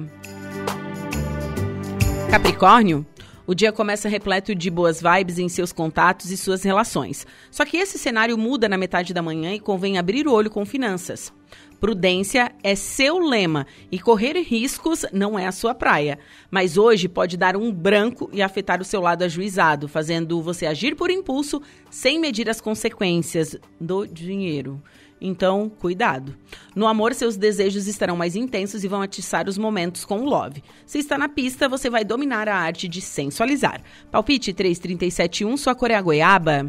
Capricórnio, 2.31 3.05
o 3.47 3.55
dia 3.55 3.73
começa 3.73 4.09
repleto 4.09 4.55
de 4.55 4.71
boas 4.71 5.01
vibes 5.01 5.39
em 5.39 5.49
seus 5.49 5.73
contatos 5.73 6.31
e 6.31 6.37
suas 6.37 6.63
relações. 6.63 7.27
Só 7.51 7.65
que 7.65 7.77
esse 7.77 7.99
cenário 7.99 8.39
muda 8.39 8.69
na 8.69 8.79
metade 8.79 9.13
da 9.13 9.23
manhã 9.23 9.53
e 9.53 9.61
convém 9.61 9.99
abrir 9.99 10.27
o 10.27 10.33
olho 10.33 10.51
com 10.51 10.65
finanças. 10.65 11.33
Prudência 11.81 12.53
é 12.63 12.77
seu 12.77 13.19
lema 13.19 13.67
e 13.91 13.99
correr 13.99 14.41
riscos 14.41 15.05
não 15.13 15.37
é 15.37 15.49
a 15.49 15.53
sua 15.53 15.75
praia. 15.75 16.17
Mas 16.49 16.79
hoje 16.79 17.09
pode 17.09 17.37
dar 17.37 17.57
um 17.57 17.73
branco 17.73 18.31
e 18.33 18.41
afetar 18.41 18.81
o 18.81 18.85
seu 18.85 19.01
lado 19.01 19.25
ajuizado, 19.25 19.89
fazendo 19.89 20.41
você 20.41 20.65
agir 20.65 20.95
por 20.95 21.11
impulso 21.11 21.61
sem 21.91 22.21
medir 22.21 22.49
as 22.49 22.61
consequências 22.61 23.57
do 23.81 24.07
dinheiro. 24.07 24.81
Então, 25.25 25.71
cuidado. 25.71 26.35
No 26.75 26.85
amor, 26.85 27.15
seus 27.15 27.37
desejos 27.37 27.87
estarão 27.87 28.17
mais 28.17 28.35
intensos 28.35 28.83
e 28.83 28.89
vão 28.89 29.01
atiçar 29.01 29.49
os 29.49 29.57
momentos 29.57 30.05
com 30.05 30.21
o 30.23 30.25
love. 30.25 30.65
Se 30.85 30.99
está 30.99 31.17
na 31.17 31.29
pista, 31.29 31.69
você 31.69 31.89
vai 31.89 32.05
dominar 32.05 32.49
a 32.49 32.57
arte 32.57 32.89
de 32.89 33.01
sensualizar. 33.01 33.81
Palpite 34.11 34.53
3371, 34.53 35.57
sua 35.57 35.77
cor 35.77 35.93
é 35.93 36.03
goiaba. 36.03 36.69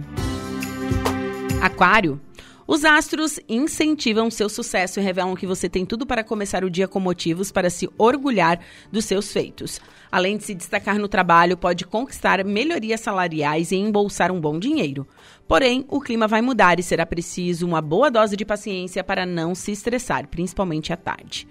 Aquário. 1.60 2.22
Os 2.66 2.86
astros 2.86 3.40
incentivam 3.50 4.32
seu 4.32 4.48
sucesso 4.48 5.00
e 5.00 5.04
revelam 5.04 5.36
que 5.36 5.48
você 5.48 5.68
tem 5.68 5.86
tudo 5.86 6.06
para 6.06 6.24
começar 6.24 6.64
o 6.64 6.70
dia 6.70 6.88
com 6.88 7.00
motivos 7.00 7.52
para 7.52 7.70
se 7.70 7.90
orgulhar 7.98 8.60
dos 8.92 9.06
seus 9.06 9.34
feitos. 9.34 9.82
Além 10.12 10.38
de 10.38 10.44
se 10.44 10.54
destacar 10.54 10.98
no 10.98 11.08
trabalho, 11.08 11.58
pode 11.58 11.86
conquistar 11.86 12.46
melhorias 12.46 13.02
salariais 13.02 13.72
e 13.72 13.76
embolsar 13.76 14.32
um 14.32 14.40
bom 14.40 14.60
dinheiro. 14.60 15.08
Porém, 15.48 15.86
o 15.90 16.00
clima 16.00 16.28
vai 16.28 16.42
mudar 16.42 16.80
e 16.80 16.84
será 16.84 17.06
preciso 17.06 17.68
uma 17.68 17.82
boa 17.82 18.10
dose 18.10 18.36
de 18.36 18.46
paciência 18.46 19.04
para 19.04 19.26
não 19.26 19.54
se 19.54 19.72
estressar, 19.72 20.28
principalmente 20.28 20.94
à 20.94 20.98
tarde. 20.98 21.48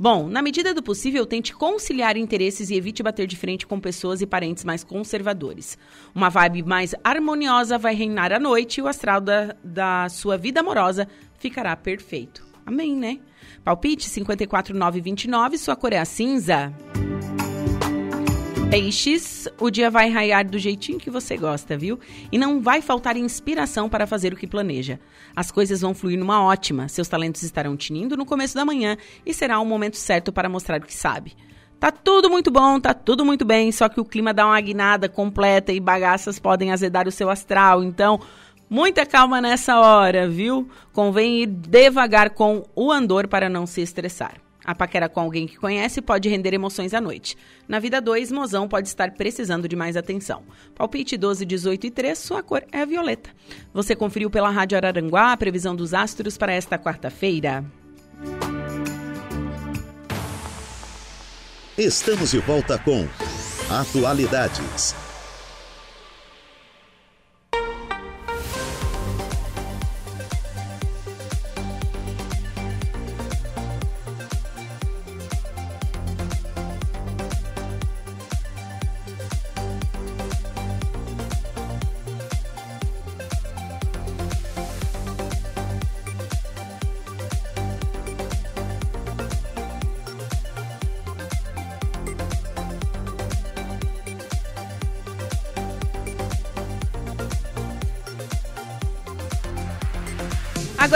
Bom, 0.00 0.28
na 0.28 0.40
medida 0.40 0.72
do 0.72 0.80
possível, 0.80 1.26
tente 1.26 1.52
conciliar 1.52 2.16
interesses 2.16 2.70
e 2.70 2.76
evite 2.76 3.02
bater 3.02 3.26
de 3.26 3.36
frente 3.36 3.66
com 3.66 3.80
pessoas 3.80 4.20
e 4.20 4.26
parentes 4.26 4.64
mais 4.64 4.84
conservadores. 4.84 5.76
Uma 6.14 6.28
vibe 6.28 6.62
mais 6.62 6.94
harmoniosa 7.02 7.76
vai 7.76 7.96
reinar 7.96 8.32
à 8.32 8.38
noite 8.38 8.78
e 8.78 8.82
o 8.82 8.86
astral 8.86 9.20
da, 9.20 9.56
da 9.62 10.08
sua 10.08 10.36
vida 10.36 10.60
amorosa 10.60 11.08
ficará 11.38 11.74
perfeito. 11.74 12.46
Amém, 12.64 12.94
né? 12.94 13.18
Palpite 13.64 14.08
54929, 14.08 15.58
sua 15.58 15.74
cor 15.74 15.92
é 15.92 15.98
a 15.98 16.04
cinza. 16.04 16.72
Peixes, 18.70 19.48
o 19.58 19.70
dia 19.70 19.90
vai 19.90 20.10
raiar 20.10 20.46
do 20.46 20.58
jeitinho 20.58 20.98
que 20.98 21.08
você 21.08 21.38
gosta, 21.38 21.74
viu? 21.74 21.98
E 22.30 22.36
não 22.36 22.60
vai 22.60 22.82
faltar 22.82 23.16
inspiração 23.16 23.88
para 23.88 24.06
fazer 24.06 24.34
o 24.34 24.36
que 24.36 24.46
planeja. 24.46 25.00
As 25.34 25.50
coisas 25.50 25.80
vão 25.80 25.94
fluir 25.94 26.18
numa 26.18 26.42
ótima, 26.44 26.86
seus 26.86 27.08
talentos 27.08 27.42
estarão 27.42 27.78
tinindo 27.78 28.14
no 28.14 28.26
começo 28.26 28.54
da 28.54 28.66
manhã 28.66 28.98
e 29.24 29.32
será 29.32 29.58
o 29.58 29.64
momento 29.64 29.96
certo 29.96 30.30
para 30.30 30.50
mostrar 30.50 30.80
o 30.80 30.84
que 30.84 30.94
sabe. 30.94 31.34
Tá 31.80 31.90
tudo 31.90 32.28
muito 32.28 32.50
bom, 32.50 32.78
tá 32.78 32.92
tudo 32.92 33.24
muito 33.24 33.42
bem, 33.42 33.72
só 33.72 33.88
que 33.88 34.00
o 34.00 34.04
clima 34.04 34.34
dá 34.34 34.44
uma 34.44 34.60
guinada 34.60 35.08
completa 35.08 35.72
e 35.72 35.80
bagaças 35.80 36.38
podem 36.38 36.70
azedar 36.70 37.08
o 37.08 37.12
seu 37.12 37.30
astral, 37.30 37.82
então 37.82 38.20
muita 38.68 39.06
calma 39.06 39.40
nessa 39.40 39.80
hora, 39.80 40.28
viu? 40.28 40.68
Convém 40.92 41.42
ir 41.42 41.46
devagar 41.46 42.30
com 42.30 42.66
o 42.76 42.92
andor 42.92 43.28
para 43.28 43.48
não 43.48 43.64
se 43.64 43.80
estressar. 43.80 44.42
A 44.68 44.74
paquera 44.74 45.08
com 45.08 45.20
alguém 45.20 45.46
que 45.46 45.56
conhece 45.56 46.02
pode 46.02 46.28
render 46.28 46.52
emoções 46.52 46.92
à 46.92 47.00
noite. 47.00 47.38
Na 47.66 47.78
vida 47.78 48.02
2, 48.02 48.30
mozão 48.30 48.68
pode 48.68 48.86
estar 48.86 49.12
precisando 49.12 49.66
de 49.66 49.74
mais 49.74 49.96
atenção. 49.96 50.42
Palpite 50.74 51.16
12, 51.16 51.46
18 51.46 51.86
e 51.86 51.90
3, 51.90 52.18
sua 52.18 52.42
cor 52.42 52.62
é 52.70 52.82
a 52.82 52.84
violeta. 52.84 53.30
Você 53.72 53.96
conferiu 53.96 54.28
pela 54.28 54.50
Rádio 54.50 54.76
Araranguá 54.76 55.32
a 55.32 55.36
previsão 55.38 55.74
dos 55.74 55.94
astros 55.94 56.36
para 56.36 56.52
esta 56.52 56.78
quarta-feira. 56.78 57.64
Estamos 61.78 62.32
de 62.32 62.38
volta 62.40 62.76
com 62.76 63.08
Atualidades. 63.70 65.07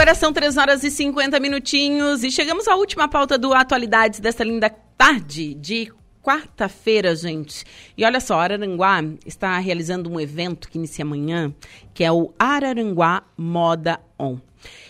Agora 0.03 0.15
são 0.15 0.33
3 0.33 0.57
horas 0.57 0.83
e 0.83 0.91
50 0.91 1.39
minutinhos 1.39 2.25
e 2.25 2.29
chegamos 2.29 2.67
à 2.67 2.75
última 2.75 3.07
pauta 3.07 3.37
do 3.37 3.53
Atualidades 3.53 4.19
desta 4.19 4.43
linda 4.43 4.69
tarde 4.69 5.53
de 5.53 5.93
quarta-feira, 6.21 7.15
gente. 7.15 7.63
E 7.97 8.03
olha 8.03 8.19
só, 8.19 8.37
Araranguá 8.37 9.01
está 9.25 9.57
realizando 9.59 10.11
um 10.11 10.19
evento 10.19 10.69
que 10.69 10.77
inicia 10.77 11.05
amanhã, 11.05 11.55
que 11.93 12.03
é 12.03 12.11
o 12.11 12.33
Araranguá 12.37 13.23
Moda 13.37 13.97
On. 14.19 14.39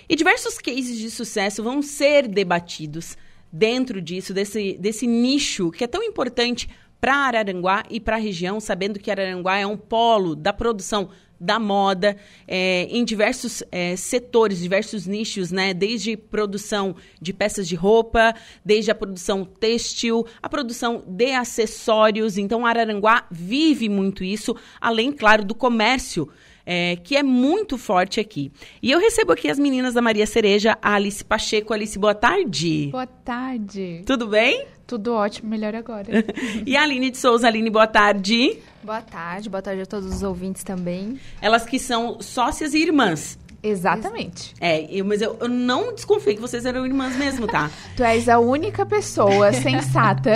E 0.10 0.16
diversos 0.16 0.58
cases 0.58 0.98
de 0.98 1.12
sucesso 1.12 1.62
vão 1.62 1.84
ser 1.84 2.28
debatidos 2.28 3.16
dentro 3.52 4.02
disso, 4.02 4.34
desse, 4.34 4.80
desse 4.80 5.06
nicho 5.06 5.70
que 5.70 5.84
é 5.84 5.88
tão 5.88 6.02
importante 6.02 6.68
para 7.00 7.14
Araranguá 7.14 7.84
e 7.88 8.00
para 8.00 8.16
a 8.16 8.20
região, 8.20 8.60
sabendo 8.60 8.98
que 8.98 9.12
Araranguá 9.12 9.60
é 9.60 9.68
um 9.68 9.78
polo 9.78 10.36
da 10.36 10.52
produção 10.52 11.10
da 11.44 11.60
moda 11.60 12.16
é, 12.48 12.88
em 12.90 13.04
diversos 13.04 13.62
é, 13.70 13.98
setores, 13.98 14.60
diversos 14.60 15.06
nichos, 15.06 15.52
né? 15.52 15.74
Desde 15.74 16.16
produção 16.16 16.96
de 17.22 17.34
peças 17.34 17.68
de 17.68 17.76
roupa, 17.76 18.34
desde 18.64 18.90
a 18.90 18.96
produção 18.96 19.44
têxtil, 19.44 20.26
a 20.42 20.48
produção 20.48 21.04
de 21.06 21.34
acessórios. 21.34 22.38
Então, 22.38 22.66
Araranguá 22.66 23.26
vive 23.30 23.90
muito 23.90 24.24
isso, 24.24 24.56
além, 24.80 25.12
claro, 25.12 25.44
do 25.44 25.54
comércio. 25.54 26.30
É, 26.66 26.96
que 26.96 27.18
é 27.18 27.22
muito 27.22 27.78
forte 27.78 28.22
aqui. 28.22 28.50
E 28.82 28.90
eu 28.90 28.98
recebo 28.98 29.34
aqui 29.34 29.50
as 29.50 29.60
meninas 29.60 29.94
da 29.94 30.02
Maria 30.02 30.26
Cereja, 30.26 30.78
a 30.82 30.94
Alice 30.94 31.22
Pacheco. 31.22 31.74
Alice, 31.74 32.00
boa 32.00 32.16
tarde. 32.16 32.88
Boa 32.90 33.06
tarde. 33.06 34.02
Tudo 34.06 34.28
bem? 34.28 34.66
Tudo 34.94 35.16
ótimo, 35.16 35.50
melhor 35.50 35.74
agora. 35.74 36.06
e 36.68 36.78
a 36.78 36.84
Aline 36.84 37.10
de 37.10 37.18
Souza. 37.18 37.48
Aline, 37.48 37.68
boa 37.68 37.88
tarde. 37.88 38.60
Boa 38.84 39.02
tarde, 39.02 39.50
boa 39.50 39.60
tarde 39.60 39.82
a 39.82 39.86
todos 39.88 40.06
os 40.14 40.22
ouvintes 40.22 40.64
também. 40.64 41.20
Elas 41.42 41.66
que 41.66 41.80
são 41.80 42.22
sócias 42.22 42.76
e 42.76 42.78
irmãs. 42.78 43.40
Exatamente. 43.64 44.54
É, 44.60 44.86
eu, 44.92 45.06
mas 45.06 45.22
eu, 45.22 45.38
eu, 45.40 45.48
não 45.48 45.94
desconfiei 45.94 46.36
que 46.36 46.42
vocês 46.42 46.66
eram 46.66 46.86
irmãs 46.86 47.16
mesmo, 47.16 47.48
tá? 47.48 47.72
tu 47.96 48.04
és 48.04 48.28
a 48.28 48.38
única 48.38 48.86
pessoa 48.86 49.54
sensata. 49.56 50.32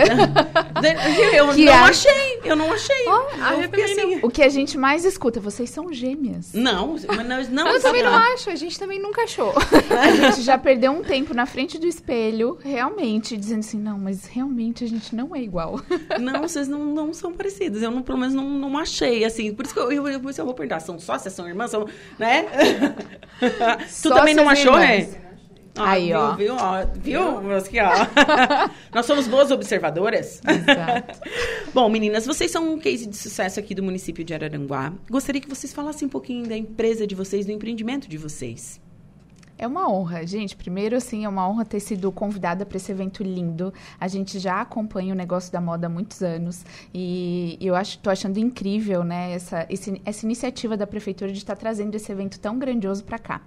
eu 1.34 1.54
que 1.54 1.66
não 1.66 1.74
a... 1.74 1.90
achei, 1.90 2.40
eu 2.46 2.56
não 2.56 2.72
achei. 2.72 3.06
Oh, 3.06 3.52
eu 3.62 3.84
assim. 3.84 4.20
O 4.24 4.30
que 4.30 4.42
a 4.42 4.48
gente 4.48 4.78
mais 4.78 5.04
escuta, 5.04 5.42
vocês 5.42 5.70
são 5.70 5.92
gêmeas. 5.92 6.54
Não, 6.54 6.96
mas 7.16 7.50
não. 7.50 7.68
Eu 7.78 7.82
também 7.82 8.02
não 8.02 8.14
acho, 8.14 8.50
a 8.50 8.56
gente 8.56 8.80
também 8.80 9.00
nunca 9.02 9.24
achou. 9.24 9.54
a 9.90 10.12
gente 10.12 10.42
já 10.42 10.58
perdeu 10.58 10.92
um 10.92 11.04
tempo 11.04 11.34
na 11.34 11.46
frente 11.46 11.78
do 11.78 11.86
espelho, 11.86 12.58
realmente, 12.64 13.36
dizendo 13.36 13.60
assim, 13.60 13.78
não, 13.78 14.00
mas 14.00 14.26
realmente 14.26 14.84
a 14.84 14.88
gente 14.88 15.14
não 15.14 15.36
é 15.36 15.42
igual. 15.42 15.82
não, 16.20 16.42
vocês 16.42 16.68
não, 16.68 16.86
não 16.86 17.14
são 17.14 17.34
parecidas. 17.34 17.82
Eu, 17.82 17.92
não, 17.92 18.02
pelo 18.02 18.18
menos, 18.18 18.34
não, 18.34 18.50
não 18.50 18.78
achei, 18.78 19.26
assim. 19.26 19.54
Por 19.54 19.66
isso 19.66 19.74
que 19.74 19.80
eu, 19.80 19.92
eu, 19.92 20.08
eu, 20.08 20.22
eu 20.22 20.46
vou 20.46 20.54
perguntar, 20.54 20.80
são 20.80 20.98
sócias, 20.98 21.34
são 21.34 21.48
irmãs, 21.48 21.72
são, 21.72 21.88
né? 22.18 22.46
tu 24.02 24.10
também 24.10 24.34
não 24.36 24.50
achou, 24.50 24.78
é? 24.78 25.08
Ah, 25.78 25.92
Aí, 25.92 26.08
viu, 26.08 26.18
ó. 26.18 26.36
Viu, 26.36 26.56
ó. 26.56 26.86
Viu? 26.96 27.56
Aqui, 27.56 27.78
ó. 27.80 27.92
Nós 28.94 29.06
somos 29.06 29.28
boas 29.28 29.52
observadoras. 29.52 30.42
Exato. 30.48 31.20
Bom, 31.74 31.88
meninas, 31.90 32.26
vocês 32.26 32.50
são 32.50 32.74
um 32.74 32.80
case 32.80 33.06
de 33.06 33.16
sucesso 33.16 33.60
aqui 33.60 33.76
do 33.76 33.84
município 33.84 34.24
de 34.24 34.34
Araranguá. 34.34 34.94
Gostaria 35.10 35.40
que 35.40 35.50
vocês 35.50 35.72
falassem 35.72 36.08
um 36.08 36.10
pouquinho 36.10 36.48
da 36.48 36.58
empresa 36.58 37.06
de 37.06 37.14
vocês, 37.14 37.46
do 37.46 37.52
empreendimento 37.52 38.10
de 38.10 38.18
vocês. 38.18 38.82
É 39.58 39.66
uma 39.66 39.92
honra, 39.92 40.26
gente. 40.26 40.56
Primeiro, 40.56 40.96
assim, 40.96 41.26
é 41.26 41.30
uma 41.30 41.50
honra 41.50 41.66
ter 41.66 41.80
sido 41.80 42.12
convidada 42.12 42.66
para 42.66 42.78
esse 42.78 42.92
evento 42.92 43.24
lindo. 43.24 43.74
A 44.00 44.08
gente 44.08 44.38
já 44.38 44.62
acompanha 44.62 45.14
o 45.14 45.18
negócio 45.18 45.52
da 45.52 45.60
moda 45.60 45.88
há 45.88 45.90
muitos 45.90 46.22
anos 46.22 46.64
e 46.94 47.58
eu 47.60 47.76
acho, 47.76 47.98
tô 48.00 48.10
achando 48.10 48.38
incrível, 48.38 49.04
né, 49.04 49.34
essa, 49.34 49.66
esse, 49.70 50.00
essa 50.06 50.26
iniciativa 50.26 50.78
da 50.78 50.86
prefeitura 50.86 51.32
de 51.32 51.40
estar 51.40 51.56
trazendo 51.56 51.96
esse 51.96 52.12
evento 52.12 52.40
tão 52.40 52.60
grandioso 52.60 53.04
para 53.04 53.18
cá. 53.18 53.42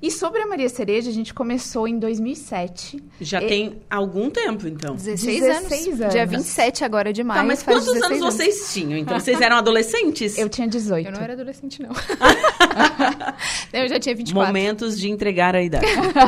E 0.00 0.10
sobre 0.10 0.42
a 0.42 0.46
Maria 0.46 0.68
Cereja, 0.68 1.08
a 1.10 1.12
gente 1.12 1.32
começou 1.32 1.88
em 1.88 1.98
2007. 1.98 3.02
Já 3.20 3.42
E- 3.42 3.46
tem 3.46 3.78
algum 3.90 4.28
tempo, 4.30 4.68
então. 4.68 4.94
16, 4.94 5.40
16 5.40 5.86
anos. 5.88 6.00
anos. 6.02 6.12
Dia 6.14 6.26
27 6.26 6.84
agora 6.84 7.12
de 7.12 7.24
maio. 7.24 7.40
Tá, 7.40 7.46
mas 7.46 7.62
faz 7.62 7.78
quantos 7.78 7.94
16 7.94 8.22
anos 8.22 8.34
vocês 8.34 8.72
tinham? 8.72 8.98
Então, 8.98 9.18
vocês 9.18 9.40
eram 9.40 9.56
adolescentes? 9.56 10.36
Eu 10.38 10.48
tinha 10.48 10.68
18. 10.68 11.06
Eu 11.06 11.12
não 11.12 11.20
era 11.20 11.32
adolescente, 11.32 11.82
não. 11.82 11.90
eu 13.72 13.88
já 13.88 13.98
tinha 13.98 14.14
24. 14.14 14.46
Momentos 14.46 14.98
de 14.98 15.10
entregar 15.10 15.54
a 15.54 15.62
idade. 15.62 15.86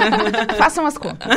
Façam 0.56 0.86
as 0.86 0.96
contas. 0.96 1.28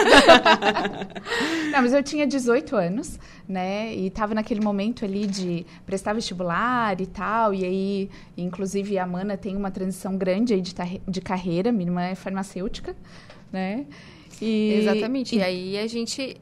Não, 1.71 1.81
mas 1.81 1.93
eu 1.93 2.03
tinha 2.03 2.25
18 2.25 2.75
anos, 2.75 3.19
né? 3.51 3.93
E 3.93 4.09
tava 4.09 4.33
naquele 4.33 4.61
momento 4.61 5.03
ali 5.03 5.27
de 5.27 5.65
prestar 5.85 6.13
vestibular 6.13 6.99
e 6.99 7.05
tal. 7.05 7.53
E 7.53 7.65
aí, 7.65 8.09
inclusive, 8.37 8.97
a 8.97 9.05
Mana 9.05 9.35
tem 9.35 9.55
uma 9.57 9.69
transição 9.69 10.17
grande 10.17 10.53
aí 10.53 10.61
de, 10.61 10.73
de 11.07 11.21
carreira. 11.21 11.71
Minha 11.71 11.89
irmã 11.89 12.01
é 12.03 12.15
farmacêutica, 12.15 12.95
né? 13.51 13.85
E, 14.41 14.73
Exatamente. 14.79 15.35
E... 15.35 15.39
E, 15.39 15.43
aí 15.43 15.77
a 15.77 15.87
gente. 15.87 16.37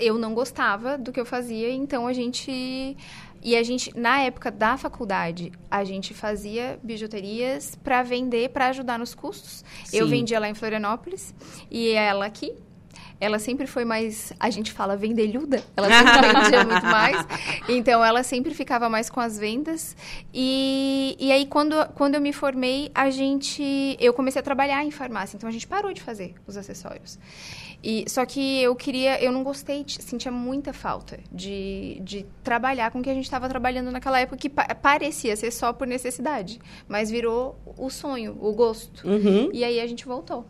Eu 0.00 0.18
não 0.18 0.34
gostava 0.34 0.98
do 0.98 1.12
que 1.12 1.20
eu 1.20 1.26
fazia, 1.26 1.70
então 1.70 2.06
a 2.06 2.12
gente. 2.12 2.96
E 3.42 3.54
a 3.54 3.62
gente, 3.62 3.94
na 3.94 4.20
época 4.22 4.50
da 4.50 4.78
faculdade, 4.78 5.52
a 5.70 5.84
gente 5.84 6.14
fazia 6.14 6.80
bijuterias 6.82 7.74
para 7.74 8.02
vender, 8.02 8.48
para 8.48 8.68
ajudar 8.68 8.98
nos 8.98 9.14
custos. 9.14 9.62
Eu 9.92 10.06
Sim. 10.06 10.12
vendia 10.12 10.40
lá 10.40 10.48
em 10.48 10.54
Florianópolis 10.54 11.34
e 11.70 11.90
ela 11.90 12.24
aqui. 12.24 12.54
Ela 13.24 13.38
sempre 13.38 13.66
foi 13.66 13.84
mais, 13.84 14.32
a 14.38 14.50
gente 14.50 14.70
fala 14.72 14.96
vendelhuda, 14.96 15.62
ela 15.76 15.88
sempre 15.88 16.28
vendia 16.42 16.64
muito 16.64 16.86
mais. 16.86 17.16
Então 17.68 18.04
ela 18.04 18.22
sempre 18.22 18.52
ficava 18.54 18.88
mais 18.88 19.08
com 19.08 19.20
as 19.20 19.38
vendas. 19.38 19.96
E, 20.32 21.16
e 21.18 21.32
aí 21.32 21.46
quando, 21.46 21.74
quando 21.94 22.16
eu 22.16 22.20
me 22.20 22.32
formei, 22.32 22.90
a 22.94 23.08
gente 23.10 23.96
eu 23.98 24.12
comecei 24.12 24.40
a 24.40 24.42
trabalhar 24.42 24.84
em 24.84 24.90
farmácia, 24.90 25.36
então 25.36 25.48
a 25.48 25.52
gente 25.52 25.66
parou 25.66 25.92
de 25.92 26.02
fazer 26.02 26.34
os 26.46 26.56
acessórios. 26.56 27.18
E, 27.86 28.04
só 28.08 28.24
que 28.24 28.62
eu 28.62 28.74
queria, 28.74 29.22
eu 29.22 29.30
não 29.30 29.42
gostei, 29.44 29.84
sentia 29.86 30.32
muita 30.32 30.72
falta 30.72 31.20
de, 31.30 32.00
de 32.02 32.24
trabalhar 32.42 32.90
com 32.90 33.00
o 33.00 33.02
que 33.02 33.10
a 33.10 33.14
gente 33.14 33.24
estava 33.24 33.46
trabalhando 33.46 33.90
naquela 33.90 34.18
época, 34.18 34.38
que 34.38 34.48
pa- 34.48 34.74
parecia 34.74 35.36
ser 35.36 35.50
só 35.50 35.70
por 35.70 35.86
necessidade, 35.86 36.58
mas 36.88 37.10
virou 37.10 37.58
o 37.76 37.90
sonho, 37.90 38.38
o 38.40 38.52
gosto. 38.54 39.06
Uhum. 39.06 39.50
E 39.52 39.62
aí 39.62 39.80
a 39.80 39.86
gente 39.86 40.06
voltou. 40.06 40.46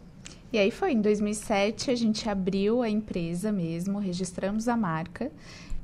E 0.55 0.59
aí 0.59 0.70
foi, 0.70 0.93
em 0.93 1.01
2007, 1.01 1.90
a 1.90 1.94
gente 1.94 2.28
abriu 2.28 2.82
a 2.82 2.89
empresa 2.89 3.51
mesmo, 3.51 3.98
registramos 3.98 4.68
a 4.68 4.76
marca. 4.76 5.31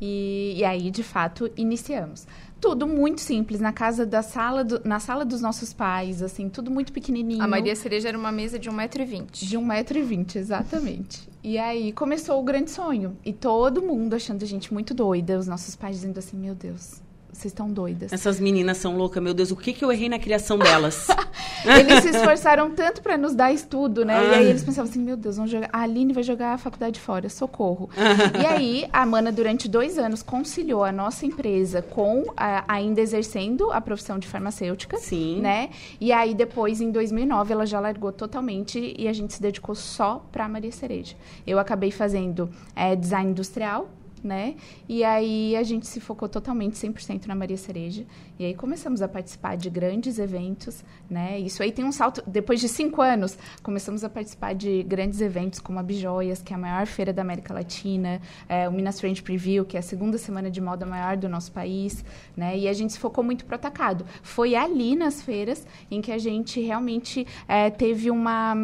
E, 0.00 0.54
e 0.56 0.64
aí, 0.64 0.90
de 0.90 1.02
fato, 1.02 1.50
iniciamos. 1.56 2.26
Tudo 2.58 2.86
muito 2.86 3.20
simples, 3.20 3.60
na 3.60 3.72
casa 3.72 4.06
da 4.06 4.22
sala, 4.22 4.64
do- 4.64 4.80
na 4.84 4.98
sala 4.98 5.24
dos 5.24 5.40
nossos 5.42 5.72
pais, 5.74 6.22
assim, 6.22 6.48
tudo 6.48 6.70
muito 6.70 6.92
pequenininho. 6.92 7.42
A 7.42 7.46
Maria 7.48 7.74
Cereja 7.76 8.08
era 8.08 8.16
uma 8.18 8.32
mesa 8.32 8.58
de 8.58 8.70
1,20m. 8.70 9.26
De 9.30 9.58
1,20m, 9.58 10.36
exatamente. 10.36 11.28
E 11.42 11.58
aí 11.58 11.92
começou 11.92 12.40
o 12.40 12.42
grande 12.42 12.70
sonho. 12.70 13.16
E 13.24 13.32
todo 13.32 13.82
mundo 13.82 14.14
achando 14.14 14.42
a 14.42 14.46
gente 14.46 14.72
muito 14.72 14.94
doida. 14.94 15.38
Os 15.38 15.46
nossos 15.46 15.74
pais 15.76 15.96
dizendo 15.96 16.18
assim, 16.18 16.36
meu 16.38 16.54
Deus, 16.54 17.02
vocês 17.40 17.52
estão 17.52 17.70
doidas. 17.70 18.12
Essas 18.12 18.38
meninas 18.38 18.76
são 18.78 18.96
loucas, 18.96 19.22
meu 19.22 19.34
Deus, 19.34 19.50
o 19.50 19.56
que, 19.56 19.72
que 19.72 19.84
eu 19.84 19.90
errei 19.90 20.08
na 20.08 20.18
criação 20.18 20.58
delas? 20.58 21.08
Eles 21.64 22.02
se 22.02 22.10
esforçaram 22.10 22.70
tanto 22.70 23.02
para 23.02 23.16
nos 23.18 23.34
dar 23.34 23.52
estudo, 23.52 24.04
né? 24.04 24.14
E 24.14 24.34
Ah. 24.34 24.38
aí 24.38 24.46
eles 24.48 24.62
pensavam 24.64 24.90
assim, 24.90 25.00
meu 25.00 25.16
Deus, 25.16 25.36
vamos 25.36 25.50
jogar... 25.50 25.68
a 25.72 25.80
Aline 25.82 26.12
vai 26.12 26.22
jogar 26.22 26.54
a 26.54 26.58
faculdade 26.58 26.98
fora, 26.98 27.28
socorro. 27.28 27.90
e 28.40 28.46
aí 28.46 28.88
a 28.92 29.04
Mana, 29.04 29.30
durante 29.30 29.68
dois 29.68 29.98
anos, 29.98 30.22
conciliou 30.22 30.82
a 30.84 30.90
nossa 30.92 31.26
empresa 31.26 31.82
com 31.82 32.24
a- 32.36 32.64
ainda 32.68 33.00
exercendo 33.00 33.70
a 33.72 33.80
profissão 33.80 34.18
de 34.18 34.26
farmacêutica. 34.26 34.96
Sim. 34.98 35.40
Né? 35.40 35.70
E 36.00 36.12
aí 36.12 36.34
depois, 36.34 36.80
em 36.80 36.90
2009, 36.90 37.52
ela 37.52 37.66
já 37.66 37.78
largou 37.80 38.12
totalmente 38.12 38.94
e 38.98 39.06
a 39.08 39.12
gente 39.12 39.34
se 39.34 39.42
dedicou 39.42 39.74
só 39.74 40.24
para 40.32 40.48
Maria 40.48 40.72
Cereja. 40.72 41.14
Eu 41.46 41.58
acabei 41.58 41.90
fazendo 41.90 42.48
eh, 42.74 42.96
design 42.96 43.30
industrial, 43.30 43.88
né? 44.22 44.54
E 44.88 45.02
aí 45.04 45.56
a 45.56 45.62
gente 45.62 45.86
se 45.86 46.00
focou 46.00 46.28
totalmente 46.28 46.74
100% 46.74 47.26
na 47.26 47.34
Maria 47.34 47.56
Cereja. 47.56 48.04
E 48.38 48.44
aí 48.44 48.54
começamos 48.54 49.02
a 49.02 49.08
participar 49.08 49.56
de 49.56 49.68
grandes 49.68 50.18
eventos, 50.18 50.82
né? 51.08 51.38
Isso 51.38 51.62
aí 51.62 51.70
tem 51.70 51.84
um 51.84 51.92
salto. 51.92 52.22
Depois 52.26 52.60
de 52.60 52.68
cinco 52.68 53.02
anos, 53.02 53.36
começamos 53.62 54.02
a 54.02 54.08
participar 54.08 54.54
de 54.54 54.82
grandes 54.82 55.20
eventos 55.20 55.60
como 55.60 55.78
a 55.78 55.82
Bijoias, 55.82 56.40
que 56.40 56.52
é 56.52 56.56
a 56.56 56.58
maior 56.58 56.86
feira 56.86 57.12
da 57.12 57.22
América 57.22 57.52
Latina, 57.52 58.20
é, 58.48 58.68
o 58.68 58.72
Minas 58.72 58.96
Trend 58.96 59.22
Preview, 59.22 59.64
que 59.64 59.76
é 59.76 59.80
a 59.80 59.82
segunda 59.82 60.16
semana 60.16 60.50
de 60.50 60.60
moda 60.60 60.86
maior 60.86 61.16
do 61.16 61.28
nosso 61.28 61.52
país, 61.52 62.02
né? 62.36 62.56
E 62.56 62.66
a 62.66 62.72
gente 62.72 62.94
se 62.94 62.98
focou 62.98 63.22
muito 63.22 63.44
pro 63.44 63.56
atacado. 63.56 64.06
Foi 64.22 64.54
ali 64.54 64.96
nas 64.96 65.20
feiras 65.20 65.66
em 65.90 66.00
que 66.00 66.10
a 66.10 66.18
gente 66.18 66.60
realmente 66.60 67.26
é, 67.46 67.68
teve 67.68 68.10
uma, 68.10 68.54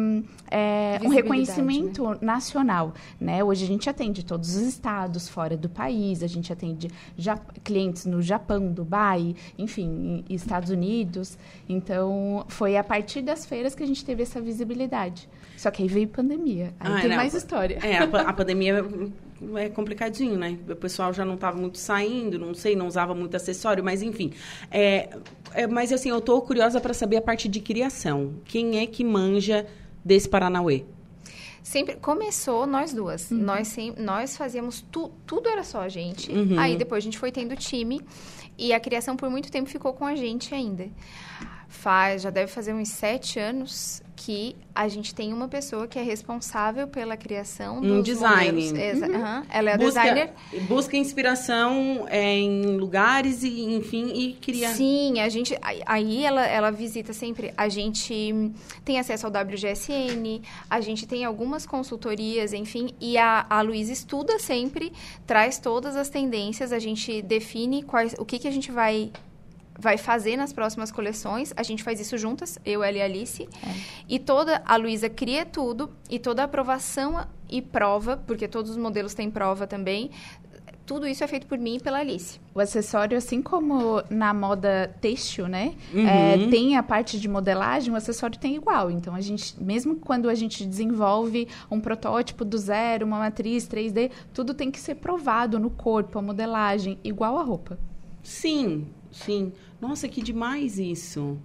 é, 0.49 0.97
um 1.03 1.09
Visibilidade, 1.09 1.15
reconhecimento 1.15 2.17
nacional, 2.19 2.93
né? 3.19 3.43
Hoje 3.43 3.63
a 3.63 3.67
gente 3.67 3.87
atende 3.89 4.25
todos 4.25 4.55
os 4.55 4.63
estados 4.63 5.29
fora 5.29 5.46
do 5.55 5.69
país, 5.69 6.23
a 6.23 6.27
gente 6.27 6.51
atende 6.51 6.89
ja- 7.17 7.39
clientes 7.63 8.05
no 8.05 8.21
Japão, 8.21 8.71
Dubai, 8.71 9.35
enfim, 9.57 10.25
Estados 10.29 10.69
Unidos. 10.71 11.37
Então, 11.69 12.43
foi 12.49 12.75
a 12.75 12.83
partir 12.83 13.21
das 13.21 13.45
feiras 13.45 13.75
que 13.75 13.83
a 13.83 13.87
gente 13.87 14.03
teve 14.03 14.23
essa 14.23 14.41
visibilidade. 14.41 15.29
Só 15.55 15.71
que 15.71 15.81
aí 15.83 15.87
veio 15.87 16.07
pandemia. 16.07 16.73
Aí 16.79 16.91
Ah, 16.93 16.99
tem 17.01 17.09
não. 17.09 17.15
mais 17.17 17.33
história. 17.33 17.79
É, 17.83 17.97
a, 17.97 18.03
a 18.03 18.33
pandemia 18.33 18.83
é 19.55 19.69
complicadinho, 19.69 20.35
né? 20.37 20.57
O 20.69 20.75
pessoal 20.75 21.13
já 21.13 21.23
não 21.23 21.35
estava 21.35 21.57
muito 21.57 21.77
saindo, 21.77 22.37
não 22.39 22.53
sei, 22.53 22.75
não 22.75 22.87
usava 22.87 23.13
muito 23.15 23.35
acessório, 23.35 23.83
mas 23.83 24.01
enfim. 24.01 24.31
É, 24.71 25.09
é, 25.53 25.67
mas 25.67 25.91
assim, 25.93 26.09
eu 26.09 26.19
tô 26.21 26.41
curiosa 26.41 26.79
para 26.81 26.93
saber 26.93 27.17
a 27.17 27.21
parte 27.21 27.47
de 27.47 27.59
criação. 27.59 28.33
Quem 28.45 28.79
é 28.79 28.85
que 28.87 29.03
manja 29.03 29.65
desse 30.03 30.27
Paranauê? 30.29 30.83
Sempre 31.67 31.97
começou 31.97 32.65
nós 32.65 32.93
duas. 32.93 33.29
Nós, 33.29 33.67
sem, 33.67 33.93
nós 33.97 34.37
fazíamos 34.37 34.85
tu, 34.89 35.11
tudo 35.25 35.49
era 35.49 35.65
só 35.65 35.81
a 35.81 35.89
gente. 35.89 36.31
Uhum. 36.31 36.57
Aí 36.57 36.77
depois 36.77 37.03
a 37.03 37.05
gente 37.05 37.17
foi 37.17 37.29
tendo 37.29 37.57
time 37.57 37.99
e 38.57 38.71
a 38.71 38.79
criação 38.79 39.17
por 39.17 39.29
muito 39.29 39.51
tempo 39.51 39.69
ficou 39.69 39.91
com 39.91 40.05
a 40.05 40.15
gente 40.15 40.55
ainda. 40.55 40.89
Faz, 41.67 42.21
já 42.21 42.29
deve 42.29 42.49
fazer 42.49 42.73
uns 42.73 42.87
sete 42.87 43.37
anos 43.37 44.01
que 44.19 44.55
a 44.73 44.87
gente 44.87 45.13
tem 45.13 45.31
uma 45.31 45.47
pessoa 45.47 45.87
que 45.87 45.97
é 45.97 46.01
responsável 46.01 46.87
pela 46.87 47.15
criação 47.15 47.79
dos 47.79 47.91
Um 47.91 48.01
design. 48.01 48.61
Exa- 48.79 49.05
Uhum. 49.07 49.43
Ela 49.49 49.69
é 49.69 49.73
a 49.73 49.77
busca, 49.77 50.01
designer. 50.01 50.33
busca 50.67 50.97
inspiração 50.97 52.05
é, 52.09 52.33
em 52.37 52.77
lugares 52.77 53.43
e, 53.43 53.75
enfim, 53.75 54.11
e 54.13 54.33
cria. 54.33 54.69
Sim, 54.69 55.19
a 55.19 55.29
gente. 55.29 55.55
aí- 55.61 56.25
ela, 56.25 56.45
ela 56.45 56.71
visita 56.71 57.13
sempre. 57.13 57.53
A 57.55 57.69
gente 57.69 58.51
tem 58.83 58.97
acesso 58.99 59.27
ao 59.27 59.31
WGSN, 59.31 60.41
a 60.69 60.81
gente 60.81 61.05
tem 61.05 61.23
algumas 61.23 61.65
consultorias, 61.65 62.53
enfim, 62.53 62.89
e 62.99 63.17
a, 63.19 63.45
a 63.47 63.61
Luísa 63.61 63.93
estuda 63.93 64.39
sempre, 64.39 64.91
traz 65.27 65.59
todas 65.59 65.95
as 65.95 66.09
tendências, 66.09 66.71
a 66.71 66.79
gente 66.79 67.21
define 67.21 67.83
quais, 67.83 68.15
o 68.17 68.25
que, 68.25 68.39
que 68.39 68.47
a 68.47 68.51
gente 68.51 68.71
vai. 68.71 69.11
Vai 69.79 69.97
fazer 69.97 70.35
nas 70.37 70.51
próximas 70.51 70.91
coleções. 70.91 71.53
A 71.55 71.63
gente 71.63 71.83
faz 71.83 71.99
isso 71.99 72.17
juntas, 72.17 72.57
eu, 72.65 72.83
ela 72.83 72.97
e 72.97 73.01
a 73.01 73.05
Alice. 73.05 73.47
E 74.09 74.19
toda. 74.19 74.61
A 74.65 74.75
Luísa 74.75 75.09
cria 75.09 75.45
tudo. 75.45 75.91
E 76.09 76.19
toda 76.19 76.41
a 76.41 76.45
aprovação 76.45 77.25
e 77.49 77.61
prova, 77.61 78.17
porque 78.25 78.47
todos 78.47 78.71
os 78.71 78.77
modelos 78.77 79.13
têm 79.13 79.29
prova 79.29 79.67
também. 79.67 80.11
Tudo 80.87 81.05
isso 81.05 81.21
é 81.21 81.27
feito 81.27 81.45
por 81.47 81.57
mim 81.57 81.75
e 81.75 81.79
pela 81.81 81.97
Alice. 81.97 82.39
O 82.55 82.61
acessório, 82.61 83.17
assim 83.17 83.41
como 83.41 84.01
na 84.09 84.33
moda 84.33 84.95
têxtil, 85.01 85.45
né? 85.45 85.75
Uhum. 85.93 86.07
é, 86.07 86.47
tem 86.49 86.77
a 86.77 86.81
parte 86.81 87.19
de 87.19 87.27
modelagem, 87.27 87.93
o 87.93 87.95
acessório 87.97 88.39
tem 88.39 88.55
igual. 88.55 88.89
Então, 88.89 89.13
a 89.13 89.19
gente, 89.19 89.61
mesmo 89.61 89.97
quando 89.97 90.29
a 90.29 90.33
gente 90.33 90.65
desenvolve 90.65 91.49
um 91.69 91.81
protótipo 91.81 92.45
do 92.45 92.57
zero, 92.57 93.05
uma 93.05 93.19
matriz 93.19 93.67
3D, 93.67 94.11
tudo 94.33 94.53
tem 94.53 94.71
que 94.71 94.79
ser 94.79 94.95
provado 94.95 95.59
no 95.59 95.69
corpo, 95.69 96.19
a 96.19 96.21
modelagem, 96.21 96.97
igual 97.03 97.37
a 97.37 97.43
roupa. 97.43 97.77
Sim, 98.23 98.87
sim. 99.11 99.51
Nossa, 99.79 100.07
que 100.07 100.21
demais 100.21 100.79
isso. 100.79 101.37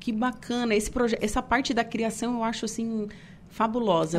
Que 0.00 0.12
bacana. 0.12 0.74
Esse 0.74 0.90
proje- 0.90 1.16
essa 1.20 1.42
parte 1.42 1.72
da 1.74 1.84
criação 1.84 2.34
eu 2.34 2.44
acho 2.44 2.64
assim 2.64 3.06
fabulosa, 3.48 4.18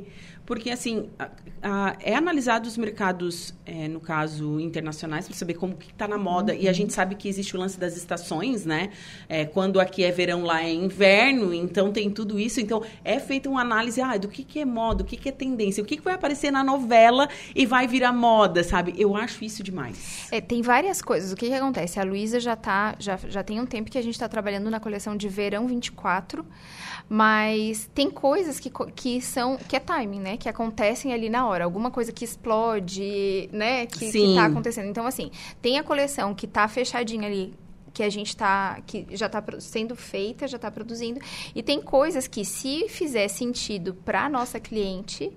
gente 0.00 0.04
porque 0.46 0.70
assim 0.70 1.08
a- 1.18 1.30
a- 1.62 1.96
é 2.00 2.14
analisado 2.14 2.68
os 2.68 2.76
mercados, 2.76 3.54
é, 3.64 3.88
no 3.88 4.00
caso 4.00 4.60
internacionais, 4.60 5.26
para 5.26 5.36
saber 5.36 5.54
como 5.54 5.74
que 5.74 5.90
está 5.90 6.06
na 6.06 6.18
moda 6.18 6.54
e 6.54 6.68
a 6.68 6.72
gente 6.72 6.92
sabe 6.92 7.14
que 7.14 7.28
existe 7.28 7.56
o 7.56 7.58
lance 7.60 7.78
das 7.78 7.96
estações, 7.96 8.66
né? 8.66 8.90
É, 9.28 9.44
quando 9.46 9.80
aqui 9.80 10.04
é 10.04 10.10
verão, 10.10 10.42
lá 10.42 10.62
é 10.62 10.72
inverno, 10.72 11.54
então 11.54 11.90
tem 11.92 12.10
tudo 12.10 12.38
isso. 12.38 12.60
Então 12.60 12.82
é 13.04 13.18
feita 13.18 13.48
uma 13.48 13.62
análise 13.62 14.00
ah, 14.00 14.16
do 14.18 14.28
que, 14.28 14.44
que 14.44 14.58
é 14.60 14.64
moda, 14.64 15.02
o 15.02 15.06
que, 15.06 15.16
que 15.16 15.28
é 15.28 15.32
tendência, 15.32 15.82
o 15.82 15.86
que, 15.86 15.96
que 15.96 16.02
vai 16.02 16.14
aparecer 16.14 16.50
na 16.50 16.62
novela 16.62 17.28
e 17.54 17.64
vai 17.64 17.86
virar 17.86 18.12
moda, 18.12 18.62
sabe? 18.62 18.94
Eu 18.98 19.16
acho 19.16 19.44
isso 19.44 19.62
demais. 19.62 20.28
É, 20.30 20.40
tem 20.40 20.60
várias 20.60 21.00
coisas. 21.00 21.32
O 21.32 21.36
que, 21.36 21.48
que 21.48 21.54
acontece? 21.54 21.98
A 21.98 22.04
Luísa 22.04 22.38
já 22.38 22.54
tá, 22.56 22.94
já, 22.98 23.16
já 23.16 23.42
tem 23.42 23.60
um 23.60 23.66
tempo 23.66 23.90
que 23.90 23.96
a 23.98 24.02
gente 24.02 24.14
está 24.14 24.28
trabalhando 24.28 24.70
na 24.70 24.78
coleção 24.78 25.16
de 25.16 25.28
verão 25.28 25.66
24, 25.66 26.44
mas 27.08 27.88
tem 27.94 28.10
coisas 28.10 28.58
que, 28.58 28.70
que 28.94 29.20
são 29.20 29.56
que 29.56 29.76
é 29.76 29.80
timing, 29.80 30.20
né? 30.20 30.33
Que 30.36 30.48
acontecem 30.48 31.12
ali 31.12 31.28
na 31.28 31.46
hora. 31.46 31.64
Alguma 31.64 31.90
coisa 31.90 32.12
que 32.12 32.24
explode, 32.24 33.48
né? 33.52 33.86
Que, 33.86 33.98
que 34.00 34.12
Sim. 34.12 34.34
tá 34.34 34.46
acontecendo. 34.46 34.88
Então, 34.88 35.06
assim, 35.06 35.30
tem 35.60 35.78
a 35.78 35.82
coleção 35.82 36.34
que 36.34 36.46
tá 36.46 36.66
fechadinha 36.68 37.26
ali. 37.26 37.54
Que 37.92 38.02
a 38.02 38.10
gente 38.10 38.36
tá. 38.36 38.80
que 38.86 39.06
já 39.12 39.28
tá 39.28 39.40
pro- 39.40 39.60
sendo 39.60 39.94
feita, 39.94 40.48
já 40.48 40.58
tá 40.58 40.70
produzindo. 40.70 41.20
E 41.54 41.62
tem 41.62 41.80
coisas 41.80 42.26
que, 42.26 42.44
se 42.44 42.88
fizer 42.88 43.28
sentido 43.28 43.94
para 44.04 44.28
nossa 44.28 44.58
cliente 44.58 45.30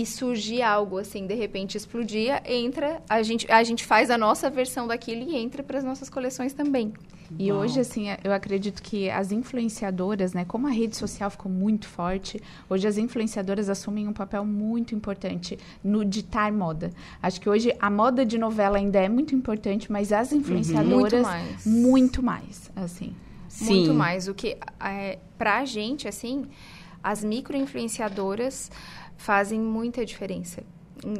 e 0.00 0.06
surgir 0.06 0.62
algo 0.62 0.96
assim, 0.96 1.26
de 1.26 1.34
repente 1.34 1.76
explodir, 1.76 2.40
entra, 2.44 3.02
a 3.08 3.20
gente, 3.20 3.50
a 3.50 3.64
gente 3.64 3.84
faz 3.84 4.12
a 4.12 4.16
nossa 4.16 4.48
versão 4.48 4.86
daquilo 4.86 5.28
e 5.28 5.36
entra 5.36 5.60
para 5.60 5.76
as 5.76 5.82
nossas 5.82 6.08
coleções 6.08 6.52
também. 6.52 6.92
E 7.36 7.50
Uau. 7.50 7.62
hoje, 7.62 7.80
assim, 7.80 8.06
eu 8.22 8.32
acredito 8.32 8.80
que 8.80 9.10
as 9.10 9.32
influenciadoras, 9.32 10.32
né, 10.32 10.44
como 10.44 10.68
a 10.68 10.70
rede 10.70 10.96
social 10.96 11.28
ficou 11.30 11.50
muito 11.50 11.88
forte, 11.88 12.40
hoje 12.70 12.86
as 12.86 12.96
influenciadoras 12.96 13.68
assumem 13.68 14.06
um 14.06 14.12
papel 14.12 14.44
muito 14.44 14.94
importante 14.94 15.58
no 15.82 16.04
ditar 16.04 16.52
moda. 16.52 16.92
Acho 17.20 17.40
que 17.40 17.50
hoje 17.50 17.74
a 17.80 17.90
moda 17.90 18.24
de 18.24 18.38
novela 18.38 18.78
ainda 18.78 19.00
é 19.00 19.08
muito 19.08 19.34
importante, 19.34 19.90
mas 19.90 20.12
as 20.12 20.32
influenciadoras 20.32 21.12
Muito 21.12 21.22
mais. 21.22 21.66
muito 21.66 22.22
mais, 22.22 22.70
assim. 22.76 23.12
Muito 23.62 23.92
mais. 23.92 24.28
O 24.28 24.34
que, 24.34 24.56
é, 24.78 25.18
pra 25.36 25.64
gente, 25.64 26.06
assim, 26.06 26.46
as 27.02 27.22
micro-influenciadoras 27.24 28.70
fazem 29.16 29.60
muita 29.60 30.04
diferença 30.04 30.62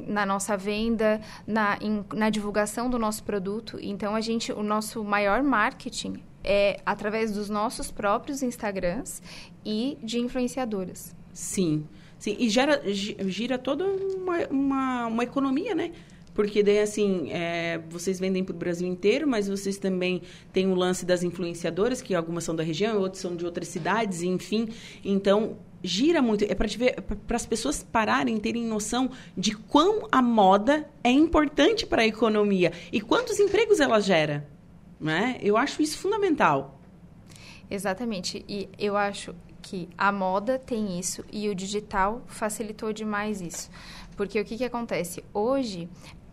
na 0.09 0.27
nossa 0.27 0.57
venda, 0.57 1.21
na, 1.47 1.79
em- 1.81 2.05
na 2.15 2.31
divulgação 2.31 2.91
do 2.91 2.99
nosso 2.99 3.23
produto. 3.23 3.79
Então, 3.81 4.15
a 4.15 4.21
gente, 4.21 4.53
o 4.53 4.63
nosso 4.63 5.05
maior 5.05 5.43
marketing 5.43 6.17
é 6.43 6.81
através 6.85 7.31
dos 7.33 7.49
nossos 7.49 7.91
próprios 7.91 8.43
Instagrams 8.43 9.23
e 9.65 9.97
de 10.03 10.19
influenciadoras. 10.19 11.15
Sim, 11.33 11.87
sim. 12.19 12.35
E 12.41 12.49
gera, 12.49 12.83
gi- 12.93 13.17
gira 13.29 13.57
toda 13.57 13.85
uma, 13.85 14.39
uma, 14.51 15.07
uma 15.07 15.23
economia, 15.25 15.75
né? 15.77 15.93
Porque 16.35 16.63
daí, 16.63 16.79
assim, 16.81 17.31
é, 17.33 17.81
vocês 17.91 18.19
vendem 18.21 18.45
para 18.45 18.55
o 18.55 18.59
Brasil 18.59 18.87
inteiro, 18.87 19.27
mas 19.29 19.49
vocês 19.49 19.77
também 19.77 20.23
têm 20.53 20.69
o 20.69 20.75
lance 20.75 21.05
das 21.05 21.25
influenciadoras, 21.25 22.01
que 22.01 22.15
algumas 22.15 22.45
são 22.45 22.55
da 22.55 22.63
região, 22.63 22.99
outras 23.01 23.21
são 23.21 23.35
de 23.35 23.45
outras 23.45 23.67
cidades, 23.69 24.23
enfim. 24.23 24.69
Então, 25.05 25.57
gira 25.83 26.21
muito. 26.21 26.45
É 26.45 26.55
para 26.55 27.37
as 27.37 27.47
pessoas 27.47 27.83
pararem, 27.83 28.39
terem 28.39 28.65
noção 28.65 29.11
de 29.37 29.55
quão 29.55 30.09
a 30.11 30.21
moda 30.21 30.89
é 31.03 31.11
importante 31.11 31.87
para 31.87 32.03
a 32.03 32.07
economia 32.07 32.73
e 32.93 33.01
quantos 33.01 33.39
empregos 33.39 33.81
ela 33.81 34.01
gera. 34.01 34.49
Né? 35.01 35.39
Eu 35.41 35.57
acho 35.57 35.81
isso 35.83 35.99
fundamental. 35.99 36.81
Exatamente. 37.71 38.45
E 38.49 38.69
eu 38.79 38.97
acho 38.97 39.35
que 39.63 39.89
a 39.99 40.11
moda 40.11 40.59
tem 40.59 40.99
isso 40.99 41.25
e 41.31 41.49
o 41.49 41.55
digital 41.55 42.23
facilitou 42.27 42.93
demais 42.93 43.41
isso. 43.41 43.71
Porque 44.17 44.41
o 44.41 44.45
que, 44.45 44.57
que 44.57 44.65
acontece? 44.65 45.23
Hoje, 45.33 45.89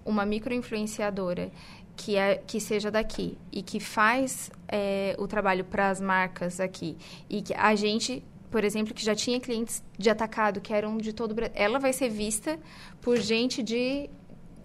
uma 0.06 0.26
micro-influenciadora 0.26 1.52
que, 1.96 2.16
é, 2.16 2.36
que 2.36 2.60
seja 2.60 2.92
daqui 2.92 3.38
e 3.52 3.62
que 3.62 3.80
faz 3.80 4.52
é, 4.68 5.16
o 5.18 5.28
trabalho 5.28 5.64
para 5.64 5.90
as 5.90 6.00
marcas 6.02 6.60
aqui 6.60 6.98
e 7.30 7.42
que 7.42 7.54
a 7.54 7.76
gente, 7.76 8.24
por 8.56 8.64
exemplo, 8.64 8.94
que 8.94 9.04
já 9.04 9.14
tinha 9.14 9.38
clientes 9.38 9.84
de 10.00 10.10
atacado 10.10 10.62
que 10.62 10.74
eram 10.74 10.96
de 10.96 11.12
todo 11.12 11.32
o 11.32 11.34
Brasil, 11.34 11.54
ela 11.58 11.78
vai 11.78 11.92
ser 11.92 12.08
vista 12.08 12.58
por 13.02 13.18
gente 13.18 13.62
de, 13.62 14.10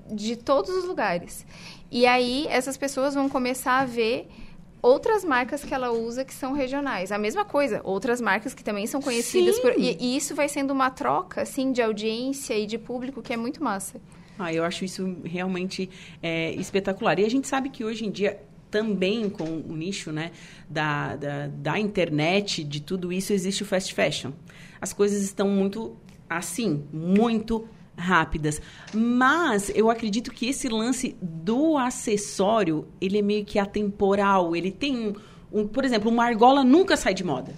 de 0.08 0.36
todos 0.36 0.70
os 0.70 0.84
lugares. 0.84 1.44
E 1.90 2.06
aí, 2.06 2.46
essas 2.50 2.76
pessoas 2.76 3.16
vão 3.16 3.28
começar 3.28 3.80
a 3.80 3.84
ver 3.84 4.28
outras 4.80 5.24
marcas 5.24 5.64
que 5.64 5.74
ela 5.74 5.90
usa 5.90 6.24
que 6.24 6.32
são 6.32 6.52
regionais. 6.52 7.10
A 7.10 7.18
mesma 7.18 7.44
coisa, 7.44 7.80
outras 7.82 8.20
marcas 8.20 8.54
que 8.54 8.62
também 8.62 8.86
são 8.86 9.02
conhecidas 9.02 9.58
por. 9.58 9.76
E, 9.76 9.96
e 9.98 10.16
isso 10.16 10.36
vai 10.36 10.48
sendo 10.48 10.70
uma 10.70 10.88
troca, 10.90 11.42
assim, 11.42 11.72
de 11.72 11.82
audiência 11.82 12.56
e 12.56 12.66
de 12.66 12.78
público 12.78 13.20
que 13.20 13.32
é 13.32 13.36
muito 13.36 13.60
massa. 13.60 14.00
Ah, 14.38 14.54
eu 14.54 14.62
acho 14.62 14.84
isso 14.84 15.16
realmente 15.24 15.90
é, 16.22 16.52
espetacular. 16.52 17.18
E 17.18 17.24
a 17.24 17.28
gente 17.28 17.48
sabe 17.48 17.68
que 17.68 17.84
hoje 17.84 18.06
em 18.06 18.10
dia 18.12 18.40
também 18.70 19.28
com 19.28 19.44
o 19.44 19.76
nicho 19.76 20.12
né, 20.12 20.30
da, 20.68 21.16
da, 21.16 21.46
da 21.48 21.78
internet, 21.78 22.62
de 22.62 22.80
tudo 22.80 23.12
isso, 23.12 23.32
existe 23.32 23.62
o 23.62 23.66
fast 23.66 23.92
fashion. 23.94 24.32
As 24.80 24.92
coisas 24.92 25.22
estão 25.22 25.48
muito 25.48 25.96
assim, 26.28 26.84
muito 26.92 27.68
rápidas. 27.96 28.62
Mas 28.94 29.70
eu 29.74 29.90
acredito 29.90 30.30
que 30.30 30.48
esse 30.48 30.68
lance 30.68 31.16
do 31.20 31.76
acessório, 31.76 32.88
ele 33.00 33.18
é 33.18 33.22
meio 33.22 33.44
que 33.44 33.58
atemporal. 33.58 34.54
Ele 34.54 34.70
tem 34.70 34.96
um, 34.96 35.14
um 35.60 35.66
por 35.68 35.84
exemplo, 35.84 36.10
uma 36.10 36.24
argola 36.24 36.64
nunca 36.64 36.96
sai 36.96 37.12
de 37.12 37.24
moda. 37.24 37.52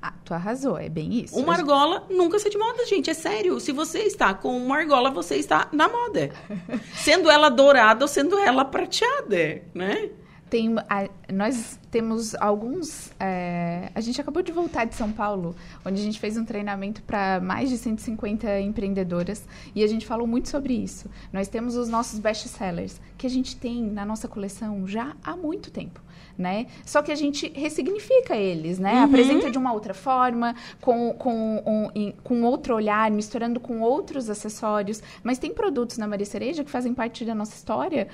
Ah, 0.00 0.14
tu 0.24 0.32
arrasou, 0.32 0.78
é 0.78 0.88
bem 0.88 1.24
isso. 1.24 1.36
Uma 1.36 1.54
argola 1.54 2.06
nunca 2.08 2.38
sai 2.38 2.50
de 2.50 2.58
moda, 2.58 2.86
gente. 2.86 3.10
É 3.10 3.14
sério. 3.14 3.58
Se 3.58 3.72
você 3.72 4.00
está 4.00 4.32
com 4.32 4.56
uma 4.56 4.76
argola, 4.76 5.10
você 5.10 5.36
está 5.36 5.68
na 5.72 5.88
moda. 5.88 6.30
sendo 6.94 7.28
ela 7.28 7.48
dourada 7.48 8.04
ou 8.04 8.08
sendo 8.08 8.38
ela 8.38 8.64
prateada, 8.64 9.62
né? 9.74 10.10
Tem, 10.50 10.74
a- 10.88 11.08
nós 11.32 11.78
temos 11.90 12.34
alguns. 12.36 13.10
é, 13.20 13.90
a 13.94 14.00
gente 14.00 14.20
acabou 14.20 14.42
de 14.42 14.50
voltar 14.52 14.84
de 14.86 14.94
São 14.94 15.12
Paulo, 15.12 15.54
onde 15.84 16.00
a 16.00 16.04
gente 16.04 16.18
fez 16.18 16.36
um 16.36 16.44
treinamento 16.44 17.02
para 17.02 17.40
mais 17.40 17.68
de 17.68 17.76
150 17.76 18.60
empreendedoras 18.60 19.44
e 19.74 19.82
a 19.84 19.86
gente 19.86 20.06
falou 20.06 20.26
muito 20.26 20.48
sobre 20.48 20.72
isso. 20.74 21.08
Nós 21.32 21.48
temos 21.48 21.76
os 21.76 21.88
nossos 21.88 22.18
best 22.18 22.48
sellers, 22.48 23.00
que 23.16 23.26
a 23.26 23.30
gente 23.30 23.56
tem 23.56 23.82
na 23.82 24.04
nossa 24.06 24.26
coleção 24.28 24.86
já 24.86 25.14
há 25.22 25.36
muito 25.36 25.70
tempo. 25.70 26.00
Né? 26.36 26.66
Só 26.86 27.02
que 27.02 27.10
a 27.10 27.16
gente 27.16 27.48
ressignifica 27.52 28.36
eles, 28.36 28.78
né? 28.78 28.94
Uhum. 28.98 29.02
Apresenta 29.06 29.50
de 29.50 29.58
uma 29.58 29.72
outra 29.72 29.92
forma, 29.92 30.54
com, 30.80 31.12
com, 31.14 31.62
um, 31.66 32.12
com 32.22 32.42
outro 32.44 32.76
olhar, 32.76 33.10
misturando 33.10 33.58
com 33.58 33.80
outros 33.80 34.30
acessórios. 34.30 35.02
Mas 35.20 35.38
tem 35.40 35.52
produtos 35.52 35.98
na 35.98 36.06
Maria 36.06 36.24
Cereja 36.24 36.62
que 36.62 36.70
fazem 36.70 36.94
parte 36.94 37.24
da 37.24 37.34
nossa 37.34 37.56
história 37.56 38.06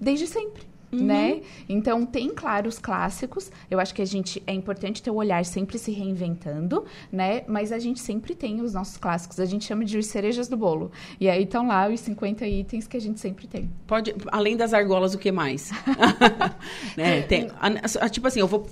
desde 0.00 0.26
sempre. 0.26 0.69
Né? 0.92 1.42
Então 1.68 2.04
tem, 2.04 2.30
claro, 2.30 2.68
os 2.68 2.78
clássicos. 2.78 3.50
Eu 3.70 3.78
acho 3.78 3.94
que 3.94 4.02
a 4.02 4.04
gente 4.04 4.42
é 4.46 4.52
importante 4.52 5.00
ter 5.00 5.10
o 5.10 5.14
olhar 5.14 5.44
sempre 5.44 5.78
se 5.78 5.92
reinventando, 5.92 6.84
né? 7.12 7.42
Mas 7.46 7.70
a 7.70 7.78
gente 7.78 8.00
sempre 8.00 8.34
tem 8.34 8.60
os 8.60 8.74
nossos 8.74 8.96
clássicos. 8.96 9.38
A 9.38 9.44
gente 9.44 9.64
chama 9.64 9.84
de 9.84 9.96
os 9.98 10.06
cerejas 10.06 10.48
do 10.48 10.56
bolo. 10.56 10.90
E 11.20 11.28
aí 11.28 11.44
estão 11.44 11.68
lá 11.68 11.88
os 11.88 12.00
50 12.00 12.44
itens 12.46 12.88
que 12.88 12.96
a 12.96 13.00
gente 13.00 13.20
sempre 13.20 13.46
tem. 13.46 13.70
Pode, 13.86 14.14
além 14.32 14.56
das 14.56 14.74
argolas, 14.74 15.14
o 15.14 15.18
que 15.18 15.30
mais? 15.30 15.70
né? 16.96 17.22
Tem, 17.28 17.48
an- 17.60 17.80
a- 18.00 18.08
tipo 18.08 18.26
assim, 18.26 18.40
eu 18.40 18.46
vou, 18.48 18.66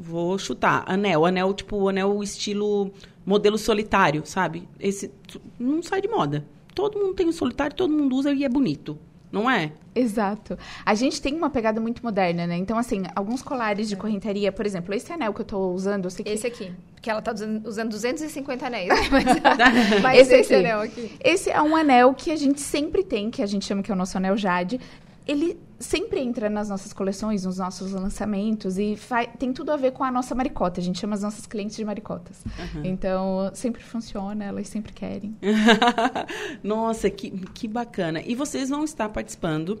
vou 0.00 0.38
chutar. 0.38 0.84
Anel, 0.86 1.24
anel, 1.26 1.52
tipo, 1.52 1.88
anel 1.88 2.22
estilo 2.22 2.92
modelo 3.24 3.58
solitário, 3.58 4.22
sabe? 4.24 4.68
Esse 4.78 5.10
não 5.58 5.82
sai 5.82 6.00
de 6.00 6.08
moda. 6.08 6.44
Todo 6.74 6.98
mundo 6.98 7.14
tem 7.14 7.26
um 7.26 7.32
solitário, 7.32 7.74
todo 7.74 7.92
mundo 7.92 8.14
usa 8.14 8.32
e 8.32 8.44
é 8.44 8.48
bonito. 8.48 8.96
Não 9.36 9.50
é? 9.50 9.70
Exato. 9.94 10.58
A 10.84 10.94
gente 10.94 11.20
tem 11.20 11.34
uma 11.34 11.50
pegada 11.50 11.80
muito 11.80 12.02
moderna, 12.02 12.46
né? 12.46 12.56
Então, 12.56 12.78
assim, 12.78 13.02
alguns 13.14 13.42
colares 13.42 13.88
de 13.88 13.94
correnteria, 13.94 14.50
por 14.50 14.64
exemplo, 14.64 14.94
esse 14.94 15.12
anel 15.12 15.34
que 15.34 15.42
eu 15.42 15.44
tô 15.44 15.70
usando, 15.72 16.04
eu 16.04 16.10
sei 16.10 16.24
que... 16.24 16.30
Esse 16.30 16.46
aqui, 16.46 16.72
porque 16.94 17.10
ela 17.10 17.20
tá 17.20 17.32
usando, 17.32 17.66
usando 17.66 17.90
250 17.90 18.66
anéis. 18.66 18.88
Mas, 19.10 19.24
mas 20.02 20.18
Esse 20.20 20.34
esse, 20.36 20.54
aqui. 20.54 20.66
anel 20.66 20.80
aqui. 20.80 21.12
Esse 21.22 21.50
é 21.50 21.60
um 21.60 21.76
anel 21.76 22.14
que 22.14 22.30
a 22.30 22.36
gente 22.36 22.60
sempre 22.60 23.04
tem, 23.04 23.30
que 23.30 23.42
a 23.42 23.46
gente 23.46 23.64
chama 23.64 23.82
que 23.82 23.90
é 23.90 23.94
o 23.94 23.96
nosso 23.96 24.16
anel 24.16 24.36
Jade. 24.36 24.80
Ele 25.26 25.58
sempre 25.78 26.20
entra 26.20 26.48
nas 26.48 26.68
nossas 26.68 26.92
coleções, 26.92 27.44
nos 27.44 27.58
nossos 27.58 27.92
lançamentos 27.92 28.78
e 28.78 28.98
tem 29.38 29.52
tudo 29.52 29.72
a 29.72 29.76
ver 29.76 29.92
com 29.92 30.04
a 30.04 30.10
nossa 30.10 30.34
maricota. 30.34 30.80
A 30.80 30.82
gente 30.82 30.98
chama 30.98 31.14
as 31.14 31.22
nossas 31.22 31.46
clientes 31.46 31.76
de 31.76 31.84
maricotas. 31.84 32.42
Então, 32.84 33.50
sempre 33.54 33.82
funciona, 33.82 34.44
elas 34.44 34.68
sempre 34.68 34.92
querem. 34.92 35.36
Nossa, 36.62 37.10
que, 37.10 37.30
que 37.30 37.68
bacana. 37.68 38.20
E 38.20 38.34
vocês 38.34 38.70
vão 38.70 38.84
estar 38.84 39.08
participando 39.08 39.80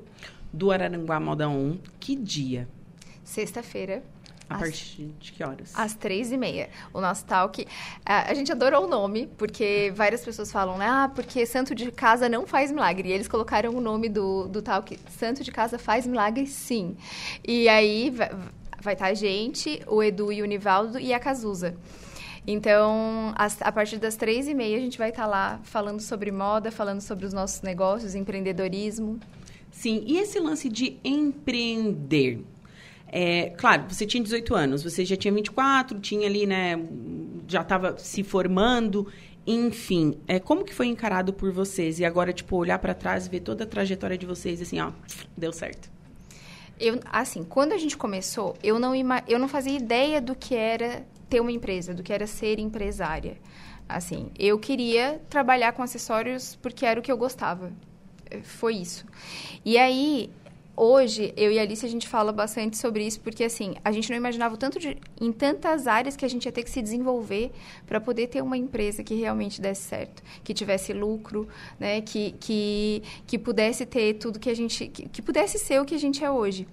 do 0.52 0.70
Araranguá 0.70 1.18
Moda 1.20 1.48
1. 1.48 1.78
Que 1.98 2.14
dia? 2.14 2.68
Sexta-feira. 3.24 4.02
A 4.48 4.54
às- 4.54 4.60
partir 4.60 5.10
de 5.18 5.32
que 5.32 5.42
horas? 5.42 5.72
Às 5.74 5.94
três 5.94 6.30
e 6.30 6.36
meia. 6.36 6.68
O 6.92 7.00
nosso 7.00 7.24
talk. 7.24 7.66
A, 8.04 8.30
a 8.30 8.34
gente 8.34 8.52
adorou 8.52 8.84
o 8.84 8.88
nome, 8.88 9.26
porque 9.36 9.92
várias 9.94 10.24
pessoas 10.24 10.52
falam, 10.52 10.78
né? 10.78 10.86
Ah, 10.88 11.10
porque 11.12 11.44
santo 11.46 11.74
de 11.74 11.90
casa 11.90 12.28
não 12.28 12.46
faz 12.46 12.70
milagre. 12.70 13.08
E 13.08 13.12
eles 13.12 13.26
colocaram 13.28 13.74
o 13.74 13.80
nome 13.80 14.08
do, 14.08 14.46
do 14.48 14.62
talk. 14.62 14.98
Santo 15.18 15.42
de 15.42 15.50
casa 15.50 15.78
faz 15.78 16.06
milagre, 16.06 16.46
sim. 16.46 16.96
E 17.46 17.68
aí 17.68 18.10
vai, 18.10 18.30
vai 18.80 18.94
estar 18.94 19.06
a 19.06 19.14
gente, 19.14 19.82
o 19.86 20.02
Edu 20.02 20.32
e 20.32 20.42
o 20.42 20.44
Nivaldo 20.46 20.98
e 20.98 21.12
a 21.12 21.18
Cazuza. 21.18 21.74
Então, 22.46 23.34
a 23.60 23.72
partir 23.72 23.96
das 23.98 24.14
três 24.14 24.46
e 24.46 24.54
meia, 24.54 24.76
a 24.76 24.80
gente 24.80 24.96
vai 24.96 25.08
estar 25.10 25.26
lá 25.26 25.58
falando 25.64 25.98
sobre 26.00 26.30
moda, 26.30 26.70
falando 26.70 27.00
sobre 27.00 27.26
os 27.26 27.32
nossos 27.32 27.60
negócios, 27.62 28.14
empreendedorismo. 28.14 29.18
Sim, 29.72 30.04
e 30.06 30.18
esse 30.18 30.38
lance 30.38 30.68
de 30.68 30.96
empreender? 31.04 32.44
É, 33.08 33.50
claro, 33.56 33.84
você 33.88 34.04
tinha 34.04 34.22
18 34.22 34.54
anos, 34.54 34.82
você 34.82 35.04
já 35.04 35.16
tinha 35.16 35.32
24, 35.32 36.00
tinha 36.00 36.26
ali, 36.26 36.46
né, 36.46 36.76
já 37.46 37.62
estava 37.62 37.96
se 37.98 38.22
formando, 38.22 39.06
enfim. 39.46 40.18
É, 40.26 40.40
como 40.40 40.64
que 40.64 40.74
foi 40.74 40.86
encarado 40.86 41.32
por 41.32 41.52
vocês? 41.52 42.00
E 42.00 42.04
agora, 42.04 42.32
tipo, 42.32 42.56
olhar 42.56 42.78
para 42.78 42.94
trás 42.94 43.26
e 43.26 43.30
ver 43.30 43.40
toda 43.40 43.64
a 43.64 43.66
trajetória 43.66 44.18
de 44.18 44.26
vocês, 44.26 44.60
assim, 44.60 44.80
ó, 44.80 44.90
deu 45.36 45.52
certo. 45.52 45.88
Eu, 46.78 47.00
assim, 47.10 47.42
quando 47.44 47.72
a 47.72 47.78
gente 47.78 47.96
começou, 47.96 48.54
eu 48.62 48.78
não, 48.78 48.92
eu 49.26 49.38
não 49.38 49.48
fazia 49.48 49.76
ideia 49.76 50.20
do 50.20 50.34
que 50.34 50.54
era 50.54 51.06
ter 51.28 51.40
uma 51.40 51.52
empresa, 51.52 51.94
do 51.94 52.02
que 52.02 52.12
era 52.12 52.26
ser 52.26 52.58
empresária. 52.58 53.38
Assim, 53.88 54.30
eu 54.38 54.58
queria 54.58 55.20
trabalhar 55.30 55.72
com 55.72 55.82
acessórios 55.82 56.56
porque 56.60 56.84
era 56.84 56.98
o 56.98 57.02
que 57.02 57.10
eu 57.10 57.16
gostava. 57.16 57.72
Foi 58.42 58.74
isso. 58.74 59.06
E 59.64 59.78
aí, 59.78 60.28
hoje, 60.76 61.32
eu 61.36 61.50
e 61.50 61.58
a 61.58 61.62
Alice, 61.62 61.84
a 61.84 61.88
gente 61.88 62.06
fala 62.06 62.32
bastante 62.32 62.76
sobre 62.76 63.06
isso, 63.06 63.20
porque, 63.20 63.42
assim, 63.42 63.74
a 63.84 63.90
gente 63.90 64.10
não 64.10 64.16
imaginava 64.16 64.56
tanto 64.56 64.78
de, 64.78 64.96
em 65.20 65.32
tantas 65.32 65.86
áreas 65.86 66.16
que 66.16 66.24
a 66.24 66.28
gente 66.28 66.44
ia 66.44 66.52
ter 66.52 66.62
que 66.62 66.70
se 66.70 66.82
desenvolver 66.82 67.50
para 67.86 68.00
poder 68.00 68.26
ter 68.26 68.42
uma 68.42 68.56
empresa 68.56 69.02
que 69.02 69.14
realmente 69.14 69.60
desse 69.60 69.82
certo, 69.82 70.22
que 70.44 70.52
tivesse 70.52 70.92
lucro, 70.92 71.48
né, 71.80 72.00
que, 72.00 72.32
que, 72.38 73.02
que 73.26 73.38
pudesse 73.38 73.86
ter 73.86 74.14
tudo 74.14 74.38
que 74.38 74.50
a 74.50 74.54
gente, 74.54 74.88
que, 74.88 75.08
que 75.08 75.22
pudesse 75.22 75.58
ser 75.58 75.80
o 75.80 75.84
que 75.84 75.94
a 75.94 75.98
gente 75.98 76.22
é 76.22 76.30
hoje. 76.30 76.66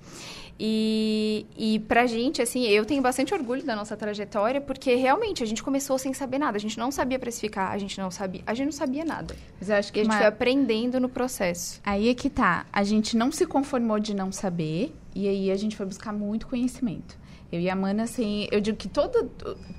E, 0.59 1.45
e 1.57 1.79
pra 1.79 2.05
gente, 2.05 2.41
assim, 2.41 2.63
eu 2.67 2.85
tenho 2.85 3.01
bastante 3.01 3.33
orgulho 3.33 3.63
da 3.63 3.75
nossa 3.75 3.97
trajetória, 3.97 4.61
porque 4.61 4.95
realmente 4.95 5.43
a 5.43 5.45
gente 5.45 5.63
começou 5.63 5.97
sem 5.97 6.13
saber 6.13 6.37
nada. 6.37 6.57
A 6.57 6.59
gente 6.59 6.77
não 6.77 6.91
sabia 6.91 7.17
precificar, 7.19 7.71
a 7.71 7.77
gente 7.77 7.97
não 7.99 8.11
sabia, 8.11 8.41
a 8.45 8.53
gente 8.53 8.65
não 8.65 8.71
sabia 8.71 9.03
nada. 9.03 9.35
Mas 9.59 9.69
eu 9.69 9.75
acho 9.75 9.91
que 9.91 9.99
a 9.99 10.03
gente 10.03 10.11
uma- 10.11 10.19
foi 10.19 10.27
aprendendo 10.27 10.99
no 10.99 11.09
processo. 11.09 11.81
Aí 11.83 12.07
é 12.09 12.13
que 12.13 12.29
tá. 12.29 12.65
A 12.71 12.83
gente 12.83 13.17
não 13.17 13.31
se 13.31 13.45
conformou 13.45 13.99
de 13.99 14.13
não 14.15 14.31
saber, 14.31 14.93
e 15.15 15.27
aí 15.27 15.51
a 15.51 15.55
gente 15.55 15.75
foi 15.75 15.85
buscar 15.85 16.13
muito 16.13 16.47
conhecimento. 16.47 17.17
Eu 17.53 17.59
e 17.59 17.69
a 17.69 17.75
Mana, 17.75 18.01
assim, 18.01 18.47
eu 18.51 18.59
digo 18.59 18.75
que 18.75 18.89
todo, 18.89 19.29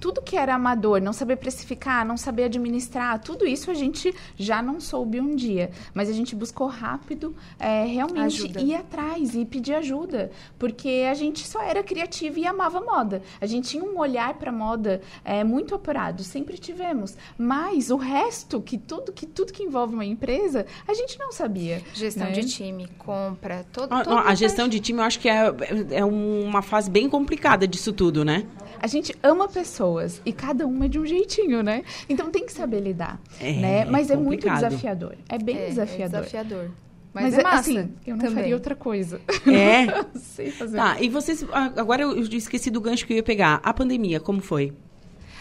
tudo 0.01 0.23
que 0.23 0.37
era 0.37 0.55
amador, 0.55 1.01
não 1.01 1.13
saber 1.13 1.35
precificar, 1.35 2.07
não 2.07 2.17
saber 2.17 2.45
administrar, 2.45 3.19
tudo 3.19 3.45
isso 3.45 3.69
a 3.69 3.75
gente 3.75 4.15
já 4.37 4.63
não 4.63 4.81
soube 4.81 5.21
um 5.21 5.35
dia. 5.35 5.73
Mas 5.93 6.09
a 6.09 6.13
gente 6.13 6.37
buscou 6.37 6.69
rápido, 6.69 7.35
é, 7.59 7.85
realmente 7.85 8.43
Ajuda. 8.43 8.61
ir 8.61 8.77
atrás 8.77 9.35
e 9.35 9.45
pedir 9.45 9.75
ajuda. 9.75 10.31
Porque 10.57 11.05
a 11.11 11.15
gente 11.15 11.45
só 11.45 11.61
era 11.61 11.83
criativa 11.83 12.39
e 12.39 12.47
amava 12.47 12.81
moda. 12.81 13.23
A 13.41 13.47
gente 13.47 13.71
tinha 13.71 13.83
um 13.83 13.99
olhar 13.99 14.35
para 14.35 14.53
moda 14.53 15.03
é, 15.25 15.43
muito 15.43 15.75
apurado, 15.75 16.23
sempre 16.23 16.57
tivemos. 16.57 17.17
Mas 17.37 17.91
o 17.91 17.97
resto, 17.97 18.61
que 18.61 18.79
tudo 18.79 19.11
que, 19.11 19.27
tudo 19.27 19.53
que 19.53 19.65
envolve 19.65 19.95
uma 19.95 20.05
empresa, 20.05 20.65
a 20.87 20.95
gente 20.95 21.19
não 21.19 21.33
sabia. 21.33 21.83
Gestão 21.93 22.27
né? 22.27 22.33
de 22.35 22.47
time, 22.47 22.87
compra, 22.99 23.67
todo, 23.73 23.93
Ah, 23.93 24.05
toda 24.05 24.15
não, 24.15 24.23
a 24.23 24.35
gestão 24.37 24.69
de 24.69 24.79
time 24.79 25.01
eu 25.01 25.05
acho 25.05 25.19
que 25.19 25.29
é, 25.29 25.53
é 25.91 26.05
uma 26.05 26.63
fase 26.63 26.89
bem 26.89 27.09
complicada 27.09 27.64
disso 27.67 27.93
tudo, 27.93 28.25
né? 28.25 28.45
A 28.81 28.87
gente 28.87 29.15
ama 29.23 29.49
pessoas 29.49 30.21
e 30.27 30.33
cada 30.33 30.67
uma 30.67 30.85
é 30.85 30.89
de 30.89 30.99
um 30.99 31.07
jeitinho, 31.07 31.63
né? 31.63 31.83
Então 32.09 32.31
tem 32.31 32.45
que 32.45 32.53
saber 32.53 32.81
lidar, 32.81 33.19
É, 33.41 33.53
né? 33.55 33.85
Mas 33.87 34.11
é 34.11 34.17
muito 34.17 34.43
complicado. 34.47 34.69
desafiador. 34.69 35.15
É 35.29 35.39
bem 35.39 35.57
É, 35.57 35.65
é 35.65 35.69
desafiador. 35.69 36.21
desafiador. 36.21 36.71
Mas, 37.15 37.25
Mas, 37.27 37.39
é 37.39 37.43
massa 37.45 37.59
assim, 37.61 37.93
eu 38.05 38.17
não 38.17 38.25
também. 38.25 38.35
faria 38.35 38.55
outra 38.57 38.75
coisa. 38.75 39.21
É? 39.47 39.87
Não 40.13 40.21
sei 40.21 40.51
fazer. 40.51 40.77
Tá, 40.77 41.01
e 41.01 41.09
vocês. 41.09 41.47
Agora 41.77 42.03
eu 42.03 42.19
esqueci 42.19 42.71
do 42.73 42.81
gancho 42.81 43.07
que 43.07 43.13
eu 43.13 43.17
ia 43.17 43.23
pegar. 43.23 43.61
A 43.63 43.73
pandemia, 43.73 44.19
como 44.19 44.41
foi? 44.41 44.73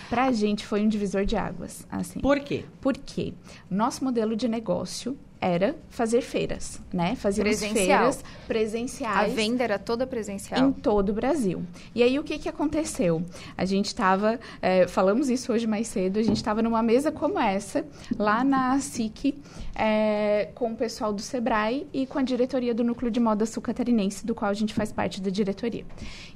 Pra 0.07 0.31
gente 0.31 0.63
foi 0.67 0.83
um 0.83 0.87
divisor 0.87 1.25
de 1.25 1.35
águas, 1.35 1.87
assim. 1.89 2.19
Por 2.19 2.39
quê? 2.41 2.63
Porque 2.79 3.33
nosso 3.71 4.03
modelo 4.03 4.35
de 4.35 4.47
negócio 4.47 5.17
era 5.43 5.75
fazer 5.89 6.21
feiras, 6.21 6.79
né? 6.91 7.15
Fazíamos 7.15 7.57
Presencial. 7.57 7.85
feiras 7.85 8.23
A 8.23 8.47
presenciais. 8.47 9.33
venda 9.33 9.63
era 9.63 9.77
toda 9.77 10.07
presencial. 10.07 10.69
Em 10.69 10.71
todo 10.71 11.09
o 11.09 11.13
Brasil. 11.13 11.63
E 11.93 12.01
aí, 12.01 12.17
o 12.17 12.23
que, 12.23 12.39
que 12.39 12.47
aconteceu? 12.47 13.21
A 13.57 13.65
gente 13.65 13.87
estava, 13.87 14.39
falamos 14.87 15.29
isso 15.29 15.51
hoje 15.51 15.67
mais 15.67 15.87
cedo, 15.87 16.17
a 16.17 16.23
gente 16.23 16.37
estava 16.37 16.61
numa 16.61 16.81
mesa 16.81 17.11
como 17.11 17.37
essa, 17.37 17.85
lá 18.17 18.43
na 18.43 18.79
SIC, 18.79 19.35
é, 19.75 20.49
com 20.55 20.71
o 20.71 20.75
pessoal 20.75 21.11
do 21.11 21.21
SEBRAE 21.21 21.87
e 21.91 22.05
com 22.05 22.19
a 22.19 22.21
diretoria 22.21 22.73
do 22.73 22.83
Núcleo 22.83 23.11
de 23.11 23.19
Moda 23.19 23.45
Sul 23.45 23.61
Catarinense, 23.61 24.25
do 24.25 24.33
qual 24.33 24.49
a 24.49 24.53
gente 24.53 24.73
faz 24.73 24.91
parte 24.93 25.19
da 25.21 25.29
diretoria. 25.29 25.85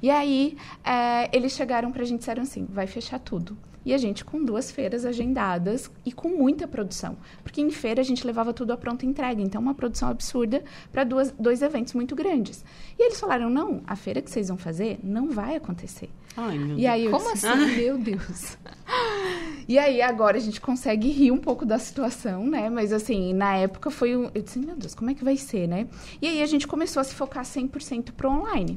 E 0.02 0.10
aí, 0.10 0.56
é, 0.84 1.34
eles 1.34 1.52
chegaram 1.52 1.90
para 1.90 2.02
a 2.02 2.04
gente 2.04 2.16
e 2.16 2.18
disseram 2.18 2.42
assim, 2.42 2.66
vai 2.68 2.86
fechar 2.86 3.18
tudo. 3.18 3.56
E 3.84 3.94
a 3.94 3.98
gente 3.98 4.24
com 4.24 4.44
duas 4.44 4.70
feiras 4.70 5.04
agendadas 5.04 5.90
e 6.04 6.12
com 6.12 6.28
muita 6.28 6.66
produção. 6.66 7.16
Porque 7.42 7.60
em 7.60 7.70
feira 7.70 8.00
a 8.00 8.04
gente 8.04 8.26
levava 8.26 8.52
tudo 8.52 8.72
à 8.72 8.76
pronta 8.76 9.06
entrega. 9.06 9.40
Então, 9.40 9.60
uma 9.60 9.74
produção 9.74 10.08
absurda 10.08 10.62
para 10.92 11.04
dois 11.04 11.62
eventos 11.62 11.94
muito 11.94 12.14
grandes. 12.14 12.64
E 12.98 13.02
eles 13.02 13.18
falaram: 13.18 13.48
não, 13.48 13.82
a 13.86 13.96
feira 13.96 14.20
que 14.20 14.30
vocês 14.30 14.48
vão 14.48 14.56
fazer 14.56 14.98
não 15.02 15.30
vai 15.30 15.56
acontecer. 15.56 16.10
Ai, 16.36 16.58
meu 16.58 16.78
E 16.78 16.86
aí 16.86 17.04
eu 17.06 17.10
Como 17.10 17.32
disse, 17.32 17.46
assim? 17.46 17.76
Meu 17.76 17.98
Deus. 17.98 18.56
E 19.66 19.78
aí, 19.78 20.00
agora 20.00 20.38
a 20.38 20.40
gente 20.40 20.60
consegue 20.62 21.10
rir 21.10 21.30
um 21.30 21.36
pouco 21.36 21.66
da 21.66 21.78
situação, 21.78 22.46
né? 22.46 22.70
Mas, 22.70 22.90
assim, 22.90 23.34
na 23.34 23.54
época 23.54 23.90
foi 23.90 24.16
um... 24.16 24.30
Eu 24.34 24.42
disse, 24.42 24.58
meu 24.58 24.74
Deus, 24.74 24.94
como 24.94 25.10
é 25.10 25.14
que 25.14 25.22
vai 25.22 25.36
ser, 25.36 25.68
né? 25.68 25.86
E 26.22 26.26
aí, 26.26 26.42
a 26.42 26.46
gente 26.46 26.66
começou 26.66 27.00
a 27.00 27.04
se 27.04 27.14
focar 27.14 27.44
100% 27.44 28.12
pro 28.12 28.30
online 28.30 28.76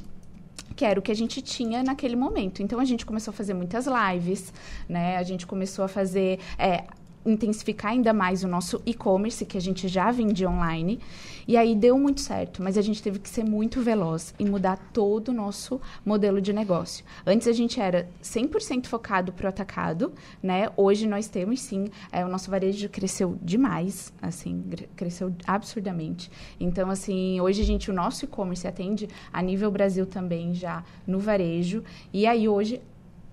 que 0.76 0.86
era 0.86 1.00
o 1.00 1.02
que 1.02 1.12
a 1.12 1.16
gente 1.16 1.42
tinha 1.42 1.84
naquele 1.84 2.16
momento. 2.16 2.62
Então, 2.62 2.80
a 2.80 2.86
gente 2.86 3.06
começou 3.06 3.32
a 3.32 3.34
fazer 3.34 3.54
muitas 3.54 3.86
lives, 3.88 4.54
né? 4.88 5.18
A 5.18 5.24
gente 5.24 5.46
começou 5.46 5.86
a 5.86 5.88
fazer... 5.88 6.40
é, 6.58 6.84
intensificar 7.26 7.92
ainda 7.92 8.14
mais 8.14 8.44
o 8.44 8.48
nosso 8.48 8.82
e-commerce, 8.86 9.46
que 9.46 9.58
a 9.58 9.62
gente 9.62 9.88
já 9.88 10.10
vendia 10.12 10.50
online. 10.50 11.00
E 11.48 11.58
aí 11.58 11.76
deu 11.76 11.98
muito 11.98 12.22
certo, 12.22 12.62
mas 12.62 12.78
a 12.78 12.82
gente 12.82 13.02
teve 13.02 13.20
que 13.20 13.30
ser 13.30 13.44
muito 13.44 13.82
veloz 13.82 14.34
e 14.40 14.46
mudar 14.46 14.78
todo 14.94 15.30
o 15.30 15.34
nosso 15.34 15.80
modelo 16.06 16.42
de 16.42 16.54
negócio. 16.54 17.04
Antes 17.26 17.48
a 17.48 17.52
gente 17.52 17.80
era 17.80 18.08
100% 18.24 18.88
focado 18.88 19.32
para 19.32 19.46
o 19.46 19.50
atacado, 19.50 20.14
né? 20.42 20.70
Hoje 20.78 21.08
nós 21.08 21.28
temos 21.28 21.62
sim, 21.62 21.90
é, 22.12 22.24
o 22.26 22.28
nosso 22.28 22.50
varejo 22.50 22.90
cresceu 22.90 23.38
demais, 23.42 24.14
assim, 24.22 24.64
cresceu 24.96 25.34
absurdamente. 25.46 26.32
Então, 26.60 26.90
assim, 26.90 27.40
hoje 27.42 27.62
a 27.62 27.66
gente, 27.66 27.90
o 27.90 27.94
nosso 27.94 28.26
e-commerce 28.26 28.68
atende 28.68 29.08
a 29.32 29.42
nível 29.42 29.72
Brasil 29.72 30.06
também 30.06 30.54
já 30.54 30.84
no 31.06 31.20
varejo. 31.20 31.84
E 32.14 32.26
aí 32.26 32.48
hoje 32.48 32.82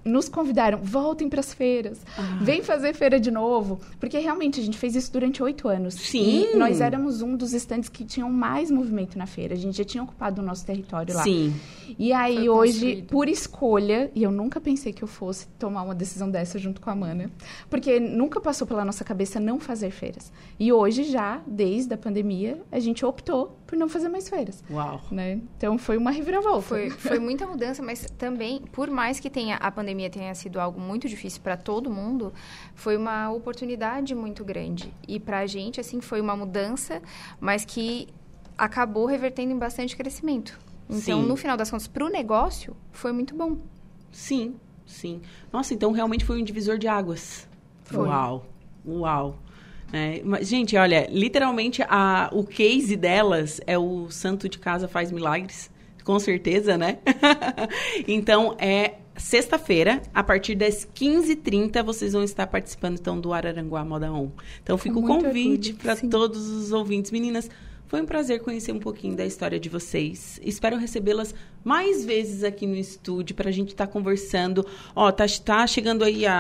nos 0.09 0.29
convidaram, 0.29 0.79
voltem 0.83 1.29
para 1.29 1.41
as 1.41 1.53
feiras, 1.55 2.01
Ah. 2.17 2.39
vem 2.41 2.63
fazer 2.63 2.95
feira 2.95 3.21
de 3.21 3.31
novo, 3.31 3.81
porque 4.01 4.19
realmente 4.19 4.59
a 4.61 4.63
gente 4.63 4.77
fez 4.79 4.97
isso 4.97 5.13
durante 5.13 5.43
oito 5.43 5.69
anos. 5.69 5.95
Sim. 5.95 6.47
E 6.53 6.57
nós 6.57 6.81
éramos 6.81 7.23
um 7.23 7.37
dos 7.37 7.53
estandes 7.53 7.89
que 7.89 8.05
tinham 8.05 8.31
mais 8.31 8.71
movimento 8.71 9.17
na 9.19 9.27
feira. 9.27 9.55
A 9.55 9.57
gente 9.57 9.77
já 9.79 9.85
tinha 9.85 10.03
ocupado 10.03 10.41
o 10.41 10.45
nosso 10.45 10.65
território 10.65 11.15
lá. 11.15 11.23
Sim. 11.23 11.55
E 11.99 12.13
aí 12.13 12.37
Foi 12.37 12.49
hoje, 12.49 12.73
construído. 12.81 13.07
por 13.09 13.29
escolha, 13.29 14.11
e 14.15 14.23
eu 14.23 14.31
nunca 14.31 14.61
pensei 14.61 14.93
que 14.93 15.03
eu 15.03 15.09
fosse 15.09 15.47
tomar 15.59 15.83
uma 15.83 15.95
decisão 15.95 16.31
dessa 16.31 16.59
junto 16.59 16.81
com 16.81 16.91
a 16.91 16.95
Mana, 16.95 17.31
porque 17.71 17.99
nunca 18.01 18.41
passou 18.41 18.67
pela 18.67 18.85
nossa 18.85 19.05
cabeça 19.05 19.41
não 19.41 19.59
fazer 19.59 19.91
feiras. 19.91 20.33
E 20.59 20.73
hoje 20.73 21.05
já, 21.05 21.41
desde 21.47 21.93
a 21.95 21.99
pandemia, 21.99 22.61
a 22.71 22.79
gente 22.79 23.05
optou 23.05 23.59
por 23.67 23.77
não 23.77 23.89
fazer 23.89 24.09
mais 24.09 24.29
feiras. 24.29 24.63
Uau. 24.71 25.01
Né? 25.11 25.41
Então 25.57 25.77
foi 25.79 25.97
uma 25.97 26.11
reviravolta. 26.11 26.63
Foi, 26.63 26.91
foi 26.91 27.19
muita 27.19 27.47
mudança, 27.47 27.83
mas 27.83 28.07
também, 28.17 28.63
por 28.73 28.89
mais 28.91 29.19
que 29.21 29.29
tenha 29.29 29.57
a 29.57 29.71
pandemia 29.71 29.98
tenha 30.11 30.35
sido 30.35 30.61
algo 30.61 30.79
muito 30.79 31.09
difícil 31.09 31.41
para 31.43 31.57
todo 31.57 31.91
mundo, 31.91 32.33
foi 32.75 32.97
uma 32.97 33.31
oportunidade 33.31 34.15
muito 34.15 34.45
grande. 34.45 34.93
E 35.07 35.19
para 35.19 35.39
a 35.39 35.47
gente, 35.47 35.81
assim, 35.81 36.01
foi 36.03 36.21
uma 36.21 36.37
mudança, 36.37 37.01
mas 37.41 37.65
que 37.65 38.09
acabou 38.59 39.07
revertendo 39.07 39.53
em 39.53 39.59
bastante 39.59 39.97
crescimento. 39.97 40.59
Então, 40.91 41.23
Sim. 41.23 41.29
no 41.29 41.37
final 41.37 41.57
das 41.57 41.71
contas, 41.71 41.87
para 41.87 42.05
o 42.05 42.09
negócio, 42.09 42.77
foi 42.93 43.13
muito 43.13 43.35
bom. 43.35 43.59
Sim, 44.11 44.57
sim. 44.87 45.21
Nossa, 45.53 45.75
então 45.75 45.93
realmente 45.93 46.25
foi 46.25 46.41
um 46.41 46.45
divisor 46.45 46.79
de 46.79 46.89
águas. 46.89 47.49
Foi. 47.85 48.09
Uau, 48.09 48.47
uau. 48.87 49.39
É, 49.93 50.21
mas, 50.25 50.49
gente, 50.49 50.77
olha, 50.77 51.07
literalmente 51.11 51.83
a, 51.89 52.29
o 52.33 52.45
case 52.45 52.97
delas 52.97 53.61
é 53.67 53.79
o 53.79 54.11
santo 54.11 54.49
de 54.49 54.59
casa 54.59 54.87
faz 54.87 55.11
milagres, 55.11 55.71
com 56.05 56.19
certeza, 56.19 56.77
né? 56.77 56.99
então, 58.07 58.55
é 58.59 58.95
sexta-feira, 59.19 60.03
a 60.15 60.23
partir 60.23 60.55
das 60.55 60.87
15h30, 60.87 61.83
vocês 61.83 62.13
vão 62.13 62.23
estar 62.23 62.47
participando, 62.47 62.99
então, 62.99 63.21
do 63.21 63.33
Araranguá 63.33 63.85
Moda 63.85 64.13
On. 64.13 64.31
Então, 64.63 64.79
fica 64.79 64.99
o 64.99 65.03
convite 65.03 65.75
para 65.75 65.97
todos 65.97 66.49
os 66.49 66.73
ouvintes. 66.73 67.11
Meninas, 67.11 67.51
foi 67.89 68.03
um 68.03 68.07
prazer 68.07 68.41
conhecer 68.43 68.71
um 68.71 68.79
pouquinho 68.79 69.17
da 69.17 69.25
história 69.25 69.59
de 69.59 69.69
vocês. 69.69 70.39
Espero 70.45 70.77
recebê-las 70.77 71.35
mais 71.65 72.05
vezes 72.05 72.45
aqui 72.45 72.67
no 72.67 72.77
estúdio 72.77 73.35
para 73.35 73.49
a 73.49 73.53
gente 73.53 73.69
estar 73.71 73.87
conversando. 73.87 74.65
Ó, 74.95 75.11
tá, 75.11 75.25
tá 75.45 75.67
chegando 75.67 76.05
aí 76.05 76.27
a, 76.27 76.35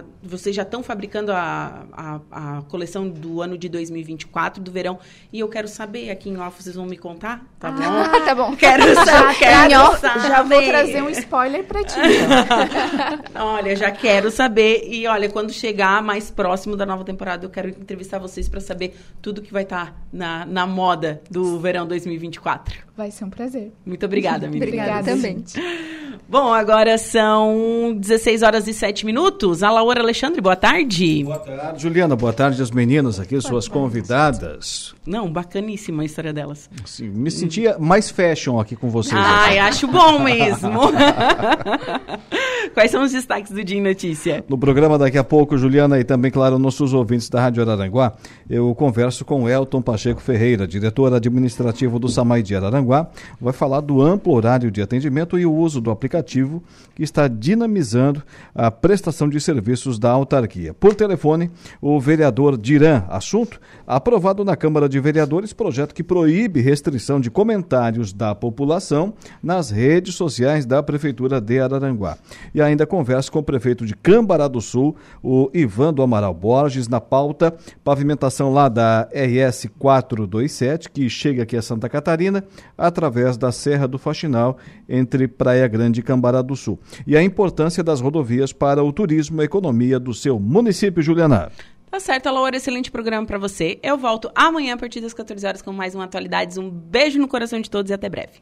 a- 0.00 0.04
Vocês 0.22 0.54
já 0.54 0.62
estão 0.62 0.82
fabricando 0.84 1.32
a, 1.32 1.84
a, 1.92 2.20
a 2.58 2.62
coleção 2.62 3.08
do 3.08 3.42
ano 3.42 3.58
de 3.58 3.68
2024, 3.68 4.62
do 4.62 4.70
verão. 4.70 4.98
E 5.32 5.40
eu 5.40 5.48
quero 5.48 5.66
saber, 5.66 6.10
aqui 6.10 6.30
em 6.30 6.38
off, 6.38 6.62
vocês 6.62 6.76
vão 6.76 6.86
me 6.86 6.96
contar? 6.96 7.44
Tá 7.58 7.72
bom? 7.72 7.82
Ah, 7.82 8.20
tá 8.24 8.34
bom. 8.34 8.54
Quero 8.56 8.94
saber. 8.94 9.34
Quero 9.38 9.98
saber. 9.98 10.20
Já 10.28 10.42
vou 10.44 10.62
trazer 10.62 11.02
um 11.02 11.10
spoiler 11.10 11.64
para 11.64 11.82
ti. 11.84 11.98
Olha, 13.34 13.74
já 13.74 13.90
quero 13.90 14.30
saber. 14.30 14.86
E 14.88 15.06
olha, 15.08 15.28
quando 15.28 15.52
chegar 15.52 16.00
mais 16.02 16.30
próximo 16.30 16.76
da 16.76 16.86
nova 16.86 17.04
temporada, 17.04 17.44
eu 17.44 17.50
quero 17.50 17.68
entrevistar 17.68 18.18
vocês 18.18 18.48
para 18.48 18.60
saber 18.60 18.96
tudo 19.20 19.42
que 19.42 19.52
vai 19.52 19.64
estar 19.64 20.00
na, 20.12 20.46
na 20.46 20.66
moda 20.66 20.83
do 21.30 21.58
verão 21.58 21.86
2024. 21.86 22.80
Vai 22.96 23.10
ser 23.10 23.24
um 23.24 23.30
prazer. 23.30 23.72
Muito 23.86 24.04
obrigada, 24.04 24.46
Miriam. 24.50 24.66
Obrigada 24.66 25.10
Obrigada, 25.12 25.16
também. 25.16 25.44
Bom, 26.26 26.54
agora 26.54 26.96
são 26.96 27.94
16 27.98 28.42
horas 28.42 28.66
e 28.66 28.72
7 28.72 29.04
minutos. 29.04 29.62
A 29.62 29.70
Laura 29.70 30.00
Alexandre, 30.00 30.40
boa 30.40 30.56
tarde. 30.56 31.22
Boa 31.22 31.38
tarde, 31.38 31.82
Juliana. 31.82 32.16
Boa 32.16 32.32
tarde 32.32 32.62
às 32.62 32.70
meninas 32.70 33.20
aqui, 33.20 33.38
suas 33.42 33.68
convidadas. 33.68 34.94
Não, 35.06 35.30
bacaníssima 35.30 36.02
a 36.02 36.06
história 36.06 36.32
delas. 36.32 36.70
Sim, 36.86 37.10
me 37.10 37.30
sentia 37.30 37.76
mais 37.78 38.08
fashion 38.08 38.58
aqui 38.58 38.74
com 38.74 38.88
vocês. 38.88 39.20
Ai, 39.22 39.58
acho 39.58 39.86
bom 39.86 40.18
mesmo. 40.18 40.80
Quais 42.72 42.90
são 42.90 43.04
os 43.04 43.12
destaques 43.12 43.52
do 43.52 43.62
Dia 43.62 43.78
em 43.78 43.82
Notícia? 43.82 44.42
No 44.48 44.56
programa 44.56 44.98
daqui 44.98 45.18
a 45.18 45.22
pouco, 45.22 45.58
Juliana, 45.58 46.00
e 46.00 46.04
também, 46.04 46.30
claro, 46.30 46.58
nossos 46.58 46.94
ouvintes 46.94 47.28
da 47.28 47.40
Rádio 47.40 47.62
Araranguá, 47.62 48.14
eu 48.48 48.74
converso 48.74 49.24
com 49.24 49.48
Elton 49.48 49.82
Pacheco 49.82 50.20
Ferreira, 50.20 50.66
diretor 50.66 51.12
administrativo 51.12 51.98
do 51.98 52.08
SAMAI 52.08 52.42
de 52.42 52.56
Araranguá. 52.56 53.08
Vai 53.38 53.52
falar 53.52 53.80
do 53.80 54.02
amplo 54.02 54.32
horário 54.32 54.70
de 54.70 54.80
atendimento 54.80 55.38
e 55.38 55.44
o 55.44 55.54
uso 55.54 55.80
do 55.80 55.90
aplicativo 55.90 56.13
que 56.22 57.02
está 57.02 57.26
dinamizando 57.26 58.22
a 58.54 58.70
prestação 58.70 59.28
de 59.28 59.40
serviços 59.40 59.98
da 59.98 60.10
autarquia. 60.10 60.72
Por 60.74 60.94
telefone, 60.94 61.50
o 61.80 61.98
vereador 62.00 62.56
Diran, 62.56 63.04
assunto 63.08 63.60
aprovado 63.86 64.44
na 64.44 64.56
Câmara 64.56 64.88
de 64.88 65.00
Vereadores, 65.00 65.52
projeto 65.52 65.94
que 65.94 66.02
proíbe 66.02 66.60
restrição 66.60 67.20
de 67.20 67.30
comentários 67.30 68.12
da 68.12 68.34
população 68.34 69.14
nas 69.42 69.70
redes 69.70 70.14
sociais 70.14 70.64
da 70.64 70.82
Prefeitura 70.82 71.40
de 71.40 71.60
Araranguá. 71.60 72.16
E 72.54 72.60
ainda 72.60 72.86
conversa 72.86 73.30
com 73.30 73.38
o 73.38 73.42
prefeito 73.42 73.84
de 73.84 73.94
Cambará 73.94 74.48
do 74.48 74.60
Sul, 74.60 74.96
o 75.22 75.50
Ivan 75.52 75.92
do 75.92 76.02
Amaral 76.02 76.34
Borges, 76.34 76.88
na 76.88 77.00
pauta 77.00 77.54
pavimentação 77.82 78.52
lá 78.52 78.68
da 78.68 79.08
RS 79.12 79.68
427, 79.78 80.90
que 80.90 81.08
chega 81.08 81.42
aqui 81.42 81.56
a 81.56 81.62
Santa 81.62 81.88
Catarina, 81.88 82.44
através 82.76 83.36
da 83.36 83.50
Serra 83.52 83.86
do 83.86 83.98
Faxinal, 83.98 84.56
entre 84.88 85.26
Praia 85.26 85.66
Grande 85.66 86.00
e 86.00 86.02
Cambará 86.04 86.42
do 86.42 86.54
Sul. 86.54 86.78
E 87.06 87.16
a 87.16 87.22
importância 87.22 87.82
das 87.82 88.00
rodovias 88.00 88.52
para 88.52 88.84
o 88.84 88.92
turismo 88.92 89.40
e 89.40 89.42
a 89.42 89.44
economia 89.44 89.98
do 89.98 90.14
seu 90.14 90.38
município, 90.38 91.02
Juliana. 91.02 91.50
Tá 91.90 92.00
certo, 92.00 92.28
Laura, 92.28 92.56
excelente 92.56 92.90
programa 92.90 93.26
para 93.26 93.38
você. 93.38 93.78
Eu 93.82 93.96
volto 93.96 94.30
amanhã 94.34 94.74
a 94.74 94.76
partir 94.76 95.00
das 95.00 95.14
14 95.14 95.46
horas 95.46 95.62
com 95.62 95.72
mais 95.72 95.94
uma 95.94 96.04
atualidades. 96.04 96.58
Um 96.58 96.68
beijo 96.68 97.20
no 97.20 97.28
coração 97.28 97.60
de 97.60 97.70
todos 97.70 97.90
e 97.90 97.94
até 97.94 98.08
breve. 98.08 98.32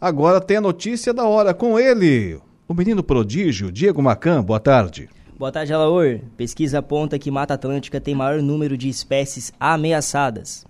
Agora 0.00 0.40
tem 0.40 0.56
a 0.56 0.60
notícia 0.60 1.12
da 1.12 1.24
hora 1.24 1.54
com 1.54 1.78
ele, 1.78 2.40
o 2.66 2.74
menino 2.74 3.02
prodígio, 3.02 3.70
Diego 3.70 4.02
Macan. 4.02 4.42
Boa 4.42 4.58
tarde. 4.58 5.08
Boa 5.36 5.52
tarde, 5.52 5.72
Alaor. 5.72 6.20
Pesquisa 6.36 6.78
aponta 6.78 7.18
que 7.18 7.30
Mata 7.30 7.54
Atlântica 7.54 8.00
tem 8.00 8.14
maior 8.14 8.40
número 8.40 8.76
de 8.76 8.88
espécies 8.88 9.52
ameaçadas. 9.60 10.64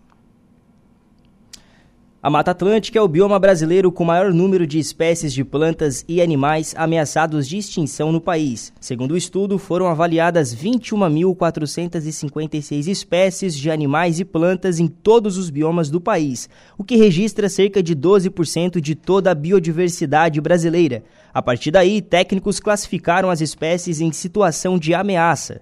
A 2.25 2.31
Mata 2.31 2.51
Atlântica 2.53 2.99
é 2.99 3.03
o 3.03 3.07
bioma 3.07 3.39
brasileiro 3.39 3.93
com 3.93 4.03
maior 4.03 4.33
número 4.33 4.67
de 4.67 4.79
espécies 4.79 5.31
de 5.31 5.45
plantas 5.45 6.03
e 6.09 6.23
animais 6.23 6.75
ameaçados 6.75 7.47
de 7.47 7.59
extinção 7.59 8.11
no 8.11 8.19
país. 8.19 8.73
Segundo 8.81 9.13
o 9.13 9.17
estudo, 9.19 9.59
foram 9.59 9.89
avaliadas 9.89 10.57
21.456 10.57 12.89
espécies 12.89 13.55
de 13.55 13.71
animais 13.71 14.21
e 14.21 14.25
plantas 14.25 14.81
em 14.81 14.89
todos 14.89 15.37
os 15.37 15.51
biomas 15.51 15.91
do 15.91 16.01
país, 16.01 16.49
o 16.79 16.85
que 16.85 16.97
registra 16.97 17.47
cerca 17.47 17.83
de 17.83 17.95
12% 17.95 18.81
de 18.81 18.95
toda 18.95 19.31
a 19.31 19.35
biodiversidade 19.35 20.41
brasileira. 20.41 21.05
A 21.31 21.43
partir 21.43 21.73
daí, 21.73 22.01
técnicos 22.01 22.59
classificaram 22.59 23.29
as 23.29 23.43
espécies 23.43 24.01
em 24.01 24.11
situação 24.13 24.79
de 24.79 24.95
ameaça. 24.95 25.61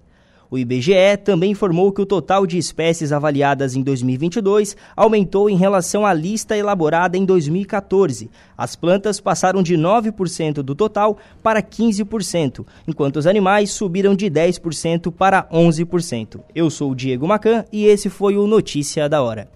O 0.53 0.59
IBGE 0.59 1.17
também 1.25 1.53
informou 1.53 1.91
que 1.91 2.03
o 2.03 2.05
total 2.05 2.47
de 2.47 2.59
espécies 2.59 3.11
avaliadas 3.11 3.75
em 3.75 3.83
2022 3.83 4.77
aumentou 4.95 5.49
em 5.49 5.57
relação 5.57 6.05
à 6.05 6.13
lista 6.13 6.55
elaborada 6.55 7.17
em 7.17 7.25
2014. 7.25 8.31
As 8.55 8.77
plantas 8.77 9.19
passaram 9.19 9.63
de 9.63 9.79
9% 9.79 10.57
do 10.57 10.75
total 10.75 11.17
para 11.43 11.63
15%, 11.63 12.67
enquanto 12.87 13.17
os 13.17 13.27
animais 13.27 13.71
subiram 13.71 14.15
de 14.15 14.27
10% 14.27 15.11
para 15.11 15.45
11%. 15.45 16.41
Eu 16.55 16.69
sou 16.69 16.91
o 16.91 16.95
Diego 16.95 17.27
Macan 17.27 17.65
e 17.73 17.87
esse 17.87 18.11
foi 18.11 18.37
o 18.37 18.47
Notícia 18.47 19.09
da 19.09 19.23
Hora. 19.23 19.49